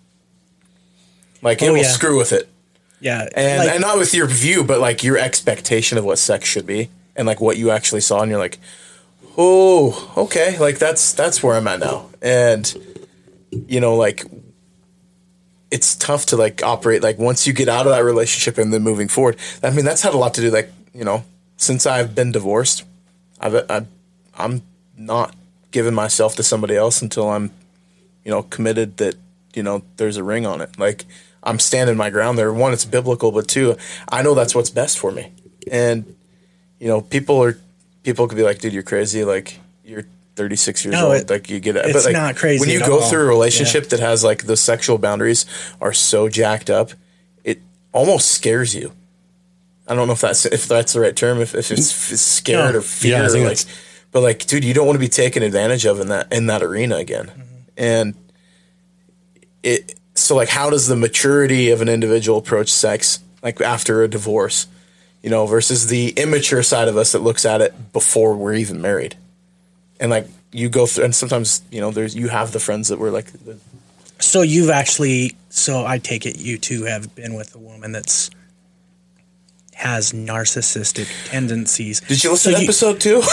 Like 1.42 1.62
it 1.62 1.68
Oh, 1.70 1.74
will 1.74 1.80
yeah. 1.82 1.88
screw 1.90 2.18
with 2.18 2.32
it. 2.32 2.50
Yeah. 3.00 3.28
and 3.36 3.60
like- 3.60 3.70
and 3.72 3.82
not 3.82 3.98
with 3.98 4.14
your 4.14 4.28
view, 4.28 4.64
but 4.64 4.80
like 4.80 5.04
your 5.04 5.18
expectation 5.18 5.98
of 5.98 6.06
what 6.06 6.18
sex 6.18 6.48
should 6.48 6.66
be, 6.66 6.90
and 7.16 7.28
like 7.28 7.42
what 7.42 7.58
you 7.58 7.70
actually 7.70 8.02
saw, 8.02 8.22
and 8.22 8.30
you're 8.32 8.40
like, 8.40 8.60
oh, 9.38 10.12
okay, 10.18 10.58
like 10.60 10.80
that's 10.80 11.12
that's 11.14 11.44
where 11.44 11.56
I'm 11.56 11.68
at 11.68 11.80
now, 11.80 12.10
and 12.22 12.74
you 13.68 13.80
know, 13.80 13.96
like 13.96 14.26
it's 15.70 15.96
tough 15.96 16.26
to 16.28 16.38
like 16.38 16.64
operate 16.64 17.02
like 17.04 17.18
once 17.18 17.46
you 17.48 17.54
get 17.54 17.68
out 17.68 17.86
of 17.86 17.92
that 17.92 18.04
relationship 18.04 18.58
and 18.58 18.72
then 18.74 18.82
moving 18.84 19.08
forward. 19.08 19.36
I 19.62 19.72
mean, 19.72 19.86
that's 19.86 20.02
had 20.04 20.14
a 20.14 20.18
lot 20.18 20.34
to 20.36 20.42
do. 20.42 20.50
Like 20.50 20.72
you 20.94 21.04
know, 21.04 21.26
since 21.58 21.86
I've 21.86 22.16
been 22.16 22.32
divorced, 22.32 22.84
I've, 23.40 23.56
I've 23.70 23.88
I'm 24.38 24.62
not 24.98 25.36
giving 25.74 25.94
myself 25.94 26.38
to 26.38 26.44
somebody 26.44 26.78
else 26.78 27.02
until 27.02 27.30
I'm 27.30 27.52
you 28.24 28.32
know 28.32 28.44
committed 28.44 28.96
that 28.98 29.16
you 29.54 29.64
know 29.64 29.84
there's 29.98 30.16
a 30.16 30.24
ring 30.24 30.46
on 30.46 30.62
it. 30.62 30.80
Like 30.80 31.04
I'm 31.44 31.60
standing 31.60 31.98
my 31.98 32.10
ground 32.10 32.38
there. 32.38 32.54
One, 32.54 32.72
it's 32.72 32.86
biblical, 32.86 33.34
but 33.34 33.50
two, 33.50 33.76
I 34.08 34.22
know 34.22 34.34
that's 34.34 34.56
what's 34.56 34.70
best 34.70 34.98
for 34.98 35.12
me. 35.12 35.34
And 35.70 36.16
you 36.80 36.88
know, 36.88 37.02
people 37.02 37.44
are 37.44 37.58
people 38.04 38.28
could 38.30 38.38
be 38.38 38.44
like, 38.44 38.60
"Dude, 38.60 38.72
you're 38.74 38.84
crazy." 38.84 39.26
Like 39.26 39.60
you're 39.84 40.06
36 40.36 40.86
years 40.86 40.94
No, 40.94 41.08
old. 41.08 41.16
it- 41.16 41.30
like 41.30 41.50
you 41.50 41.60
get 41.60 41.76
it. 41.76 41.86
it's 41.86 41.94
but 41.94 42.06
like, 42.06 42.14
not 42.14 42.36
crazy 42.38 42.60
when 42.62 42.70
you 42.70 42.80
at 42.80 42.88
go 42.88 43.02
all. 43.02 43.10
through 43.10 43.22
a 43.22 43.26
relationship 43.28 43.90
that 43.90 44.00
has 44.00 44.24
like 44.24 44.46
the 44.46 44.56
sexual 44.58 44.98
boundaries 44.98 45.46
are 45.82 45.94
so 45.94 46.30
jacked 46.30 46.70
up, 46.70 46.92
it 47.44 47.60
almost 47.92 48.32
scares 48.32 48.74
you. 48.74 48.94
I 49.88 49.96
don't 49.96 50.08
know 50.08 50.14
if 50.14 50.22
that's 50.22 50.46
if 50.46 50.68
that's 50.68 50.94
the 50.94 51.02
right 51.02 51.16
term. 51.16 51.40
If, 51.42 51.54
if 51.56 51.70
it's, 51.72 51.92
if 51.92 52.12
it's 52.14 52.22
scared 52.22 52.74
No. 52.74 52.80
or 52.80 52.82
fear, 52.82 53.18
Yeah, 53.20 53.26
I 53.26 53.28
think 53.30 53.46
like, 53.48 53.58
that's- 53.58 53.66
but 54.14 54.22
like, 54.22 54.46
dude, 54.46 54.64
you 54.64 54.74
don't 54.74 54.86
want 54.86 54.96
to 54.96 55.02
be 55.02 55.10
taken 55.10 55.44
advantage 55.44 55.86
of 55.86 56.00
in 56.00 56.08
that 56.08 56.32
in 56.32 56.46
that 56.46 56.64
arena 56.64 56.96
again. 56.98 57.26
Mm-hmm. 57.26 57.42
And 57.76 58.16
it 59.64 59.96
so 60.16 60.36
like, 60.36 60.50
how 60.50 60.70
does 60.70 60.88
the 60.88 60.96
maturity 60.96 61.72
of 61.72 61.82
an 61.82 61.90
individual 61.90 62.38
approach 62.38 62.70
sex 62.70 63.20
like 63.42 63.60
after 63.60 64.04
a 64.04 64.08
divorce, 64.08 64.68
you 65.22 65.30
know, 65.30 65.46
versus 65.48 65.88
the 65.88 66.10
immature 66.12 66.64
side 66.64 66.88
of 66.88 66.96
us 66.96 67.12
that 67.12 67.20
looks 67.20 67.46
at 67.46 67.60
it 67.60 67.92
before 67.92 68.36
we're 68.36 68.54
even 68.54 68.80
married, 68.82 69.16
and 70.00 70.12
like 70.12 70.28
you 70.52 70.70
go 70.70 70.86
through, 70.86 71.06
and 71.06 71.16
sometimes 71.16 71.64
you 71.72 71.82
know, 71.82 71.90
there's 71.92 72.16
you 72.16 72.30
have 72.30 72.52
the 72.52 72.60
friends 72.60 72.90
that 72.90 73.00
were 73.00 73.10
like, 73.10 73.32
the, 73.32 73.58
So 74.20 74.44
you've 74.44 74.70
actually, 74.70 75.36
so 75.50 75.86
I 75.86 75.98
take 75.98 76.26
it 76.26 76.38
you 76.38 76.58
two 76.58 76.84
have 76.84 77.14
been 77.16 77.34
with 77.34 77.56
a 77.56 77.60
woman 77.60 77.92
that's 77.92 78.30
has 79.84 80.14
narcissistic 80.14 81.08
tendencies. 81.30 82.00
did 82.02 82.24
you 82.24 82.32
listen 82.32 82.54
so 82.54 82.58
to 82.58 82.64
episode 82.64 83.00
two? 83.02 83.22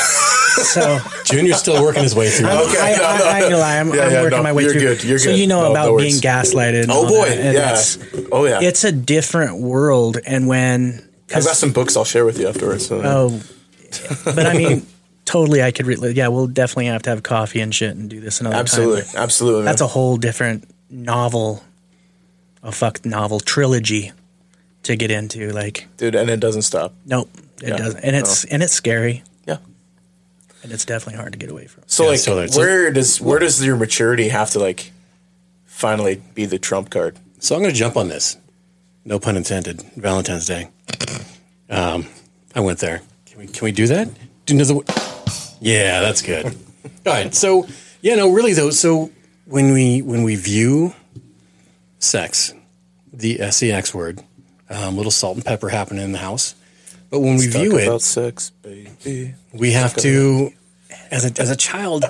So 0.51 0.99
Junior's 1.27 1.61
still 1.61 1.81
working 1.81 2.03
his 2.03 2.15
way 2.17 2.29
through. 2.29 2.49
I'm, 2.49 2.69
Okay, 2.69 2.77
I, 2.81 2.97
no, 2.97 3.05
I, 3.05 3.19
no, 3.19 3.25
I, 3.25 3.35
ain't 3.39 3.43
gonna 3.45 3.59
lie, 3.59 3.79
I'm, 3.79 3.95
Yeah, 3.95 4.03
I'm 4.03 4.11
yeah, 4.13 4.23
working 4.23 4.39
no, 4.39 4.43
my 4.43 4.53
way 4.53 4.65
you're 4.65 4.73
through. 4.73 4.81
good, 4.81 5.05
you're 5.05 5.19
so 5.21 5.31
good. 5.31 5.39
you 5.39 5.47
know 5.47 5.63
No, 5.63 5.71
about 5.71 5.97
being 5.97 6.17
gaslighted. 6.17 6.87
oh 6.89 7.07
boy, 7.07 7.29
that, 7.29 7.39
and 7.39 7.55
yeah, 7.55 7.71
it's, 7.73 7.99
oh 8.33 8.45
yeah. 8.47 8.59
it's 8.61 8.83
a 8.83 8.91
different 8.91 9.61
world, 9.61 10.19
and 10.27 10.49
when 10.49 11.09
I've 11.33 11.45
got 11.45 11.55
some 11.55 11.73
books 11.73 11.97
I'll 11.97 12.05
share 12.05 12.25
with 12.25 12.41
you 12.41 12.49
afterwards. 12.49 12.85
So. 12.85 13.01
oh, 13.03 13.41
but 14.25 14.45
I 14.45 14.55
mean, 14.55 14.85
totally, 15.25 15.63
I 15.63 15.71
could. 15.71 15.87
Re- 15.87 16.11
yeah, 16.11 16.27
we'll 16.29 16.49
definitely 16.49 16.87
have 16.87 17.03
to 17.03 17.11
have 17.11 17.23
coffee 17.23 17.61
and 17.61 17.73
shit 17.73 17.97
and 17.97 18.11
do 18.11 18.19
this 18.21 18.41
another 18.41 18.57
absolutely, 18.57 19.03
time. 19.03 19.07
absolutely. 19.07 19.23
Absolutely. 19.23 19.65
That's 19.67 19.81
a 19.83 19.87
whole 19.87 20.17
different 20.17 20.69
novel, 20.91 21.63
a 22.65 22.73
fuck 22.73 23.05
novel 23.07 23.39
trilogy 23.39 24.11
to 24.85 24.97
get 24.97 25.11
into. 25.11 25.51
Like, 25.53 25.87
dude, 25.97 26.15
and 26.15 26.29
it 26.31 26.41
doesn't 26.41 26.63
stop. 26.63 26.95
nope, 27.07 27.29
it 27.63 27.69
Yeah, 27.69 27.77
doesn't, 27.77 28.01
and 28.05 28.17
it's 28.17 28.45
and 28.45 28.63
it's 28.63 28.73
scary, 28.73 29.23
Yeah. 29.47 29.59
and 30.63 30.73
it's 30.73 30.85
definitely 30.85 31.19
hard 31.19 31.33
to 31.33 31.39
get 31.39 31.51
away 31.51 31.67
from. 31.67 31.85
So 31.87 32.05
Yeah, 32.05 32.11
like, 32.11 32.19
so 32.21 32.35
there's- 32.37 32.57
where 32.57 32.91
does 32.93 33.21
where 33.21 33.39
does 33.39 33.65
your 33.65 33.77
maturity 33.77 34.29
have 34.29 34.51
to 34.53 34.59
like 34.59 34.93
finally 35.67 36.23
be 36.35 36.47
the 36.47 36.59
trump 36.59 36.91
card? 36.91 37.17
So 37.39 37.55
I'm 37.55 37.63
going 37.63 37.73
to 37.73 37.79
jump 37.79 37.97
on 37.97 38.09
this. 38.09 38.37
No 39.05 39.19
pun 39.19 39.37
intended. 39.37 39.83
Valentine's 39.97 40.45
Day. 40.47 40.69
Um, 41.71 42.07
I 42.55 42.61
went 42.61 42.79
there. 42.81 43.01
Can 43.27 43.39
we 43.39 43.47
can 43.47 43.65
we 43.65 43.73
do 43.73 43.87
that? 43.87 44.09
Do 44.47 44.55
another. 44.55 44.81
Yeah, 45.61 46.01
that's 46.01 46.21
good. 46.23 46.45
All 47.07 47.13
right. 47.13 47.35
So 47.35 47.67
yeah, 48.03 48.17
no, 48.17 48.31
really 48.31 48.53
though. 48.53 48.71
So 48.71 49.11
when 49.47 49.73
we 49.73 50.03
when 50.03 50.23
we 50.23 50.37
view 50.37 50.95
sex, 51.99 52.53
the 53.13 53.51
sex 53.51 53.95
word, 53.95 54.21
um, 54.71 54.97
little 54.97 55.11
salt 55.11 55.37
and 55.37 55.45
pepper 55.45 55.69
happening 55.69 56.03
in 56.05 56.13
the 56.13 56.19
house. 56.19 56.55
But 57.11 57.21
when 57.21 57.37
we 57.37 57.49
view 57.49 57.73
Talk 57.73 57.97
it, 57.97 58.01
sex, 58.03 58.51
baby. 58.63 59.35
we 59.53 59.73
have 59.73 59.95
to 59.97 60.53
as 61.11 61.25
a, 61.25 61.41
as 61.41 61.51
a 61.51 61.57
child 61.57 62.05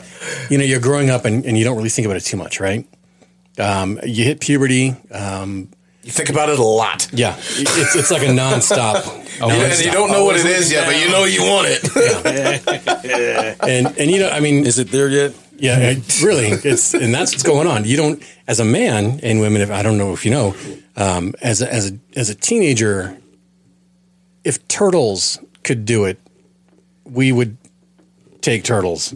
you 0.50 0.58
know 0.58 0.64
you're 0.64 0.80
growing 0.80 1.10
up 1.10 1.24
and, 1.24 1.44
and 1.46 1.56
you 1.56 1.64
don't 1.64 1.76
really 1.76 1.88
think 1.88 2.04
about 2.06 2.16
it 2.16 2.20
too 2.24 2.36
much 2.36 2.60
right 2.60 2.86
um, 3.58 3.98
you 4.04 4.24
hit 4.24 4.40
puberty 4.40 4.94
um, 5.10 5.68
You 6.02 6.10
think 6.12 6.28
about 6.30 6.48
it 6.48 6.58
a 6.58 6.62
lot. 6.64 7.08
yeah 7.12 7.34
it's, 7.38 7.96
it's 7.96 8.10
like 8.10 8.22
a 8.22 8.26
nonstop 8.26 9.06
and 9.42 9.78
you 9.84 9.90
don't 9.90 10.10
know 10.10 10.24
what 10.24 10.36
it 10.36 10.44
is 10.46 10.70
yet, 10.72 10.86
but 10.86 10.98
you 10.98 11.10
know 11.10 11.24
you 11.24 11.42
want 11.42 11.66
it. 11.70 13.56
and 13.62 13.86
and 13.98 14.10
you 14.10 14.18
know 14.20 14.28
i 14.30 14.40
mean 14.40 14.66
Is 14.66 14.78
it 14.78 14.90
there 14.90 15.08
yet? 15.08 15.34
Yeah 15.60 15.78
it, 15.78 16.22
really 16.22 16.46
it's 16.48 16.94
and 16.94 17.14
that's 17.14 17.32
what's 17.32 17.42
going 17.42 17.66
on 17.66 17.84
you 17.84 17.96
don't 17.96 18.22
as 18.48 18.58
a 18.60 18.64
man 18.64 19.20
and 19.22 19.40
women 19.40 19.60
if 19.62 19.70
i 19.70 19.82
don't 19.82 19.98
know 19.98 20.12
if 20.12 20.24
you 20.24 20.30
know 20.30 20.54
um, 20.96 21.34
as 21.40 21.62
a, 21.62 21.72
as 21.72 21.90
a 21.92 21.98
as 22.16 22.28
a 22.30 22.34
teenager 22.34 23.16
if 24.44 24.66
turtles 24.68 25.38
could 25.62 25.84
do 25.84 26.04
it 26.04 26.18
we 27.04 27.30
would 27.32 27.56
take 28.40 28.64
turtles 28.64 29.14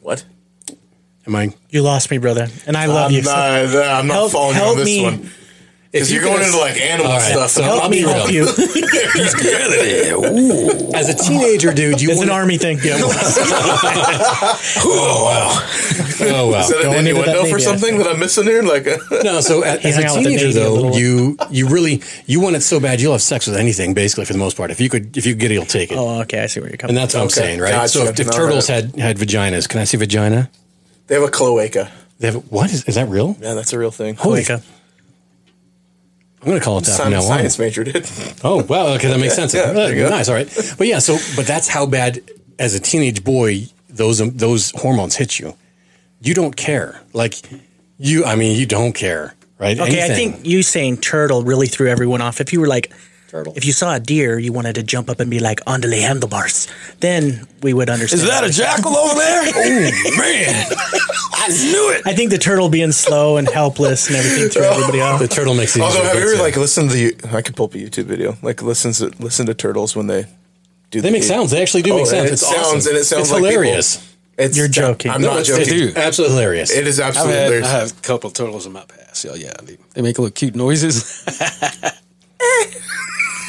what? 0.00 0.24
am 1.26 1.36
i 1.36 1.52
You 1.70 1.82
lost 1.82 2.10
me, 2.10 2.18
brother, 2.18 2.48
and 2.66 2.76
I 2.76 2.86
love 2.86 3.10
I'm 3.10 3.16
you. 3.16 3.22
not, 3.22 3.36
I'm 3.76 4.06
not 4.06 4.14
Help- 4.14 4.32
following 4.32 4.56
you 4.56 4.62
help 4.62 4.72
on 4.72 4.76
this 4.78 4.86
me. 4.86 5.02
one. 5.04 5.30
Because 5.92 6.10
you 6.10 6.20
you're 6.20 6.24
going 6.28 6.42
into 6.42 6.56
like 6.58 6.80
animal 6.80 7.12
All 7.12 7.18
right, 7.18 7.32
stuff. 7.32 7.50
so 7.50 7.60
and 7.62 7.70
help 7.70 7.82
I'll 7.84 7.90
me 7.90 8.02
be 8.02 8.08
help 8.08 8.28
real. 8.28 8.34
you. 8.34 8.44
as 10.94 11.08
a 11.10 11.14
teenager 11.14 11.72
dude 11.74 12.00
you 12.00 12.10
It's 12.10 12.20
an 12.20 12.28
wanna- 12.28 12.40
army 12.40 12.56
thing. 12.56 12.78
oh 14.84 15.24
wow 15.24 15.68
oh, 16.24 16.50
wow. 16.50 16.60
Is 16.60 16.68
that 16.68 16.82
Going 16.82 16.98
an 16.98 17.06
into 17.06 17.20
that 17.22 17.28
innuendo 17.28 17.42
for 17.44 17.58
Navy 17.58 17.62
something 17.62 17.98
that 17.98 18.06
I'm 18.06 18.18
missing 18.20 18.44
here? 18.44 18.62
Like, 18.62 18.86
No, 19.24 19.40
so 19.40 19.62
a- 19.64 19.66
as 19.66 19.98
a 19.98 20.06
out 20.06 20.16
with 20.16 20.24
the 20.24 20.30
teenager 20.30 20.46
Navy 20.46 20.58
though, 20.58 20.74
little. 20.74 20.96
you 20.98 21.36
you 21.50 21.68
really 21.68 22.02
you 22.26 22.40
want 22.40 22.56
it 22.56 22.62
so 22.62 22.80
bad 22.80 23.00
you'll 23.00 23.12
have 23.12 23.22
sex 23.22 23.46
with 23.46 23.56
anything 23.56 23.94
basically 23.94 24.24
for 24.24 24.32
the 24.32 24.38
most 24.38 24.56
part. 24.56 24.70
If 24.70 24.80
you 24.80 24.88
could 24.88 25.16
if 25.16 25.26
you 25.26 25.34
get 25.34 25.50
it, 25.50 25.54
you'll 25.54 25.66
take 25.66 25.92
it. 25.92 25.98
Oh, 25.98 26.20
okay. 26.22 26.40
I 26.40 26.46
see 26.46 26.60
where 26.60 26.68
you're 26.70 26.76
coming. 26.78 26.96
and 26.96 27.02
that's 27.02 27.14
what 27.14 27.22
I'm 27.22 27.28
saying, 27.30 27.60
right? 27.60 27.72
gotcha. 27.72 27.88
So 27.88 28.04
if, 28.04 28.18
if 28.18 28.26
No, 28.28 28.32
turtles 28.32 28.68
no. 28.68 28.74
had 28.76 28.96
had 28.96 29.16
vaginas, 29.18 29.68
can 29.68 29.80
I 29.80 29.84
see 29.84 29.96
vagina? 29.98 30.50
they 31.08 31.16
have 31.16 31.24
a 31.24 31.30
cloaca. 31.30 31.90
They 32.18 32.28
have 32.28 32.36
what 32.50 32.72
is, 32.72 32.84
is 32.84 32.94
that 32.94 33.08
real? 33.08 33.36
Yeah, 33.40 33.54
that's 33.54 33.72
a 33.72 33.78
real 33.78 33.90
thing. 33.90 34.14
Holy, 34.16 34.40
Wake 34.40 34.50
up. 34.50 34.62
I'm 36.42 36.48
going 36.48 36.58
to 36.58 36.64
call 36.64 36.78
it 36.78 36.84
that 36.86 36.96
from 36.96 37.04
Some 37.04 37.10
now 37.12 37.18
on. 37.18 37.22
science 37.22 37.58
major 37.58 37.84
did. 37.84 38.04
Oh, 38.42 38.62
well, 38.64 38.88
okay, 38.94 39.08
that 39.08 39.20
makes 39.20 39.34
sense. 39.40 39.54
Yeah, 39.54 39.60
Uh, 39.62 39.72
there 39.74 39.94
you 39.94 40.02
go. 40.02 40.10
nice, 40.10 40.28
all 40.28 40.34
right. 40.34 40.48
But 40.76 40.86
yeah, 40.88 40.98
so 40.98 41.16
but 41.36 41.46
that's 41.46 41.68
how 41.68 41.86
bad 41.86 42.20
as 42.58 42.74
a 42.74 42.80
teenage 42.80 43.22
boy 43.24 43.66
those 43.88 44.20
um, 44.20 44.30
those 44.36 44.72
hormones 44.72 45.14
hit 45.16 45.38
you. 45.38 45.54
You 46.20 46.34
don't 46.34 46.56
care, 46.56 47.00
like 47.12 47.34
you. 47.98 48.24
I 48.24 48.34
mean, 48.36 48.58
you 48.58 48.66
don't 48.66 48.92
care, 48.92 49.34
right? 49.58 49.78
Okay, 49.78 50.04
I 50.04 50.08
think 50.08 50.44
you 50.46 50.62
saying 50.62 50.98
turtle 50.98 51.42
really 51.42 51.66
threw 51.68 51.88
everyone 51.88 52.20
off. 52.20 52.40
If 52.40 52.52
you 52.52 52.60
were 52.60 52.68
like 52.68 52.92
Turtle. 53.32 53.54
If 53.56 53.64
you 53.64 53.72
saw 53.72 53.94
a 53.94 53.98
deer, 54.00 54.38
you 54.38 54.52
wanted 54.52 54.74
to 54.74 54.82
jump 54.82 55.08
up 55.08 55.18
and 55.18 55.30
be 55.30 55.38
like, 55.40 55.60
"Andale 55.64 55.98
handlebars." 56.02 56.68
Then 57.00 57.48
we 57.62 57.72
would 57.72 57.88
understand. 57.88 58.20
Is 58.20 58.28
that 58.28 58.44
a 58.44 58.50
jackal 58.50 58.94
over 58.94 59.14
there? 59.18 59.42
oh 59.56 60.16
man, 60.18 60.64
I 61.32 61.48
knew 61.48 61.90
it. 61.96 62.02
I 62.06 62.12
think 62.14 62.30
the 62.30 62.36
turtle 62.36 62.68
being 62.68 62.92
slow 62.92 63.38
and 63.38 63.48
helpless 63.48 64.08
and 64.08 64.16
everything 64.16 64.50
threw 64.50 64.62
everybody 64.70 65.00
off. 65.00 65.18
The 65.18 65.28
turtle 65.28 65.54
makes 65.54 65.74
it. 65.76 65.80
Although, 65.80 66.02
have 66.04 66.14
you 66.14 66.20
get 66.20 66.22
ever 66.28 66.36
to. 66.36 66.42
like 66.42 66.56
listened 66.58 66.90
to 66.90 66.94
the? 66.96 67.36
I 67.36 67.40
could 67.40 67.56
pull 67.56 67.64
up 67.66 67.74
a 67.74 67.78
YouTube 67.78 68.04
video. 68.04 68.36
Like 68.42 68.60
listen 68.62 68.92
to 68.92 69.10
listen 69.18 69.46
to 69.46 69.54
turtles 69.54 69.96
when 69.96 70.08
they 70.08 70.26
do. 70.90 71.00
They 71.00 71.08
the 71.08 71.12
make 71.12 71.22
sounds. 71.22 71.52
They 71.52 71.62
actually 71.62 71.82
do 71.84 71.94
Oh, 71.94 71.96
make 71.96 72.06
sounds. 72.08 72.28
It 72.28 72.32
It's 72.34 72.42
sounds 72.46 72.58
awesome. 72.58 72.90
and 72.90 72.98
it 73.00 73.04
sounds 73.04 73.22
it's 73.22 73.30
like 73.32 73.40
people- 73.44 73.62
hilarious. 73.62 74.08
It's, 74.38 74.56
You're 74.58 74.68
joking. 74.68 75.10
I'm 75.10 75.20
No, 75.22 75.28
not 75.28 75.40
it's, 75.40 75.48
joking. 75.48 75.88
it's 75.88 75.96
absolutely 75.96 76.36
hilarious. 76.36 76.70
It 76.70 76.86
is 76.86 76.98
I've 77.00 77.08
absolutely. 77.16 77.54
had, 77.56 77.62
I 77.64 77.66
have 77.68 77.90
a 77.92 78.00
couple 78.02 78.28
of 78.28 78.34
turtles 78.34 78.66
in 78.66 78.72
my 78.72 78.84
past. 78.84 79.24
Yeah, 79.24 79.34
yeah, 79.34 79.52
they, 79.62 79.76
they 79.94 80.02
make 80.02 80.18
little 80.18 80.30
cute 80.32 80.54
noises. 80.56 81.22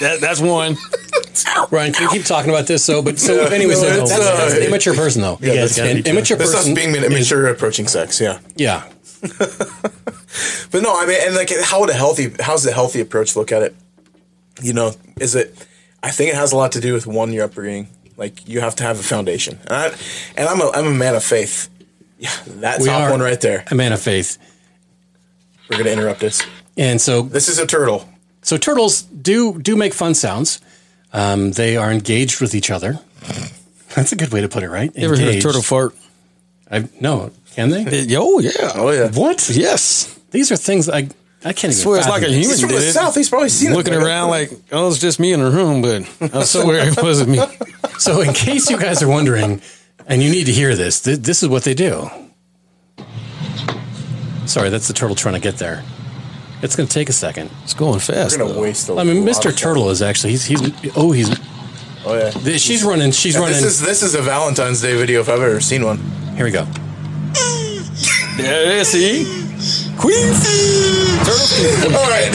that, 0.01 0.19
that's 0.21 0.39
one. 0.41 0.75
Ryan, 1.71 1.93
can 1.93 2.03
you 2.03 2.09
keep 2.09 2.25
talking 2.25 2.49
about 2.49 2.67
this? 2.67 2.83
So, 2.83 3.01
but 3.01 3.19
so, 3.19 3.45
anyways, 3.45 3.81
no, 3.81 3.87
so 3.89 4.01
it's, 4.01 4.09
that's, 4.11 4.25
that's 4.37 4.53
uh, 4.53 4.57
an 4.57 4.63
immature 4.63 4.93
person, 4.93 5.21
though. 5.21 5.37
Yeah, 5.41 5.55
that's 5.55 5.77
an 5.77 5.97
good. 5.97 6.07
immature 6.07 6.37
That's 6.37 6.51
us 6.51 6.57
person. 6.59 6.73
being 6.75 6.89
is- 6.95 7.03
immature 7.03 7.47
approaching 7.47 7.87
sex. 7.87 8.19
Yeah. 8.21 8.39
yeah, 8.55 8.87
But 10.71 10.81
no, 10.81 10.95
I 10.99 11.05
mean, 11.05 11.17
and 11.21 11.35
like, 11.35 11.51
how 11.61 11.79
would 11.81 11.89
a 11.89 11.93
healthy, 11.93 12.33
how's 12.39 12.63
the 12.63 12.71
healthy 12.71 12.99
approach 13.01 13.35
look 13.35 13.51
at 13.51 13.61
it? 13.61 13.75
You 14.61 14.73
know, 14.73 14.93
is 15.19 15.35
it? 15.35 15.67
I 16.01 16.11
think 16.11 16.29
it 16.31 16.35
has 16.35 16.51
a 16.51 16.55
lot 16.57 16.71
to 16.73 16.79
do 16.81 16.93
with 16.93 17.05
one 17.07 17.31
your 17.31 17.45
upbringing. 17.45 17.87
Like, 18.17 18.47
you 18.47 18.59
have 18.61 18.75
to 18.75 18.83
have 18.83 18.99
a 18.99 19.03
foundation, 19.03 19.57
and, 19.67 19.71
I, 19.73 19.95
and 20.37 20.47
I'm 20.49 20.61
a, 20.61 20.69
I'm 20.71 20.87
a 20.87 20.91
man 20.91 21.15
of 21.15 21.23
faith. 21.23 21.69
Yeah, 22.19 22.31
that 22.61 22.79
we 22.79 22.85
top 22.87 23.01
are 23.01 23.11
one 23.11 23.19
right 23.21 23.39
there. 23.41 23.63
a 23.71 23.75
man 23.75 23.91
of 23.91 24.01
faith, 24.01 24.37
We're 25.69 25.77
gonna 25.77 25.89
interrupt 25.89 26.19
this. 26.19 26.41
and 26.77 27.01
so 27.01 27.23
This 27.23 27.49
is 27.49 27.59
a 27.59 27.65
turtle. 27.67 28.07
So 28.43 28.57
turtles 28.57 29.01
do 29.01 29.57
do 29.59 29.75
make 29.75 29.93
fun 29.93 30.13
sounds. 30.13 30.61
Um, 31.11 31.51
they 31.51 31.75
are 31.77 31.91
engaged 31.91 32.39
with 32.41 32.53
each 32.55 32.69
other. 32.71 32.99
That's 33.95 34.11
a 34.11 34.15
good 34.15 34.31
way 34.31 34.41
to 34.41 34.49
put 34.49 34.63
it, 34.63 34.69
right? 34.69 34.91
You 34.95 35.05
ever 35.05 35.17
heard 35.17 35.35
a 35.35 35.41
turtle 35.41 35.61
fart? 35.61 35.95
I 36.69 36.87
no, 36.99 37.31
can 37.55 37.69
they? 37.69 38.15
Oh 38.15 38.39
yeah. 38.39 38.71
Oh 38.75 38.91
yeah. 38.91 39.09
What? 39.11 39.49
Yes. 39.49 40.19
These 40.31 40.51
are 40.51 40.55
things 40.57 40.89
I 40.89 41.09
I 41.45 41.51
can't 41.53 41.65
even. 41.65 41.73
swear 41.73 41.99
it's 41.99 42.07
like 42.07 42.23
a 42.23 42.27
human 42.27 42.41
He's 42.49 42.59
from 42.61 42.69
did 42.69 42.81
the 42.81 42.87
it. 42.87 42.93
south. 42.93 43.15
He's 43.15 43.29
probably 43.29 43.49
seen 43.49 43.73
Looking 43.73 43.93
it. 43.93 44.01
around 44.01 44.29
like, 44.29 44.49
oh, 44.71 44.87
it's 44.87 44.97
just 44.99 45.19
me 45.19 45.33
in 45.33 45.41
the 45.41 45.51
room, 45.51 45.81
but 45.81 46.33
I 46.33 46.43
swear 46.45 46.87
it 46.87 46.97
wasn't 47.03 47.29
me. 47.31 47.39
So, 47.99 48.21
in 48.21 48.33
case 48.33 48.69
you 48.69 48.79
guys 48.79 49.03
are 49.03 49.09
wondering, 49.09 49.61
and 50.07 50.23
you 50.23 50.31
need 50.31 50.45
to 50.45 50.51
hear 50.53 50.73
this, 50.75 51.01
th- 51.01 51.19
this 51.19 51.43
is 51.43 51.49
what 51.49 51.63
they 51.63 51.73
do. 51.73 52.09
Sorry, 54.45 54.69
that's 54.69 54.87
the 54.87 54.93
turtle 54.93 55.15
trying 55.15 55.35
to 55.35 55.39
get 55.39 55.57
there. 55.57 55.83
It's 56.63 56.75
going 56.77 56.87
to 56.87 56.93
take 56.93 57.09
a 57.09 57.13
second. 57.13 57.51
It's 57.63 57.73
going 57.73 57.99
fast. 57.99 58.37
We're 58.37 58.45
gonna 58.45 58.53
though. 58.55 58.61
waste. 58.61 58.89
A 58.89 58.95
I 58.95 59.03
mean, 59.03 59.23
Mr. 59.25 59.49
of 59.49 59.57
Turtle 59.57 59.89
is 59.89 60.01
actually 60.01 60.31
he's 60.31 60.45
he's 60.45 60.61
oh 60.95 61.11
he's. 61.11 61.29
Oh 62.05 62.15
yeah. 62.15 62.31
th- 62.31 62.59
she's 62.59 62.83
running 62.83 63.11
she's 63.11 63.35
And 63.35 63.43
running. 63.43 63.61
This 63.61 63.73
is 63.75 63.81
this 63.81 64.01
is 64.01 64.15
a 64.15 64.21
Valentine's 64.21 64.81
Day 64.81 64.95
video 64.97 65.19
if 65.21 65.29
I've 65.29 65.41
ever 65.41 65.59
seen 65.59 65.83
one. 65.85 65.99
Here 66.35 66.45
we 66.45 66.51
go. 66.51 66.65
Yeah, 68.35 68.81
see? 68.81 69.25
Queefy! 69.97 71.23
Turtle 71.23 71.95
All 71.95 72.09
right, 72.09 72.29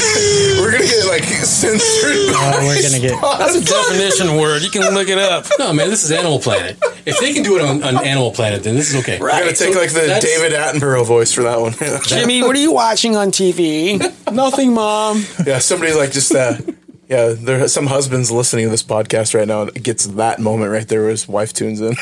we're 0.61 0.73
gonna 0.73 0.85
get 0.87 1.07
like 1.09 1.25
censored. 1.25 2.17
Oh, 2.31 2.65
we're 2.67 2.83
gonna 2.83 3.01
get. 3.01 3.21
That's 3.39 3.57
a 3.57 3.65
definition 3.65 4.37
word. 4.37 4.63
You 4.63 4.71
can 4.71 4.95
look 4.95 5.09
it 5.09 5.19
up. 5.19 5.45
No 5.59 5.73
man, 5.73 5.91
this 5.91 6.05
is 6.05 6.13
Animal 6.13 6.39
Planet. 6.39 6.79
If 7.05 7.19
they 7.21 7.33
can 7.35 7.43
do 7.43 7.57
it 7.59 7.63
on, 7.63 7.83
on 7.83 8.05
Animal 8.05 8.31
Planet, 8.31 8.63
then 8.63 8.75
this 8.77 8.91
is 8.95 9.01
okay. 9.03 9.19
We're 9.21 9.31
gonna 9.31 9.47
take 9.53 9.75
So 9.75 9.81
like 9.81 9.91
the 9.91 10.01
that's- 10.01 10.23
David 10.25 10.53
Attenborough 10.53 11.05
voice 11.07 11.33
for 11.33 11.43
that 11.43 11.61
one. 11.61 11.75
Jimmy, 12.05 12.43
what 12.43 12.55
are 12.57 12.61
you 12.61 12.73
watching 12.73 13.17
on 13.17 13.31
TV? 13.31 13.99
Nothing, 14.33 14.73
Mom. 14.75 15.25
yeah, 15.47 15.59
somebody 15.59 15.93
like 15.95 16.13
just 16.13 16.33
uh, 16.35 16.57
yeah. 17.09 17.35
There 17.37 17.65
are 17.65 17.69
some 17.69 17.87
husbands 17.87 18.31
listening 18.31 18.67
to 18.67 18.71
this 18.71 18.83
podcast 18.85 19.35
right 19.35 19.49
now, 19.49 19.63
it 19.63 19.83
gets 19.83 20.07
that 20.07 20.39
moment 20.39 20.71
right 20.71 20.87
there 20.89 21.01
where 21.03 21.11
his 21.11 21.27
wife 21.29 21.53
tunes 21.53 21.81
in. 21.81 21.95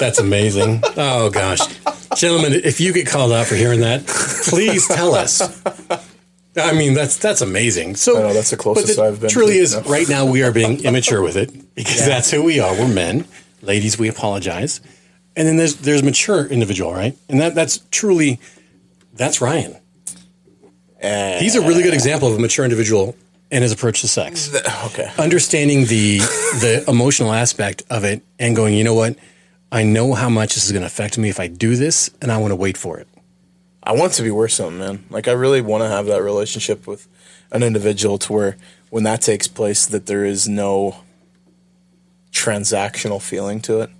That's 0.00 0.18
amazing. 0.18 0.82
Oh 0.96 1.30
gosh, 1.30 1.60
gentlemen, 2.16 2.52
if 2.52 2.80
you 2.80 2.92
get 2.92 3.06
called 3.06 3.32
out 3.32 3.46
for 3.46 3.54
hearing 3.54 3.80
that, 3.80 4.06
please 4.06 4.86
tell 4.86 5.14
us. 5.14 5.40
I 6.56 6.72
mean, 6.72 6.94
that's 6.94 7.16
that's 7.16 7.40
amazing. 7.40 7.96
So 7.96 8.16
I 8.16 8.22
know, 8.22 8.32
that's 8.32 8.50
the 8.50 8.56
closest 8.56 8.98
I've 8.98 9.20
been 9.20 9.30
Truly 9.30 9.54
to, 9.54 9.60
is. 9.60 9.74
no. 9.74 9.82
Right 9.82 10.08
now, 10.08 10.24
we 10.24 10.42
are 10.42 10.52
being 10.52 10.84
immature 10.84 11.20
with 11.20 11.36
it 11.36 11.74
because 11.74 12.06
that's 12.06 12.30
who 12.30 12.42
we 12.42 12.60
are. 12.60 12.72
We're 12.72 12.92
men, 12.92 13.26
ladies. 13.60 13.98
We 13.98 14.08
apologize, 14.08 14.80
and 15.36 15.48
then 15.48 15.56
there's 15.56 15.76
there's 15.76 16.02
mature 16.02 16.46
individual, 16.46 16.92
right? 16.92 17.16
And 17.28 17.40
that 17.40 17.54
that's 17.54 17.78
truly 17.90 18.38
that's 19.12 19.40
Ryan. 19.40 19.76
Eh. 21.00 21.40
He's 21.40 21.56
a 21.56 21.60
really 21.60 21.82
good 21.82 21.94
example 21.94 22.28
of 22.28 22.38
a 22.38 22.40
mature 22.40 22.64
individual 22.64 23.16
and 23.50 23.62
his 23.62 23.72
approach 23.72 24.00
to 24.00 24.08
sex 24.08 24.54
okay, 24.86 25.10
understanding 25.18 25.86
the 25.86 26.18
the 26.18 26.84
emotional 26.88 27.32
aspect 27.32 27.82
of 27.90 28.04
it 28.04 28.22
and 28.38 28.56
going, 28.56 28.74
you 28.74 28.84
know 28.84 28.94
what? 28.94 29.16
I 29.74 29.82
know 29.82 30.14
how 30.14 30.28
much 30.28 30.54
this 30.54 30.64
is 30.66 30.72
going 30.72 30.82
to 30.82 30.86
affect 30.86 31.18
me 31.18 31.28
if 31.28 31.40
I 31.40 31.48
do 31.48 31.74
this, 31.74 32.10
and 32.22 32.30
I 32.30 32.36
want 32.38 32.52
to 32.52 32.56
wait 32.56 32.76
for 32.76 32.98
it. 32.98 33.08
I 33.82 33.92
want 33.92 34.12
to 34.14 34.22
be 34.22 34.30
worth 34.30 34.52
something, 34.52 34.78
man. 34.78 35.04
Like 35.10 35.26
I 35.28 35.32
really 35.32 35.60
want 35.60 35.82
to 35.82 35.88
have 35.88 36.06
that 36.06 36.22
relationship 36.22 36.86
with 36.86 37.08
an 37.50 37.62
individual 37.62 38.16
to 38.18 38.32
where 38.32 38.56
when 38.90 39.02
that 39.04 39.20
takes 39.20 39.48
place, 39.48 39.84
that 39.86 40.06
there 40.06 40.24
is 40.24 40.48
no 40.48 40.96
transactional 42.32 43.20
feeling 43.20 43.60
to 43.62 43.80
it. 43.80 43.90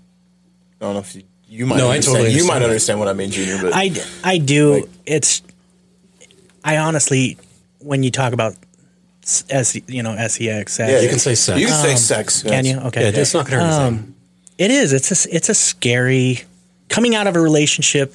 I 0.80 0.84
don't 0.84 0.94
know 0.94 1.00
if 1.00 1.14
you, 1.16 1.22
you 1.48 1.66
might. 1.66 1.78
No, 1.78 1.90
I 1.90 1.98
totally 1.98 2.30
You 2.32 2.44
understand 2.44 2.48
might 2.48 2.58
that. 2.60 2.64
understand 2.66 2.98
what 3.00 3.08
I 3.08 3.12
mean, 3.12 3.30
Junior. 3.30 3.58
But 3.60 3.72
I, 3.74 3.90
I 4.22 4.38
do. 4.38 4.74
Like- 4.74 4.88
it's. 5.06 5.42
I 6.64 6.78
honestly, 6.78 7.36
when 7.80 8.02
you 8.02 8.10
talk 8.10 8.32
about 8.32 8.54
s 9.50 9.76
you 9.88 10.02
know 10.02 10.16
sex, 10.28 10.78
yeah, 10.78 11.00
You 11.00 11.08
can 11.08 11.18
say 11.18 11.34
sex. 11.34 11.60
You 11.60 11.66
can 11.66 11.76
say 11.82 11.92
Um, 11.92 11.96
sex. 11.98 12.42
can 12.42 12.64
you? 12.64 12.78
Okay, 12.78 13.02
Yeah, 13.12 13.20
it's 13.20 13.34
not 13.34 13.46
going 13.46 13.58
to 13.58 13.66
hurt 13.66 13.80
anything. 13.82 13.98
Um, 14.06 14.14
it 14.58 14.70
is. 14.70 14.92
It's 14.92 15.10
a 15.26 15.34
it's 15.34 15.48
a 15.48 15.54
scary 15.54 16.42
coming 16.88 17.14
out 17.14 17.26
of 17.26 17.36
a 17.36 17.40
relationship 17.40 18.14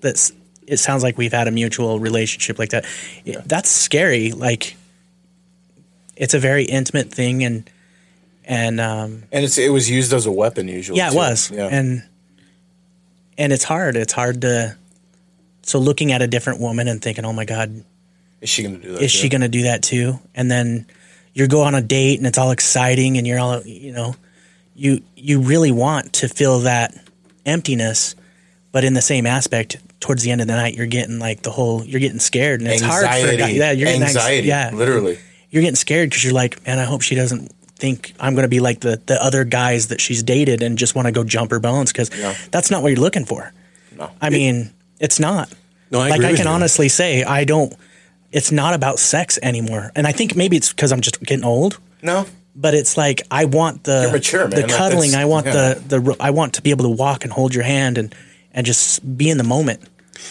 that's. 0.00 0.32
It 0.64 0.76
sounds 0.78 1.02
like 1.02 1.18
we've 1.18 1.32
had 1.32 1.48
a 1.48 1.50
mutual 1.50 1.98
relationship 1.98 2.58
like 2.58 2.70
that. 2.70 2.84
It- 3.24 3.42
That's 3.46 3.68
scary. 3.68 4.30
Like, 4.30 4.76
it's 6.16 6.34
a 6.34 6.38
very 6.38 6.64
intimate 6.64 7.12
thing, 7.12 7.42
and 7.44 7.68
and 8.44 8.80
um, 8.80 9.24
And 9.32 9.44
it's 9.44 9.58
it 9.58 9.70
was 9.72 9.90
used 9.90 10.12
as 10.12 10.24
a 10.26 10.30
weapon 10.32 10.68
usually. 10.68 10.98
yeah, 10.98 11.08
it 11.08 11.10
too. 11.10 11.16
was, 11.16 11.50
Yeah. 11.50 11.66
and 11.66 12.02
and 13.36 13.52
it's 13.52 13.64
hard. 13.64 13.96
It's 13.96 14.12
hard 14.12 14.40
to. 14.42 14.76
So 15.62 15.78
looking 15.78 16.12
at 16.12 16.22
a 16.22 16.26
different 16.26 16.60
woman 16.60 16.88
and 16.88 17.02
thinking, 17.02 17.24
"Oh 17.24 17.32
my 17.32 17.44
God, 17.44 17.84
is 18.40 18.48
she 18.48 18.62
going 18.62 18.80
to 18.80 18.82
do 18.86 18.92
that? 18.94 19.02
is 19.02 19.10
she 19.10 19.22
too? 19.28 19.28
going 19.30 19.40
to 19.42 19.48
do 19.48 19.62
that 19.64 19.82
too? 19.82 20.18
And 20.34 20.50
then 20.50 20.86
you 21.34 21.48
go 21.48 21.62
on 21.62 21.74
a 21.74 21.82
date 21.82 22.18
and 22.18 22.26
it's 22.26 22.38
all 22.38 22.50
exciting 22.52 23.16
and 23.18 23.26
you're 23.26 23.38
all, 23.38 23.62
you 23.62 23.92
know, 23.92 24.14
you 24.74 25.02
you 25.16 25.40
really 25.40 25.70
want 25.72 26.12
to 26.14 26.28
feel 26.28 26.60
that 26.60 26.94
emptiness, 27.46 28.14
but 28.72 28.84
in 28.84 28.94
the 28.94 29.02
same 29.02 29.26
aspect, 29.26 29.76
towards 30.00 30.22
the 30.22 30.30
end 30.30 30.40
of 30.40 30.46
the 30.46 30.54
night, 30.56 30.74
you're 30.74 30.86
getting 30.86 31.18
like 31.18 31.42
the 31.42 31.50
whole, 31.50 31.84
you're 31.84 32.00
getting 32.00 32.18
scared 32.18 32.60
and 32.60 32.68
it's 32.70 32.82
hard 32.82 33.04
for 33.06 33.28
a 33.28 33.36
guy. 33.36 33.48
Yeah, 33.50 33.72
you're 33.72 33.86
getting 33.86 34.02
anx- 34.02 34.16
Anxiety, 34.16 34.48
yeah, 34.48 34.70
literally. 34.72 35.18
You're 35.50 35.62
getting 35.62 35.76
scared 35.76 36.08
because 36.10 36.24
you're 36.24 36.32
like, 36.32 36.64
man, 36.66 36.78
I 36.78 36.84
hope 36.84 37.02
she 37.02 37.14
doesn't 37.14 37.52
think 37.76 38.14
I'm 38.20 38.34
going 38.34 38.44
to 38.44 38.48
be 38.48 38.60
like 38.60 38.80
the 38.80 39.00
the 39.06 39.22
other 39.22 39.44
guys 39.44 39.88
that 39.88 40.00
she's 40.00 40.22
dated 40.22 40.62
and 40.62 40.78
just 40.78 40.94
want 40.94 41.06
to 41.06 41.12
go 41.12 41.24
jump 41.24 41.50
her 41.50 41.58
bones 41.60 41.92
because 41.92 42.10
Yeah. 42.16 42.34
that's 42.50 42.70
not 42.70 42.82
what 42.82 42.88
you're 42.88 43.00
looking 43.00 43.24
for. 43.24 43.52
No. 43.96 44.10
I 44.20 44.30
mean, 44.30 44.72
it's 45.00 45.20
not. 45.20 45.52
No, 45.90 46.00
I 46.00 46.08
like 46.08 46.20
agree 46.20 46.32
I 46.32 46.36
can 46.36 46.46
honestly 46.46 46.88
say 46.88 47.22
I 47.24 47.44
don't. 47.44 47.74
It's 48.30 48.50
not 48.50 48.72
about 48.72 48.98
sex 48.98 49.38
anymore, 49.42 49.92
and 49.94 50.06
I 50.06 50.12
think 50.12 50.34
maybe 50.34 50.56
it's 50.56 50.72
because 50.72 50.90
I'm 50.90 51.02
just 51.02 51.20
getting 51.22 51.44
old. 51.44 51.78
No. 52.02 52.24
But 52.54 52.74
it's 52.74 52.96
like 52.96 53.22
I 53.30 53.46
want 53.46 53.84
the 53.84 54.10
mature, 54.12 54.46
the 54.46 54.62
cuddling. 54.64 55.12
that's- 55.12 55.14
I 55.14 55.24
want 55.24 55.46
yeah. 55.46 55.74
the 55.74 56.00
the 56.00 56.16
I 56.20 56.30
want 56.30 56.54
to 56.54 56.62
be 56.62 56.70
able 56.70 56.84
to 56.84 56.90
walk 56.90 57.24
and 57.24 57.32
hold 57.32 57.54
your 57.54 57.64
hand 57.64 57.96
and 57.98 58.14
and 58.52 58.66
just 58.66 59.00
be 59.16 59.30
in 59.30 59.38
the 59.38 59.44
moment. 59.44 59.80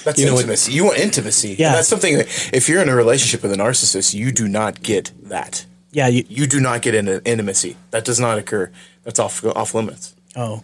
That's 0.04 0.20
You 0.20 0.28
know 0.28 0.34
what- 0.34 0.42
intimacy. 0.42 0.72
you 0.74 0.86
want 0.86 1.00
intimacy. 1.00 1.56
Yeah. 1.58 1.68
And 1.70 1.76
that's 1.78 1.88
something 1.88 2.18
that 2.18 2.28
if 2.54 2.70
you're 2.70 2.82
in 2.82 2.90
a 2.90 2.96
relationship 2.96 3.42
with 3.42 3.52
a 3.52 3.56
narcissist, 3.56 4.14
you 4.14 4.32
do 4.32 4.48
not 4.48 4.84
get 4.84 5.12
that. 5.24 5.66
Yeah. 5.92 6.08
You, 6.08 6.24
You 6.30 6.46
do 6.48 6.60
not 6.60 6.82
get 6.84 6.94
into 6.96 7.22
intimacy. 7.26 7.76
That 7.90 8.06
does 8.06 8.20
not 8.20 8.38
occur. 8.38 8.70
That's 9.04 9.20
off 9.20 9.44
off 9.44 9.74
limits. 9.74 10.14
oh, 10.36 10.62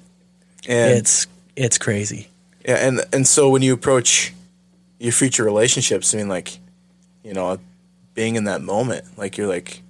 And 0.68 0.92
it's 0.98 1.26
it's 1.56 1.78
crazy. 1.80 2.28
yeah, 2.64 2.76
and 2.76 3.02
and 3.12 3.28
so 3.28 3.50
when 3.50 3.64
you 3.64 3.74
approach 3.74 4.32
your 5.00 5.12
future 5.12 5.44
relationships, 5.44 6.14
I 6.14 6.18
mean, 6.18 6.30
like, 6.30 6.60
you 7.24 7.34
know, 7.34 7.58
being 8.14 8.36
in 8.36 8.44
that 8.46 8.62
moment, 8.62 9.06
like 9.18 9.38
you're 9.38 9.48
like, 9.48 9.82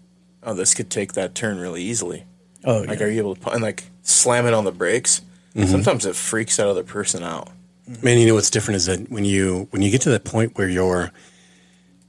oh, 0.47 0.53
this 0.53 0.73
could 0.73 0.89
take 0.89 1.13
that 1.13 1.35
turn 1.35 1.59
really 1.59 1.83
easily. 1.83 2.23
Oh, 2.63 2.79
Like, 2.79 2.99
yeah. 2.99 3.05
are 3.05 3.09
you 3.09 3.19
able 3.19 3.35
to 3.35 3.49
and 3.51 3.61
like 3.61 3.83
slam 4.01 4.47
it 4.47 4.53
on 4.53 4.63
the 4.63 4.71
brakes? 4.71 5.21
Mm-hmm. 5.53 5.69
Sometimes 5.69 6.05
it 6.05 6.15
freaks 6.15 6.57
that 6.57 6.67
other 6.67 6.83
person 6.83 7.21
out. 7.21 7.49
Mm-hmm. 7.89 8.05
Man, 8.05 8.17
you 8.17 8.25
know 8.27 8.33
what's 8.33 8.49
different 8.49 8.77
is 8.77 8.85
that 8.85 9.11
when 9.11 9.25
you 9.25 9.67
when 9.71 9.81
you 9.81 9.91
get 9.91 10.01
to 10.01 10.09
that 10.09 10.23
point 10.23 10.57
where 10.57 10.69
you're 10.69 11.11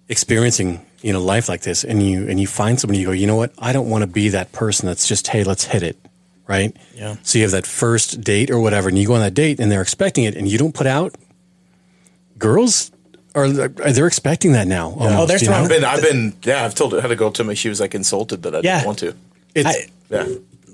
experiencing 0.09 0.85
you 1.03 1.13
know 1.13 1.21
life 1.21 1.49
like 1.49 1.63
this, 1.63 1.85
and 1.85 2.03
you 2.03 2.29
and 2.29 2.41
you 2.41 2.47
find 2.47 2.81
somebody, 2.81 3.01
you 3.01 3.07
go, 3.07 3.13
you 3.13 3.27
know 3.27 3.37
what? 3.37 3.53
I 3.59 3.73
don't 3.73 3.91
want 3.91 4.03
to 4.03 4.07
be 4.09 4.31
that 4.31 4.53
person 4.53 4.87
that's 4.87 5.07
just 5.07 5.27
hey, 5.29 5.45
let's 5.45 5.65
hit 5.65 5.83
it, 5.83 5.99
right? 6.47 6.77
Yeah. 6.95 7.17
So 7.23 7.39
you 7.39 7.45
have 7.45 7.53
that 7.53 7.67
first 7.67 8.21
date 8.21 8.51
or 8.51 8.61
whatever, 8.61 8.89
and 8.89 8.99
you 8.99 9.07
go 9.07 9.15
on 9.15 9.21
that 9.21 9.35
date, 9.35 9.61
and 9.61 9.71
they're 9.71 9.83
expecting 9.83 10.25
it, 10.25 10.37
and 10.37 10.49
you 10.49 10.59
don't 10.59 10.75
put 10.75 10.87
out. 10.87 11.17
Girls 12.39 12.93
Or 13.35 13.49
they're 13.49 14.07
expecting 14.07 14.53
that 14.53 14.67
now. 14.67 14.91
almost, 14.99 15.29
they're 15.29 15.39
throwing- 15.39 15.63
I've 15.65 15.69
been, 15.69 15.85
I've 15.85 16.03
been, 16.03 16.35
yeah, 16.45 16.65
I've 16.65 16.75
told 16.75 16.93
her, 16.93 17.01
had 17.01 17.09
to 17.09 17.17
go 17.17 17.31
to 17.31 17.45
me 17.45 17.55
she 17.55 17.69
was 17.69 17.79
like 17.81 17.95
insulted 17.95 18.43
that 18.43 18.55
I 18.57 18.61
Yeah. 18.65 18.77
didn't 18.79 18.87
want 18.87 18.99
to. 19.01 19.15
It's, 19.55 19.67
I, 19.69 19.87
Yeah. 20.11 20.27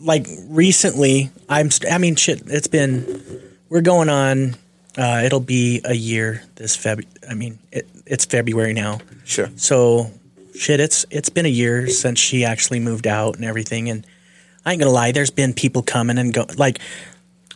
like 0.02 0.26
recently 0.48 1.30
i'm 1.48 1.70
i 1.90 1.98
mean 1.98 2.14
shit 2.14 2.42
it's 2.46 2.66
been 2.66 3.40
we're 3.70 3.80
going 3.80 4.08
on 4.10 4.54
uh, 4.98 5.22
it'll 5.24 5.40
be 5.40 5.80
a 5.84 5.94
year 5.94 6.42
this 6.56 6.76
feb 6.76 7.04
i 7.28 7.34
mean 7.34 7.58
it, 7.72 7.88
it's 8.06 8.24
february 8.24 8.72
now 8.74 8.98
Sure. 9.24 9.48
so 9.56 10.10
shit 10.54 10.78
it's 10.80 11.06
it's 11.10 11.30
been 11.30 11.46
a 11.46 11.56
year 11.62 11.88
since 11.88 12.18
she 12.20 12.44
actually 12.44 12.80
moved 12.80 13.06
out 13.06 13.36
and 13.36 13.44
everything 13.44 13.88
and 13.88 14.06
i 14.66 14.72
ain't 14.72 14.80
gonna 14.80 14.92
lie 14.92 15.10
there's 15.12 15.30
been 15.30 15.52
people 15.54 15.82
coming 15.82 16.18
and 16.18 16.32
go 16.34 16.46
like 16.56 16.78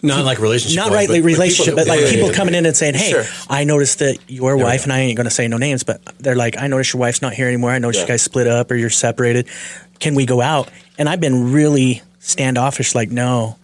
not 0.02 0.24
like 0.24 0.38
relationship. 0.38 0.76
not 0.76 0.90
but- 0.90 1.08
but 1.08 1.22
relationship, 1.22 1.64
people- 1.74 1.76
but 1.76 1.86
like 1.88 2.00
yeah, 2.00 2.06
yeah, 2.06 2.12
people 2.12 2.28
yeah. 2.28 2.34
coming 2.34 2.54
in 2.54 2.66
and 2.66 2.76
saying, 2.76 2.94
"Hey, 2.94 3.10
Sure. 3.10 3.24
I 3.50 3.64
noticed 3.64 3.98
that 4.00 4.18
your 4.28 4.56
we 4.56 4.62
wife 4.64 4.84
and 4.84 4.92
I 4.92 5.00
ain't 5.00 5.16
going 5.16 5.24
to 5.24 5.30
say 5.30 5.48
no 5.48 5.56
names, 5.56 5.82
but 5.82 6.00
they're 6.18 6.36
like, 6.36 6.56
I 6.60 6.66
noticed 6.68 6.92
your 6.92 7.00
wife's 7.00 7.20
not 7.22 7.34
here 7.34 7.46
anymore. 7.48 7.70
I 7.70 7.78
noticed 7.78 7.98
Yeah. 8.00 8.04
you 8.04 8.08
guys 8.08 8.22
split 8.22 8.46
up 8.46 8.70
or 8.70 8.76
you're 8.76 8.90
separated. 8.90 9.46
Can 10.00 10.14
we 10.14 10.26
go 10.26 10.40
out?" 10.40 10.68
And 10.98 11.08
I've 11.08 11.20
been 11.20 11.52
really 11.52 12.02
standoffish, 12.20 12.94
like, 12.94 13.10
no. 13.10 13.56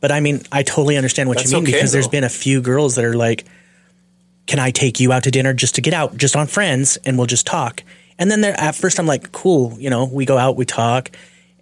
But 0.00 0.10
I 0.12 0.20
mean, 0.20 0.42
I 0.50 0.62
totally 0.62 0.96
understand 0.96 1.28
what 1.28 1.38
That's 1.38 1.50
you 1.52 1.56
mean 1.58 1.64
okay, 1.64 1.72
because 1.72 1.92
there's 1.92 2.08
been 2.08 2.24
a 2.24 2.28
few 2.28 2.60
girls 2.60 2.96
that 2.96 3.04
are 3.04 3.14
like, 3.16 3.44
"Can 4.46 4.58
I 4.58 4.70
take 4.70 4.98
you 5.00 5.12
out 5.12 5.22
to 5.24 5.30
dinner 5.30 5.52
just 5.54 5.76
to 5.76 5.80
get 5.80 5.94
out, 5.94 6.16
just 6.16 6.34
on 6.36 6.46
friends, 6.48 6.98
and 7.04 7.16
we'll 7.16 7.26
just 7.28 7.46
talk?" 7.46 7.82
And 8.18 8.30
then 8.30 8.40
they're 8.40 8.58
at 8.60 8.74
first, 8.74 8.98
I'm 8.98 9.06
like, 9.06 9.32
"Cool, 9.32 9.76
you 9.78 9.90
know, 9.90 10.04
we 10.04 10.24
go 10.24 10.38
out, 10.38 10.56
we 10.56 10.64
talk." 10.64 11.10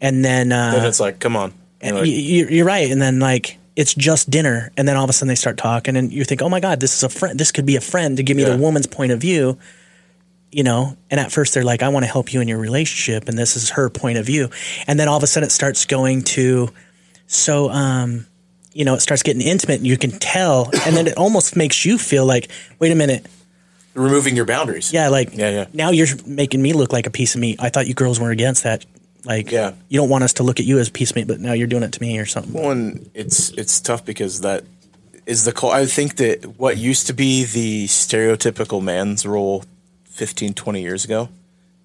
And 0.00 0.24
then, 0.24 0.50
uh, 0.52 0.72
Then 0.76 0.86
it's 0.86 1.00
like, 1.00 1.18
come 1.20 1.36
on. 1.36 1.52
and 1.82 1.96
like, 1.96 2.06
you're 2.08 2.64
right. 2.64 2.90
And 2.90 3.00
then 3.00 3.20
like 3.20 3.58
it's 3.80 3.94
just 3.94 4.28
dinner, 4.30 4.70
and 4.76 4.86
then 4.86 4.96
all 4.96 5.04
of 5.04 5.10
a 5.10 5.12
sudden 5.12 5.28
they 5.28 5.34
start 5.34 5.56
talking, 5.56 5.96
and 5.96 6.12
you 6.12 6.22
think, 6.24 6.42
oh 6.42 6.48
my 6.48 6.60
god, 6.60 6.80
this 6.80 6.94
is 6.94 7.02
a 7.02 7.08
friend. 7.08 7.38
This 7.40 7.50
could 7.50 7.66
be 7.66 7.76
a 7.76 7.80
friend 7.80 8.16
to 8.18 8.22
give 8.22 8.36
me 8.36 8.42
Yeah. 8.44 8.50
the 8.56 8.58
woman's 8.58 8.86
point 8.86 9.10
of 9.12 9.20
view. 9.20 9.58
You 10.52 10.64
know, 10.64 10.96
and 11.10 11.20
at 11.20 11.30
first 11.30 11.54
they're 11.54 11.62
like, 11.62 11.80
I 11.80 11.88
want 11.90 12.04
to 12.04 12.10
help 12.10 12.32
you 12.32 12.40
in 12.40 12.48
your 12.48 12.58
relationship, 12.58 13.28
and 13.28 13.38
this 13.38 13.56
is 13.56 13.70
her 13.70 13.88
point 13.88 14.18
of 14.18 14.26
view. 14.26 14.50
And 14.88 14.98
then 14.98 15.06
all 15.06 15.16
of 15.16 15.22
a 15.22 15.28
sudden 15.28 15.46
it 15.46 15.52
starts 15.52 15.86
going 15.86 16.22
to, 16.36 16.70
so, 17.28 17.70
um, 17.70 18.26
you 18.72 18.84
know, 18.84 18.94
it 18.94 19.00
starts 19.00 19.22
getting 19.22 19.42
intimate, 19.42 19.76
and 19.78 19.86
you 19.86 19.96
can 19.96 20.10
tell, 20.10 20.68
and 20.84 20.96
then 20.96 21.06
it 21.06 21.16
almost 21.24 21.54
makes 21.56 21.84
you 21.86 21.98
feel 21.98 22.26
like, 22.26 22.48
wait 22.80 22.90
a 22.90 22.96
minute, 22.96 23.26
removing 23.94 24.34
your 24.34 24.44
boundaries. 24.44 24.92
yeah, 24.92 25.08
like 25.08 25.36
Yeah, 25.36 25.50
yeah. 25.50 25.66
now 25.72 25.90
you're 25.90 26.08
making 26.26 26.60
me 26.60 26.72
look 26.72 26.92
like 26.92 27.06
a 27.06 27.10
piece 27.10 27.36
of 27.36 27.40
meat. 27.40 27.56
I 27.62 27.68
thought 27.68 27.86
you 27.86 27.94
girls 27.94 28.18
were 28.18 28.30
against 28.32 28.64
that. 28.64 28.84
Like, 29.24 29.50
Yeah. 29.52 29.72
you 29.88 29.98
don't 30.00 30.08
want 30.08 30.24
us 30.24 30.32
to 30.34 30.42
look 30.42 30.60
at 30.60 30.66
you 30.66 30.78
as 30.78 30.88
a 30.88 30.92
piece 30.92 31.12
but 31.12 31.40
now 31.40 31.52
you're 31.52 31.66
doing 31.66 31.82
it 31.82 31.92
to 31.92 32.00
me 32.00 32.18
or 32.18 32.26
something. 32.26 32.52
One, 32.52 33.06
it's 33.14 33.50
it's 33.50 33.80
tough 33.80 34.04
because 34.04 34.40
that 34.40 34.64
is 35.26 35.44
the 35.44 35.52
call. 35.52 35.70
I 35.72 35.86
think 35.86 36.16
that 36.16 36.58
what 36.58 36.76
used 36.78 37.06
to 37.08 37.12
be 37.12 37.44
the 37.44 37.86
stereotypical 37.86 38.82
man's 38.82 39.24
role 39.26 39.64
15, 40.04 40.54
20 40.54 40.80
years 40.82 41.04
ago, 41.04 41.28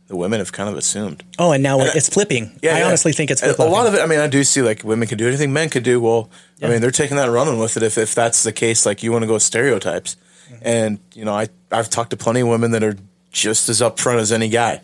the 0.08 0.16
women 0.16 0.40
have 0.40 0.52
kind 0.52 0.70
of 0.70 0.78
assumed. 0.78 1.24
Oh, 1.40 1.52
and 1.52 1.62
now 1.64 1.80
And 1.80 1.90
I- 1.90 1.94
it's 1.96 2.10
flipping. 2.10 2.58
Yeah, 2.62 2.76
I 2.76 2.80
yeah. 2.80 2.88
honestly 2.88 3.12
think 3.12 3.32
it's 3.32 3.42
And 3.42 3.58
a 3.58 3.66
lot 3.66 3.88
of 3.88 3.94
it. 3.96 4.02
I 4.02 4.06
mean, 4.06 4.20
I 4.20 4.28
do 4.28 4.44
see 4.44 4.62
like 4.62 4.84
women 4.84 5.08
can 5.08 5.18
do 5.18 5.28
anything 5.28 5.52
men 5.52 5.70
can 5.70 5.84
do. 5.84 6.00
Well, 6.00 6.30
I 6.62 6.68
mean, 6.70 6.82
they're 6.82 6.92
taking 6.92 7.18
that 7.18 7.26
and 7.26 7.34
running 7.34 7.60
with 7.60 7.76
it. 7.78 7.84
If 7.84 7.98
if 7.98 8.14
that's 8.16 8.44
the 8.44 8.52
case, 8.54 8.86
like 8.86 9.04
you 9.04 9.12
want 9.12 9.24
to 9.24 9.28
go 9.28 9.34
with 9.34 9.44
stereotypes, 9.44 10.16
Mm-hmm. 10.46 10.56
and 10.62 11.00
you 11.16 11.26
know, 11.26 11.34
I 11.34 11.48
I've 11.72 11.90
talked 11.90 12.12
to 12.12 12.18
plenty 12.18 12.42
of 12.42 12.48
women 12.48 12.70
that 12.72 12.84
are 12.84 12.96
just 13.32 13.68
as 13.68 13.82
upfront 13.82 14.20
as 14.20 14.32
any 14.32 14.48
guy. 14.48 14.80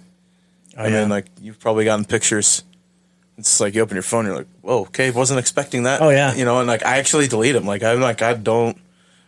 I 0.78 0.88
yeah. 0.88 1.02
mean, 1.02 1.10
like 1.10 1.28
you've 1.42 1.60
probably 1.60 1.86
gotten 1.86 2.06
pictures. 2.06 2.64
It's 3.38 3.60
like 3.60 3.74
you 3.76 3.82
open 3.82 3.96
your 3.96 4.04
phone, 4.04 4.26
you're 4.26 4.36
like, 4.36 4.48
"Whoa, 4.62 4.82
okay, 4.82 5.10
wasn't 5.12 5.40
expecting 5.40 5.84
that." 5.84 6.02
Oh, 6.02 6.10
yeah. 6.10 6.36
you 6.36 6.46
know, 6.46 6.60
and 6.60 6.68
like 6.68 6.86
I 6.86 6.98
actually 6.98 7.28
delete 7.28 7.54
them. 7.54 7.66
Like 7.66 7.84
I'm 7.84 8.00
like 8.00 8.22
I 8.22 8.34
don't. 8.34 8.78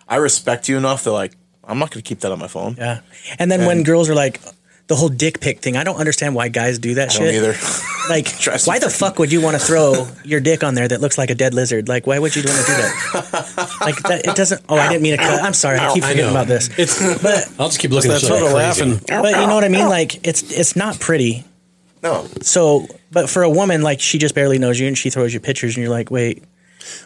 I 0.08 0.18
respect 0.18 0.70
you 0.70 0.78
enough 0.78 1.04
that 1.06 1.12
like 1.12 1.36
I'm 1.64 1.80
not 1.80 1.92
going 1.92 2.04
to 2.04 2.08
keep 2.08 2.20
that 2.20 2.32
on 2.32 2.40
my 2.40 2.48
phone. 2.48 2.76
Yeah. 2.78 3.02
And 3.40 3.52
then 3.52 3.66
when 3.66 3.84
girls 3.84 4.10
are 4.10 4.16
like 4.16 4.42
the 4.88 4.96
whole 4.96 5.10
dick 5.10 5.40
pic 5.40 5.60
thing, 5.60 5.78
I 5.78 5.84
don't 5.84 5.96
understand 5.98 6.36
why 6.36 6.50
guys 6.50 6.78
do 6.80 6.96
that 6.96 7.10
I 7.12 7.14
don't 7.18 7.28
shit. 7.28 7.36
either. 7.36 7.54
Like, 8.10 8.38
Drives 8.40 8.68
me 8.68 8.72
why 8.72 8.80
the 8.80 8.88
freaking- 8.88 9.00
fuck 9.00 9.20
would 9.20 9.32
you 9.32 9.40
want 9.40 9.58
to 9.58 9.66
throw 9.66 10.08
your 10.26 10.42
dick 10.42 10.62
on 10.62 10.76
there 10.76 10.90
that 10.90 11.00
looks 11.00 11.18
like 11.18 11.30
a 11.30 11.36
dead 11.36 11.54
lizard? 11.54 11.88
Like, 11.88 12.06
why 12.06 12.20
would 12.20 12.36
you 12.36 12.44
want 12.44 12.58
to 12.60 12.66
do 12.66 12.74
that? 12.74 13.78
like, 13.82 13.96
that, 14.04 14.28
it 14.28 14.36
doesn't. 14.36 14.62
Oh, 14.68 14.76
I 14.76 14.90
didn't 14.90 15.04
mean 15.04 15.14
to 15.18 15.24
cut. 15.24 15.42
I'm 15.42 15.54
sorry. 15.54 15.80
I 15.80 15.94
keep 15.94 16.04
I 16.04 16.10
forgetting 16.10 16.26
know. 16.34 16.38
about 16.42 16.48
this. 16.48 16.70
It's. 16.78 17.00
But 17.24 17.48
I'll 17.58 17.68
just 17.70 17.80
keep 17.80 17.92
looking 17.92 18.12
at 18.12 18.16
That's 18.16 18.24
you 18.24 18.28
sort 18.28 18.42
like 18.42 18.66
of 18.72 18.76
crazy. 18.76 18.92
laughing. 18.92 19.22
but 19.24 19.40
you 19.40 19.48
know 19.48 19.56
what 19.56 19.64
I 19.64 19.70
mean? 19.70 19.88
Like, 19.88 20.28
it's 20.28 20.52
it's 20.52 20.76
not 20.76 21.00
pretty. 21.00 21.46
no, 22.04 22.28
So, 22.42 22.88
but 23.10 23.30
for 23.30 23.44
a 23.44 23.50
woman, 23.50 23.84
like 23.84 24.02
she 24.02 24.18
just 24.18 24.36
barely 24.36 24.60
knows 24.60 24.78
you, 24.82 24.88
and 24.88 24.98
she 24.98 25.10
throws 25.10 25.34
you 25.34 25.40
pictures, 25.40 25.78
and 25.78 25.82
you're 25.86 25.94
like, 25.94 26.12
wait, 26.12 26.44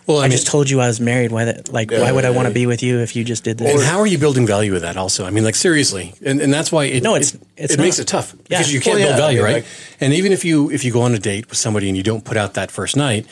Well, 0.06 0.18
I, 0.18 0.22
I, 0.22 0.24
mean, 0.26 0.32
just 0.32 0.48
told 0.48 0.70
you 0.70 0.80
I 0.82 0.88
was 0.88 1.00
married. 1.00 1.32
Why 1.32 1.46
that? 1.46 1.72
Like, 1.72 1.92
Yeah, 1.92 2.02
why 2.02 2.12
would 2.12 2.26
I 2.26 2.30
want 2.30 2.48
to 2.48 2.54
be 2.54 2.66
with 2.66 2.82
you 2.84 3.00
if 3.00 3.16
you 3.16 3.24
just 3.24 3.44
did 3.44 3.58
this? 3.58 3.74
And 3.74 3.84
how 3.84 4.00
are 4.00 4.08
you 4.08 4.18
building 4.18 4.46
value 4.48 4.72
with 4.74 4.82
that? 4.84 4.98
Also, 4.98 5.26
I 5.26 5.30
mean, 5.32 5.44
like 5.44 5.56
seriously, 5.56 6.14
and, 6.26 6.40
and 6.42 6.54
that's 6.54 6.72
why 6.72 6.86
it 6.86 7.04
No, 7.04 7.16
it's- 7.16 7.34
it, 7.36 7.42
it's 7.58 7.74
it 7.74 7.80
makes 7.80 8.00
it 8.00 8.08
tough 8.08 8.34
Yeah. 8.50 8.58
because 8.60 8.74
you 8.74 8.80
can't 8.82 8.98
Well, 9.00 9.08
build 9.10 9.18
value, 9.20 9.40
I 9.40 9.44
mean, 9.44 9.54
right? 9.54 9.64
like- 9.64 10.02
and 10.02 10.14
even 10.14 10.32
if 10.32 10.44
you 10.46 10.72
if 10.72 10.84
you 10.86 10.92
go 10.92 11.02
on 11.02 11.14
a 11.14 11.20
date 11.20 11.50
with 11.50 11.58
somebody 11.58 11.88
and 11.88 11.98
you 11.98 12.04
don't 12.04 12.24
put 12.24 12.38
out 12.38 12.54
that 12.56 12.72
first 12.72 12.96
night 12.96 13.26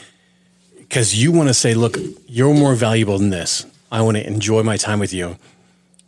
because 0.78 1.14
you 1.20 1.32
want 1.32 1.48
to 1.48 1.54
say, 1.54 1.74
"Look, 1.74 1.98
you're 2.26 2.54
more 2.54 2.74
valuable 2.74 3.18
than 3.18 3.30
this. 3.30 3.66
I 3.90 4.00
want 4.02 4.16
to 4.16 4.26
enjoy 4.26 4.62
my 4.62 4.76
time 4.76 4.98
with 5.00 5.12
you." 5.12 5.36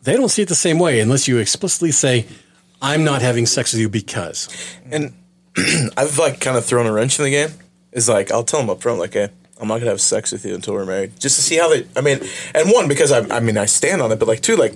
They 0.03 0.13
don't 0.15 0.29
see 0.29 0.41
it 0.41 0.47
the 0.47 0.55
same 0.55 0.79
way 0.79 0.99
unless 1.01 1.27
you 1.27 1.37
explicitly 1.37 1.91
say, 1.91 2.25
"I'm 2.81 3.03
not 3.03 3.21
having 3.21 3.45
sex 3.45 3.73
with 3.73 3.81
you 3.81 3.89
because." 3.89 4.47
and 4.89 5.13
I've 5.97 6.17
like 6.17 6.39
kind 6.39 6.55
of 6.57 6.63
thrown 6.65 6.85
a 6.85 6.91
wrench 6.93 7.19
in 7.19 7.25
the 7.25 7.31
game. 7.31 7.49
Is 7.91 8.07
like 8.07 8.31
I'll 8.31 8.43
tell 8.43 8.59
them 8.61 8.69
up 8.69 8.81
front, 8.81 8.99
like, 8.99 9.13
hey, 9.13 9.29
I'm 9.59 9.67
not 9.67 9.79
gonna 9.79 9.91
have 9.91 10.01
sex 10.01 10.31
with 10.31 10.45
you 10.45 10.55
until 10.55 10.73
we're 10.73 10.85
married, 10.85 11.19
just 11.19 11.35
to 11.35 11.41
see 11.41 11.57
how 11.57 11.69
they. 11.69 11.85
I 11.95 12.01
mean, 12.01 12.19
and 12.55 12.71
one 12.71 12.87
because 12.87 13.11
I, 13.11 13.19
I 13.35 13.39
mean, 13.41 13.57
I 13.57 13.65
stand 13.65 14.01
on 14.01 14.11
it, 14.11 14.17
but 14.19 14.27
like 14.27 14.41
two, 14.41 14.55
like 14.55 14.73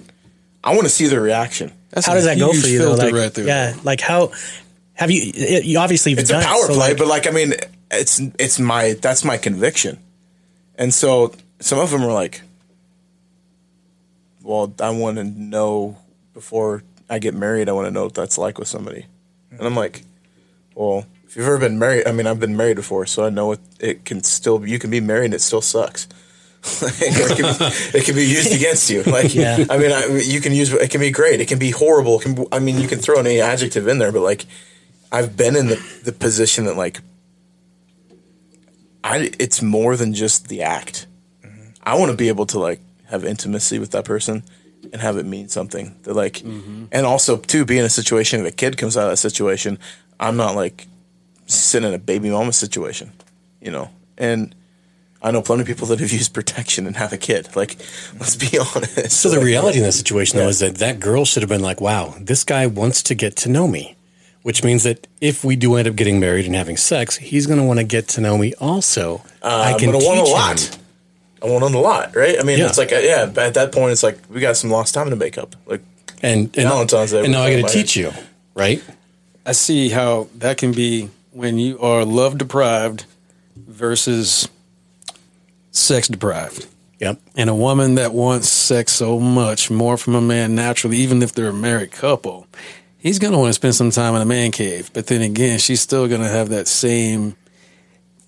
I 0.63 0.71
want 0.71 0.83
to 0.83 0.89
see 0.89 1.07
their 1.07 1.21
reaction. 1.21 1.71
That's 1.91 2.05
how 2.05 2.13
does 2.15 2.25
that 2.25 2.37
go 2.37 2.51
for 2.53 2.67
you? 2.67 2.79
Though? 2.79 2.93
Like, 2.95 3.13
right 3.13 3.37
yeah, 3.37 3.75
like 3.83 4.01
how 4.01 4.31
have 4.95 5.09
you? 5.11 5.31
It, 5.33 5.63
you 5.65 5.79
obviously 5.79 6.11
you've 6.11 6.19
It's 6.19 6.29
a 6.29 6.33
done 6.33 6.43
it, 6.43 6.45
power 6.45 6.61
so, 6.63 6.73
play, 6.75 6.89
like- 6.89 6.97
but 6.97 7.07
like 7.07 7.27
I 7.27 7.31
mean, 7.31 7.53
it's 7.91 8.19
it's 8.39 8.59
my 8.59 8.93
that's 9.01 9.23
my 9.23 9.37
conviction, 9.37 9.99
and 10.75 10.93
so 10.93 11.33
some 11.59 11.79
of 11.79 11.89
them 11.91 12.03
are 12.03 12.11
like, 12.13 12.41
well, 14.41 14.73
I 14.79 14.89
want 14.89 15.17
to 15.17 15.23
know 15.23 15.97
before 16.33 16.83
I 17.09 17.19
get 17.19 17.33
married. 17.33 17.69
I 17.69 17.71
want 17.71 17.87
to 17.87 17.91
know 17.91 18.03
what 18.05 18.13
that's 18.13 18.37
like 18.37 18.57
with 18.59 18.67
somebody, 18.67 19.05
and 19.51 19.61
I'm 19.61 19.75
like, 19.75 20.03
well, 20.75 21.05
if 21.33 21.37
you've 21.37 21.47
ever 21.47 21.57
been 21.57 21.79
married, 21.79 22.05
I 22.07 22.11
mean, 22.11 22.27
I've 22.27 22.39
been 22.39 22.55
married 22.55 22.75
before, 22.75 23.07
so 23.07 23.25
I 23.25 23.31
know 23.31 23.53
it, 23.53 23.59
it 23.79 24.05
can 24.05 24.21
still 24.21 24.63
you 24.67 24.77
can 24.77 24.91
be 24.91 25.01
married 25.01 25.25
and 25.25 25.33
it 25.33 25.41
still 25.41 25.61
sucks. 25.61 26.07
it, 26.63 27.35
can 27.35 27.57
be, 27.57 27.97
it 27.97 28.05
can 28.05 28.13
be 28.13 28.23
used 28.23 28.53
against 28.53 28.87
you. 28.91 29.01
Like, 29.01 29.33
Yeah. 29.33 29.65
I 29.67 29.79
mean, 29.79 29.91
I, 29.91 30.21
you 30.23 30.39
can 30.41 30.53
use 30.53 30.71
it 30.71 30.91
can 30.91 31.01
be 31.01 31.09
great. 31.09 31.41
It 31.41 31.47
can 31.47 31.57
be 31.57 31.71
horrible. 31.71 32.19
It 32.19 32.21
can, 32.21 32.35
be- 32.35 32.45
I 32.51 32.59
mean, 32.59 32.77
you 32.77 32.87
can 32.87 32.99
throw 32.99 33.19
any 33.19 33.41
adjective 33.41 33.87
in 33.87 33.97
there, 33.97 34.11
but 34.11 34.21
like, 34.21 34.45
I've 35.11 35.35
been 35.35 35.55
in 35.55 35.69
the, 35.69 35.83
the 36.03 36.11
position 36.11 36.65
that 36.65 36.77
like, 36.77 36.99
I 39.03 39.31
it's 39.39 39.63
more 39.63 39.95
than 39.97 40.13
just 40.13 40.49
the 40.49 40.61
act. 40.61 41.07
Mm-hmm. 41.43 41.69
I 41.81 41.97
want 41.97 42.11
to 42.11 42.17
be 42.17 42.27
able 42.27 42.45
to 42.45 42.59
like 42.59 42.79
have 43.07 43.25
intimacy 43.25 43.79
with 43.79 43.89
that 43.89 44.05
person 44.05 44.43
and 44.91 45.01
have 45.01 45.17
it 45.17 45.25
mean 45.25 45.49
something. 45.49 45.95
That 46.03 46.13
like, 46.13 46.35
mm-hmm. 46.35 46.85
and 46.91 47.07
also 47.07 47.37
to 47.37 47.65
be 47.65 47.79
in 47.79 47.85
a 47.85 47.89
situation 47.89 48.41
if 48.41 48.45
a 48.45 48.55
kid 48.55 48.77
comes 48.77 48.95
out 48.95 49.05
of 49.05 49.09
that 49.13 49.17
situation, 49.17 49.79
I'm 50.19 50.37
not 50.37 50.55
like 50.55 50.85
sitting 51.47 51.87
in 51.89 51.93
a 51.93 51.99
baby 51.99 52.29
mama 52.29 52.53
situation, 52.53 53.11
you 53.61 53.71
know. 53.71 53.89
And 54.17 54.53
I 55.21 55.31
know 55.31 55.41
plenty 55.41 55.61
of 55.61 55.67
people 55.67 55.87
that 55.87 55.99
have 55.99 56.11
used 56.11 56.33
protection 56.33 56.85
and 56.87 56.95
have 56.97 57.13
a 57.13 57.17
kid. 57.17 57.55
Like, 57.55 57.77
let's 58.19 58.35
be 58.35 58.57
honest. 58.75 59.11
So 59.11 59.29
the 59.29 59.39
reality 59.39 59.77
in 59.79 59.83
that 59.83 59.93
situation, 59.93 60.37
though, 60.37 60.43
Yeah. 60.45 60.49
is 60.49 60.59
that 60.59 60.75
that 60.79 60.99
girl 60.99 61.25
should 61.25 61.41
have 61.43 61.49
been 61.49 61.61
like, 61.61 61.79
"Wow, 61.81 62.15
this 62.19 62.43
guy 62.43 62.67
wants 62.67 63.01
to 63.03 63.15
get 63.15 63.35
to 63.37 63.49
know 63.49 63.67
me," 63.67 63.95
which 64.43 64.63
means 64.63 64.83
that 64.83 65.07
if 65.21 65.43
we 65.43 65.55
do 65.55 65.75
end 65.75 65.87
up 65.87 65.95
getting 65.95 66.19
married 66.19 66.45
and 66.45 66.55
having 66.55 66.77
sex, 66.77 67.17
he's 67.17 67.47
going 67.47 67.59
to 67.59 67.65
want 67.65 67.79
to 67.79 67.83
get 67.85 68.07
to 68.09 68.21
know 68.21 68.37
me 68.37 68.53
also. 68.59 69.23
I 69.41 69.71
I'm 69.73 69.79
can 69.79 69.87
gonna 69.91 69.99
teach 69.99 70.07
want 70.07 70.19
a 70.19 70.23
him. 70.25 70.31
lot. 70.31 70.77
I 71.41 71.45
want 71.47 71.63
on 71.65 71.73
a 71.73 71.79
lot, 71.79 72.15
right? 72.15 72.39
I 72.39 72.43
mean, 72.43 72.57
Yeah. 72.59 72.67
it's 72.67 72.77
like, 72.77 72.93
uh, 72.93 72.99
yeah, 72.99 73.25
but 73.25 73.43
at 73.47 73.53
that 73.55 73.71
point, 73.73 73.91
it's 73.91 74.03
like 74.03 74.17
we 74.29 74.39
got 74.39 74.55
some 74.55 74.69
lost 74.69 74.93
time 74.93 75.09
to 75.09 75.15
make 75.17 75.37
up. 75.37 75.55
Like, 75.65 75.81
and 76.21 76.45
and, 76.57 76.69
Valentine's 76.69 77.11
Day 77.11 77.23
and 77.23 77.31
now 77.33 77.41
I 77.41 77.59
got 77.59 77.67
to 77.67 77.73
teach 77.73 77.97
you, 77.97 78.13
right? 78.55 78.81
I 79.45 79.51
see 79.51 79.89
how 79.89 80.27
that 80.37 80.57
can 80.57 80.71
be 80.71 81.09
when 81.33 81.57
you 81.57 81.79
are 81.79 82.05
love 82.05 82.37
deprived 82.37 83.05
versus 83.55 84.47
sex 85.71 86.07
deprived. 86.07 86.67
Yep. 86.99 87.19
And 87.35 87.49
a 87.49 87.55
woman 87.55 87.95
that 87.95 88.13
wants 88.13 88.47
sex 88.47 88.93
so 88.93 89.19
much 89.19 89.69
more 89.69 89.97
from 89.97 90.15
a 90.15 90.21
man 90.21 90.55
naturally, 90.55 90.97
even 90.97 91.21
if 91.21 91.33
they're 91.33 91.49
a 91.49 91.53
married 91.53 91.91
couple, 91.91 92.47
he's 92.97 93.19
going 93.19 93.33
to 93.33 93.39
want 93.39 93.49
to 93.49 93.53
spend 93.53 93.75
some 93.75 93.91
time 93.91 94.15
in 94.15 94.21
a 94.21 94.25
man 94.25 94.51
cave. 94.51 94.89
But 94.93 95.07
then 95.07 95.21
again, 95.21 95.59
she's 95.59 95.81
still 95.81 96.07
going 96.07 96.21
to 96.21 96.29
have 96.29 96.49
that 96.49 96.67
same 96.67 97.35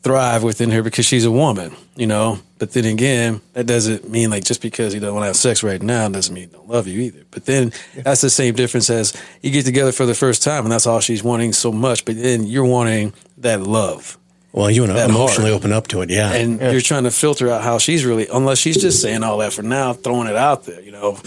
thrive 0.06 0.43
within 0.43 0.70
her 0.70 0.84
because 0.84 1.03
she's 1.03 1.26
a 1.26 1.32
woman, 1.32 1.76
you 1.95 2.06
know. 2.06 2.38
But 2.60 2.74
then 2.74 2.86
again, 2.86 3.41
that 3.53 3.66
doesn't 3.66 4.08
mean 4.08 4.30
like 4.30 4.43
just 4.43 4.62
because 4.62 4.93
he 4.93 4.99
doesn't 4.99 5.16
want 5.16 5.24
to 5.24 5.28
have 5.28 5.36
sex 5.36 5.64
right 5.64 5.82
now 5.82 6.08
doesn't 6.10 6.32
mean 6.34 6.49
he 6.49 6.56
don't 6.56 6.70
love 6.70 6.88
you 6.88 7.01
either. 7.01 7.24
But 7.32 7.45
then 7.45 7.74
that's 7.95 8.22
the 8.22 8.30
same 8.30 8.53
difference 8.53 8.88
as 8.91 9.20
you 9.41 9.49
get 9.49 9.66
together 9.66 9.91
for 9.91 10.06
the 10.06 10.14
first 10.14 10.43
time 10.43 10.64
and 10.64 10.72
that's 10.72 10.86
all 10.86 10.99
she's 10.99 11.24
wanting 11.24 11.53
so 11.53 11.72
much. 11.72 12.06
But 12.06 12.22
then 12.22 12.43
you're 12.43 12.66
wanting 12.66 13.14
that 13.39 13.62
love. 13.62 14.20
Well, 14.51 14.70
you 14.70 14.84
want 14.84 14.93
to 14.93 15.03
emotionally 15.06 15.49
hard. 15.49 15.64
open 15.64 15.74
up 15.74 15.88
to 15.88 16.01
it, 16.01 16.10
yeah. 16.10 16.32
and 16.32 16.62
you're 16.62 16.80
trying 16.80 17.03
to 17.06 17.12
filter 17.12 17.49
out 17.49 17.62
how 17.62 17.80
she's 17.80 18.06
really 18.06 18.28
unless 18.32 18.60
she's 18.60 18.80
just 18.80 19.01
saying 19.01 19.24
all 19.24 19.39
that 19.39 19.53
for 19.53 19.64
now 19.64 19.91
throwing 19.91 20.30
it 20.30 20.38
out 20.38 20.64
there 20.64 20.80
you 20.80 20.91
know 20.91 21.20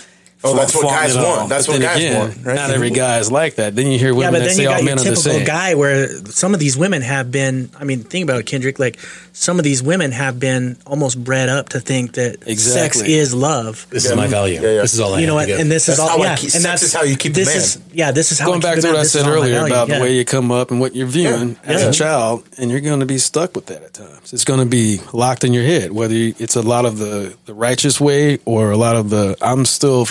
Oh, 0.44 0.54
that's 0.54 0.72
what 0.74 0.82
guys 0.84 1.16
it 1.16 1.18
all. 1.18 1.36
want. 1.38 1.48
That's 1.48 1.66
But 1.66 1.72
what 1.74 1.82
guys 1.82 1.96
again, 1.96 2.18
want, 2.18 2.46
right? 2.46 2.54
Not 2.54 2.70
every 2.70 2.90
guy 2.90 3.18
is 3.18 3.30
like 3.32 3.56
that. 3.56 3.74
Then 3.74 3.88
you 3.88 3.98
hear 3.98 4.14
women 4.14 4.34
but 4.34 4.38
that 4.38 4.44
then 4.46 4.54
say 4.54 4.62
you 4.62 4.68
all 4.68 4.74
got 4.74 4.82
your 4.84 4.94
men 4.94 4.98
are 4.98 5.10
the 5.10 5.16
typical 5.16 5.32
same. 5.38 5.44
guy 5.46 5.74
where 5.74 6.08
some 6.26 6.54
of 6.54 6.60
these 6.60 6.76
women 6.76 7.02
have 7.02 7.32
been. 7.32 7.70
I 7.78 7.82
mean, 7.82 8.04
think 8.04 8.22
about 8.22 8.38
it, 8.38 8.46
Kendrick. 8.46 8.78
Like 8.78 8.98
some 9.32 9.58
of 9.58 9.64
these 9.64 9.82
women 9.82 10.12
have 10.12 10.38
been 10.38 10.76
almost 10.86 11.22
bred 11.24 11.48
up 11.48 11.70
to 11.70 11.80
think 11.80 12.12
that 12.12 12.44
sex 12.56 13.00
is 13.02 13.34
love. 13.34 13.86
This 13.90 14.04
is 14.04 14.14
my 14.14 14.28
value. 14.28 14.54
Yeah, 14.60 14.74
yeah. 14.74 14.82
This 14.82 14.94
is 14.94 15.00
all 15.00 15.14
I 15.14 15.20
You 15.20 15.26
know 15.26 15.34
what? 15.34 15.48
And 15.50 15.70
this 15.72 15.88
is 15.88 15.98
all. 15.98 16.08
how 16.08 16.18
Yeah, 16.18 16.36
keep- 16.36 16.44
and 16.44 16.52
sex 16.52 16.62
that's 16.64 16.82
is 16.84 16.94
how 16.94 17.02
you 17.02 17.16
keep 17.16 17.32
a 17.32 17.34
This 17.34 17.48
man. 17.48 17.56
is 17.56 17.78
yeah. 17.92 18.10
This 18.12 18.30
is 18.30 18.38
how 18.38 18.46
Going 18.46 18.60
I 18.64 18.68
back 18.68 18.78
a 18.78 18.82
to 18.82 18.88
what 18.88 18.96
I 18.96 19.02
said 19.02 19.20
is 19.22 19.24
all 19.26 19.30
my 19.32 19.38
earlier 19.38 19.66
about 19.66 19.88
Yeah. 19.88 19.98
the 19.98 20.04
way 20.04 20.14
you 20.16 20.24
come 20.24 20.52
up 20.52 20.70
and 20.70 20.78
what 20.78 20.94
you're 20.94 21.08
viewing 21.08 21.56
as 21.64 21.82
a 21.82 21.90
child, 21.92 22.44
and 22.58 22.70
you're 22.70 22.80
going 22.80 23.00
to 23.00 23.06
be 23.06 23.18
stuck 23.18 23.56
with 23.56 23.66
that 23.66 23.82
at 23.82 23.92
times. 23.94 24.32
It's 24.32 24.44
going 24.44 24.60
to 24.60 24.66
be 24.66 25.00
locked 25.12 25.42
in 25.42 25.52
your 25.52 25.64
head, 25.64 25.90
whether 25.90 26.14
it's 26.14 26.54
a 26.54 26.62
lot 26.62 26.84
of 26.84 26.98
the, 26.98 27.34
the 27.46 27.54
righteous 27.54 28.00
way 28.00 28.38
or 28.44 28.70
a 28.70 28.76
lot 28.76 28.94
of 28.94 29.10
the 29.10 29.36
I'm 29.42 29.64
still 29.64 30.06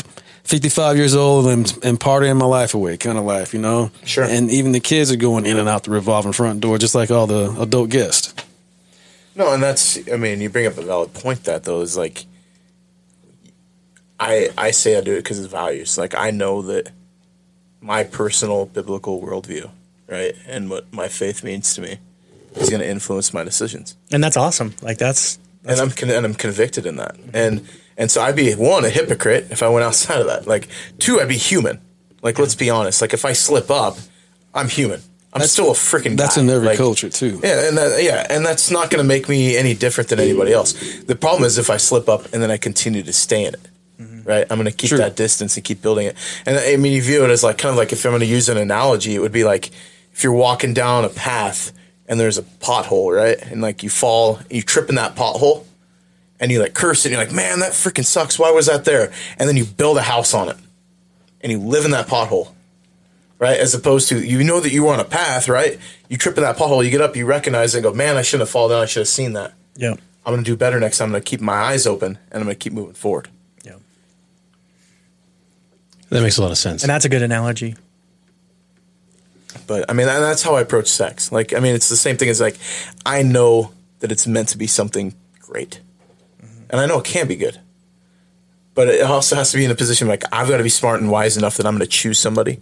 55 0.47 0.95
years 0.95 1.13
old 1.13 1.47
and, 1.47 1.77
and 1.83 1.99
partying 1.99 2.37
my 2.37 2.45
life 2.45 2.73
away 2.73 2.95
kind 2.95 3.17
of 3.17 3.25
life, 3.25 3.53
you 3.53 3.59
know? 3.59 3.91
Sure. 4.05 4.23
And 4.23 4.49
even 4.49 4.71
the 4.71 4.79
kids 4.79 5.11
are 5.11 5.17
going 5.17 5.45
in 5.45 5.57
and 5.57 5.67
out 5.67 5.83
the 5.83 5.91
revolving 5.91 6.31
front 6.31 6.61
door, 6.61 6.77
just 6.77 6.95
like 6.95 7.11
all 7.11 7.27
the 7.27 7.53
adult 7.59 7.89
guests. 7.89 8.33
No, 9.35 9.53
and 9.53 9.61
that's 9.61 9.99
I 10.09 10.15
mean, 10.15 10.39
you 10.39 10.49
bring 10.49 10.65
up 10.65 10.77
a 10.77 10.81
valid 10.81 11.13
point. 11.13 11.43
That 11.43 11.63
though 11.65 11.81
is 11.81 11.95
like, 11.97 12.25
I 14.19 14.49
I 14.57 14.71
say 14.71 14.97
I 14.97 15.01
do 15.01 15.13
it 15.13 15.17
because 15.17 15.37
it's 15.37 15.51
values. 15.51 15.97
Like 15.97 16.15
I 16.15 16.31
know 16.31 16.61
that 16.63 16.91
my 17.81 18.03
personal 18.03 18.65
biblical 18.65 19.21
worldview, 19.21 19.69
right, 20.07 20.33
and 20.47 20.69
what 20.69 20.91
my 20.91 21.07
faith 21.07 21.43
means 21.43 21.75
to 21.75 21.81
me, 21.81 21.97
is 22.55 22.69
going 22.69 22.81
to 22.81 22.89
influence 22.89 23.33
my 23.33 23.43
decisions. 23.43 23.95
and 24.11 24.23
that's 24.23 24.37
awesome. 24.37 24.73
Like 24.81 24.97
that's 24.97 25.37
and 25.65 25.79
I'm 25.79 25.91
con- 25.91 26.09
and 26.09 26.25
I'm 26.25 26.33
convicted 26.33 26.85
in 26.87 26.95
that. 26.95 27.15
And 27.33 27.67
and 27.97 28.09
so 28.09 28.21
I'd 28.21 28.35
be 28.35 28.53
one 28.53 28.85
a 28.85 28.89
hypocrite 28.89 29.47
if 29.49 29.61
I 29.63 29.69
went 29.69 29.83
outside 29.83 30.21
of 30.21 30.27
that. 30.27 30.47
Like 30.47 30.67
two, 30.99 31.19
I'd 31.19 31.27
be 31.27 31.37
human. 31.37 31.79
Like 32.21 32.39
let's 32.39 32.55
be 32.55 32.69
honest. 32.69 33.01
Like 33.01 33.13
if 33.13 33.25
I 33.25 33.33
slip 33.33 33.69
up, 33.69 33.97
I'm 34.53 34.69
human. 34.69 35.01
I'm 35.33 35.41
still 35.47 35.69
a 35.71 35.73
freaking. 35.73 36.17
That's 36.17 36.37
guy. 36.37 36.43
in 36.43 36.49
every 36.49 36.67
Like, 36.67 36.77
culture, 36.77 37.09
too. 37.09 37.39
Yeah, 37.43 37.67
and 37.67 37.77
that, 37.77 38.01
yeah, 38.01 38.25
and 38.29 38.45
that's 38.45 38.71
not 38.71 38.89
going 38.89 39.03
to 39.03 39.07
make 39.07 39.29
me 39.29 39.55
any 39.55 39.75
different 39.75 40.09
than 40.09 40.19
anybody 40.19 40.53
else. 40.53 40.73
The 41.03 41.15
problem 41.15 41.43
is 41.43 41.57
if 41.57 41.69
I 41.69 41.77
slip 41.77 42.09
up 42.09 42.33
and 42.33 42.41
then 42.41 42.49
I 42.49 42.57
continue 42.57 43.03
to 43.03 43.13
stay 43.13 43.45
in 43.45 43.53
it. 43.53 43.67
Mm-hmm. 43.99 44.23
Right, 44.27 44.45
I'm 44.49 44.57
going 44.57 44.69
to 44.69 44.75
keep 44.75 44.89
True. 44.89 44.99
that 44.99 45.15
distance 45.15 45.55
and 45.57 45.63
keep 45.65 45.81
building 45.81 46.07
it. 46.07 46.15
And 46.45 46.57
I 46.57 46.75
mean, 46.77 46.93
you 46.93 47.01
view 47.01 47.23
it 47.23 47.29
as 47.29 47.43
like 47.43 47.57
kind 47.57 47.71
of 47.71 47.77
like 47.77 47.91
if 47.91 48.05
I'm 48.05 48.11
going 48.11 48.21
to 48.21 48.25
use 48.25 48.47
an 48.47 48.57
analogy, 48.57 49.15
it 49.15 49.19
would 49.19 49.31
be 49.31 49.43
like 49.43 49.71
if 50.13 50.23
you're 50.23 50.33
walking 50.33 50.73
down 50.73 51.03
a 51.03 51.09
path 51.09 51.71
and 52.07 52.19
there's 52.19 52.37
a 52.37 52.43
pothole, 52.43 53.15
right, 53.15 53.39
and 53.51 53.61
like 53.61 53.83
you 53.83 53.89
fall, 53.89 54.39
you 54.49 54.61
trip 54.61 54.89
in 54.89 54.95
that 54.95 55.15
pothole, 55.15 55.65
and 56.39 56.51
you 56.51 56.59
like 56.61 56.73
curse 56.73 57.05
it. 57.05 57.09
And 57.09 57.17
you're 57.17 57.25
like, 57.25 57.35
man, 57.35 57.59
that 57.59 57.71
freaking 57.71 58.05
sucks. 58.05 58.37
Why 58.37 58.51
was 58.51 58.67
that 58.67 58.85
there? 58.85 59.11
And 59.37 59.47
then 59.47 59.57
you 59.57 59.65
build 59.65 59.97
a 59.97 60.01
house 60.03 60.33
on 60.33 60.49
it, 60.49 60.57
and 61.41 61.51
you 61.51 61.59
live 61.59 61.85
in 61.85 61.91
that 61.91 62.07
pothole, 62.07 62.53
right? 63.39 63.59
As 63.59 63.73
opposed 63.73 64.09
to 64.09 64.23
you 64.23 64.43
know 64.43 64.59
that 64.59 64.71
you 64.71 64.83
were 64.85 64.93
on 64.93 64.99
a 64.99 65.05
path, 65.05 65.47
right? 65.49 65.79
You 66.09 66.17
trip 66.17 66.37
in 66.37 66.43
that 66.43 66.57
pothole, 66.57 66.83
you 66.83 66.91
get 66.91 67.01
up, 67.01 67.15
you 67.15 67.25
recognize 67.25 67.75
it, 67.75 67.79
and 67.79 67.83
go, 67.83 67.93
man, 67.93 68.17
I 68.17 68.21
shouldn't 68.21 68.47
have 68.47 68.51
fallen 68.51 68.71
down. 68.71 68.83
I 68.83 68.85
should 68.85 69.01
have 69.01 69.07
seen 69.07 69.33
that. 69.33 69.53
yeah. 69.75 69.95
I'm 70.25 70.33
going 70.33 70.43
to 70.43 70.51
do 70.51 70.57
better 70.57 70.77
next 70.77 70.97
time. 70.97 71.05
I'm 71.05 71.11
going 71.11 71.23
to 71.23 71.29
keep 71.29 71.39
my 71.39 71.53
eyes 71.53 71.87
open, 71.87 72.17
and 72.31 72.41
I'm 72.41 72.43
going 72.43 72.55
to 72.55 72.59
keep 72.59 72.73
moving 72.73 72.95
forward. 72.95 73.29
Yeah. 73.63 73.75
That 76.09 76.21
makes 76.21 76.37
a 76.37 76.41
lot 76.41 76.51
of 76.51 76.57
sense. 76.57 76.83
And 76.83 76.89
that's 76.89 77.05
a 77.05 77.09
good 77.09 77.21
analogy. 77.21 77.77
But 79.67 79.89
I 79.89 79.93
mean, 79.93 80.07
that's 80.07 80.43
how 80.43 80.55
I 80.55 80.61
approach 80.61 80.87
sex. 80.87 81.31
Like, 81.31 81.53
I 81.53 81.61
mean, 81.61 81.75
it's 81.75 81.87
the 81.87 81.95
same 81.95 82.17
thing 82.17 82.27
as 82.27 82.41
like, 82.41 82.57
I 83.05 83.23
know 83.23 83.71
that 83.99 84.11
it's 84.11 84.27
meant 84.27 84.49
to 84.49 84.57
be 84.57 84.67
something 84.67 85.15
great, 85.39 85.79
and 86.69 86.79
I 86.81 86.85
know 86.85 86.99
it 86.99 87.05
can 87.05 87.27
be 87.27 87.35
good. 87.35 87.59
But 88.73 88.89
it 88.89 89.01
also 89.01 89.35
has 89.35 89.51
to 89.51 89.57
be 89.57 89.65
in 89.65 89.71
a 89.71 89.75
position 89.75 90.07
like 90.07 90.23
I've 90.31 90.47
got 90.47 90.57
to 90.57 90.63
be 90.63 90.69
smart 90.69 91.01
and 91.01 91.09
wise 91.09 91.35
enough 91.35 91.57
that 91.57 91.65
I'm 91.65 91.73
going 91.73 91.81
to 91.85 91.87
choose 91.87 92.19
somebody 92.19 92.59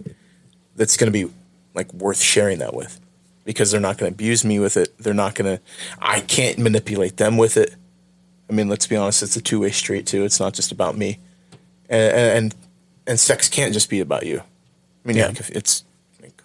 that's 0.76 0.96
going 0.98 1.12
to 1.12 1.26
be 1.28 1.32
like 1.74 1.92
worth 1.94 2.22
sharing 2.22 2.60
that 2.60 2.74
with, 2.74 3.02
because 3.44 3.70
they're 3.72 3.82
not 3.82 3.98
going 3.98 4.10
to 4.12 4.16
abuse 4.16 4.46
me 4.46 4.60
with 4.60 4.78
it. 4.78 4.98
They're 4.98 5.14
not 5.14 5.36
going 5.36 5.58
to. 5.58 5.62
I 6.00 6.22
can't 6.22 6.58
manipulate 6.58 7.18
them 7.18 7.36
with 7.38 7.58
it. 7.58 7.76
I 8.50 8.54
mean, 8.54 8.70
let's 8.70 8.88
be 8.88 8.96
honest. 8.96 9.24
It's 9.24 9.36
a 9.36 9.42
two 9.42 9.60
way 9.60 9.72
street 9.72 10.06
too. 10.08 10.24
It's 10.24 10.40
not 10.40 10.54
just 10.54 10.72
about 10.72 10.98
me, 10.98 11.20
and 11.90 12.14
and 12.16 12.56
and 13.08 13.20
sex 13.20 13.50
can't 13.50 13.74
just 13.74 13.90
be 13.90 14.00
about 14.00 14.26
you. 14.26 14.40
I 14.40 15.08
mean, 15.08 15.18
yeah, 15.18 15.34
it's. 15.50 15.84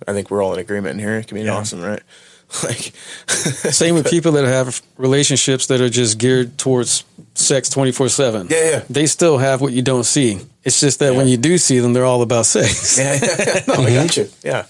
I 0.09 0.13
think 0.15 0.31
we're 0.31 0.43
all 0.43 0.53
in 0.55 0.59
agreement 0.59 0.95
in 0.95 0.99
here. 0.99 1.17
It 1.17 1.29
can 1.29 1.37
be 1.37 1.43
Yeah. 1.45 1.55
awesome, 1.57 1.81
right? 1.83 2.03
Like, 2.65 2.93
Same 3.29 3.95
with 3.95 4.11
people 4.11 4.33
that 4.33 4.45
have 4.45 4.83
relationships 4.97 5.67
that 5.69 5.81
are 5.81 5.89
just 5.89 6.19
geared 6.19 6.59
towards 6.59 7.05
sex 7.35 7.69
24 7.71 8.09
7. 8.09 8.49
Yeah, 8.51 8.71
yeah. 8.71 8.85
They 8.91 9.07
still 9.07 9.39
have 9.39 9.61
what 9.61 9.73
you 9.73 9.83
don't 9.83 10.05
see. 10.05 10.41
It's 10.65 10.81
just 10.81 10.99
that 10.99 11.15
when 11.15 11.29
you 11.29 11.37
do 11.37 11.59
see 11.59 11.79
them, 11.79 11.93
they're 11.93 12.05
all 12.05 12.23
about 12.23 12.47
sex. 12.47 12.99
yeah, 12.99 13.15
yeah, 13.15 13.21
yeah. 13.21 13.45
no, 13.69 13.75
I 13.75 13.77
mm-hmm. 13.77 13.95
got 13.95 14.17
you. 14.17 14.29
Yeah, 14.43 14.67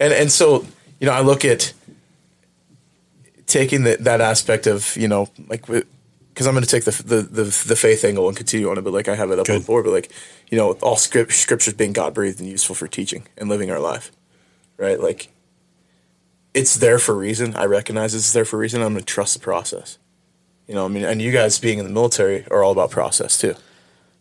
and 0.00 0.12
and 0.12 0.32
so 0.32 0.64
you 1.00 1.06
know, 1.06 1.12
I 1.12 1.20
look 1.20 1.44
at 1.44 1.72
taking 3.46 3.84
that 3.84 4.04
that 4.04 4.20
aspect 4.20 4.66
of 4.66 4.96
you 4.96 5.06
know, 5.06 5.28
like 5.48 5.66
because 5.66 6.46
I'm 6.46 6.54
going 6.54 6.64
to 6.64 6.70
take 6.70 6.84
the, 6.84 7.02
the 7.02 7.22
the 7.22 7.44
the 7.44 7.76
faith 7.76 8.04
angle 8.04 8.26
and 8.26 8.36
continue 8.36 8.70
on 8.70 8.78
it, 8.78 8.82
but 8.82 8.92
like 8.92 9.08
I 9.08 9.14
have 9.14 9.30
it 9.30 9.38
up 9.38 9.46
Good. 9.46 9.60
before, 9.60 9.82
but 9.82 9.92
like 9.92 10.10
you 10.50 10.58
know, 10.58 10.72
all 10.82 10.96
script 10.96 11.32
scriptures 11.32 11.74
being 11.74 11.92
God 11.92 12.14
breathed 12.14 12.40
and 12.40 12.48
useful 12.48 12.74
for 12.74 12.88
teaching 12.88 13.26
and 13.36 13.48
living 13.48 13.70
our 13.70 13.80
life, 13.80 14.10
right? 14.76 14.98
Like 14.98 15.28
it's 16.58 16.74
there 16.76 16.98
for 16.98 17.12
a 17.12 17.16
reason. 17.16 17.54
I 17.56 17.64
recognize 17.64 18.14
it's 18.14 18.32
there 18.32 18.44
for 18.44 18.56
a 18.56 18.58
reason. 18.60 18.82
I'm 18.82 18.92
going 18.94 19.04
to 19.04 19.14
trust 19.14 19.34
the 19.34 19.40
process. 19.40 19.98
You 20.66 20.74
know, 20.74 20.84
I 20.84 20.88
mean, 20.88 21.04
and 21.04 21.22
you 21.22 21.32
guys 21.32 21.58
being 21.58 21.78
in 21.78 21.84
the 21.86 21.90
military 21.92 22.44
are 22.50 22.62
all 22.62 22.72
about 22.72 22.90
process 22.90 23.38
too. 23.38 23.54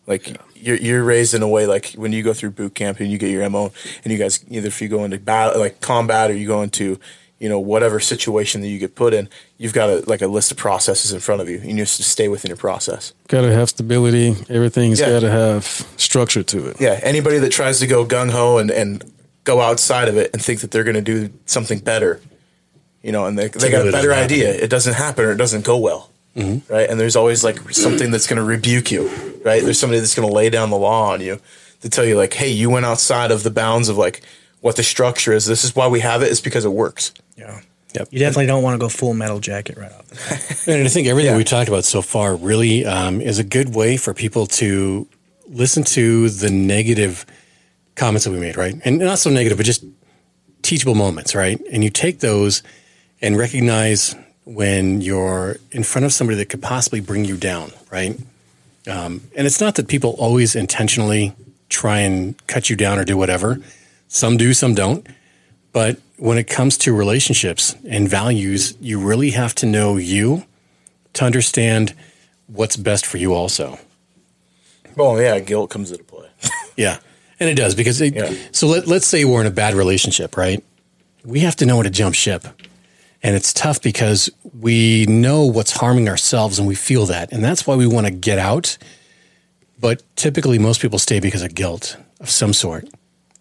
Like 0.05 0.37
you're 0.55 0.77
you're 0.77 1.03
raised 1.03 1.33
in 1.33 1.41
a 1.43 1.47
way 1.49 1.65
like 1.65 1.91
when 1.97 2.13
you 2.13 2.23
go 2.23 2.33
through 2.33 2.51
boot 2.51 2.73
camp 2.75 2.99
and 3.01 3.11
you 3.11 3.17
get 3.17 3.29
your 3.29 3.47
MO 3.49 3.73
and 4.03 4.13
you 4.13 4.17
guys 4.17 4.39
either 4.49 4.67
if 4.67 4.81
you 4.81 4.87
go 4.87 5.03
into 5.03 5.19
battle 5.19 5.59
like 5.59 5.81
combat 5.81 6.31
or 6.31 6.33
you 6.35 6.47
go 6.47 6.61
into 6.61 6.97
you 7.39 7.49
know 7.49 7.59
whatever 7.59 7.99
situation 7.99 8.61
that 8.61 8.69
you 8.69 8.79
get 8.79 8.95
put 8.95 9.13
in, 9.13 9.27
you've 9.57 9.73
got 9.73 9.89
a 9.89 10.03
like 10.07 10.21
a 10.21 10.27
list 10.27 10.49
of 10.51 10.57
processes 10.57 11.11
in 11.11 11.19
front 11.19 11.41
of 11.41 11.49
you 11.49 11.57
and 11.59 11.71
you 11.71 11.75
just 11.83 12.01
stay 12.01 12.29
within 12.29 12.47
your 12.47 12.57
process. 12.57 13.11
got 13.27 13.41
to 13.41 13.51
have 13.51 13.67
stability. 13.67 14.33
Everything's 14.49 15.01
Yeah. 15.01 15.09
got 15.09 15.19
to 15.19 15.29
have 15.29 15.65
structure 15.97 16.43
to 16.43 16.67
it. 16.67 16.77
Yeah, 16.79 16.97
anybody 17.03 17.39
that 17.39 17.51
tries 17.51 17.79
to 17.79 17.87
go 17.87 18.05
gung 18.05 18.31
ho 18.31 18.57
and 18.59 18.71
and 18.71 19.03
go 19.47 19.61
outside 19.61 20.07
of 20.09 20.17
it 20.17 20.29
and 20.33 20.41
think 20.41 20.59
that 20.61 20.69
they're 20.71 20.83
going 20.83 20.95
to 20.95 21.01
do 21.01 21.29
something 21.45 21.79
better, 21.79 22.21
you 23.01 23.11
know, 23.11 23.25
and 23.25 23.39
they 23.39 23.47
they 23.47 23.71
got 23.71 23.87
a 23.87 23.91
better 23.91 24.13
idea, 24.13 24.53
it 24.53 24.69
doesn't 24.69 24.93
happen 24.93 25.25
or 25.25 25.31
it 25.31 25.37
doesn't 25.37 25.65
go 25.65 25.77
well. 25.77 26.11
Right, 26.69 26.87
and 26.87 26.99
there's 26.99 27.15
always 27.15 27.43
like 27.43 27.57
something 27.71 28.11
that's 28.11 28.27
going 28.27 28.37
to 28.37 28.43
rebuke 28.43 28.91
you. 28.91 29.09
Right, 29.43 29.63
there's 29.63 29.79
somebody 29.79 29.99
that's 30.01 30.13
going 30.13 30.27
to 30.29 30.33
lay 30.35 30.51
down 30.51 30.69
the 30.69 30.77
law 30.77 31.11
on 31.13 31.19
you 31.21 31.39
to 31.81 31.89
tell 31.89 32.05
you 32.05 32.15
like, 32.15 32.33
hey, 32.35 32.49
you 32.51 32.69
went 32.69 32.85
outside 32.85 33.31
of 33.31 33.41
the 33.41 33.49
bounds 33.49 33.89
of 33.89 33.97
like 33.97 34.21
what 34.61 34.75
the 34.75 34.83
structure 34.83 35.33
is. 35.33 35.45
This 35.47 35.63
is 35.63 35.75
why 35.75 35.87
we 35.87 35.99
have 36.01 36.21
it. 36.21 36.25
it. 36.25 36.31
Is 36.33 36.41
because 36.41 36.63
it 36.63 36.69
works. 36.73 37.11
Yeah. 37.37 37.61
Yep. 37.95 38.09
You 38.11 38.19
definitely 38.19 38.45
don't 38.45 38.61
want 38.61 38.75
to 38.75 38.77
go 38.85 38.89
full 38.89 39.15
metal 39.15 39.39
jacket 39.39 39.77
right 39.77 39.91
off. 39.91 40.67
And 40.67 40.85
I 40.85 40.89
think 40.89 41.07
everything 41.07 41.31
Yeah. 41.31 41.37
we 41.37 41.43
talked 41.43 41.69
about 41.69 41.85
so 41.85 42.01
far 42.03 42.35
really 42.35 42.85
um, 42.85 43.19
is 43.21 43.39
a 43.39 43.43
good 43.43 43.73
way 43.73 43.97
for 43.97 44.13
people 44.13 44.45
to 44.61 45.07
listen 45.49 45.83
to 45.95 46.29
the 46.29 46.51
negative 46.51 47.25
comments 47.97 48.23
that 48.23 48.31
we 48.31 48.39
made, 48.39 48.55
right? 48.55 48.75
And 48.85 48.99
not 48.99 49.19
so 49.19 49.29
negative, 49.29 49.57
but 49.57 49.65
just 49.65 49.83
teachable 50.61 50.95
moments, 50.95 51.35
right? 51.35 51.59
And 51.71 51.83
you 51.83 51.89
take 51.89 52.19
those 52.19 52.63
and 53.21 53.37
recognize 53.37 54.15
when 54.45 55.01
you're 55.01 55.57
in 55.71 55.83
front 55.83 56.05
of 56.05 56.13
somebody 56.13 56.37
that 56.37 56.45
could 56.45 56.61
possibly 56.61 57.01
bring 57.01 57.25
you 57.25 57.35
down, 57.35 57.71
right? 57.91 58.17
Um, 58.87 59.21
and 59.35 59.45
it's 59.45 59.59
not 59.59 59.75
that 59.75 59.89
people 59.89 60.11
always 60.11 60.55
intentionally 60.55 61.33
try 61.67 61.99
and 61.99 62.35
cut 62.47 62.69
you 62.69 62.77
down 62.77 62.97
or 62.97 63.03
do 63.03 63.17
whatever. 63.17 63.59
Some 64.07 64.37
do, 64.37 64.53
some 64.53 64.73
don't. 64.73 65.05
But 65.73 65.99
when 66.15 66.37
it 66.37 66.47
comes 66.47 66.77
to 66.79 66.93
relationships 66.95 67.75
and 67.87 68.07
values, 68.07 68.77
you 68.79 68.99
really 68.99 69.31
have 69.31 69.53
to 69.55 69.65
know 69.65 69.97
you 69.97 70.45
to 71.13 71.25
understand 71.25 71.93
what's 72.47 72.77
best 72.77 73.05
for 73.05 73.17
you 73.17 73.33
also. 73.33 73.77
Well, 74.95 75.21
yeah, 75.21 75.39
guilt 75.39 75.69
comes 75.69 75.91
into 75.91 76.03
play. 76.05 76.29
Yeah. 76.77 76.99
And 77.39 77.49
it 77.49 77.55
does 77.55 77.75
because 77.75 78.01
it, 78.01 78.15
Yeah. 78.15 78.33
so 78.51 78.67
let, 78.67 78.87
let's 78.87 79.05
say 79.07 79.23
we're 79.25 79.41
in 79.41 79.47
a 79.47 79.51
bad 79.51 79.73
relationship, 79.75 80.37
right? 80.37 80.63
We 81.23 81.41
have 81.41 81.55
to 81.57 81.65
know 81.65 81.75
when 81.77 81.83
to 81.85 81.89
jump 81.91 82.15
ship. 82.15 82.47
And 83.23 83.35
it's 83.35 83.51
tough 83.51 83.81
because 83.81 84.29
we 84.59 85.05
know 85.07 85.45
what's 85.45 85.71
harming 85.71 86.07
ourselves 86.07 86.59
and 86.59 86.67
we 86.67 86.75
feel 86.75 87.05
that. 87.07 87.31
And 87.31 87.43
that's 87.43 87.65
why 87.67 87.75
we 87.75 87.87
want 87.87 88.07
to 88.07 88.11
get 88.11 88.39
out. 88.39 88.77
But 89.79 90.03
typically, 90.15 90.57
most 90.59 90.81
people 90.81 90.99
stay 90.99 91.19
because 91.19 91.41
of 91.43 91.53
guilt 91.53 91.97
of 92.19 92.29
some 92.29 92.53
sort. 92.53 92.87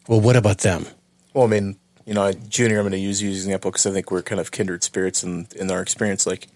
Well, 0.09 0.21
what 0.21 0.37
about 0.37 0.59
them? 0.59 0.87
Well, 1.35 1.45
I 1.45 1.49
mean, 1.49 1.77
you 2.05 2.15
know, 2.15 2.33
Junior, 2.33 2.79
I'm 2.79 2.85
going 2.85 2.93
to 2.93 2.99
use 2.99 3.23
you 3.23 3.31
as 3.31 3.37
an 3.45 3.51
example 3.51 3.71
because 3.71 3.87
I 3.87 3.93
think 3.93 4.11
we're 4.11 4.23
kind 4.23 4.41
of 4.41 4.51
kindred 4.51 4.83
spirits 4.83 5.23
in, 5.23 5.47
in 5.57 5.71
our 5.71 5.81
experience. 5.83 6.27
Like, 6.27 6.49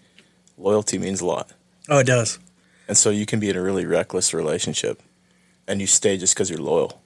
loyalty 0.57 0.97
means 0.97 1.21
a 1.21 1.25
lot. 1.25 1.51
Oh, 1.89 1.99
it 1.99 2.07
does. 2.07 2.39
And 2.87 2.97
so 2.97 3.09
you 3.09 3.25
can 3.25 3.39
be 3.39 3.49
in 3.49 3.55
a 3.55 3.61
really 3.61 3.85
reckless 3.85 4.33
relationship 4.33 5.01
and 5.67 5.79
you 5.81 5.87
stay 5.87 6.17
just 6.17 6.33
because 6.35 6.49
you're 6.49 6.59
loyal. 6.59 7.00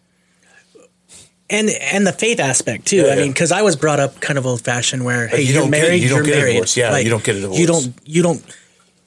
And 1.49 1.69
and 1.69 2.07
the 2.07 2.11
faith 2.11 2.39
aspect 2.39 2.87
too. 2.87 2.97
Yeah, 2.97 3.03
I 3.03 3.07
yeah. 3.09 3.15
mean, 3.23 3.31
because 3.31 3.51
I 3.51 3.61
was 3.61 3.75
brought 3.75 3.99
up 3.99 4.19
kind 4.19 4.39
of 4.39 4.45
old 4.47 4.61
fashioned, 4.61 5.05
where 5.05 5.27
hey, 5.27 5.41
you 5.41 5.53
you're 5.53 5.61
don't 5.61 5.71
get- 5.71 5.81
married, 5.81 6.01
you 6.01 6.09
don't 6.09 6.17
you're 6.17 6.25
get 6.25 6.33
a 6.35 6.39
married. 6.39 6.53
divorce. 6.53 6.77
Yeah, 6.77 6.97
you 6.97 7.09
don't 7.09 7.23
get 7.23 7.35
a 7.35 7.41
divorce. 7.41 7.59
You 7.59 7.67
don't. 7.67 7.93
You 8.05 8.23
don't. 8.23 8.57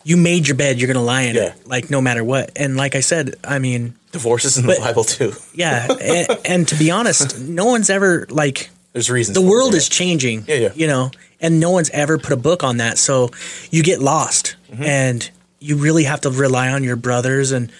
you 0.05 0.16
made 0.16 0.47
your 0.47 0.56
bed, 0.56 0.78
you're 0.78 0.86
gonna 0.93 1.05
lie 1.05 1.23
in 1.23 1.35
Yeah. 1.35 1.43
it, 1.55 1.66
like 1.66 1.90
no 1.90 2.01
matter 2.01 2.23
what. 2.23 2.52
And 2.56 2.77
like 2.77 2.94
I 2.94 3.01
said, 3.01 3.35
I 3.44 3.59
mean, 3.59 3.94
Divorce 4.12 4.44
is 4.44 4.56
in 4.56 4.65
But- 4.66 4.77
the 4.77 4.82
Bible 4.85 5.05
too. 5.05 5.32
yeah. 5.55 5.86
and, 6.01 6.39
and 6.47 6.69
to 6.69 6.77
be 6.77 6.90
honest, 6.90 7.39
no 7.40 7.66
one's 7.66 7.90
ever 7.90 8.24
like 8.31 8.70
There's 8.93 9.10
reasons. 9.10 9.35
the 9.35 9.43
world 9.47 9.74
is 9.74 9.89
changing. 9.89 10.44
Yeah, 10.47 10.55
yeah. 10.55 10.73
You 10.74 10.86
know, 10.86 11.10
and 11.40 11.59
no 11.60 11.70
one's 11.70 11.90
ever 11.90 12.16
put 12.19 12.32
a 12.32 12.36
book 12.36 12.62
on 12.65 12.77
that, 12.78 12.98
so 12.98 13.31
you 13.70 13.82
get 13.82 14.01
lost, 14.01 14.55
Mm-hmm. 14.73 14.82
and 14.85 15.31
you 15.60 15.77
really 15.77 16.05
have 16.05 16.20
to 16.20 16.31
rely 16.31 16.70
on 16.70 16.85
your 16.85 16.94
brothers 16.97 17.51
and 17.52 17.73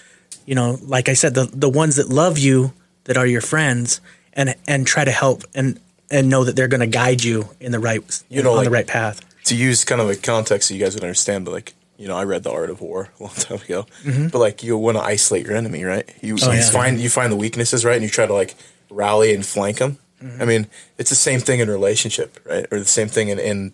you 0.45 0.53
know, 0.55 0.77
like 0.83 1.07
I 1.07 1.13
said, 1.13 1.33
the 1.33 1.49
the 1.53 1.69
ones 1.69 1.95
that 1.95 2.09
love 2.09 2.37
you, 2.37 2.73
that 3.05 3.15
are 3.17 3.25
your 3.25 3.41
friends, 3.41 4.01
and 4.33 4.55
and 4.67 4.85
try 4.87 5.03
to 5.05 5.11
help 5.11 5.43
and 5.55 5.79
and 6.11 6.29
know 6.29 6.43
that 6.43 6.55
they're 6.55 6.67
going 6.67 6.79
to 6.81 6.87
guide 6.87 7.23
you 7.23 7.49
in 7.59 7.71
the 7.71 7.79
right 7.79 8.01
You 8.29 8.41
know, 8.43 8.53
on 8.53 8.63
the 8.63 8.69
right 8.71 8.87
path. 8.87 9.21
to 9.45 9.55
use 9.55 9.85
kind 9.85 10.01
of 10.01 10.09
a 10.09 10.15
context 10.15 10.67
so 10.69 10.73
you 10.73 10.83
guys 10.83 10.95
would 10.95 11.03
understand, 11.03 11.45
but 11.45 11.51
like 11.51 11.73
you 11.97 12.07
know, 12.07 12.15
I 12.17 12.23
read 12.23 12.43
The 12.43 12.51
Art 12.51 12.69
of 12.69 12.79
War 12.81 13.09
a 13.19 13.23
long 13.23 13.33
time 13.35 13.57
ago. 13.59 13.85
Mm-hmm. 14.03 14.27
But 14.29 14.39
like 14.39 14.63
you 14.63 14.77
want 14.77 14.97
to 14.97 15.03
isolate 15.03 15.45
your 15.45 15.55
enemy, 15.55 15.83
right? 15.83 16.09
You, 16.21 16.37
Oh, 16.41 16.51
you 16.51 16.59
yeah. 16.59 16.69
find 16.69 16.99
you 16.99 17.09
find 17.09 17.31
the 17.31 17.35
weaknesses, 17.37 17.83
right, 17.85 17.95
and 17.95 18.03
you 18.03 18.09
try 18.09 18.25
to 18.25 18.33
like 18.33 18.55
rally 18.89 19.33
and 19.35 19.45
flank 19.45 19.77
them. 19.79 19.97
Mm-hmm. 20.23 20.41
I 20.41 20.45
mean, 20.45 20.67
it's 20.97 21.09
the 21.09 21.15
same 21.15 21.39
thing 21.41 21.59
in 21.59 21.69
relationship, 21.69 22.39
right? 22.45 22.65
Or 22.71 22.79
the 22.79 22.85
same 22.85 23.07
thing 23.09 23.27
in, 23.29 23.37
in 23.39 23.73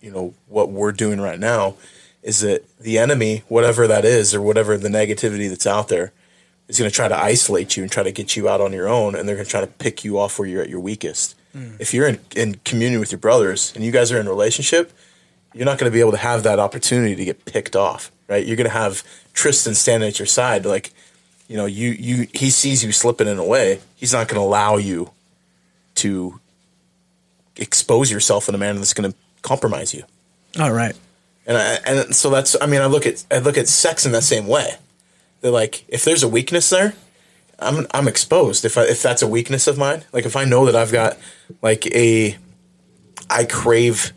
you 0.00 0.10
know 0.10 0.34
what 0.48 0.70
we're 0.70 0.92
doing 0.92 1.20
right 1.20 1.38
now 1.38 1.74
is 2.22 2.40
that 2.40 2.62
the 2.78 2.98
enemy, 2.98 3.42
whatever 3.48 3.86
that 3.86 4.04
is, 4.04 4.34
or 4.34 4.40
whatever 4.42 4.76
the 4.76 4.88
negativity 4.90 5.48
that's 5.48 5.66
out 5.66 5.88
there, 5.88 6.12
is 6.70 6.78
going 6.78 6.90
to 6.90 6.94
try 6.94 7.08
to 7.08 7.16
isolate 7.16 7.76
you 7.76 7.82
and 7.82 7.90
try 7.90 8.02
to 8.02 8.12
get 8.12 8.36
you 8.36 8.48
out 8.48 8.60
on 8.60 8.72
your 8.72 8.88
own, 8.88 9.14
and 9.14 9.28
they're 9.28 9.36
going 9.36 9.44
to 9.44 9.50
try 9.50 9.60
to 9.60 9.66
pick 9.66 10.04
you 10.04 10.18
off 10.18 10.38
where 10.38 10.48
you're 10.48 10.62
at 10.62 10.68
your 10.68 10.80
weakest. 10.80 11.36
Mm. 11.54 11.80
If 11.80 11.92
you're 11.92 12.06
in, 12.06 12.20
in 12.36 12.54
communion 12.64 13.00
with 13.00 13.12
your 13.12 13.18
brothers 13.18 13.72
and 13.74 13.84
you 13.84 13.90
guys 13.90 14.12
are 14.12 14.20
in 14.20 14.26
a 14.26 14.30
relationship, 14.30 14.92
you're 15.52 15.64
not 15.64 15.78
going 15.78 15.90
to 15.90 15.94
be 15.94 16.00
able 16.00 16.12
to 16.12 16.16
have 16.16 16.44
that 16.44 16.58
opportunity 16.58 17.16
to 17.16 17.24
get 17.24 17.44
picked 17.44 17.74
off, 17.74 18.12
right? 18.28 18.46
You're 18.46 18.56
going 18.56 18.68
to 18.68 18.76
have 18.76 19.02
Tristan 19.34 19.74
standing 19.74 20.08
at 20.08 20.18
your 20.18 20.26
side, 20.26 20.64
like, 20.64 20.92
you 21.48 21.56
know, 21.56 21.66
you 21.66 21.90
you 21.90 22.28
he 22.32 22.48
sees 22.50 22.84
you 22.84 22.92
slipping 22.92 23.26
in 23.26 23.38
a 23.38 23.44
way. 23.44 23.80
He's 23.96 24.12
not 24.12 24.28
going 24.28 24.40
to 24.40 24.46
allow 24.46 24.76
you 24.76 25.10
to 25.96 26.38
expose 27.56 28.12
yourself 28.12 28.48
in 28.48 28.54
a 28.54 28.58
manner 28.58 28.78
that's 28.78 28.94
going 28.94 29.10
to 29.10 29.16
compromise 29.42 29.92
you. 29.92 30.04
All 30.60 30.72
right. 30.72 30.96
And 31.46 31.58
I, 31.58 31.78
and 31.84 32.14
so 32.14 32.30
that's 32.30 32.54
I 32.60 32.66
mean 32.66 32.80
I 32.80 32.86
look 32.86 33.04
at 33.04 33.24
I 33.32 33.38
look 33.38 33.58
at 33.58 33.66
sex 33.66 34.06
in 34.06 34.12
that 34.12 34.22
same 34.22 34.46
way. 34.46 34.76
They're 35.40 35.50
like 35.50 35.84
if 35.88 36.04
there's 36.04 36.22
a 36.22 36.28
weakness 36.28 36.70
there, 36.70 36.94
I'm 37.58 37.86
I'm 37.92 38.08
exposed. 38.08 38.64
If 38.64 38.78
I, 38.78 38.84
if 38.84 39.02
that's 39.02 39.22
a 39.22 39.28
weakness 39.28 39.66
of 39.66 39.78
mine, 39.78 40.04
like 40.12 40.26
if 40.26 40.36
I 40.36 40.44
know 40.44 40.66
that 40.66 40.76
I've 40.76 40.92
got 40.92 41.18
like 41.62 41.86
a 41.86 42.36
I 43.28 43.44
crave 43.44 44.12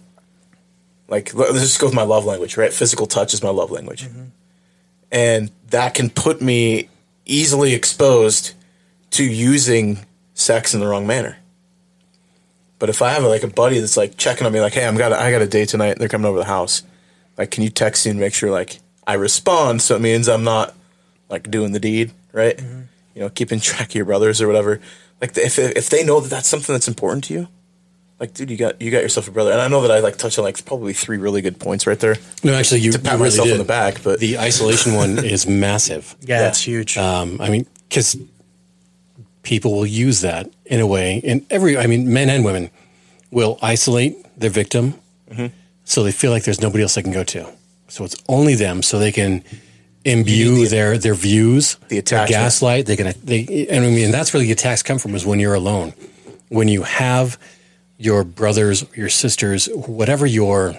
like 1.07 1.33
let's 1.33 1.59
just 1.59 1.79
go 1.79 1.87
with 1.87 1.95
my 1.95 2.03
love 2.03 2.25
language, 2.25 2.57
right? 2.57 2.73
Physical 2.73 3.05
touch 3.05 3.33
is 3.33 3.43
my 3.43 3.49
love 3.49 3.71
language. 3.71 4.03
Mm-hmm. 4.03 4.25
And 5.11 5.51
that 5.69 5.93
can 5.93 6.09
put 6.09 6.41
me 6.41 6.89
easily 7.25 7.73
exposed 7.73 8.53
to 9.11 9.23
using 9.23 10.05
sex 10.33 10.73
in 10.73 10.79
the 10.79 10.87
wrong 10.87 11.05
manner. 11.05 11.37
But 12.79 12.89
if 12.89 13.01
I 13.01 13.11
have 13.11 13.23
like 13.23 13.43
a 13.43 13.47
buddy 13.47 13.79
that's 13.79 13.95
like 13.95 14.17
checking 14.17 14.45
on 14.45 14.51
me, 14.51 14.59
like, 14.59 14.73
"Hey, 14.73 14.85
I'm 14.85 14.97
got 14.97 15.11
a, 15.11 15.21
I 15.21 15.31
got 15.31 15.41
a 15.41 15.47
date 15.47 15.69
tonight. 15.69 15.91
and 15.91 16.01
They're 16.01 16.09
coming 16.09 16.25
over 16.25 16.39
to 16.39 16.43
the 16.43 16.49
house. 16.49 16.83
Like, 17.37 17.51
can 17.51 17.63
you 17.63 17.69
text 17.69 18.05
me 18.05 18.11
and 18.11 18.19
make 18.19 18.33
sure 18.33 18.51
like 18.51 18.79
I 19.05 19.13
respond? 19.13 19.81
So 19.81 19.95
it 19.95 20.01
means 20.01 20.27
I'm 20.27 20.43
not 20.43 20.75
like 21.33 21.49
doing 21.49 21.71
the 21.73 21.79
deed, 21.79 22.11
right? 22.31 22.57
You 23.15 23.21
know, 23.21 23.29
keeping 23.29 23.59
track 23.59 23.89
of 23.89 23.95
your 23.95 24.05
brothers 24.05 24.41
or 24.41 24.47
whatever. 24.47 24.79
Like, 25.21 25.37
if 25.37 25.57
if 25.59 25.89
they 25.89 26.03
know 26.05 26.19
that 26.21 26.29
that's 26.29 26.47
something 26.47 26.73
that's 26.73 26.87
important 26.87 27.23
to 27.25 27.33
you, 27.33 27.47
like, 28.19 28.33
dude, 28.33 28.49
you 28.51 28.57
got 28.57 28.81
you 28.81 28.91
got 28.91 29.01
yourself 29.01 29.27
a 29.27 29.31
brother. 29.31 29.51
And 29.51 29.61
I 29.61 29.67
know 29.67 29.81
that 29.81 29.91
I 29.91 29.99
like 29.99 30.17
touched 30.17 30.37
on 30.39 30.45
like 30.45 30.63
probably 30.65 30.93
three 30.93 31.17
really 31.17 31.41
good 31.41 31.57
points 31.59 31.85
right 31.87 31.99
there. 31.99 32.15
No, 32.43 32.53
actually, 32.53 32.81
you, 32.81 32.91
To 32.93 32.99
pat 32.99 33.13
you 33.13 33.17
really 33.17 33.29
myself 33.29 33.47
did. 33.47 33.53
on 33.53 33.57
the 33.59 33.63
back, 33.79 34.03
but- 34.03 34.19
the 34.19 34.37
isolation 34.39 34.93
one 34.95 35.17
is 35.35 35.45
massive. 35.47 36.15
Yeah, 36.21 36.39
that's 36.41 36.61
huge. 36.61 36.97
Um, 36.97 37.39
I 37.41 37.49
mean, 37.49 37.65
because 37.89 38.15
people 39.43 39.73
will 39.75 39.85
use 39.85 40.21
that 40.21 40.49
in 40.65 40.79
a 40.79 40.87
way, 40.87 41.21
and 41.25 41.45
every, 41.49 41.77
I 41.77 41.87
mean, 41.87 42.11
men 42.13 42.29
and 42.29 42.45
women 42.45 42.69
will 43.31 43.57
isolate 43.61 44.15
their 44.39 44.49
victim, 44.51 44.95
Mm-hmm. 45.31 45.47
so 45.83 46.03
they 46.03 46.11
feel 46.11 46.29
like 46.31 46.43
there's 46.43 46.61
nobody 46.61 46.83
else 46.83 46.93
they 46.95 47.01
can 47.01 47.11
go 47.11 47.23
to. 47.23 47.47
So 47.87 48.03
it's 48.03 48.15
only 48.29 48.53
them, 48.55 48.83
so 48.83 48.99
they 48.99 49.11
can 49.11 49.43
imbue 50.05 50.67
their 50.67 50.97
their 50.97 51.13
views, 51.13 51.77
The 51.87 51.97
attachment. 51.99 52.29
gaslight. 52.31 52.85
They're 52.85 52.95
gonna, 52.97 53.13
they, 53.23 53.67
and 53.69 53.85
I 53.85 53.89
mean, 53.89 54.11
that's 54.11 54.33
where 54.33 54.41
the 54.41 54.51
attacks 54.51 54.83
come 54.83 54.99
from 54.99 55.15
is 55.15 55.25
when 55.25 55.39
you're 55.39 55.53
alone, 55.53 55.93
when 56.49 56.67
you 56.67 56.83
have 56.83 57.37
your 57.97 58.23
brothers, 58.23 58.85
your 58.95 59.09
sisters, 59.09 59.67
whatever 59.67 60.25
your 60.25 60.75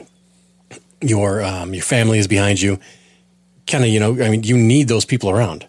your 1.01 1.43
um, 1.43 1.75
your 1.75 1.83
family 1.83 2.19
is 2.19 2.27
behind 2.29 2.61
you. 2.61 2.79
Kind 3.67 3.85
of, 3.85 3.91
you 3.91 3.99
know, 4.01 4.13
I 4.23 4.29
mean, 4.29 4.43
you 4.43 4.59
need 4.59 4.89
those 4.89 5.07
people 5.07 5.31
around 5.31 5.67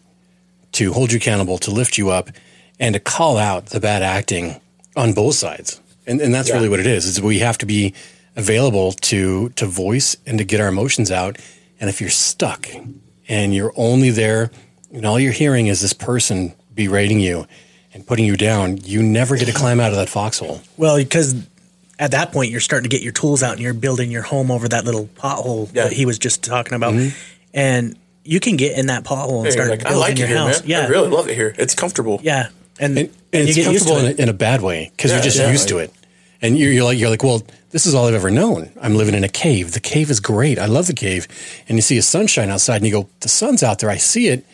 to 0.73 0.91
hold 0.91 1.11
you 1.13 1.17
accountable, 1.17 1.57
to 1.59 1.71
lift 1.71 1.97
you 1.97 2.09
up, 2.09 2.29
and 2.77 2.93
to 2.93 2.99
call 2.99 3.37
out 3.37 3.67
the 3.67 3.79
bad 3.79 4.03
acting 4.03 4.59
on 4.97 5.13
both 5.13 5.35
sides. 5.35 5.79
And, 6.05 6.19
and 6.19 6.33
that's 6.33 6.49
Yeah. 6.49 6.55
really 6.55 6.67
what 6.67 6.81
it 6.81 6.87
is. 6.87 7.05
Is 7.05 7.21
we 7.21 7.39
have 7.39 7.57
to 7.59 7.65
be 7.65 7.93
available 8.35 8.91
to 8.91 9.49
to 9.55 9.65
voice 9.65 10.17
and 10.25 10.37
to 10.39 10.43
get 10.43 10.59
our 10.59 10.67
emotions 10.67 11.09
out. 11.09 11.37
And 11.79 11.89
if 11.89 12.01
you're 12.01 12.09
stuck 12.09 12.67
and 13.27 13.53
you're 13.55 13.73
only 13.75 14.09
there, 14.11 14.51
and 14.93 15.05
all 15.05 15.19
you're 15.19 15.31
hearing 15.33 15.67
is 15.67 15.81
this 15.81 15.93
person 15.93 16.53
berating 16.73 17.19
you 17.19 17.45
and 17.93 18.05
putting 18.05 18.25
you 18.25 18.35
down, 18.37 18.77
you 18.83 19.01
never 19.01 19.37
get 19.37 19.45
to 19.45 19.53
climb 19.53 19.79
out 19.79 19.91
of 19.91 19.97
that 19.97 20.09
foxhole. 20.09 20.61
Well, 20.77 20.97
because 20.97 21.33
at 21.97 22.11
that 22.11 22.31
point 22.33 22.51
you're 22.51 22.59
starting 22.59 22.89
to 22.89 22.93
get 22.95 23.01
your 23.01 23.13
tools 23.13 23.41
out 23.41 23.53
and 23.53 23.61
you're 23.61 23.73
building 23.73 24.11
your 24.11 24.21
home 24.23 24.51
over 24.51 24.67
that 24.67 24.83
little 24.85 25.05
pothole 25.15 25.69
Yeah. 25.73 25.85
that 25.85 25.93
he 25.93 26.05
was 26.05 26.19
just 26.19 26.43
talking 26.43 26.73
about, 26.73 26.93
Mm-hmm. 26.93 27.15
and 27.53 27.97
you 28.23 28.39
can 28.39 28.57
get 28.57 28.77
in 28.77 28.87
that 28.87 29.03
pothole 29.05 29.37
and 29.37 29.45
Hey, 29.45 29.51
start 29.51 29.69
like, 29.69 29.85
I 29.85 29.89
building 29.89 29.99
like 30.01 30.17
your 30.17 30.27
it 30.27 30.29
here, 30.29 30.37
house. 30.39 30.59
man. 30.61 30.69
Yeah, 30.69 30.79
I 30.81 30.87
really 30.87 31.09
love 31.09 31.29
it 31.29 31.35
here. 31.35 31.55
It's 31.57 31.73
comfortable. 31.75 32.19
yeah, 32.23 32.49
and 32.79 32.97
and, 32.97 33.07
and, 33.07 33.09
and 33.31 33.43
you 33.43 33.47
it's 33.49 33.55
get 33.55 33.71
used 33.71 33.87
to 33.87 33.93
comfortable 33.93 34.09
it. 34.09 34.13
in 34.15 34.19
a, 34.19 34.23
in 34.23 34.29
a 34.29 34.33
bad 34.33 34.61
way 34.61 34.91
because 34.95 35.11
Yeah, 35.11 35.17
you're 35.17 35.23
just 35.23 35.37
yeah, 35.39 35.51
used 35.51 35.69
to 35.69 35.77
it, 35.77 35.93
and 36.41 36.57
you're, 36.57 36.71
you're 36.71 36.83
like 36.83 36.97
you're 36.99 37.09
like, 37.09 37.23
well, 37.23 37.43
this 37.71 37.85
is 37.85 37.93
all 37.93 38.07
I've 38.07 38.13
ever 38.13 38.31
known. 38.31 38.69
I'm 38.81 38.95
living 38.95 39.15
in 39.15 39.23
a 39.23 39.29
cave. 39.29 39.71
The 39.73 39.79
cave 39.79 40.09
is 40.09 40.19
great. 40.19 40.57
I 40.59 40.65
love 40.67 40.87
the 40.87 40.93
cave, 40.93 41.27
and 41.67 41.77
you 41.77 41.81
see 41.81 41.97
a 41.97 42.01
sunshine 42.01 42.49
outside, 42.49 42.77
and 42.77 42.85
you 42.85 42.91
go, 42.91 43.09
the 43.21 43.29
sun's 43.29 43.63
out 43.63 43.79
there. 43.79 43.89
I 43.89 43.97
see 43.97 44.27
it, 44.27 44.45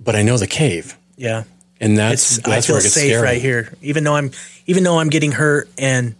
but 0.00 0.14
I 0.16 0.22
know 0.22 0.36
the 0.38 0.46
cave, 0.46 0.96
yeah. 1.16 1.44
and 1.80 1.96
that's 1.96 2.38
It's 2.38 2.46
I 2.46 2.50
that's 2.50 2.66
feel 2.66 2.74
where 2.74 2.80
it 2.80 2.84
gets 2.84 2.94
safe 2.94 3.12
scary. 3.12 3.22
right 3.22 3.40
here, 3.40 3.72
even 3.82 4.04
though 4.04 4.14
I'm 4.16 4.30
even 4.66 4.84
though 4.84 4.98
I'm 4.98 5.08
getting 5.10 5.32
hurt 5.32 5.68
and 5.78 6.14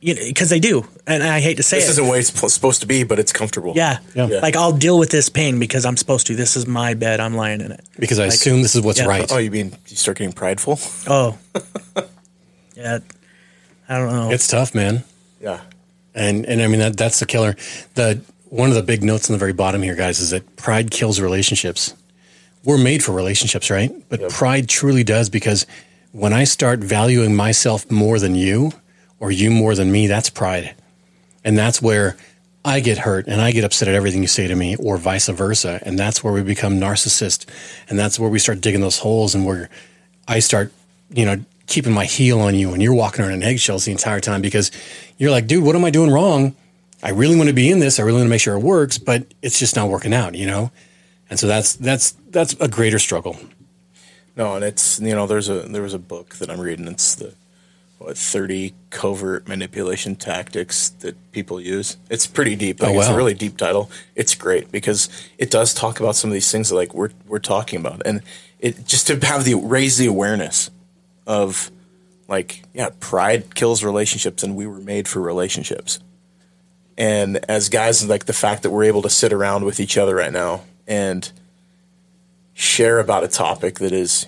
you 0.00 0.14
know 0.14 0.20
because 0.26 0.50
they 0.50 0.60
do, 0.60 0.86
and 1.06 1.22
I 1.22 1.40
hate 1.40 1.56
to 1.58 1.62
say 1.62 1.76
This 1.78 1.86
it. 1.88 1.90
isn't 1.92 2.04
the 2.04 2.10
way 2.10 2.18
it's 2.18 2.52
supposed 2.52 2.80
to 2.82 2.86
be, 2.86 3.04
but 3.04 3.18
it's 3.18 3.32
comfortable. 3.32 3.72
yeah. 3.76 3.98
Yeah. 4.14 4.26
like 4.42 4.56
I'll 4.56 4.72
deal 4.72 4.98
with 4.98 5.10
this 5.10 5.28
pain 5.28 5.58
because 5.60 5.84
I'm 5.86 5.96
supposed 5.96 6.26
to. 6.26 6.34
This 6.36 6.56
is 6.56 6.66
my 6.66 6.94
bed. 6.94 7.20
I'm 7.20 7.34
lying 7.34 7.60
in 7.60 7.70
it. 7.72 7.80
because 7.98 8.18
I 8.18 8.26
assume 8.26 8.62
this 8.62 8.74
is 8.74 8.82
what's 8.82 8.98
yeah. 8.98 9.06
right. 9.06 9.30
Oh, 9.32 9.38
you 9.38 9.50
mean 9.50 9.72
you 9.88 9.96
start 9.96 10.18
getting 10.18 10.32
prideful? 10.32 10.78
Oh, 11.06 11.38
yeah. 12.76 12.98
I 13.88 13.98
don't 13.98 14.12
know. 14.12 14.30
It's 14.30 14.46
tough, 14.48 14.74
man. 14.74 15.04
Yeah. 15.40 15.60
And 16.14 16.44
and 16.46 16.60
I 16.62 16.66
mean 16.68 16.80
that 16.80 16.96
that's 16.96 17.18
the 17.20 17.26
killer. 17.26 17.56
The 17.94 18.20
one 18.48 18.68
of 18.68 18.74
the 18.74 18.82
big 18.82 19.02
notes 19.02 19.28
on 19.30 19.32
the 19.32 19.38
very 19.38 19.52
bottom 19.54 19.82
here, 19.82 19.94
guys, 19.94 20.20
is 20.20 20.30
that 20.30 20.56
pride 20.56 20.90
kills 20.90 21.20
relationships. 21.20 21.94
We're 22.64 22.78
made 22.78 23.02
for 23.02 23.12
relationships, 23.12 23.70
right? 23.70 23.90
But 24.08 24.20
Yep. 24.20 24.30
pride 24.30 24.68
truly 24.68 25.04
does 25.04 25.30
because 25.30 25.66
when 26.12 26.32
I 26.32 26.44
start 26.44 26.80
valuing 26.80 27.34
myself 27.34 27.90
more 27.90 28.18
than 28.18 28.34
you 28.34 28.72
or 29.18 29.30
you 29.32 29.50
more 29.50 29.74
than 29.74 29.90
me, 29.90 30.06
that's 30.06 30.28
pride. 30.30 30.74
And 31.44 31.56
that's 31.58 31.80
where 31.82 32.16
I 32.64 32.78
get 32.80 32.98
hurt 32.98 33.26
and 33.26 33.40
I 33.40 33.50
get 33.50 33.64
upset 33.64 33.88
at 33.88 33.94
everything 33.94 34.20
you 34.22 34.28
say 34.28 34.46
to 34.46 34.54
me, 34.54 34.76
or 34.76 34.96
vice 34.98 35.28
versa. 35.28 35.80
And 35.82 35.98
that's 35.98 36.22
where 36.22 36.32
we 36.32 36.42
become 36.42 36.78
narcissist. 36.78 37.46
And 37.88 37.98
that's 37.98 38.20
where 38.20 38.30
we 38.30 38.38
start 38.38 38.60
digging 38.60 38.80
those 38.82 38.98
holes 38.98 39.34
and 39.34 39.44
where 39.46 39.68
I 40.28 40.38
start, 40.38 40.72
you 41.10 41.24
know, 41.24 41.44
keeping 41.66 41.92
my 41.92 42.04
heel 42.04 42.40
on 42.40 42.54
you 42.54 42.72
and 42.72 42.82
you're 42.82 42.94
walking 42.94 43.24
around 43.24 43.34
in 43.34 43.42
eggshells 43.42 43.84
the 43.84 43.92
entire 43.92 44.20
time 44.20 44.42
because 44.42 44.70
you're 45.18 45.30
like, 45.30 45.46
dude, 45.46 45.64
what 45.64 45.76
am 45.76 45.84
I 45.84 45.90
doing 45.90 46.10
wrong? 46.10 46.54
I 47.02 47.10
really 47.10 47.36
want 47.36 47.48
to 47.48 47.54
be 47.54 47.70
in 47.70 47.80
this. 47.80 47.98
I 47.98 48.02
really 48.02 48.18
want 48.18 48.26
to 48.26 48.30
make 48.30 48.40
sure 48.40 48.56
it 48.56 48.62
works, 48.62 48.98
but 48.98 49.26
it's 49.42 49.58
just 49.58 49.74
not 49.74 49.88
working 49.88 50.14
out, 50.14 50.34
you 50.34 50.46
know? 50.46 50.70
And 51.30 51.38
so 51.38 51.46
that's 51.46 51.74
that's 51.76 52.12
that's 52.30 52.54
a 52.60 52.68
greater 52.68 52.98
struggle. 52.98 53.38
No, 54.36 54.54
and 54.54 54.64
it's 54.64 55.00
you 55.00 55.14
know 55.14 55.26
there's 55.26 55.48
a 55.48 55.60
there 55.60 55.82
was 55.82 55.94
a 55.94 55.98
book 55.98 56.36
that 56.36 56.50
I'm 56.50 56.60
reading. 56.60 56.86
It's 56.86 57.14
the 57.14 57.34
what 57.98 58.18
30 58.18 58.74
covert 58.90 59.48
manipulation 59.48 60.16
tactics 60.16 60.90
that 61.00 61.16
people 61.32 61.60
use. 61.60 61.96
It's 62.10 62.26
pretty 62.26 62.56
deep. 62.56 62.82
Oh, 62.82 62.86
like, 62.86 62.96
Oh, 62.96 63.00
It's 63.00 63.08
a 63.08 63.16
really 63.16 63.34
deep 63.34 63.56
title. 63.56 63.90
It's 64.14 64.34
great 64.34 64.70
because 64.72 65.08
it 65.38 65.50
does 65.50 65.72
talk 65.72 66.00
about 66.00 66.16
some 66.16 66.28
of 66.28 66.34
these 66.34 66.50
things 66.50 66.68
that 66.68 66.76
like 66.76 66.94
we're 66.94 67.10
we're 67.26 67.38
talking 67.38 67.80
about, 67.80 68.02
and 68.04 68.22
it 68.58 68.86
just 68.86 69.06
to 69.06 69.18
have 69.26 69.44
the 69.44 69.54
raise 69.54 69.98
the 69.98 70.06
awareness 70.06 70.70
of 71.26 71.70
like 72.28 72.62
yeah, 72.72 72.90
pride 73.00 73.54
kills 73.54 73.84
relationships, 73.84 74.42
and 74.42 74.56
we 74.56 74.66
were 74.66 74.78
made 74.78 75.08
for 75.08 75.20
relationships. 75.20 75.98
And 76.98 77.38
as 77.48 77.68
guys, 77.68 78.06
like 78.08 78.26
the 78.26 78.32
fact 78.32 78.62
that 78.62 78.70
we're 78.70 78.84
able 78.84 79.02
to 79.02 79.10
sit 79.10 79.32
around 79.32 79.64
with 79.64 79.80
each 79.80 79.96
other 79.98 80.14
right 80.14 80.32
now 80.32 80.62
and 80.86 81.30
share 82.54 82.98
about 83.00 83.24
a 83.24 83.28
topic 83.28 83.78
that 83.78 83.92
is 83.92 84.26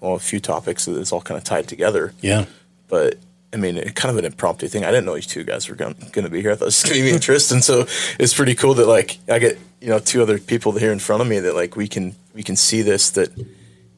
well 0.00 0.14
a 0.14 0.18
few 0.18 0.40
topics 0.40 0.86
that 0.86 0.96
is 0.96 1.12
all 1.12 1.20
kind 1.20 1.36
of 1.38 1.44
tied 1.44 1.68
together 1.68 2.12
Yeah. 2.20 2.46
but 2.88 3.18
I 3.54 3.58
mean, 3.58 3.76
it, 3.76 3.94
kind 3.94 4.10
of 4.10 4.16
an 4.16 4.24
impromptu 4.24 4.66
thing. 4.68 4.82
I 4.82 4.90
didn't 4.90 5.04
know 5.04 5.14
you 5.14 5.20
two 5.20 5.44
guys 5.44 5.68
were 5.68 5.74
going 5.74 5.94
to 5.94 6.30
be 6.30 6.40
here. 6.40 6.52
I 6.52 6.54
thought 6.54 6.62
it 6.62 6.66
was 6.68 6.82
going 6.84 6.94
to 6.96 7.00
be 7.02 7.08
me 7.08 7.12
and 7.12 7.22
Tristan. 7.22 7.60
So 7.60 7.84
it's 8.18 8.32
pretty 8.32 8.54
cool 8.54 8.72
that 8.74 8.86
like 8.88 9.18
I 9.28 9.38
get 9.38 9.58
you 9.82 9.88
know 9.88 9.98
two 9.98 10.22
other 10.22 10.38
people 10.38 10.72
here 10.72 10.90
in 10.90 10.98
front 10.98 11.20
of 11.20 11.28
me 11.28 11.38
that 11.40 11.54
like 11.54 11.76
we 11.76 11.86
can 11.86 12.14
we 12.34 12.42
can 12.42 12.56
see 12.56 12.80
this 12.80 13.10
that 13.10 13.28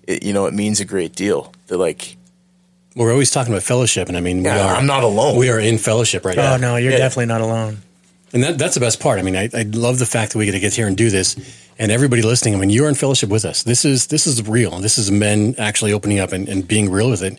it, 0.06 0.22
you 0.24 0.32
know 0.32 0.47
it 0.47 0.55
means 0.55 0.81
a 0.81 0.85
great 0.85 1.14
deal. 1.14 1.52
That 1.68 1.78
like 1.78 2.16
We're 2.97 3.12
always 3.12 3.31
talking 3.31 3.52
about 3.52 3.62
fellowship, 3.64 4.09
and 4.09 4.16
I 4.16 4.20
mean, 4.20 4.39
we 4.39 4.44
Yeah, 4.44 4.66
are. 4.66 4.74
I'm 4.76 4.86
not 4.86 5.02
alone. 5.05 5.36
We 5.36 5.51
are 5.51 5.59
in 5.60 5.78
fellowship 5.78 6.24
right 6.24 6.36
now. 6.36 6.55
Oh 6.55 6.56
no, 6.56 6.76
you're 6.76 6.93
Yeah. 6.93 6.98
definitely 6.98 7.26
not 7.26 7.40
alone. 7.40 7.78
And 8.32 8.43
that, 8.43 8.59
that's 8.59 8.74
the 8.74 8.81
best 8.81 8.98
part. 8.98 9.20
I 9.20 9.22
mean, 9.22 9.36
I, 9.36 9.48
I 9.55 9.62
love 9.62 9.98
the 10.01 10.06
fact 10.06 10.32
that 10.32 10.39
we 10.39 10.44
get 10.47 10.52
to 10.52 10.60
get 10.60 10.74
here 10.74 10.89
and 10.89 10.97
do 10.97 11.09
this, 11.09 11.36
and 11.78 11.93
everybody 11.93 12.20
listening. 12.22 12.55
I 12.55 12.59
mean, 12.59 12.70
you're 12.70 12.89
in 12.89 12.94
fellowship 12.97 13.31
with 13.31 13.44
us. 13.44 13.62
This 13.62 13.85
is 13.85 14.09
this 14.09 14.26
is 14.26 14.47
real. 14.47 14.78
This 14.81 14.98
is 14.98 15.10
men 15.10 15.55
actually 15.59 15.93
opening 15.93 16.18
up 16.18 16.32
and, 16.32 16.48
and 16.48 16.66
being 16.66 16.90
real 16.90 17.10
with 17.10 17.22
it. 17.22 17.39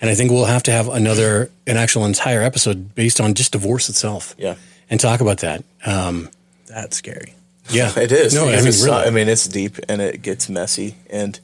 And 0.00 0.10
I 0.10 0.14
think 0.14 0.30
we'll 0.30 0.44
have 0.44 0.62
to 0.64 0.70
have 0.72 0.88
another, 0.88 1.50
an 1.66 1.78
actual 1.78 2.04
entire 2.04 2.42
episode 2.42 2.94
based 2.94 3.18
on 3.18 3.32
just 3.34 3.52
divorce 3.52 3.88
itself. 3.88 4.34
Yeah. 4.38 4.56
and 4.90 5.00
talk 5.00 5.20
about 5.22 5.38
that. 5.38 5.64
Um, 5.86 6.28
That's 6.66 6.96
scary. 6.98 7.34
yeah, 7.70 7.90
It 7.98 8.12
is. 8.12 8.34
No, 8.34 8.44
I 8.46 8.56
mean, 8.56 8.66
it's, 8.66 8.84
really. 8.84 9.04
I 9.04 9.10
mean, 9.10 9.26
it's 9.28 9.48
deep 9.48 9.78
and 9.88 10.02
it 10.02 10.20
gets 10.22 10.48
messy. 10.50 10.96
And 11.08 11.40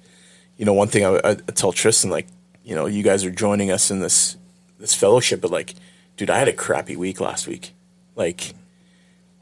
you 0.62 0.66
know, 0.66 0.74
one 0.74 0.86
thing 0.86 1.05
I, 1.05 1.18
I 1.24 1.34
tell 1.34 1.72
Tristan, 1.72 2.09
like, 2.09 2.28
you 2.62 2.76
know, 2.76 2.86
you 2.86 3.02
guys 3.02 3.24
are 3.24 3.32
joining 3.32 3.72
us 3.72 3.90
in 3.90 3.98
this 3.98 4.36
this 4.78 4.94
fellowship, 4.94 5.40
but 5.40 5.51
like, 5.51 5.74
dude, 6.16 6.30
I 6.30 6.39
had 6.39 6.47
a 6.47 6.52
crappy 6.52 6.94
week 6.94 7.20
last 7.20 7.48
week, 7.48 7.72
like, 8.14 8.55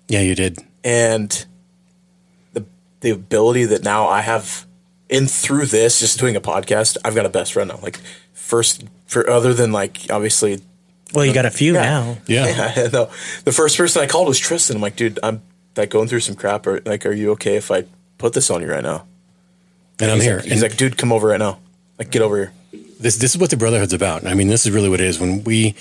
yeah, 0.09 0.21
you 0.23 0.35
did. 0.35 0.61
and 0.83 1.45
the 2.55 2.65
the 3.01 3.11
ability 3.11 3.67
that 3.67 3.85
now 3.85 4.09
I 4.09 4.23
have 4.23 4.65
in 5.11 5.27
through 5.27 5.67
this, 5.67 6.01
just 6.01 6.19
doing 6.19 6.37
a 6.37 6.41
podcast, 6.41 6.97
I've 7.05 7.15
got 7.15 7.27
a 7.27 7.29
best 7.29 7.53
friend 7.53 7.69
now. 7.69 7.81
Like, 7.83 8.01
first 8.33 8.85
for 9.07 9.29
other 9.29 9.53
than 9.53 9.73
like 9.73 10.07
obviously 10.09 10.63
Well, 11.13 11.27
you 11.27 11.35
got 11.35 11.45
a 11.45 11.51
few 11.51 11.75
Yeah. 11.75 11.83
now. 11.83 12.17
Yeah, 12.27 12.47
Yeah, 12.77 12.89
no. 12.91 13.11
The 13.45 13.53
first 13.53 13.77
person 13.77 14.01
I 14.03 14.07
called 14.07 14.27
was 14.27 14.39
Tristan. 14.39 14.77
I'm 14.77 14.81
like, 14.83 14.97
dude, 14.97 15.19
I'm 15.23 15.43
like 15.77 15.91
going 15.91 16.09
through 16.09 16.21
some 16.21 16.35
crap. 16.35 16.67
Or 16.67 16.81
like, 16.87 17.05
are 17.05 17.13
you 17.13 17.33
okay 17.33 17.57
if 17.57 17.71
I 17.71 17.85
put 18.17 18.33
this 18.33 18.49
on 18.51 18.63
you 18.63 18.71
right 18.71 18.83
now? 18.83 19.05
And 20.01 20.11
I'm 20.11 20.21
here. 20.21 20.37
Like, 20.37 20.45
he's 20.45 20.53
And 20.55 20.63
like, 20.63 20.77
dude, 20.77 20.97
come 20.99 21.13
over 21.13 21.29
right 21.29 21.39
now. 21.39 21.59
Like, 21.99 22.11
get 22.11 22.23
over 22.23 22.37
here. 22.37 22.53
this 23.01 23.17
this 23.17 23.35
is 23.35 23.39
what 23.39 23.51
the 23.51 23.57
brotherhood's 23.57 23.93
about. 23.93 24.27
I 24.27 24.35
mean, 24.35 24.49
this 24.49 24.65
is 24.67 24.73
really 24.73 24.89
what 24.89 25.01
it 25.01 25.07
is. 25.07 25.19
When 25.21 25.45
we 25.45 25.75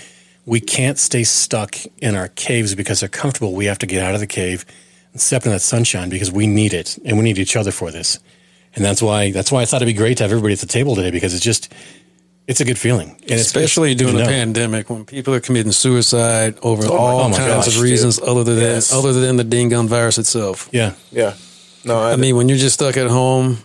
we 0.46 0.60
can't 0.60 0.98
stay 0.98 1.24
stuck 1.24 1.76
in 2.02 2.16
our 2.16 2.28
caves 2.30 2.74
because 2.76 3.00
they're 3.02 3.10
comfortable. 3.10 3.54
We 3.54 3.66
have 3.66 3.80
to 3.80 3.86
get 3.86 4.04
out 4.04 4.14
of 4.16 4.20
the 4.20 4.28
cave 4.28 4.66
and 5.14 5.22
step 5.22 5.42
into 5.44 5.52
that 5.52 5.62
sunshine 5.62 6.10
because 6.10 6.32
we 6.32 6.48
need 6.48 6.74
it 6.74 6.98
and 7.06 7.18
we 7.18 7.24
need 7.24 7.38
each 7.38 7.56
other 7.56 7.72
for 7.72 7.92
this. 7.92 8.20
And 8.76 8.84
that's 8.86 9.02
why 9.02 9.32
that's 9.32 9.52
why 9.52 9.62
I 9.62 9.66
thought 9.66 9.82
it'd 9.82 9.94
be 9.94 9.98
great 9.98 10.18
to 10.18 10.24
have 10.24 10.32
everybody 10.32 10.54
at 10.54 10.60
the 10.60 10.66
table 10.68 10.96
today 10.96 11.12
because 11.12 11.34
it's 11.34 11.44
just 11.44 11.72
it's 12.48 12.62
a 12.62 12.66
good 12.66 12.80
feeling. 12.80 13.16
And 13.24 13.32
Especially 13.40 13.92
it's- 13.92 14.00
during 14.00 14.16
you 14.16 14.22
a 14.22 14.26
know. 14.26 14.30
pandemic 14.30 14.90
when 14.90 15.06
people 15.06 15.34
are 15.36 15.40
committing 15.40 15.72
suicide 15.72 16.58
over 16.64 16.84
oh 16.88 16.98
all 16.98 17.20
oh 17.22 17.30
my 17.30 17.38
kinds 17.38 17.66
gosh, 17.66 17.76
of 17.78 17.82
reasons 17.82 18.18
dude. 18.18 18.28
other 18.28 18.44
than 18.44 18.58
Yes. 18.58 18.92
other 18.94 19.14
than 19.14 19.38
the 19.38 19.44
ding 19.44 19.70
gun 19.70 19.88
virus 19.88 20.18
itself. 20.18 20.68
Yeah. 20.72 20.94
Yeah. 21.12 21.36
No, 21.86 22.00
I, 22.00 22.14
I 22.14 22.16
mean, 22.18 22.36
when 22.36 22.50
you're 22.50 22.58
just 22.58 22.74
stuck 22.76 22.98
at 22.98 23.08
home 23.08 23.58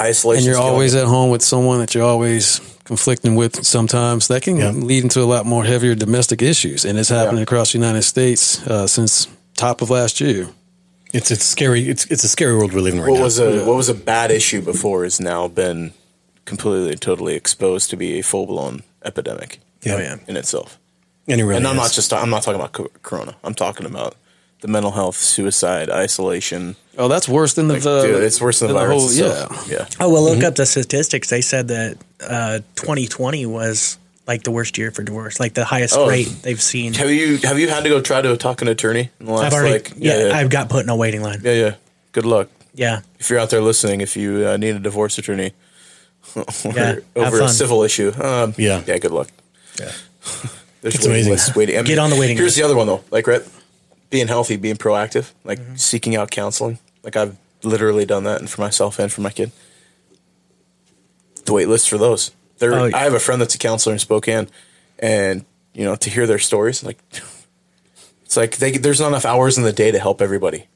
isolation. 0.00 0.48
and 0.48 0.54
you're 0.56 0.62
always 0.62 0.94
at 0.94 1.06
home 1.06 1.30
with 1.30 1.42
someone 1.42 1.78
that 1.80 1.94
you're 1.94 2.04
always 2.04 2.60
conflicting 2.84 3.34
with 3.36 3.64
sometimes 3.64 4.26
that 4.28 4.42
can 4.42 4.56
Yeah. 4.56 4.70
lead 4.70 5.02
into 5.04 5.20
a 5.20 5.24
lot 5.34 5.46
more 5.46 5.64
heavier 5.64 5.94
domestic 5.94 6.42
issues 6.42 6.84
and 6.84 6.98
it's 6.98 7.08
happening 7.10 7.38
Yeah. 7.38 7.42
across 7.44 7.72
the 7.72 7.78
united 7.78 8.02
states 8.02 8.60
uh, 8.66 8.86
since 8.86 9.28
top 9.56 9.82
of 9.82 9.90
last 9.90 10.20
year 10.20 10.48
It's 11.12 11.30
it's 11.30 11.44
scary. 11.44 11.88
It's 11.90 12.06
it's 12.10 12.24
a 12.24 12.28
scary 12.28 12.54
world 12.56 12.72
we're 12.72 12.80
living 12.80 13.00
in 13.00 13.04
right 13.04 13.10
what 13.12 13.18
now. 13.18 13.24
was 13.24 13.38
a 13.38 13.64
what 13.66 13.76
was 13.76 13.88
a 13.90 13.94
bad 13.94 14.30
issue 14.30 14.62
before 14.62 15.04
has 15.04 15.20
now 15.20 15.46
been 15.48 15.92
completely 16.44 16.96
totally 16.96 17.34
exposed 17.34 17.90
to 17.90 17.96
be 17.96 18.18
a 18.18 18.22
full 18.22 18.46
blown 18.46 18.82
epidemic. 19.04 19.58
Yeah. 19.82 19.94
Oh, 19.94 19.98
yeah. 19.98 20.16
in 20.26 20.36
itself. 20.36 20.78
and 21.28 21.38
it 21.40 21.44
really 21.44 21.56
and 21.58 21.66
I'm 21.68 21.76
is. 21.76 21.82
not 21.82 21.92
just 21.92 22.12
I'm 22.12 22.30
not 22.30 22.42
talking 22.42 22.60
about 22.60 22.72
corona. 23.02 23.34
I'm 23.44 23.54
talking 23.54 23.86
about 23.86 24.14
the 24.62 24.68
mental 24.68 24.90
health, 24.92 25.16
suicide, 25.16 25.90
isolation. 25.90 26.74
oh 26.98 27.08
that's 27.08 27.28
worse 27.28 27.54
than 27.54 27.68
the, 27.68 27.74
Like, 27.74 27.82
the 27.82 28.02
dude, 28.02 28.22
it's 28.24 28.40
worse 28.40 28.58
than 28.60 28.68
the 28.68 28.74
the 28.74 28.80
virus. 28.80 29.00
whole 29.20 29.28
itself. 29.28 29.68
yeah 29.68 29.78
yeah. 29.78 29.86
Oh 30.00 30.10
well, 30.10 30.22
Mm-hmm. 30.24 30.34
look 30.40 30.44
up 30.44 30.54
the 30.56 30.66
statistics. 30.66 31.28
They 31.30 31.40
said 31.42 31.68
that 31.68 31.98
uh, 32.20 32.58
2020 32.76 33.44
was 33.46 33.98
like 34.26 34.44
the 34.44 34.50
worst 34.52 34.78
year 34.78 34.90
for 34.92 35.02
divorce, 35.02 35.38
like 35.40 35.54
the 35.54 35.64
highest 35.64 35.94
Oh. 35.96 36.08
rate 36.08 36.28
they've 36.42 36.60
seen. 36.62 36.94
Have 36.94 37.10
you 37.10 37.38
have 37.38 37.58
you 37.58 37.68
had 37.68 37.82
to 37.84 37.88
go 37.90 38.00
try 38.00 38.22
to 38.22 38.36
talk 38.36 38.62
an 38.62 38.68
attorney 38.68 39.10
in 39.20 39.26
the 39.26 39.32
last 39.32 39.46
I've 39.46 39.52
already, 39.54 39.72
like 39.74 39.92
yeah, 39.96 40.30
I've 40.34 40.48
got 40.50 40.68
put 40.68 40.84
in 40.84 40.88
a 40.90 40.96
waiting 40.96 41.22
line. 41.22 41.40
yeah 41.44 41.52
yeah. 41.52 41.74
Good 42.12 42.24
luck 42.26 42.48
Yeah, 42.74 43.00
if 43.18 43.30
you're 43.30 43.40
out 43.40 43.50
there 43.50 43.60
listening. 43.62 44.00
If 44.00 44.16
you 44.16 44.46
uh, 44.46 44.56
need 44.56 44.76
a 44.76 44.78
divorce 44.78 45.18
attorney 45.18 45.52
over, 46.36 46.78
Yeah, 46.78 46.96
over 47.16 47.40
a 47.42 47.48
civil 47.48 47.82
issue, 47.82 48.12
um, 48.20 48.54
Yeah. 48.56 48.82
yeah. 48.86 48.98
Good 48.98 49.10
luck. 49.12 49.28
yeah. 49.80 49.90
There's 50.82 50.94
It's 50.96 51.06
waiting 51.06 51.10
amazing. 51.26 51.32
lists 51.32 51.56
waiting. 51.56 51.76
I 51.76 51.78
mean, 51.78 51.86
Get 51.86 51.98
on 51.98 52.10
the 52.10 52.16
waiting 52.16 52.36
Here's 52.36 52.48
list. 52.48 52.56
the 52.58 52.64
other 52.64 52.76
one 52.76 52.86
though. 52.86 53.02
Like 53.10 53.26
right, 53.26 53.42
being 54.12 54.28
healthy, 54.28 54.56
being 54.56 54.76
proactive, 54.76 55.32
like 55.42 55.58
Mm-hmm. 55.58 55.74
seeking 55.76 56.14
out 56.14 56.30
counseling. 56.30 56.78
Like 57.02 57.16
I've 57.16 57.36
literally 57.64 58.04
done 58.06 58.22
that, 58.24 58.38
and 58.40 58.48
for 58.48 58.60
myself 58.60 59.00
and 59.00 59.10
for 59.12 59.22
my 59.22 59.30
kid. 59.30 59.50
The 61.44 61.52
wait 61.52 61.66
list 61.68 61.88
for 61.88 61.98
those. 61.98 62.30
There, 62.58 62.72
Oh, 62.74 62.90
I 62.94 62.98
have 62.98 63.14
a 63.14 63.18
friend 63.18 63.40
that's 63.40 63.54
a 63.56 63.58
counselor 63.58 63.92
in 63.94 63.98
Spokane, 63.98 64.48
and 65.00 65.44
you 65.74 65.84
know 65.84 65.96
to 65.96 66.10
hear 66.10 66.26
their 66.28 66.38
stories, 66.38 66.84
like 66.84 66.98
it's 68.24 68.36
like 68.36 68.58
they, 68.58 68.72
there's 68.72 69.00
not 69.00 69.08
enough 69.08 69.24
hours 69.24 69.58
in 69.58 69.64
the 69.64 69.72
day 69.72 69.90
to 69.90 69.98
help 69.98 70.22
everybody. 70.22 70.66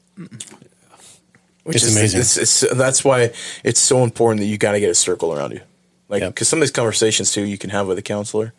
Which 1.63 1.75
It's 1.77 1.85
is 1.85 1.95
amazing. 1.97 2.21
It's, 2.21 2.37
it's, 2.37 2.59
that's 2.75 3.03
why 3.03 3.31
it's 3.63 3.79
so 3.79 4.03
important 4.03 4.39
that 4.39 4.47
you 4.47 4.57
got 4.57 4.71
to 4.71 4.79
get 4.79 4.89
a 4.89 4.95
circle 4.95 5.33
around 5.33 5.51
you, 5.51 5.61
like 6.09 6.21
Yep. 6.21 6.33
because 6.33 6.47
some 6.49 6.59
of 6.59 6.61
these 6.61 6.71
conversations 6.71 7.31
too 7.31 7.43
you 7.43 7.57
can 7.57 7.69
have 7.69 7.87
with 7.87 7.97
a 7.97 8.01
counselor. 8.01 8.53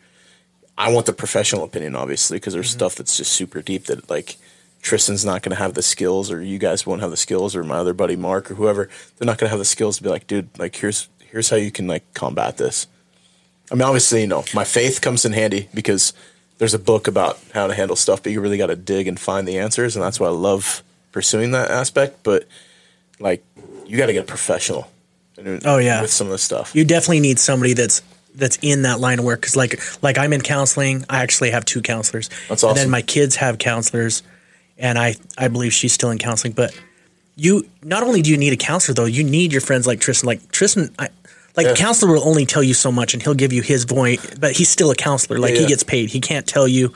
I 0.77 0.91
want 0.93 1.05
the 1.07 1.13
professional 1.13 1.63
opinion, 1.65 1.95
obviously, 1.95 2.37
because 2.37 2.53
there's 2.53 2.69
stuff 2.71 2.95
that's 2.95 3.17
just 3.17 3.33
super 3.33 3.61
deep 3.61 3.85
that 3.85 4.09
like 4.09 4.37
Tristan's 4.81 5.25
not 5.25 5.41
going 5.41 5.55
to 5.55 5.61
have 5.61 5.73
the 5.73 5.81
skills, 5.81 6.31
or 6.31 6.41
you 6.41 6.57
guys 6.57 6.85
won't 6.85 7.01
have 7.01 7.11
the 7.11 7.17
skills, 7.17 7.55
or 7.55 7.63
my 7.63 7.75
other 7.75 7.93
buddy 7.93 8.15
Mark 8.15 8.49
or 8.49 8.55
whoever, 8.55 8.89
they're 9.17 9.25
not 9.25 9.37
going 9.37 9.47
to 9.47 9.51
have 9.51 9.59
the 9.59 9.65
skills 9.65 9.97
to 9.97 10.03
be 10.03 10.09
like, 10.09 10.27
dude, 10.27 10.49
like 10.57 10.75
here's 10.75 11.09
here's 11.31 11.49
how 11.49 11.57
you 11.57 11.71
can 11.71 11.87
like 11.87 12.13
combat 12.13 12.57
this. 12.57 12.87
I 13.71 13.75
mean, 13.75 13.83
obviously, 13.83 14.21
you 14.21 14.27
know, 14.27 14.43
my 14.53 14.63
faith 14.63 15.01
comes 15.01 15.25
in 15.25 15.33
handy 15.33 15.69
because 15.73 16.13
there's 16.57 16.73
a 16.73 16.79
book 16.79 17.07
about 17.07 17.39
how 17.53 17.67
to 17.67 17.73
handle 17.73 17.95
stuff, 17.95 18.23
but 18.23 18.31
you 18.31 18.41
really 18.41 18.57
got 18.57 18.67
to 18.67 18.75
dig 18.75 19.07
and 19.07 19.19
find 19.19 19.47
the 19.47 19.59
answers, 19.59 19.95
and 19.95 20.03
that's 20.03 20.19
why 20.19 20.27
I 20.27 20.31
love 20.31 20.83
pursuing 21.11 21.51
that 21.51 21.69
aspect. 21.69 22.23
But 22.23 22.47
like, 23.19 23.43
you 23.85 23.97
got 23.97 24.07
to 24.07 24.13
get 24.13 24.23
a 24.23 24.27
professional. 24.27 24.89
Oh, 25.63 25.77
yeah. 25.77 26.01
with 26.01 26.11
some 26.11 26.27
of 26.27 26.31
the 26.31 26.37
stuff. 26.37 26.75
You 26.75 26.83
definitely 26.83 27.21
need 27.21 27.39
somebody 27.39 27.73
that's 27.73 28.01
that's 28.35 28.59
in 28.61 28.83
that 28.83 28.99
line 28.99 29.19
of 29.19 29.25
work 29.25 29.41
because 29.41 29.55
like 29.55 29.79
like 30.03 30.17
I'm 30.17 30.33
in 30.33 30.41
counseling. 30.41 31.05
I 31.09 31.21
actually 31.21 31.51
have 31.51 31.65
two 31.65 31.81
counselors. 31.81 32.29
That's 32.47 32.63
awesome. 32.63 32.69
And 32.69 32.77
then 32.77 32.89
my 32.89 33.01
kids 33.01 33.35
have 33.37 33.57
counselors, 33.57 34.21
and 34.79 34.97
I 34.97 35.15
I 35.37 35.47
believe 35.49 35.73
she's 35.73 35.93
still 35.93 36.09
in 36.11 36.17
counseling. 36.17 36.53
But 36.53 36.73
you 37.35 37.67
not 37.83 38.03
only 38.03 38.21
do 38.21 38.29
you 38.31 38.37
need 38.37 38.53
a 38.53 38.57
counselor 38.57 38.95
though, 38.95 39.05
you 39.05 39.23
need 39.23 39.51
your 39.51 39.61
friends 39.61 39.85
like 39.85 39.99
Tristan. 39.99 40.27
Like 40.27 40.51
Tristan, 40.51 40.89
I, 40.97 41.09
like 41.55 41.65
Yeah. 41.67 41.71
a 41.73 41.75
counselor 41.75 42.13
will 42.13 42.27
only 42.27 42.45
tell 42.45 42.63
you 42.63 42.73
so 42.73 42.91
much, 42.91 43.13
and 43.13 43.21
he'll 43.23 43.33
give 43.33 43.53
you 43.53 43.61
his 43.61 43.83
voice. 43.83 44.25
But 44.39 44.53
he's 44.53 44.69
still 44.69 44.89
a 44.91 44.95
counselor. 44.95 45.37
Like 45.39 45.53
Yeah, 45.55 45.61
he 45.61 45.65
gets 45.67 45.83
paid. 45.83 46.09
He 46.09 46.19
can't 46.19 46.47
tell 46.47 46.67
you. 46.67 46.93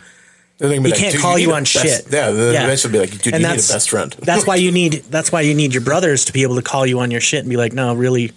They're 0.60 0.70
gonna 0.70 0.82
be 0.82 0.90
He 0.90 0.92
like, 0.94 1.00
can't 1.02 1.18
call 1.18 1.36
need 1.36 1.44
you 1.44 1.54
on 1.54 1.64
best-" 1.64 1.72
shit. 1.72 2.06
Yeah, 2.12 2.32
then 2.32 2.54
Yeah. 2.54 2.64
eventually 2.66 2.94
be 2.94 3.00
like, 3.00 3.10
dude, 3.12 3.34
And 3.34 3.42
you 3.44 3.50
need 3.50 3.54
a 3.60 3.74
best 3.74 3.90
friend. 3.90 4.12
That's 4.22 4.46
why 4.46 4.56
you 4.56 4.72
need. 4.72 5.04
That's 5.10 5.32
why 5.32 5.42
you 5.42 5.54
need 5.56 5.74
your 5.74 5.82
brothers 5.82 6.26
to 6.26 6.34
be 6.34 6.44
able 6.44 6.56
to 6.56 6.62
call 6.62 6.86
you 6.86 7.00
on 7.00 7.10
your 7.12 7.22
shit 7.22 7.40
and 7.40 7.50
be 7.50 7.58
like, 7.58 7.74
no, 7.74 7.94
really, 7.96 8.32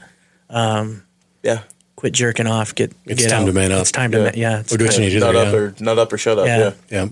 um, 0.51 1.03
yeah. 1.43 1.61
quit 1.97 2.13
jerking 2.15 2.47
off. 2.47 2.75
Get 2.75 2.93
It's 3.05 3.23
get 3.23 3.31
time 3.31 3.43
out. 3.43 3.47
to 3.47 3.53
man 3.53 3.71
up. 3.73 3.81
It's 3.83 3.93
time 3.93 4.13
to 4.13 4.19
Yeah. 4.19 4.25
ma- 4.25 4.31
yeah. 4.35 4.59
it's 4.61 4.73
Or 4.73 4.77
do 4.79 4.85
what 4.85 4.93
time- 4.95 5.03
you 5.03 5.09
need 5.09 5.15
to 5.15 5.21
do. 5.21 5.25
Nut 5.27 5.35
there, 5.35 5.47
up 5.47 5.53
yeah. 5.53 5.59
or 5.59 5.75
nut 5.81 5.99
up 5.99 6.13
or 6.13 6.19
shut 6.19 6.39
up. 6.39 6.47
Yeah. 6.47 6.59
Yeah. 6.59 6.73
Yeah. 6.91 7.09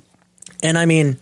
And 0.62 0.78
I 0.78 0.86
mean, 0.86 1.18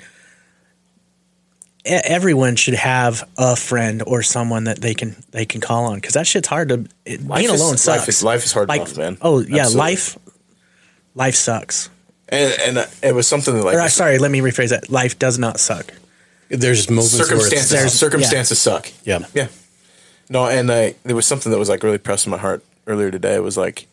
everyone 1.85 2.57
should 2.57 2.75
have 2.75 3.29
a 3.37 3.57
friend 3.57 4.03
or 4.07 4.23
someone 4.23 4.65
that 4.65 4.81
they 4.81 4.95
can 4.95 5.17
they 5.31 5.45
can 5.45 5.61
call 5.61 5.85
on 5.87 5.97
because 5.97 6.15
that 6.15 6.27
shit's 6.27 6.49
hard 6.49 6.69
to. 6.69 6.87
It, 7.05 7.27
Life 7.27 7.41
being 7.41 7.55
is- 7.55 7.61
alone 7.61 7.73
life 7.73 7.79
sucks. 7.81 8.09
is- 8.09 8.23
life 8.23 8.45
is 8.45 8.53
hard 8.53 8.69
Like, 8.69 8.83
enough, 8.83 8.97
man. 8.97 9.19
Oh 9.21 9.41
yeah, 9.41 9.63
Absolutely. 9.63 9.79
life. 9.79 10.19
Life 11.15 11.35
sucks. 11.35 11.91
And 12.29 12.55
and 12.61 12.79
uh, 12.79 12.87
it 13.03 13.15
was 13.15 13.27
something 13.29 13.55
that 13.55 13.65
like 13.65 13.75
Or 13.77 13.81
uh, 13.81 13.89
sorry, 13.89 14.19
let 14.19 14.31
me 14.31 14.41
rephrase 14.41 14.71
that. 14.71 14.91
Life 14.91 15.19
does 15.19 15.39
not 15.39 15.59
suck. 15.61 15.93
There's 16.49 16.89
moments 16.91 17.15
where 17.15 17.25
circumstances 17.25 17.63
it's, 17.63 17.71
There's- 17.71 17.95
circumstances 17.95 18.59
suck. 18.61 18.91
yeah. 19.05 19.21
Yeah. 19.35 19.49
No, 20.31 20.47
and 20.47 20.71
I, 20.71 20.95
there 21.03 21.17
was 21.17 21.27
something 21.27 21.51
that 21.53 21.59
was 21.59 21.69
like 21.69 21.83
really 21.83 21.99
pressing 21.99 22.31
my 22.31 22.39
heart 22.39 22.65
earlier 22.87 23.11
today. 23.11 23.35
It 23.35 23.43
was 23.43 23.57
like, 23.59 23.87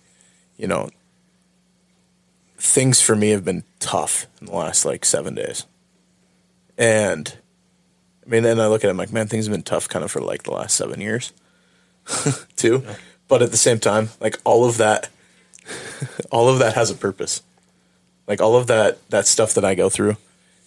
you 0.58 0.68
know, 0.68 0.90
things 2.58 3.02
for 3.02 3.16
me 3.16 3.30
have 3.32 3.44
been 3.44 3.64
tough 3.80 4.28
in 4.40 4.48
the 4.48 4.54
last 4.56 4.86
like 4.86 5.04
seven 5.06 5.36
days. 5.36 5.66
And 6.78 7.36
I 8.30 8.32
mean, 8.32 8.44
then 8.44 8.60
I 8.60 8.68
look 8.68 8.84
at 8.84 8.88
it, 8.88 8.92
I'm 8.92 8.98
like, 8.98 9.12
man, 9.12 9.28
things 9.28 9.48
have 9.48 9.52
been 9.52 9.64
tough 9.64 9.90
kind 9.90 10.06
of 10.06 10.12
for 10.12 10.22
like 10.22 10.44
the 10.44 10.52
last 10.52 10.76
seven 10.76 11.02
years 11.02 11.34
too. 12.56 12.84
But 13.28 13.42
at 13.42 13.50
the 13.50 13.58
same 13.58 13.80
time, 13.80 14.10
like 14.20 14.38
all 14.44 14.66
of 14.66 14.78
that, 14.78 15.10
all 16.32 16.48
of 16.48 16.60
that 16.60 16.76
has 16.76 16.92
a 16.92 16.96
purpose. 16.96 17.42
Like 18.28 18.40
all 18.40 18.56
of 18.56 18.68
that, 18.68 19.00
that 19.10 19.26
stuff 19.26 19.56
that 19.56 19.66
I 19.66 19.74
go 19.74 19.90
through, 19.90 20.18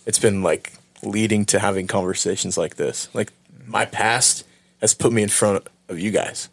it's 0.06 0.18
been 0.18 0.42
like 0.42 0.72
leading 1.04 1.44
to 1.46 1.60
having 1.60 1.86
conversations 1.86 2.58
like 2.58 2.74
this. 2.74 3.08
Like 3.14 3.32
my 3.64 3.84
past 3.84 4.44
has 4.80 4.92
put 4.92 5.12
me 5.12 5.22
in 5.22 5.28
front 5.28 5.64
of 5.88 6.00
you 6.00 6.10
guys 6.10 6.48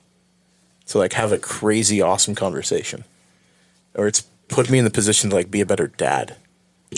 to 0.87 0.99
like 0.99 1.13
have 1.13 1.31
a 1.31 1.39
crazy 1.39 2.01
awesome 2.01 2.35
conversation 2.35 3.03
or 3.95 4.05
it's 4.05 4.21
put 4.47 4.69
me 4.69 4.77
in 4.77 4.85
the 4.85 4.91
position 4.91 5.31
to 5.31 5.35
like 5.35 5.49
be 5.49 5.61
a 5.61 5.65
better 5.65 5.87
dad 5.87 6.35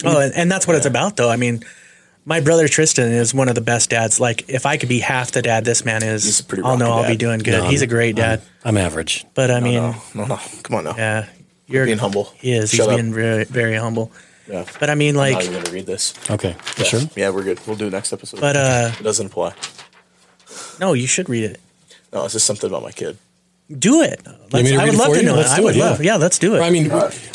Oh, 0.06 0.20
and, 0.20 0.34
and 0.34 0.52
that's 0.52 0.66
what 0.68 0.76
it's 0.76 0.86
about, 0.86 1.18
though. 1.18 1.30
I 1.30 1.36
mean, 1.36 1.64
my 2.26 2.40
brother 2.40 2.68
Tristan 2.68 3.12
is 3.12 3.34
one 3.34 3.50
of 3.50 3.56
the 3.56 3.62
best 3.62 3.90
dads. 3.90 4.20
Like, 4.20 4.48
if 4.50 4.66
I 4.66 4.78
could 4.78 4.90
be 4.90 5.00
half 5.00 5.32
the 5.32 5.42
dad 5.42 5.66
this 5.66 5.84
man 5.86 6.04
is, 6.04 6.24
He's 6.24 6.40
a 6.40 6.44
pretty 6.44 6.64
I'll 6.64 6.78
know 6.78 6.90
rocky 6.90 7.04
I'll 7.06 7.10
be 7.12 7.18
doing 7.18 7.40
good. 7.40 7.52
No, 7.64 7.70
He's 7.70 7.82
a 7.82 7.86
I'm- 7.86 7.90
great 7.90 8.16
dad. 8.16 8.42
I'm 8.64 8.78
average. 8.78 9.26
but 9.34 9.50
I 9.52 9.60
mean, 9.60 9.76
no, 9.82 9.96
no, 10.16 10.26
no. 10.26 10.40
Come 10.64 10.76
on 10.78 10.84
now. 10.84 10.96
yeah, 10.96 11.28
you're 11.68 11.86
Being 11.86 11.98
humble. 11.98 12.26
He 12.38 12.54
is. 12.54 12.70
Shut 12.70 12.86
He's 12.86 12.88
up. 12.88 12.96
being 12.98 13.14
very, 13.14 13.44
very 13.46 13.76
humble. 13.76 14.12
Yeah. 14.48 14.66
But 14.80 14.90
I 14.90 14.96
mean, 14.96 15.16
like 15.16 15.32
I'm 15.34 15.38
like, 15.40 15.46
even 15.50 15.64
gonna 15.64 15.74
read 15.74 15.86
this. 15.86 16.14
Okay. 16.30 16.50
You 16.50 16.56
Yeah. 16.78 16.84
Sure. 16.84 17.02
Yeah, 17.16 17.30
we're 17.30 17.44
good. 17.44 17.60
We'll 17.66 17.76
do 17.78 17.88
it 17.88 17.92
next 17.92 18.12
episode. 18.14 18.40
but 18.42 18.56
uh, 18.58 18.92
it 19.00 19.04
doesn't 19.04 19.28
apply. 19.28 19.54
no, 20.80 20.94
you 20.94 21.08
should 21.08 21.30
read 21.30 21.44
it. 21.46 21.60
No, 22.14 22.26
it's 22.26 22.34
just 22.34 22.46
something 22.46 22.70
about 22.70 22.84
my 22.84 22.92
kid. 22.92 23.18
Do 23.72 24.02
it. 24.02 24.20
Let's, 24.52 24.66
me 24.70 24.72
to 24.72 24.76
I 24.76 24.84
read 24.84 24.86
would 24.88 24.94
it 24.94 24.98
love 24.98 25.08
for 25.08 25.14
to 25.16 25.22
you? 25.22 25.26
know 25.28 25.36
Let's 25.36 25.52
it. 25.52 25.54
I 25.54 25.58
do 25.58 25.64
would 25.64 25.76
it, 25.76 25.80
yeah. 25.80 25.86
love. 25.90 26.04
Yeah, 26.04 26.16
let's 26.18 26.40
do 26.40 26.56
it. 26.56 26.60
I 26.60 26.70
mean, 26.70 26.90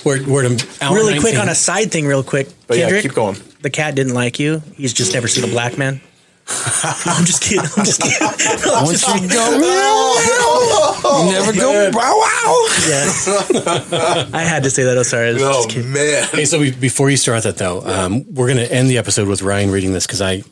we're 0.04 0.22
we're 0.28 0.44
at 0.44 0.50
an 0.52 0.58
hour 0.82 0.94
really 0.94 1.14
quick 1.14 1.32
19. 1.34 1.40
on 1.40 1.48
a 1.48 1.54
side 1.54 1.90
thing, 1.90 2.06
real 2.06 2.22
quick. 2.22 2.48
But 2.66 2.76
yeah, 2.76 2.84
Kendrick, 2.84 3.02
keep 3.04 3.14
going. 3.14 3.36
The 3.66 3.70
cat 3.70 3.96
didn't 3.96 4.14
like 4.14 4.38
you. 4.38 4.62
He's 4.76 4.92
just 4.92 5.12
never 5.12 5.26
seen 5.26 5.42
a 5.42 5.48
black 5.48 5.76
man. 5.76 6.00
I'm 6.46 7.24
just 7.24 7.42
kidding. 7.42 7.68
I'm 7.76 7.84
just 7.84 8.00
kidding. 8.00 8.16
I'm 8.72 8.84
Once 8.84 9.00
just 9.04 9.20
you 9.20 9.28
go, 9.28 9.44
you 11.24 11.32
never 11.32 11.52
go. 11.52 11.90
Wow, 11.92 12.16
wow. 12.16 12.68
yeah. 12.86 14.28
I 14.32 14.44
had 14.48 14.62
to 14.62 14.70
say 14.70 14.84
that. 14.84 14.96
I'm 14.96 15.02
sorry. 15.02 15.30
I 15.30 15.32
was 15.32 15.42
Oh 15.42 15.52
just 15.64 15.70
kidding. 15.70 15.92
man. 15.92 16.28
Hey, 16.30 16.44
so 16.44 16.60
we, 16.60 16.70
before 16.70 17.10
you 17.10 17.16
start 17.16 17.42
that 17.42 17.56
though, 17.56 17.82
um, 17.84 18.24
we're 18.32 18.46
going 18.46 18.64
to 18.64 18.72
end 18.72 18.88
the 18.88 18.98
episode 18.98 19.26
with 19.26 19.42
Ryan 19.42 19.72
reading 19.72 19.92
this 19.92 20.06
because 20.06 20.22
I, 20.22 20.44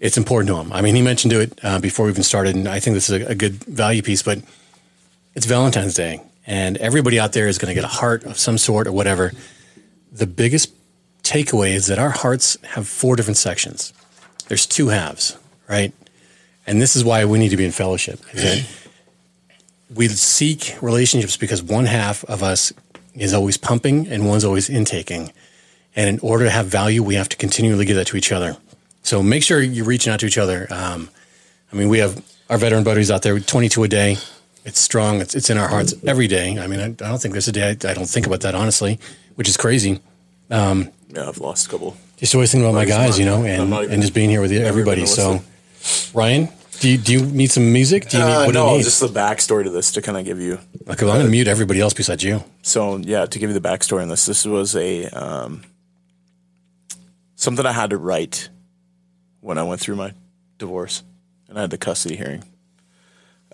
it's 0.00 0.16
important 0.16 0.48
to 0.48 0.56
him. 0.56 0.72
I 0.72 0.80
mean, 0.80 0.94
he 0.94 1.02
mentioned 1.02 1.32
to 1.32 1.40
it 1.40 1.60
uh, 1.62 1.78
before 1.78 2.06
we 2.06 2.12
even 2.12 2.22
started, 2.22 2.56
and 2.56 2.66
I 2.66 2.80
think 2.80 2.94
this 2.94 3.10
is 3.10 3.20
a, 3.20 3.32
a 3.32 3.34
good 3.34 3.62
value 3.64 4.00
piece. 4.00 4.22
But 4.22 4.38
it's 5.34 5.44
Valentine's 5.44 5.92
Day, 5.92 6.22
and 6.46 6.78
everybody 6.78 7.20
out 7.20 7.34
there 7.34 7.48
is 7.48 7.58
going 7.58 7.68
to 7.68 7.74
get 7.74 7.84
a 7.84 7.92
heart 7.92 8.24
of 8.24 8.38
some 8.38 8.56
sort 8.56 8.86
or 8.86 8.92
whatever. 8.92 9.32
The 10.10 10.26
biggest 10.26 10.72
takeaway 11.30 11.70
is 11.70 11.86
that 11.86 11.98
our 11.98 12.10
hearts 12.10 12.58
have 12.64 12.88
four 12.88 13.14
different 13.14 13.36
sections. 13.36 13.92
There's 14.48 14.66
two 14.66 14.88
halves, 14.88 15.38
right? 15.68 15.92
And 16.66 16.82
this 16.82 16.96
is 16.96 17.04
why 17.04 17.24
we 17.24 17.38
need 17.38 17.50
to 17.50 17.56
be 17.56 17.64
in 17.64 17.70
fellowship. 17.70 18.20
we 19.94 20.08
seek 20.08 20.76
relationships 20.82 21.36
because 21.36 21.62
one 21.62 21.86
half 21.86 22.24
of 22.24 22.42
us 22.42 22.72
is 23.14 23.32
always 23.32 23.56
pumping 23.56 24.08
and 24.08 24.26
one's 24.26 24.44
always 24.44 24.68
intaking. 24.68 25.32
And 25.94 26.08
in 26.08 26.18
order 26.20 26.44
to 26.44 26.50
have 26.50 26.66
value, 26.66 27.02
we 27.02 27.14
have 27.14 27.28
to 27.28 27.36
continually 27.36 27.84
give 27.84 27.96
that 27.96 28.08
to 28.08 28.16
each 28.16 28.32
other. 28.32 28.56
So 29.02 29.22
make 29.22 29.42
sure 29.42 29.60
you're 29.60 29.84
reaching 29.84 30.12
out 30.12 30.20
to 30.20 30.26
each 30.26 30.38
other. 30.38 30.66
Um, 30.70 31.10
I 31.72 31.76
mean, 31.76 31.88
we 31.88 31.98
have 31.98 32.24
our 32.48 32.58
veteran 32.58 32.82
buddies 32.82 33.10
out 33.10 33.22
there, 33.22 33.38
22 33.38 33.84
a 33.84 33.88
day. 33.88 34.16
It's 34.64 34.80
strong. 34.80 35.20
It's, 35.20 35.34
it's 35.34 35.48
in 35.48 35.58
our 35.58 35.68
hearts 35.68 35.94
every 36.04 36.26
day. 36.26 36.58
I 36.58 36.66
mean, 36.66 36.80
I, 36.80 36.86
I 36.86 37.08
don't 37.08 37.22
think 37.22 37.32
there's 37.32 37.48
a 37.48 37.52
day 37.52 37.68
I, 37.68 37.90
I 37.90 37.94
don't 37.94 38.08
think 38.08 38.26
about 38.26 38.40
that, 38.40 38.54
honestly, 38.54 38.98
which 39.36 39.48
is 39.48 39.56
crazy. 39.56 40.00
Yeah, 40.50 41.28
I've 41.28 41.38
lost 41.38 41.66
a 41.66 41.70
couple. 41.70 41.96
Just 42.16 42.34
always 42.34 42.52
thinking 42.52 42.68
about 42.68 42.74
my 42.76 42.84
guys, 42.84 43.18
you 43.18 43.24
know, 43.24 43.44
and, 43.44 43.72
even- 43.72 43.90
and 43.92 44.02
just 44.02 44.14
being 44.14 44.30
here 44.30 44.40
with 44.40 44.52
everybody. 44.52 45.06
So. 45.06 45.42
Ryan, 46.12 46.48
do 46.80 46.90
you, 46.90 46.98
do 46.98 47.12
you 47.14 47.24
need 47.24 47.50
some 47.50 47.72
music? 47.72 48.08
Do 48.10 48.18
you 48.18 48.24
need, 48.24 48.30
Uh, 48.30 48.38
what 48.44 48.52
do 48.52 48.58
no, 48.58 48.70
you 48.72 48.76
need? 48.78 48.84
just 48.84 49.00
the 49.00 49.06
backstory 49.08 49.64
to 49.64 49.70
this 49.70 49.92
to 49.92 50.02
kind 50.02 50.18
of 50.18 50.24
give 50.26 50.38
you. 50.38 50.58
Okay, 50.88 51.04
well, 51.06 51.12
I'm 51.14 51.20
going 51.20 51.24
to 51.26 51.30
mute 51.30 51.48
everybody 51.48 51.80
else 51.80 51.94
besides 51.94 52.22
you. 52.22 52.44
So 52.62 52.96
yeah, 52.98 53.24
to 53.26 53.38
give 53.38 53.48
you 53.50 53.58
the 53.58 53.66
backstory 53.66 54.02
on 54.02 54.08
this, 54.08 54.26
this 54.26 54.44
was 54.44 54.76
a 54.76 55.06
um, 55.06 55.62
something 57.36 57.64
I 57.64 57.72
had 57.72 57.90
to 57.90 57.96
write 57.96 58.50
when 59.40 59.56
I 59.56 59.62
went 59.62 59.80
through 59.80 59.96
my 59.96 60.12
divorce, 60.58 61.02
and 61.48 61.56
I 61.56 61.62
had 61.62 61.70
the 61.70 61.78
custody 61.78 62.16
hearing. 62.16 62.44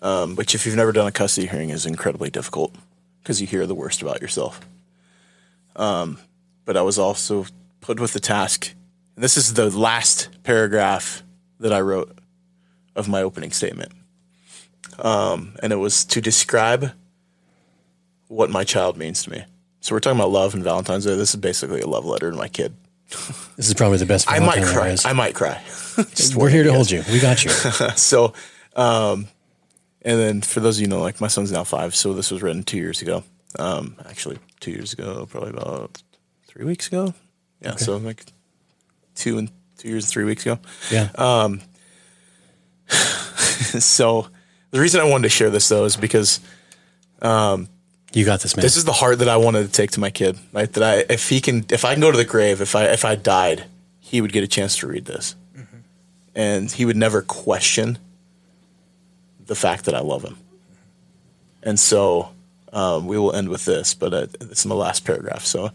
Um, 0.02 0.35
which, 0.36 0.55
if 0.55 0.66
you've 0.66 0.77
never 0.77 0.93
done 0.93 1.06
a 1.06 1.12
custody 1.12 1.47
hearing, 1.47 1.70
is 1.70 1.86
incredibly 1.86 2.28
difficult 2.31 2.74
because 3.23 3.40
you 3.40 3.47
hear 3.47 3.66
the 3.66 3.74
worst 3.74 4.02
about 4.02 4.20
yourself. 4.20 4.60
Um, 5.77 6.18
but 6.67 6.77
I 6.77 6.83
was 6.83 6.99
also 6.99 7.47
put 7.81 7.99
with 7.99 8.13
the 8.13 8.21
task, 8.21 8.75
and 9.15 9.25
this 9.25 9.39
is 9.39 9.55
the 9.55 9.71
last 9.71 10.29
paragraph 10.43 11.23
that 11.61 11.73
I 11.73 11.81
wrote 11.81 12.19
of 12.95 13.09
my 13.09 13.23
opening 13.23 13.53
statement, 13.53 13.93
um, 14.99 15.57
and 15.63 15.73
it 15.73 15.77
was 15.77 16.05
to 16.05 16.21
describe 16.21 16.93
what 18.29 18.51
my 18.51 18.65
child 18.65 18.99
means 18.99 19.23
to 19.23 19.31
me. 19.31 19.45
So 19.81 19.95
we're 19.95 20.01
talking 20.01 20.19
about 20.19 20.31
love 20.31 20.53
and 20.53 20.65
Valentine's 20.65 21.07
Day. 21.07 21.15
This 21.15 21.31
is 21.31 21.41
basically 21.41 21.81
a 21.81 21.87
love 21.87 22.05
letter 22.05 22.31
to 22.31 22.37
my 22.37 22.49
kid. 22.49 22.75
This 23.57 23.69
is 23.69 23.75
probably 23.75 23.99
the 23.99 24.07
best. 24.07 24.31
I 24.31 24.41
might 24.41 24.65
cry. 24.65 24.89
is. 24.89 25.05
I 25.05 25.13
might 25.13 25.35
cry. 25.35 25.63
Just 26.15 26.35
We're 26.35 26.49
here 26.49 26.65
to 26.65 26.73
hold 26.73 26.91
you. 26.91 27.05
We 27.11 27.21
got 27.21 27.45
you. 27.45 27.53
you. 27.53 27.91
So, 27.97 28.33
um, 28.75 29.29
and 30.03 30.19
then 30.19 30.41
for 30.41 30.61
those 30.61 30.79
of 30.79 30.83
you 30.83 30.89
know, 30.89 31.01
like 31.01 31.21
my 31.21 31.29
son's 31.29 31.53
now 31.53 31.65
five, 31.65 31.95
so 31.95 32.13
this 32.13 32.31
was 32.31 32.43
written 32.43 32.65
two 32.65 32.79
years 32.79 33.01
ago. 33.01 33.23
Um, 33.59 33.97
actually, 34.09 34.39
two 34.61 34.73
years 34.73 34.93
ago, 34.93 35.27
probably 35.27 35.51
about 35.51 36.03
three 36.57 36.65
weeks 36.65 36.87
ago. 36.89 37.12
Yeah, 37.61 37.77
so 37.77 37.99
like 37.99 38.24
two 39.15 39.37
and 39.39 39.51
two 39.77 39.89
years 39.89 40.05
and 40.05 40.11
three 40.11 40.24
weeks 40.24 40.47
ago. 40.47 40.59
Yeah. 40.91 41.11
Um, 41.16 41.61
so 42.89 44.28
the 44.70 44.81
reason 44.81 45.01
I 45.01 45.05
wanted 45.05 45.24
to 45.24 45.28
share 45.28 45.51
this 45.51 45.69
though 45.69 45.85
is 45.85 45.97
because 45.97 46.41
um, 47.20 47.69
you 48.12 48.24
got 48.24 48.41
this, 48.41 48.57
man. 48.57 48.62
this 48.62 48.77
is 48.77 48.85
the 48.85 48.93
heart 48.93 49.19
that 49.19 49.28
I 49.28 49.37
wanted 49.37 49.66
to 49.66 49.73
take 49.73 49.91
to 49.93 50.01
my 50.01 50.11
kid. 50.11 50.39
Right, 50.53 50.73
that 50.73 50.83
I 50.83 51.12
if 51.12 51.28
he 51.28 51.41
can 51.41 51.66
if 51.70 51.85
I 51.85 51.93
can 51.93 52.01
go 52.01 52.11
to 52.11 52.16
the 52.16 52.24
grave, 52.24 52.62
if 52.62 52.74
I 52.74 52.85
if 52.87 53.05
I 53.05 53.16
died, 53.16 53.65
he 54.01 54.23
would 54.23 54.33
get 54.33 54.43
a 54.43 54.49
chance 54.49 54.78
to 54.78 54.87
read 54.87 55.05
this, 55.05 55.35
and 56.35 56.73
he 56.73 56.87
would 56.87 56.97
never 56.97 57.20
question 57.20 57.99
the 59.45 59.55
fact 59.55 59.85
that 59.85 59.95
I 59.95 60.01
love 60.01 60.24
him. 60.24 60.39
And 61.62 61.78
so 61.78 62.31
um, 62.73 63.07
we 63.07 63.19
will 63.19 63.35
end 63.35 63.49
with 63.49 63.65
this, 63.65 63.93
but 63.93 64.15
uh, 64.15 64.27
this 64.41 64.61
is 64.61 64.66
my 64.66 64.74
last 64.74 65.05
paragraph. 65.05 65.45
So 65.45 65.70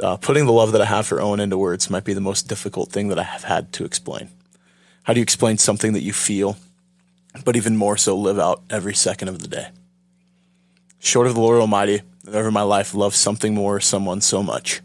uh, 0.00 0.16
putting 0.16 0.46
the 0.46 0.52
love 0.52 0.72
that 0.72 0.80
I 0.80 0.86
have 0.86 1.06
for 1.06 1.20
Owen 1.20 1.40
into 1.40 1.58
words 1.58 1.90
might 1.90 2.04
be 2.04 2.14
the 2.14 2.20
most 2.20 2.48
difficult 2.48 2.90
thing 2.90 3.08
that 3.08 3.18
I 3.18 3.22
have 3.22 3.44
had 3.44 3.72
to 3.74 3.84
explain. 3.84 4.28
How 5.04 5.12
do 5.12 5.20
you 5.20 5.22
explain 5.22 5.58
something 5.58 5.92
that 5.92 6.02
you 6.02 6.12
feel, 6.12 6.56
but 7.44 7.56
even 7.56 7.76
more 7.76 7.96
so 7.96 8.16
live 8.16 8.38
out 8.38 8.62
every 8.70 8.94
second 8.94 9.28
of 9.28 9.40
the 9.40 9.48
day? 9.48 9.68
Short 10.98 11.26
of 11.26 11.34
the 11.34 11.40
Lord 11.40 11.60
Almighty, 11.60 12.02
never 12.24 12.48
in 12.48 12.54
my 12.54 12.62
life 12.62 12.94
loved 12.94 13.14
something 13.14 13.54
more 13.54 13.76
or 13.76 13.80
someone 13.80 14.20
so 14.20 14.42
much. 14.42 14.80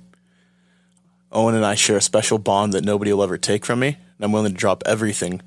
Owen 1.31 1.55
and 1.55 1.65
I 1.65 1.75
share 1.75 1.97
a 1.97 2.01
special 2.01 2.37
bond 2.37 2.73
that 2.73 2.83
nobody 2.83 3.13
will 3.13 3.23
ever 3.23 3.37
take 3.37 3.65
from 3.65 3.79
me, 3.79 3.87
and 3.87 4.25
I'm 4.25 4.31
willing 4.31 4.51
to 4.51 4.57
drop 4.57 4.83
everything 4.85 5.41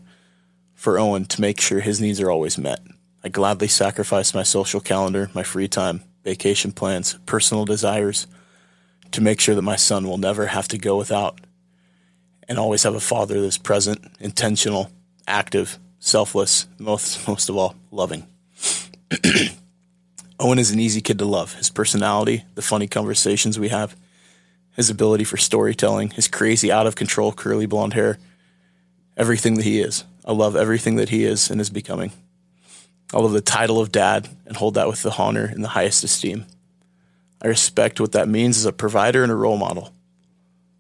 for 0.74 0.98
Owen 0.98 1.26
to 1.26 1.40
make 1.40 1.60
sure 1.60 1.80
his 1.80 2.00
needs 2.00 2.20
are 2.20 2.30
always 2.30 2.56
met. 2.56 2.80
I 3.22 3.28
gladly 3.28 3.68
sacrifice 3.68 4.34
my 4.34 4.42
social 4.42 4.80
calendar, 4.80 5.30
my 5.34 5.42
free 5.42 5.68
time, 5.68 6.02
vacation 6.24 6.72
plans, 6.72 7.18
personal 7.26 7.64
desires 7.64 8.26
to 9.12 9.20
make 9.20 9.40
sure 9.40 9.54
that 9.54 9.62
my 9.62 9.76
son 9.76 10.06
will 10.06 10.18
never 10.18 10.46
have 10.46 10.68
to 10.68 10.78
go 10.78 10.96
without 10.96 11.40
and 12.48 12.58
always 12.58 12.82
have 12.82 12.94
a 12.94 13.00
father 13.00 13.40
that's 13.40 13.58
present, 13.58 14.04
intentional, 14.20 14.90
active, 15.26 15.78
selfless, 15.98 16.66
most 16.78 17.26
most 17.28 17.48
of 17.48 17.56
all, 17.56 17.74
loving. 17.90 18.26
Owen 20.40 20.58
is 20.58 20.70
an 20.70 20.80
easy 20.80 21.00
kid 21.00 21.18
to 21.18 21.24
love. 21.24 21.54
His 21.54 21.70
personality, 21.70 22.44
the 22.56 22.62
funny 22.62 22.88
conversations 22.88 23.58
we 23.58 23.68
have, 23.68 23.94
his 24.74 24.90
ability 24.90 25.24
for 25.24 25.36
storytelling, 25.36 26.10
his 26.10 26.26
crazy, 26.26 26.72
out 26.72 26.86
of 26.86 26.96
control, 26.96 27.32
curly 27.32 27.66
blonde 27.66 27.94
hair, 27.94 28.18
everything 29.16 29.54
that 29.54 29.64
he 29.64 29.80
is. 29.80 30.04
I 30.24 30.32
love 30.32 30.56
everything 30.56 30.96
that 30.96 31.10
he 31.10 31.24
is 31.24 31.50
and 31.50 31.60
is 31.60 31.70
becoming. 31.70 32.12
I 33.14 33.18
love 33.18 33.32
the 33.32 33.40
title 33.40 33.78
of 33.80 33.92
dad 33.92 34.28
and 34.46 34.56
hold 34.56 34.74
that 34.74 34.88
with 34.88 35.02
the 35.02 35.14
honor 35.16 35.44
and 35.44 35.62
the 35.62 35.68
highest 35.68 36.02
esteem. 36.02 36.46
I 37.42 37.48
respect 37.48 38.00
what 38.00 38.12
that 38.12 38.28
means 38.28 38.56
as 38.56 38.64
a 38.64 38.72
provider 38.72 39.24
and 39.24 39.32
a 39.32 39.34
role 39.34 39.56
model. 39.56 39.92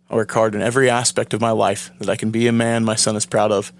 I 0.08 0.14
work 0.14 0.30
hard 0.30 0.54
in 0.54 0.62
every 0.62 0.88
aspect 0.88 1.34
of 1.34 1.40
my 1.40 1.50
life 1.50 1.90
that 1.98 2.08
I 2.08 2.16
can 2.16 2.30
be 2.30 2.46
a 2.46 2.52
man 2.52 2.84
my 2.84 2.94
son 2.94 3.16
is 3.16 3.26
proud 3.26 3.50
of, 3.50 3.72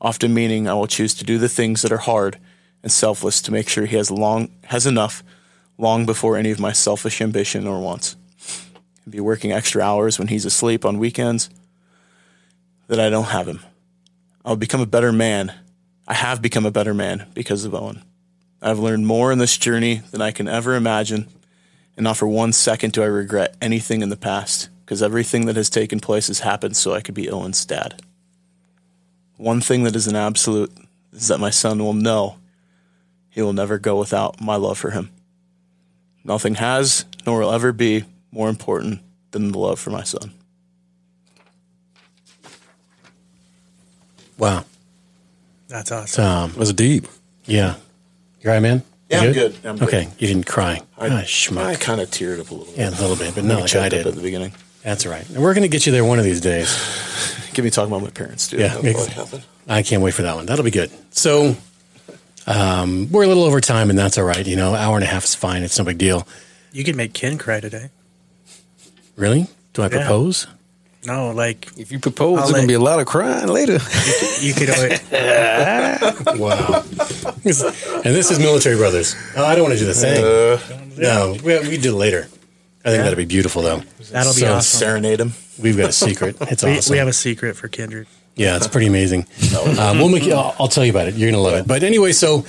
often 0.00 0.32
meaning 0.32 0.66
I 0.66 0.74
will 0.74 0.86
choose 0.86 1.14
to 1.16 1.24
do 1.24 1.36
the 1.36 1.48
things 1.48 1.82
that 1.82 1.92
are 1.92 1.98
hard 1.98 2.38
and 2.82 2.90
selfless 2.90 3.42
to 3.42 3.52
make 3.52 3.68
sure 3.68 3.84
he 3.84 3.96
has 3.96 4.10
long 4.10 4.48
has 4.64 4.86
enough 4.86 5.22
long 5.76 6.06
before 6.06 6.36
any 6.36 6.50
of 6.50 6.60
my 6.60 6.72
selfish 6.72 7.20
ambition 7.20 7.66
or 7.66 7.80
wants. 7.80 8.16
I'd 9.06 9.12
be 9.12 9.20
working 9.20 9.52
extra 9.52 9.82
hours 9.82 10.18
when 10.18 10.28
he's 10.28 10.44
asleep 10.44 10.84
on 10.84 10.98
weekends 10.98 11.50
that 12.86 13.00
I 13.00 13.10
don't 13.10 13.24
have 13.24 13.48
him. 13.48 13.60
I'll 14.44 14.56
become 14.56 14.80
a 14.80 14.86
better 14.86 15.12
man. 15.12 15.52
I 16.08 16.14
have 16.14 16.40
become 16.40 16.64
a 16.64 16.70
better 16.70 16.94
man 16.94 17.26
because 17.34 17.64
of 17.64 17.74
Owen. 17.74 18.02
I've 18.62 18.78
learned 18.78 19.06
more 19.06 19.32
in 19.32 19.38
this 19.38 19.58
journey 19.58 20.02
than 20.10 20.22
I 20.22 20.32
can 20.32 20.48
ever 20.48 20.74
imagine, 20.74 21.28
and 21.96 22.04
not 22.04 22.16
for 22.16 22.26
one 22.28 22.52
second 22.52 22.92
do 22.92 23.02
I 23.02 23.06
regret 23.06 23.56
anything 23.60 24.02
in 24.02 24.08
the 24.08 24.16
past, 24.16 24.68
because 24.84 25.02
everything 25.02 25.46
that 25.46 25.56
has 25.56 25.70
taken 25.70 26.00
place 26.00 26.28
has 26.28 26.40
happened 26.40 26.76
so 26.76 26.92
I 26.94 27.00
could 27.00 27.14
be 27.14 27.30
Owen's 27.30 27.64
dad. 27.64 28.02
One 29.36 29.60
thing 29.60 29.84
that 29.84 29.96
is 29.96 30.06
an 30.06 30.16
absolute 30.16 30.72
is 31.12 31.28
that 31.28 31.40
my 31.40 31.50
son 31.50 31.78
will 31.78 31.94
know 31.94 32.36
he 33.30 33.42
will 33.42 33.52
never 33.52 33.78
go 33.78 33.98
without 33.98 34.40
my 34.40 34.56
love 34.56 34.78
for 34.78 34.90
him. 34.90 35.10
Nothing 36.24 36.56
has, 36.56 37.04
nor 37.24 37.40
will 37.40 37.52
ever 37.52 37.72
be, 37.72 38.04
more 38.32 38.48
important 38.48 39.00
than 39.30 39.52
the 39.52 39.58
love 39.58 39.78
for 39.78 39.90
my 39.90 40.02
son. 40.02 40.32
wow. 44.36 44.64
That's 45.68 45.92
awesome. 45.92 46.24
Um, 46.24 46.54
Was 46.56 46.72
deep? 46.72 47.06
yeah. 47.44 47.76
You're 48.40 48.54
right, 48.54 48.60
man? 48.60 48.82
Yeah, 49.10 49.22
You 49.22 49.28
I'm 49.28 49.34
good. 49.34 49.56
I'm 49.64 49.76
good. 49.76 49.88
okay. 49.88 50.08
You 50.18 50.26
didn't 50.28 50.46
cry. 50.46 50.80
I, 50.96 51.06
ah, 51.08 51.22
schmuck. 51.22 51.64
I 51.64 51.74
kind 51.74 52.00
of 52.00 52.10
teared 52.10 52.40
up 52.40 52.50
a 52.50 52.54
little 52.54 52.66
bit. 52.72 52.78
yeah, 52.78 52.90
a 52.90 53.00
little 53.00 53.16
bit, 53.16 53.34
but 53.34 53.44
not 53.44 53.60
like 53.60 53.66
choked 53.68 53.82
I 53.82 53.86
up 53.86 53.90
did. 53.92 54.06
at 54.06 54.14
the 54.14 54.22
beginning. 54.22 54.52
That's 54.84 55.04
right. 55.04 55.28
And 55.28 55.42
we're 55.42 55.52
going 55.52 55.62
to 55.62 55.68
get 55.68 55.84
you 55.84 55.92
there 55.92 56.04
one 56.04 56.18
of 56.18 56.24
these 56.24 56.40
days. 56.40 56.68
Give 57.54 57.64
me 57.64 57.70
talking 57.70 57.92
about 57.92 58.02
my 58.04 58.10
parents 58.10 58.48
too. 58.48 58.58
Yeah, 58.58 58.68
That'll 58.68 58.82
probably 58.82 59.00
ex- 59.02 59.06
happen. 59.12 59.42
I 59.68 59.82
can't 59.82 60.02
wait 60.02 60.14
for 60.14 60.22
that 60.22 60.36
one. 60.36 60.46
That'll 60.46 60.64
be 60.64 60.70
good. 60.70 60.90
So, 61.10 61.56
um, 62.46 63.10
we're 63.10 63.24
a 63.24 63.26
little 63.26 63.42
over 63.44 63.60
time, 63.60 63.90
and 63.90 63.98
that's 63.98 64.16
all 64.16 64.24
right. 64.24 64.46
You 64.46 64.56
know, 64.56 64.74
hour 64.74 64.94
and 64.94 65.04
a 65.04 65.08
half 65.08 65.24
is 65.24 65.34
fine. 65.34 65.62
It's 65.64 65.76
no 65.78 65.84
big 65.84 65.98
deal. 65.98 66.26
You 66.72 66.84
could 66.84 66.96
make 66.96 67.12
Ken 67.12 67.36
cry 67.36 67.58
today. 67.60 67.90
Really? 69.16 69.48
Do 69.72 69.82
I 69.82 69.86
Yeah. 69.86 69.98
propose? 69.98 70.46
No, 71.04 71.30
like 71.30 71.66
If 71.78 71.90
you 71.92 71.98
propose, 71.98 72.38
I'll 72.38 72.44
there's 72.46 72.56
gonna 72.56 72.66
be 72.68 72.74
a 72.74 72.78
lot 72.80 73.00
of 73.00 73.06
crying 73.06 73.48
later. 73.48 73.78
you 74.40 74.52
could. 74.54 74.70
always- 74.76 75.00
Wow. 76.38 76.84
and 78.04 78.14
this 78.14 78.30
is 78.30 78.38
Military 78.38 78.76
Brothers. 78.76 79.14
Oh, 79.36 79.44
I 79.44 79.54
don't 79.54 79.64
want 79.64 79.74
to 79.74 79.80
do 79.80 79.86
the 79.86 79.94
thing. 79.94 80.96
no, 81.02 81.36
we, 81.42 81.58
we 81.68 81.78
do 81.78 81.94
it 81.94 81.98
later. 81.98 82.28
I 82.84 82.88
think 82.90 82.98
Yeah. 82.98 83.02
that'd 83.04 83.16
be 83.18 83.24
beautiful, 83.26 83.62
though. 83.62 83.82
That'll 84.10 84.32
be 84.32 84.40
So 84.40 84.54
awesome. 84.54 84.78
Serenade 84.78 85.20
him. 85.20 85.32
We've 85.58 85.76
got 85.76 85.90
a 85.90 85.92
secret. 85.92 86.36
It's 86.40 86.62
We, 86.62 86.78
awesome. 86.78 86.92
we 86.92 86.98
have 86.98 87.08
a 87.08 87.12
secret 87.12 87.56
for 87.56 87.68
Kendrick. 87.68 88.08
Yeah, 88.36 88.56
it's 88.56 88.68
pretty 88.68 88.86
amazing. 88.86 89.26
Um, 89.78 89.98
we'll 89.98 90.08
make. 90.08 90.22
I'll, 90.24 90.54
I'll 90.58 90.68
tell 90.68 90.84
you 90.84 90.90
about 90.90 91.08
it. 91.08 91.14
You're 91.14 91.30
gonna 91.30 91.42
love 91.42 91.54
it. 91.54 91.66
But 91.66 91.82
anyway, 91.82 92.12
so 92.12 92.44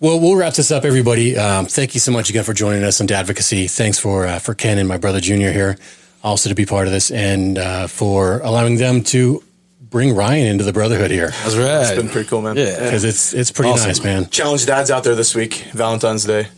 we'll 0.00 0.18
we'll 0.20 0.36
wrap 0.36 0.54
this 0.54 0.70
up, 0.70 0.84
everybody. 0.84 1.36
Um, 1.36 1.66
thank 1.66 1.94
you 1.94 2.00
so 2.00 2.10
much 2.12 2.30
again 2.30 2.44
for 2.44 2.54
joining 2.54 2.82
us 2.84 3.00
on 3.00 3.06
Dadvocacy. 3.06 3.70
Thanks 3.70 3.98
for 3.98 4.26
uh, 4.26 4.38
for 4.38 4.54
Ken 4.54 4.78
and 4.78 4.88
my 4.88 4.96
brother 4.96 5.20
Junior 5.20 5.52
here, 5.52 5.76
also 6.24 6.48
to 6.48 6.54
be 6.54 6.64
part 6.64 6.86
of 6.86 6.92
this, 6.92 7.10
and 7.10 7.58
uh, 7.58 7.86
for 7.88 8.40
allowing 8.40 8.76
them 8.76 9.02
to 9.04 9.42
bring 9.90 10.14
Ryan 10.14 10.46
into 10.46 10.64
the 10.64 10.72
brotherhood 10.72 11.10
here 11.10 11.28
That's 11.30 11.56
right. 11.56 11.82
It's 11.82 11.92
been 12.00 12.08
pretty 12.08 12.28
cool, 12.28 12.42
man. 12.42 12.56
Yeah. 12.56 12.78
because 12.84 13.04
it's 13.04 13.32
it's 13.32 13.50
pretty 13.50 13.70
Awesome. 13.70 13.88
nice, 13.88 14.02
man. 14.02 14.28
Challenge 14.30 14.66
dads 14.66 14.90
out 14.90 15.04
there 15.04 15.14
this 15.14 15.34
week, 15.34 15.54
Valentine's 15.72 16.24
Day. 16.24 16.48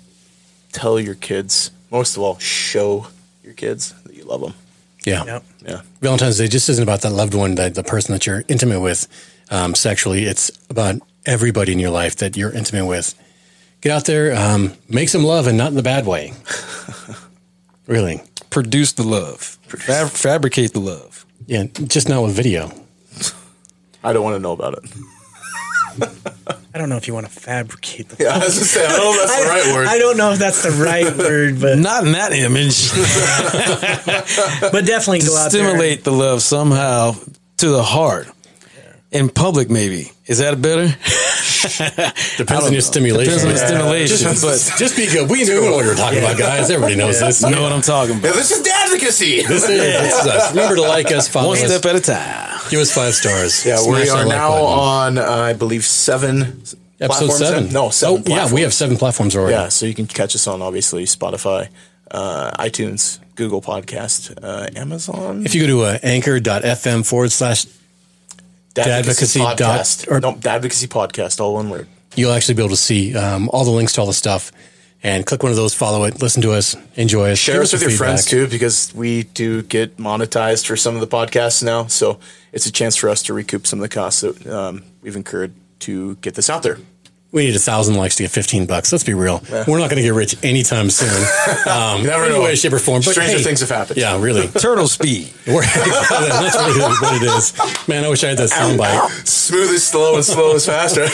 Tell 0.72 0.98
your 1.00 1.14
kids, 1.14 1.70
most 1.90 2.16
of 2.16 2.22
all, 2.22 2.38
show 2.38 3.06
your 3.42 3.54
kids 3.54 3.94
that 4.04 4.14
you 4.14 4.24
love 4.24 4.40
them. 4.42 4.54
Yeah. 5.04 5.24
Yep. 5.24 5.44
Yeah. 5.66 5.80
Valentine's 6.02 6.38
Day 6.38 6.48
just 6.48 6.68
isn't 6.68 6.82
about 6.82 7.00
that 7.02 7.10
loved 7.12 7.34
one, 7.34 7.54
that 7.54 7.74
the 7.74 7.82
person 7.84 8.12
that 8.12 8.26
you're 8.26 8.44
intimate 8.48 8.80
with 8.80 9.06
um, 9.50 9.74
sexually. 9.74 10.24
It's 10.24 10.50
about 10.68 10.96
everybody 11.24 11.72
in 11.72 11.78
your 11.78 11.90
life 11.90 12.16
that 12.16 12.36
you're 12.36 12.52
intimate 12.52 12.86
with. 12.86 13.14
Get 13.80 13.92
out 13.92 14.04
there, 14.06 14.34
um, 14.36 14.74
make 14.88 15.08
some 15.08 15.22
love, 15.24 15.46
and 15.46 15.56
not 15.56 15.68
in 15.68 15.74
the 15.76 15.82
bad 15.82 16.04
way. 16.06 16.32
really, 17.86 18.20
Produce 18.50 18.92
the 18.92 19.02
love. 19.04 19.40
Fab- 19.68 20.08
fabricate 20.10 20.72
the 20.72 20.80
love. 20.80 21.24
yeah, 21.46 21.64
just 21.64 22.08
not 22.08 22.22
with 22.22 22.34
video. 22.34 22.72
I 24.04 24.12
don't 24.12 24.22
want 24.22 24.36
to 24.36 24.40
know 24.40 24.52
about 24.52 24.74
it. 24.74 24.84
I 26.74 26.78
don't 26.78 26.88
know 26.90 26.96
if 26.96 27.08
you 27.08 27.14
want 27.14 27.26
to 27.26 27.32
fabricate 27.32 28.08
the. 28.10 28.24
Yeah, 28.24 28.34
I 28.34 28.38
was 28.44 28.54
gonna 28.54 28.66
say, 28.66 28.86
I 28.86 28.88
don't 28.96 29.06
know 29.06 29.12
if 29.12 29.18
that's 29.28 29.42
the 29.42 29.48
right 29.48 29.74
word. 29.74 29.86
I 29.88 29.98
don't 29.98 30.16
know 30.16 30.32
if 30.32 30.38
that's 30.38 30.62
the 30.62 30.70
right 30.84 31.16
word, 31.18 31.60
but 31.60 31.78
Not 31.78 32.06
in 32.06 32.12
that 32.12 32.32
image. 32.32 32.92
but 34.72 34.84
definitely 34.86 35.20
to 35.20 35.26
go 35.26 35.36
out 35.36 35.50
there. 35.50 35.64
stimulate 35.66 36.04
the 36.04 36.12
love 36.12 36.42
somehow 36.42 37.14
to 37.58 37.68
the 37.70 37.82
heart. 37.82 38.28
In 39.10 39.30
public, 39.30 39.70
maybe. 39.70 40.12
Is 40.26 40.38
that 40.38 40.60
better? 40.60 40.84
Depends 42.36 42.66
on 42.66 42.72
your 42.72 42.82
stimulation. 42.82 43.32
Depends 43.38 43.44
on 43.44 43.54
the 43.54 43.58
Yeah. 43.60 43.66
stimulation. 43.66 44.16
Just, 44.18 44.42
but 44.72 44.78
just 44.78 44.96
be 44.96 45.06
good. 45.06 45.30
We 45.30 45.44
know 45.44 45.62
what 45.72 45.84
we're 45.86 45.94
talking 45.94 46.18
about, 46.18 46.36
guys. 46.36 46.70
Everybody 46.70 46.96
knows 46.96 47.18
this. 47.18 47.40
you 47.42 47.50
know 47.50 47.62
what 47.62 47.72
I'm 47.72 47.80
talking 47.80 48.14
Yeah, 48.16 48.20
about. 48.30 48.34
this 48.34 48.50
is 48.50 48.66
Dadvocacy. 48.66 49.46
This 49.48 49.62
is, 49.62 49.68
this 49.68 50.20
is 50.20 50.26
us. 50.26 50.50
Remember 50.50 50.76
to 50.76 50.82
like 50.82 51.10
us, 51.10 51.26
follow 51.26 51.48
One 51.48 51.56
us, 51.58 51.64
step 51.72 51.84
at 51.86 51.96
a 51.96 52.00
time. 52.00 52.60
give 52.70 52.80
us 52.80 52.92
five 52.94 53.14
stars. 53.14 53.64
Yeah, 53.64 53.80
we 53.86 54.02
are 54.02 54.04
that 54.04 54.14
like 54.14 54.28
now 54.28 54.50
button. 54.50 55.18
on, 55.18 55.18
uh, 55.18 55.22
I 55.42 55.52
believe, 55.54 55.84
seven 55.86 56.40
episode 57.00 57.28
platforms 57.28 57.38
seven. 57.38 57.72
No, 57.72 57.88
seven. 57.90 58.24
Oh, 58.26 58.30
yeah, 58.34 58.52
we 58.52 58.60
have 58.60 58.74
seven 58.74 58.98
platforms 58.98 59.34
already. 59.36 59.54
Yeah, 59.54 59.68
so 59.68 59.86
you 59.86 59.94
can 59.94 60.06
catch 60.06 60.34
us 60.34 60.46
on 60.46 60.60
obviously 60.60 61.04
Spotify, 61.04 61.68
uh, 62.10 62.50
iTunes, 62.62 63.20
Google 63.36 63.62
Podcast, 63.62 64.34
uh, 64.42 64.68
Amazon. 64.76 65.46
If 65.46 65.54
you 65.54 65.62
go 65.62 65.66
to 65.68 65.82
uh, 65.94 65.98
anchor.fm 66.02 67.06
forward 67.06 67.32
slash 67.32 67.64
Dadvocacy 68.86 69.38
dot- 69.56 69.58
podcast. 69.58 70.10
or- 70.10 70.20
no, 70.20 70.34
Dadvocacy 70.34 70.86
podcast, 70.88 71.40
all 71.40 71.54
one 71.54 71.70
word. 71.70 71.86
you'll 72.16 72.32
actually 72.32 72.54
be 72.54 72.62
able 72.62 72.70
to 72.70 72.76
see 72.76 73.16
um, 73.16 73.48
all 73.52 73.64
the 73.64 73.70
links 73.70 73.92
to 73.94 74.00
all 74.00 74.06
the 74.06 74.12
stuff 74.12 74.50
and 75.02 75.24
click 75.24 75.42
one 75.44 75.50
of 75.50 75.56
those, 75.56 75.74
follow 75.74 76.04
it, 76.04 76.20
listen 76.20 76.42
to 76.42 76.52
us, 76.52 76.74
enjoy 76.96 77.30
us. 77.30 77.38
Share 77.38 77.62
us 77.62 77.72
with 77.72 77.82
your 77.82 77.92
friends 77.92 78.24
too, 78.24 78.48
because 78.48 78.92
we 78.94 79.22
do 79.22 79.62
get 79.62 79.96
monetized 79.96 80.66
for 80.66 80.74
some 80.76 80.94
of 80.96 81.00
the 81.00 81.06
podcasts 81.06 81.62
now. 81.62 81.86
So 81.86 82.18
it's 82.52 82.66
a 82.66 82.72
chance 82.72 82.96
for 82.96 83.08
us 83.08 83.22
to 83.24 83.32
recoup 83.34 83.66
some 83.66 83.78
of 83.78 83.82
the 83.82 83.88
costs 83.94 84.22
that 84.22 84.44
um, 84.48 84.82
we've 85.00 85.14
incurred 85.14 85.52
to 85.80 86.16
get 86.16 86.34
this 86.34 86.50
out 86.50 86.64
there. 86.64 86.78
We 87.30 87.44
need 87.44 87.54
a 87.56 87.58
thousand 87.58 87.96
likes 87.96 88.16
to 88.16 88.22
get 88.22 88.30
15 88.32 88.64
bucks. 88.64 88.90
Let's 88.90 89.04
be 89.04 89.12
real. 89.12 89.42
We're 89.50 89.78
not 89.78 89.90
going 89.90 89.96
to 89.96 90.02
get 90.02 90.14
rich 90.14 90.36
anytime 90.42 90.90
soon. 90.90 91.08
Um, 91.68 92.02
never 92.02 92.24
in 92.24 92.30
any 92.30 92.38
know. 92.38 92.44
way, 92.44 92.54
shape, 92.54 92.72
or 92.72 92.78
form. 92.78 93.02
But 93.04 93.12
Stranger 93.12 93.36
hey, 93.36 93.42
things 93.42 93.60
have 93.60 93.68
happened. 93.68 93.98
Yeah, 93.98 94.18
really. 94.20 94.48
Turtle 94.60 94.88
speed. 94.88 95.32
that's 95.44 96.56
really 96.56 96.78
what 96.80 97.22
it 97.22 97.22
is. 97.24 97.52
Man, 97.88 98.04
I 98.04 98.08
wish 98.08 98.24
I 98.24 98.28
had 98.28 98.38
that 98.38 98.48
soundbite. 98.50 99.26
Smooth 99.26 99.70
is 99.70 99.86
slow 99.86 100.14
and 100.14 100.24
slow 100.24 100.54
is 100.54 100.64
faster. 100.64 101.04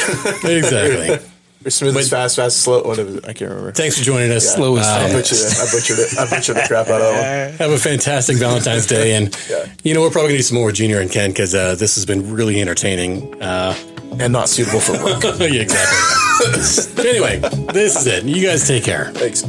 Exactly. 0.49 1.34
Or 1.67 1.71
smooth 1.71 1.97
is 1.97 2.11
fast, 2.11 2.37
fast, 2.37 2.59
slow. 2.63 2.83
Whatever. 2.83 3.19
I 3.29 3.33
can't 3.33 3.51
remember. 3.51 3.73
Thanks 3.73 3.99
for 3.99 4.05
joining 4.05 4.31
us. 4.33 4.55
Slow 4.55 4.77
as 4.77 4.87
I 4.87 5.09
fast. 5.11 5.15
butchered 5.15 5.39
it. 5.39 5.59
I 5.59 5.65
butchered 5.73 5.99
it. 5.99 6.19
I 6.19 6.37
butchered 6.37 6.57
the 6.57 6.65
crap 6.69 6.89
out 6.89 7.01
of 7.01 7.15
that 7.15 7.49
one. 7.51 7.59
Have 7.59 7.71
a 7.73 7.79
fantastic 7.79 8.37
Valentine's 8.39 8.87
Day. 8.87 9.15
And, 9.15 9.35
Yeah. 9.51 9.67
you 9.83 9.95
know, 9.95 10.01
we're 10.01 10.11
probably 10.11 10.29
going 10.31 10.35
to 10.35 10.39
do 10.39 10.43
some 10.43 10.57
more 10.59 10.67
with 10.67 10.77
Junior 10.77 11.01
and 11.01 11.11
Ken 11.11 11.31
because 11.31 11.55
uh, 11.55 11.75
this 11.77 11.95
has 11.97 12.05
been 12.07 12.33
really 12.33 12.61
entertaining. 12.61 13.41
Uh, 13.43 13.75
And 14.21 14.33
not 14.33 14.49
suitable 14.49 14.81
for 14.81 14.93
work. 15.03 15.23
yeah, 15.41 15.63
exactly. 15.63 17.09
anyway, 17.11 17.39
this 17.73 17.97
is 17.97 18.07
it. 18.07 18.25
You 18.25 18.47
guys 18.47 18.67
take 18.67 18.85
care. 18.85 19.11
Thanks. 19.15 19.43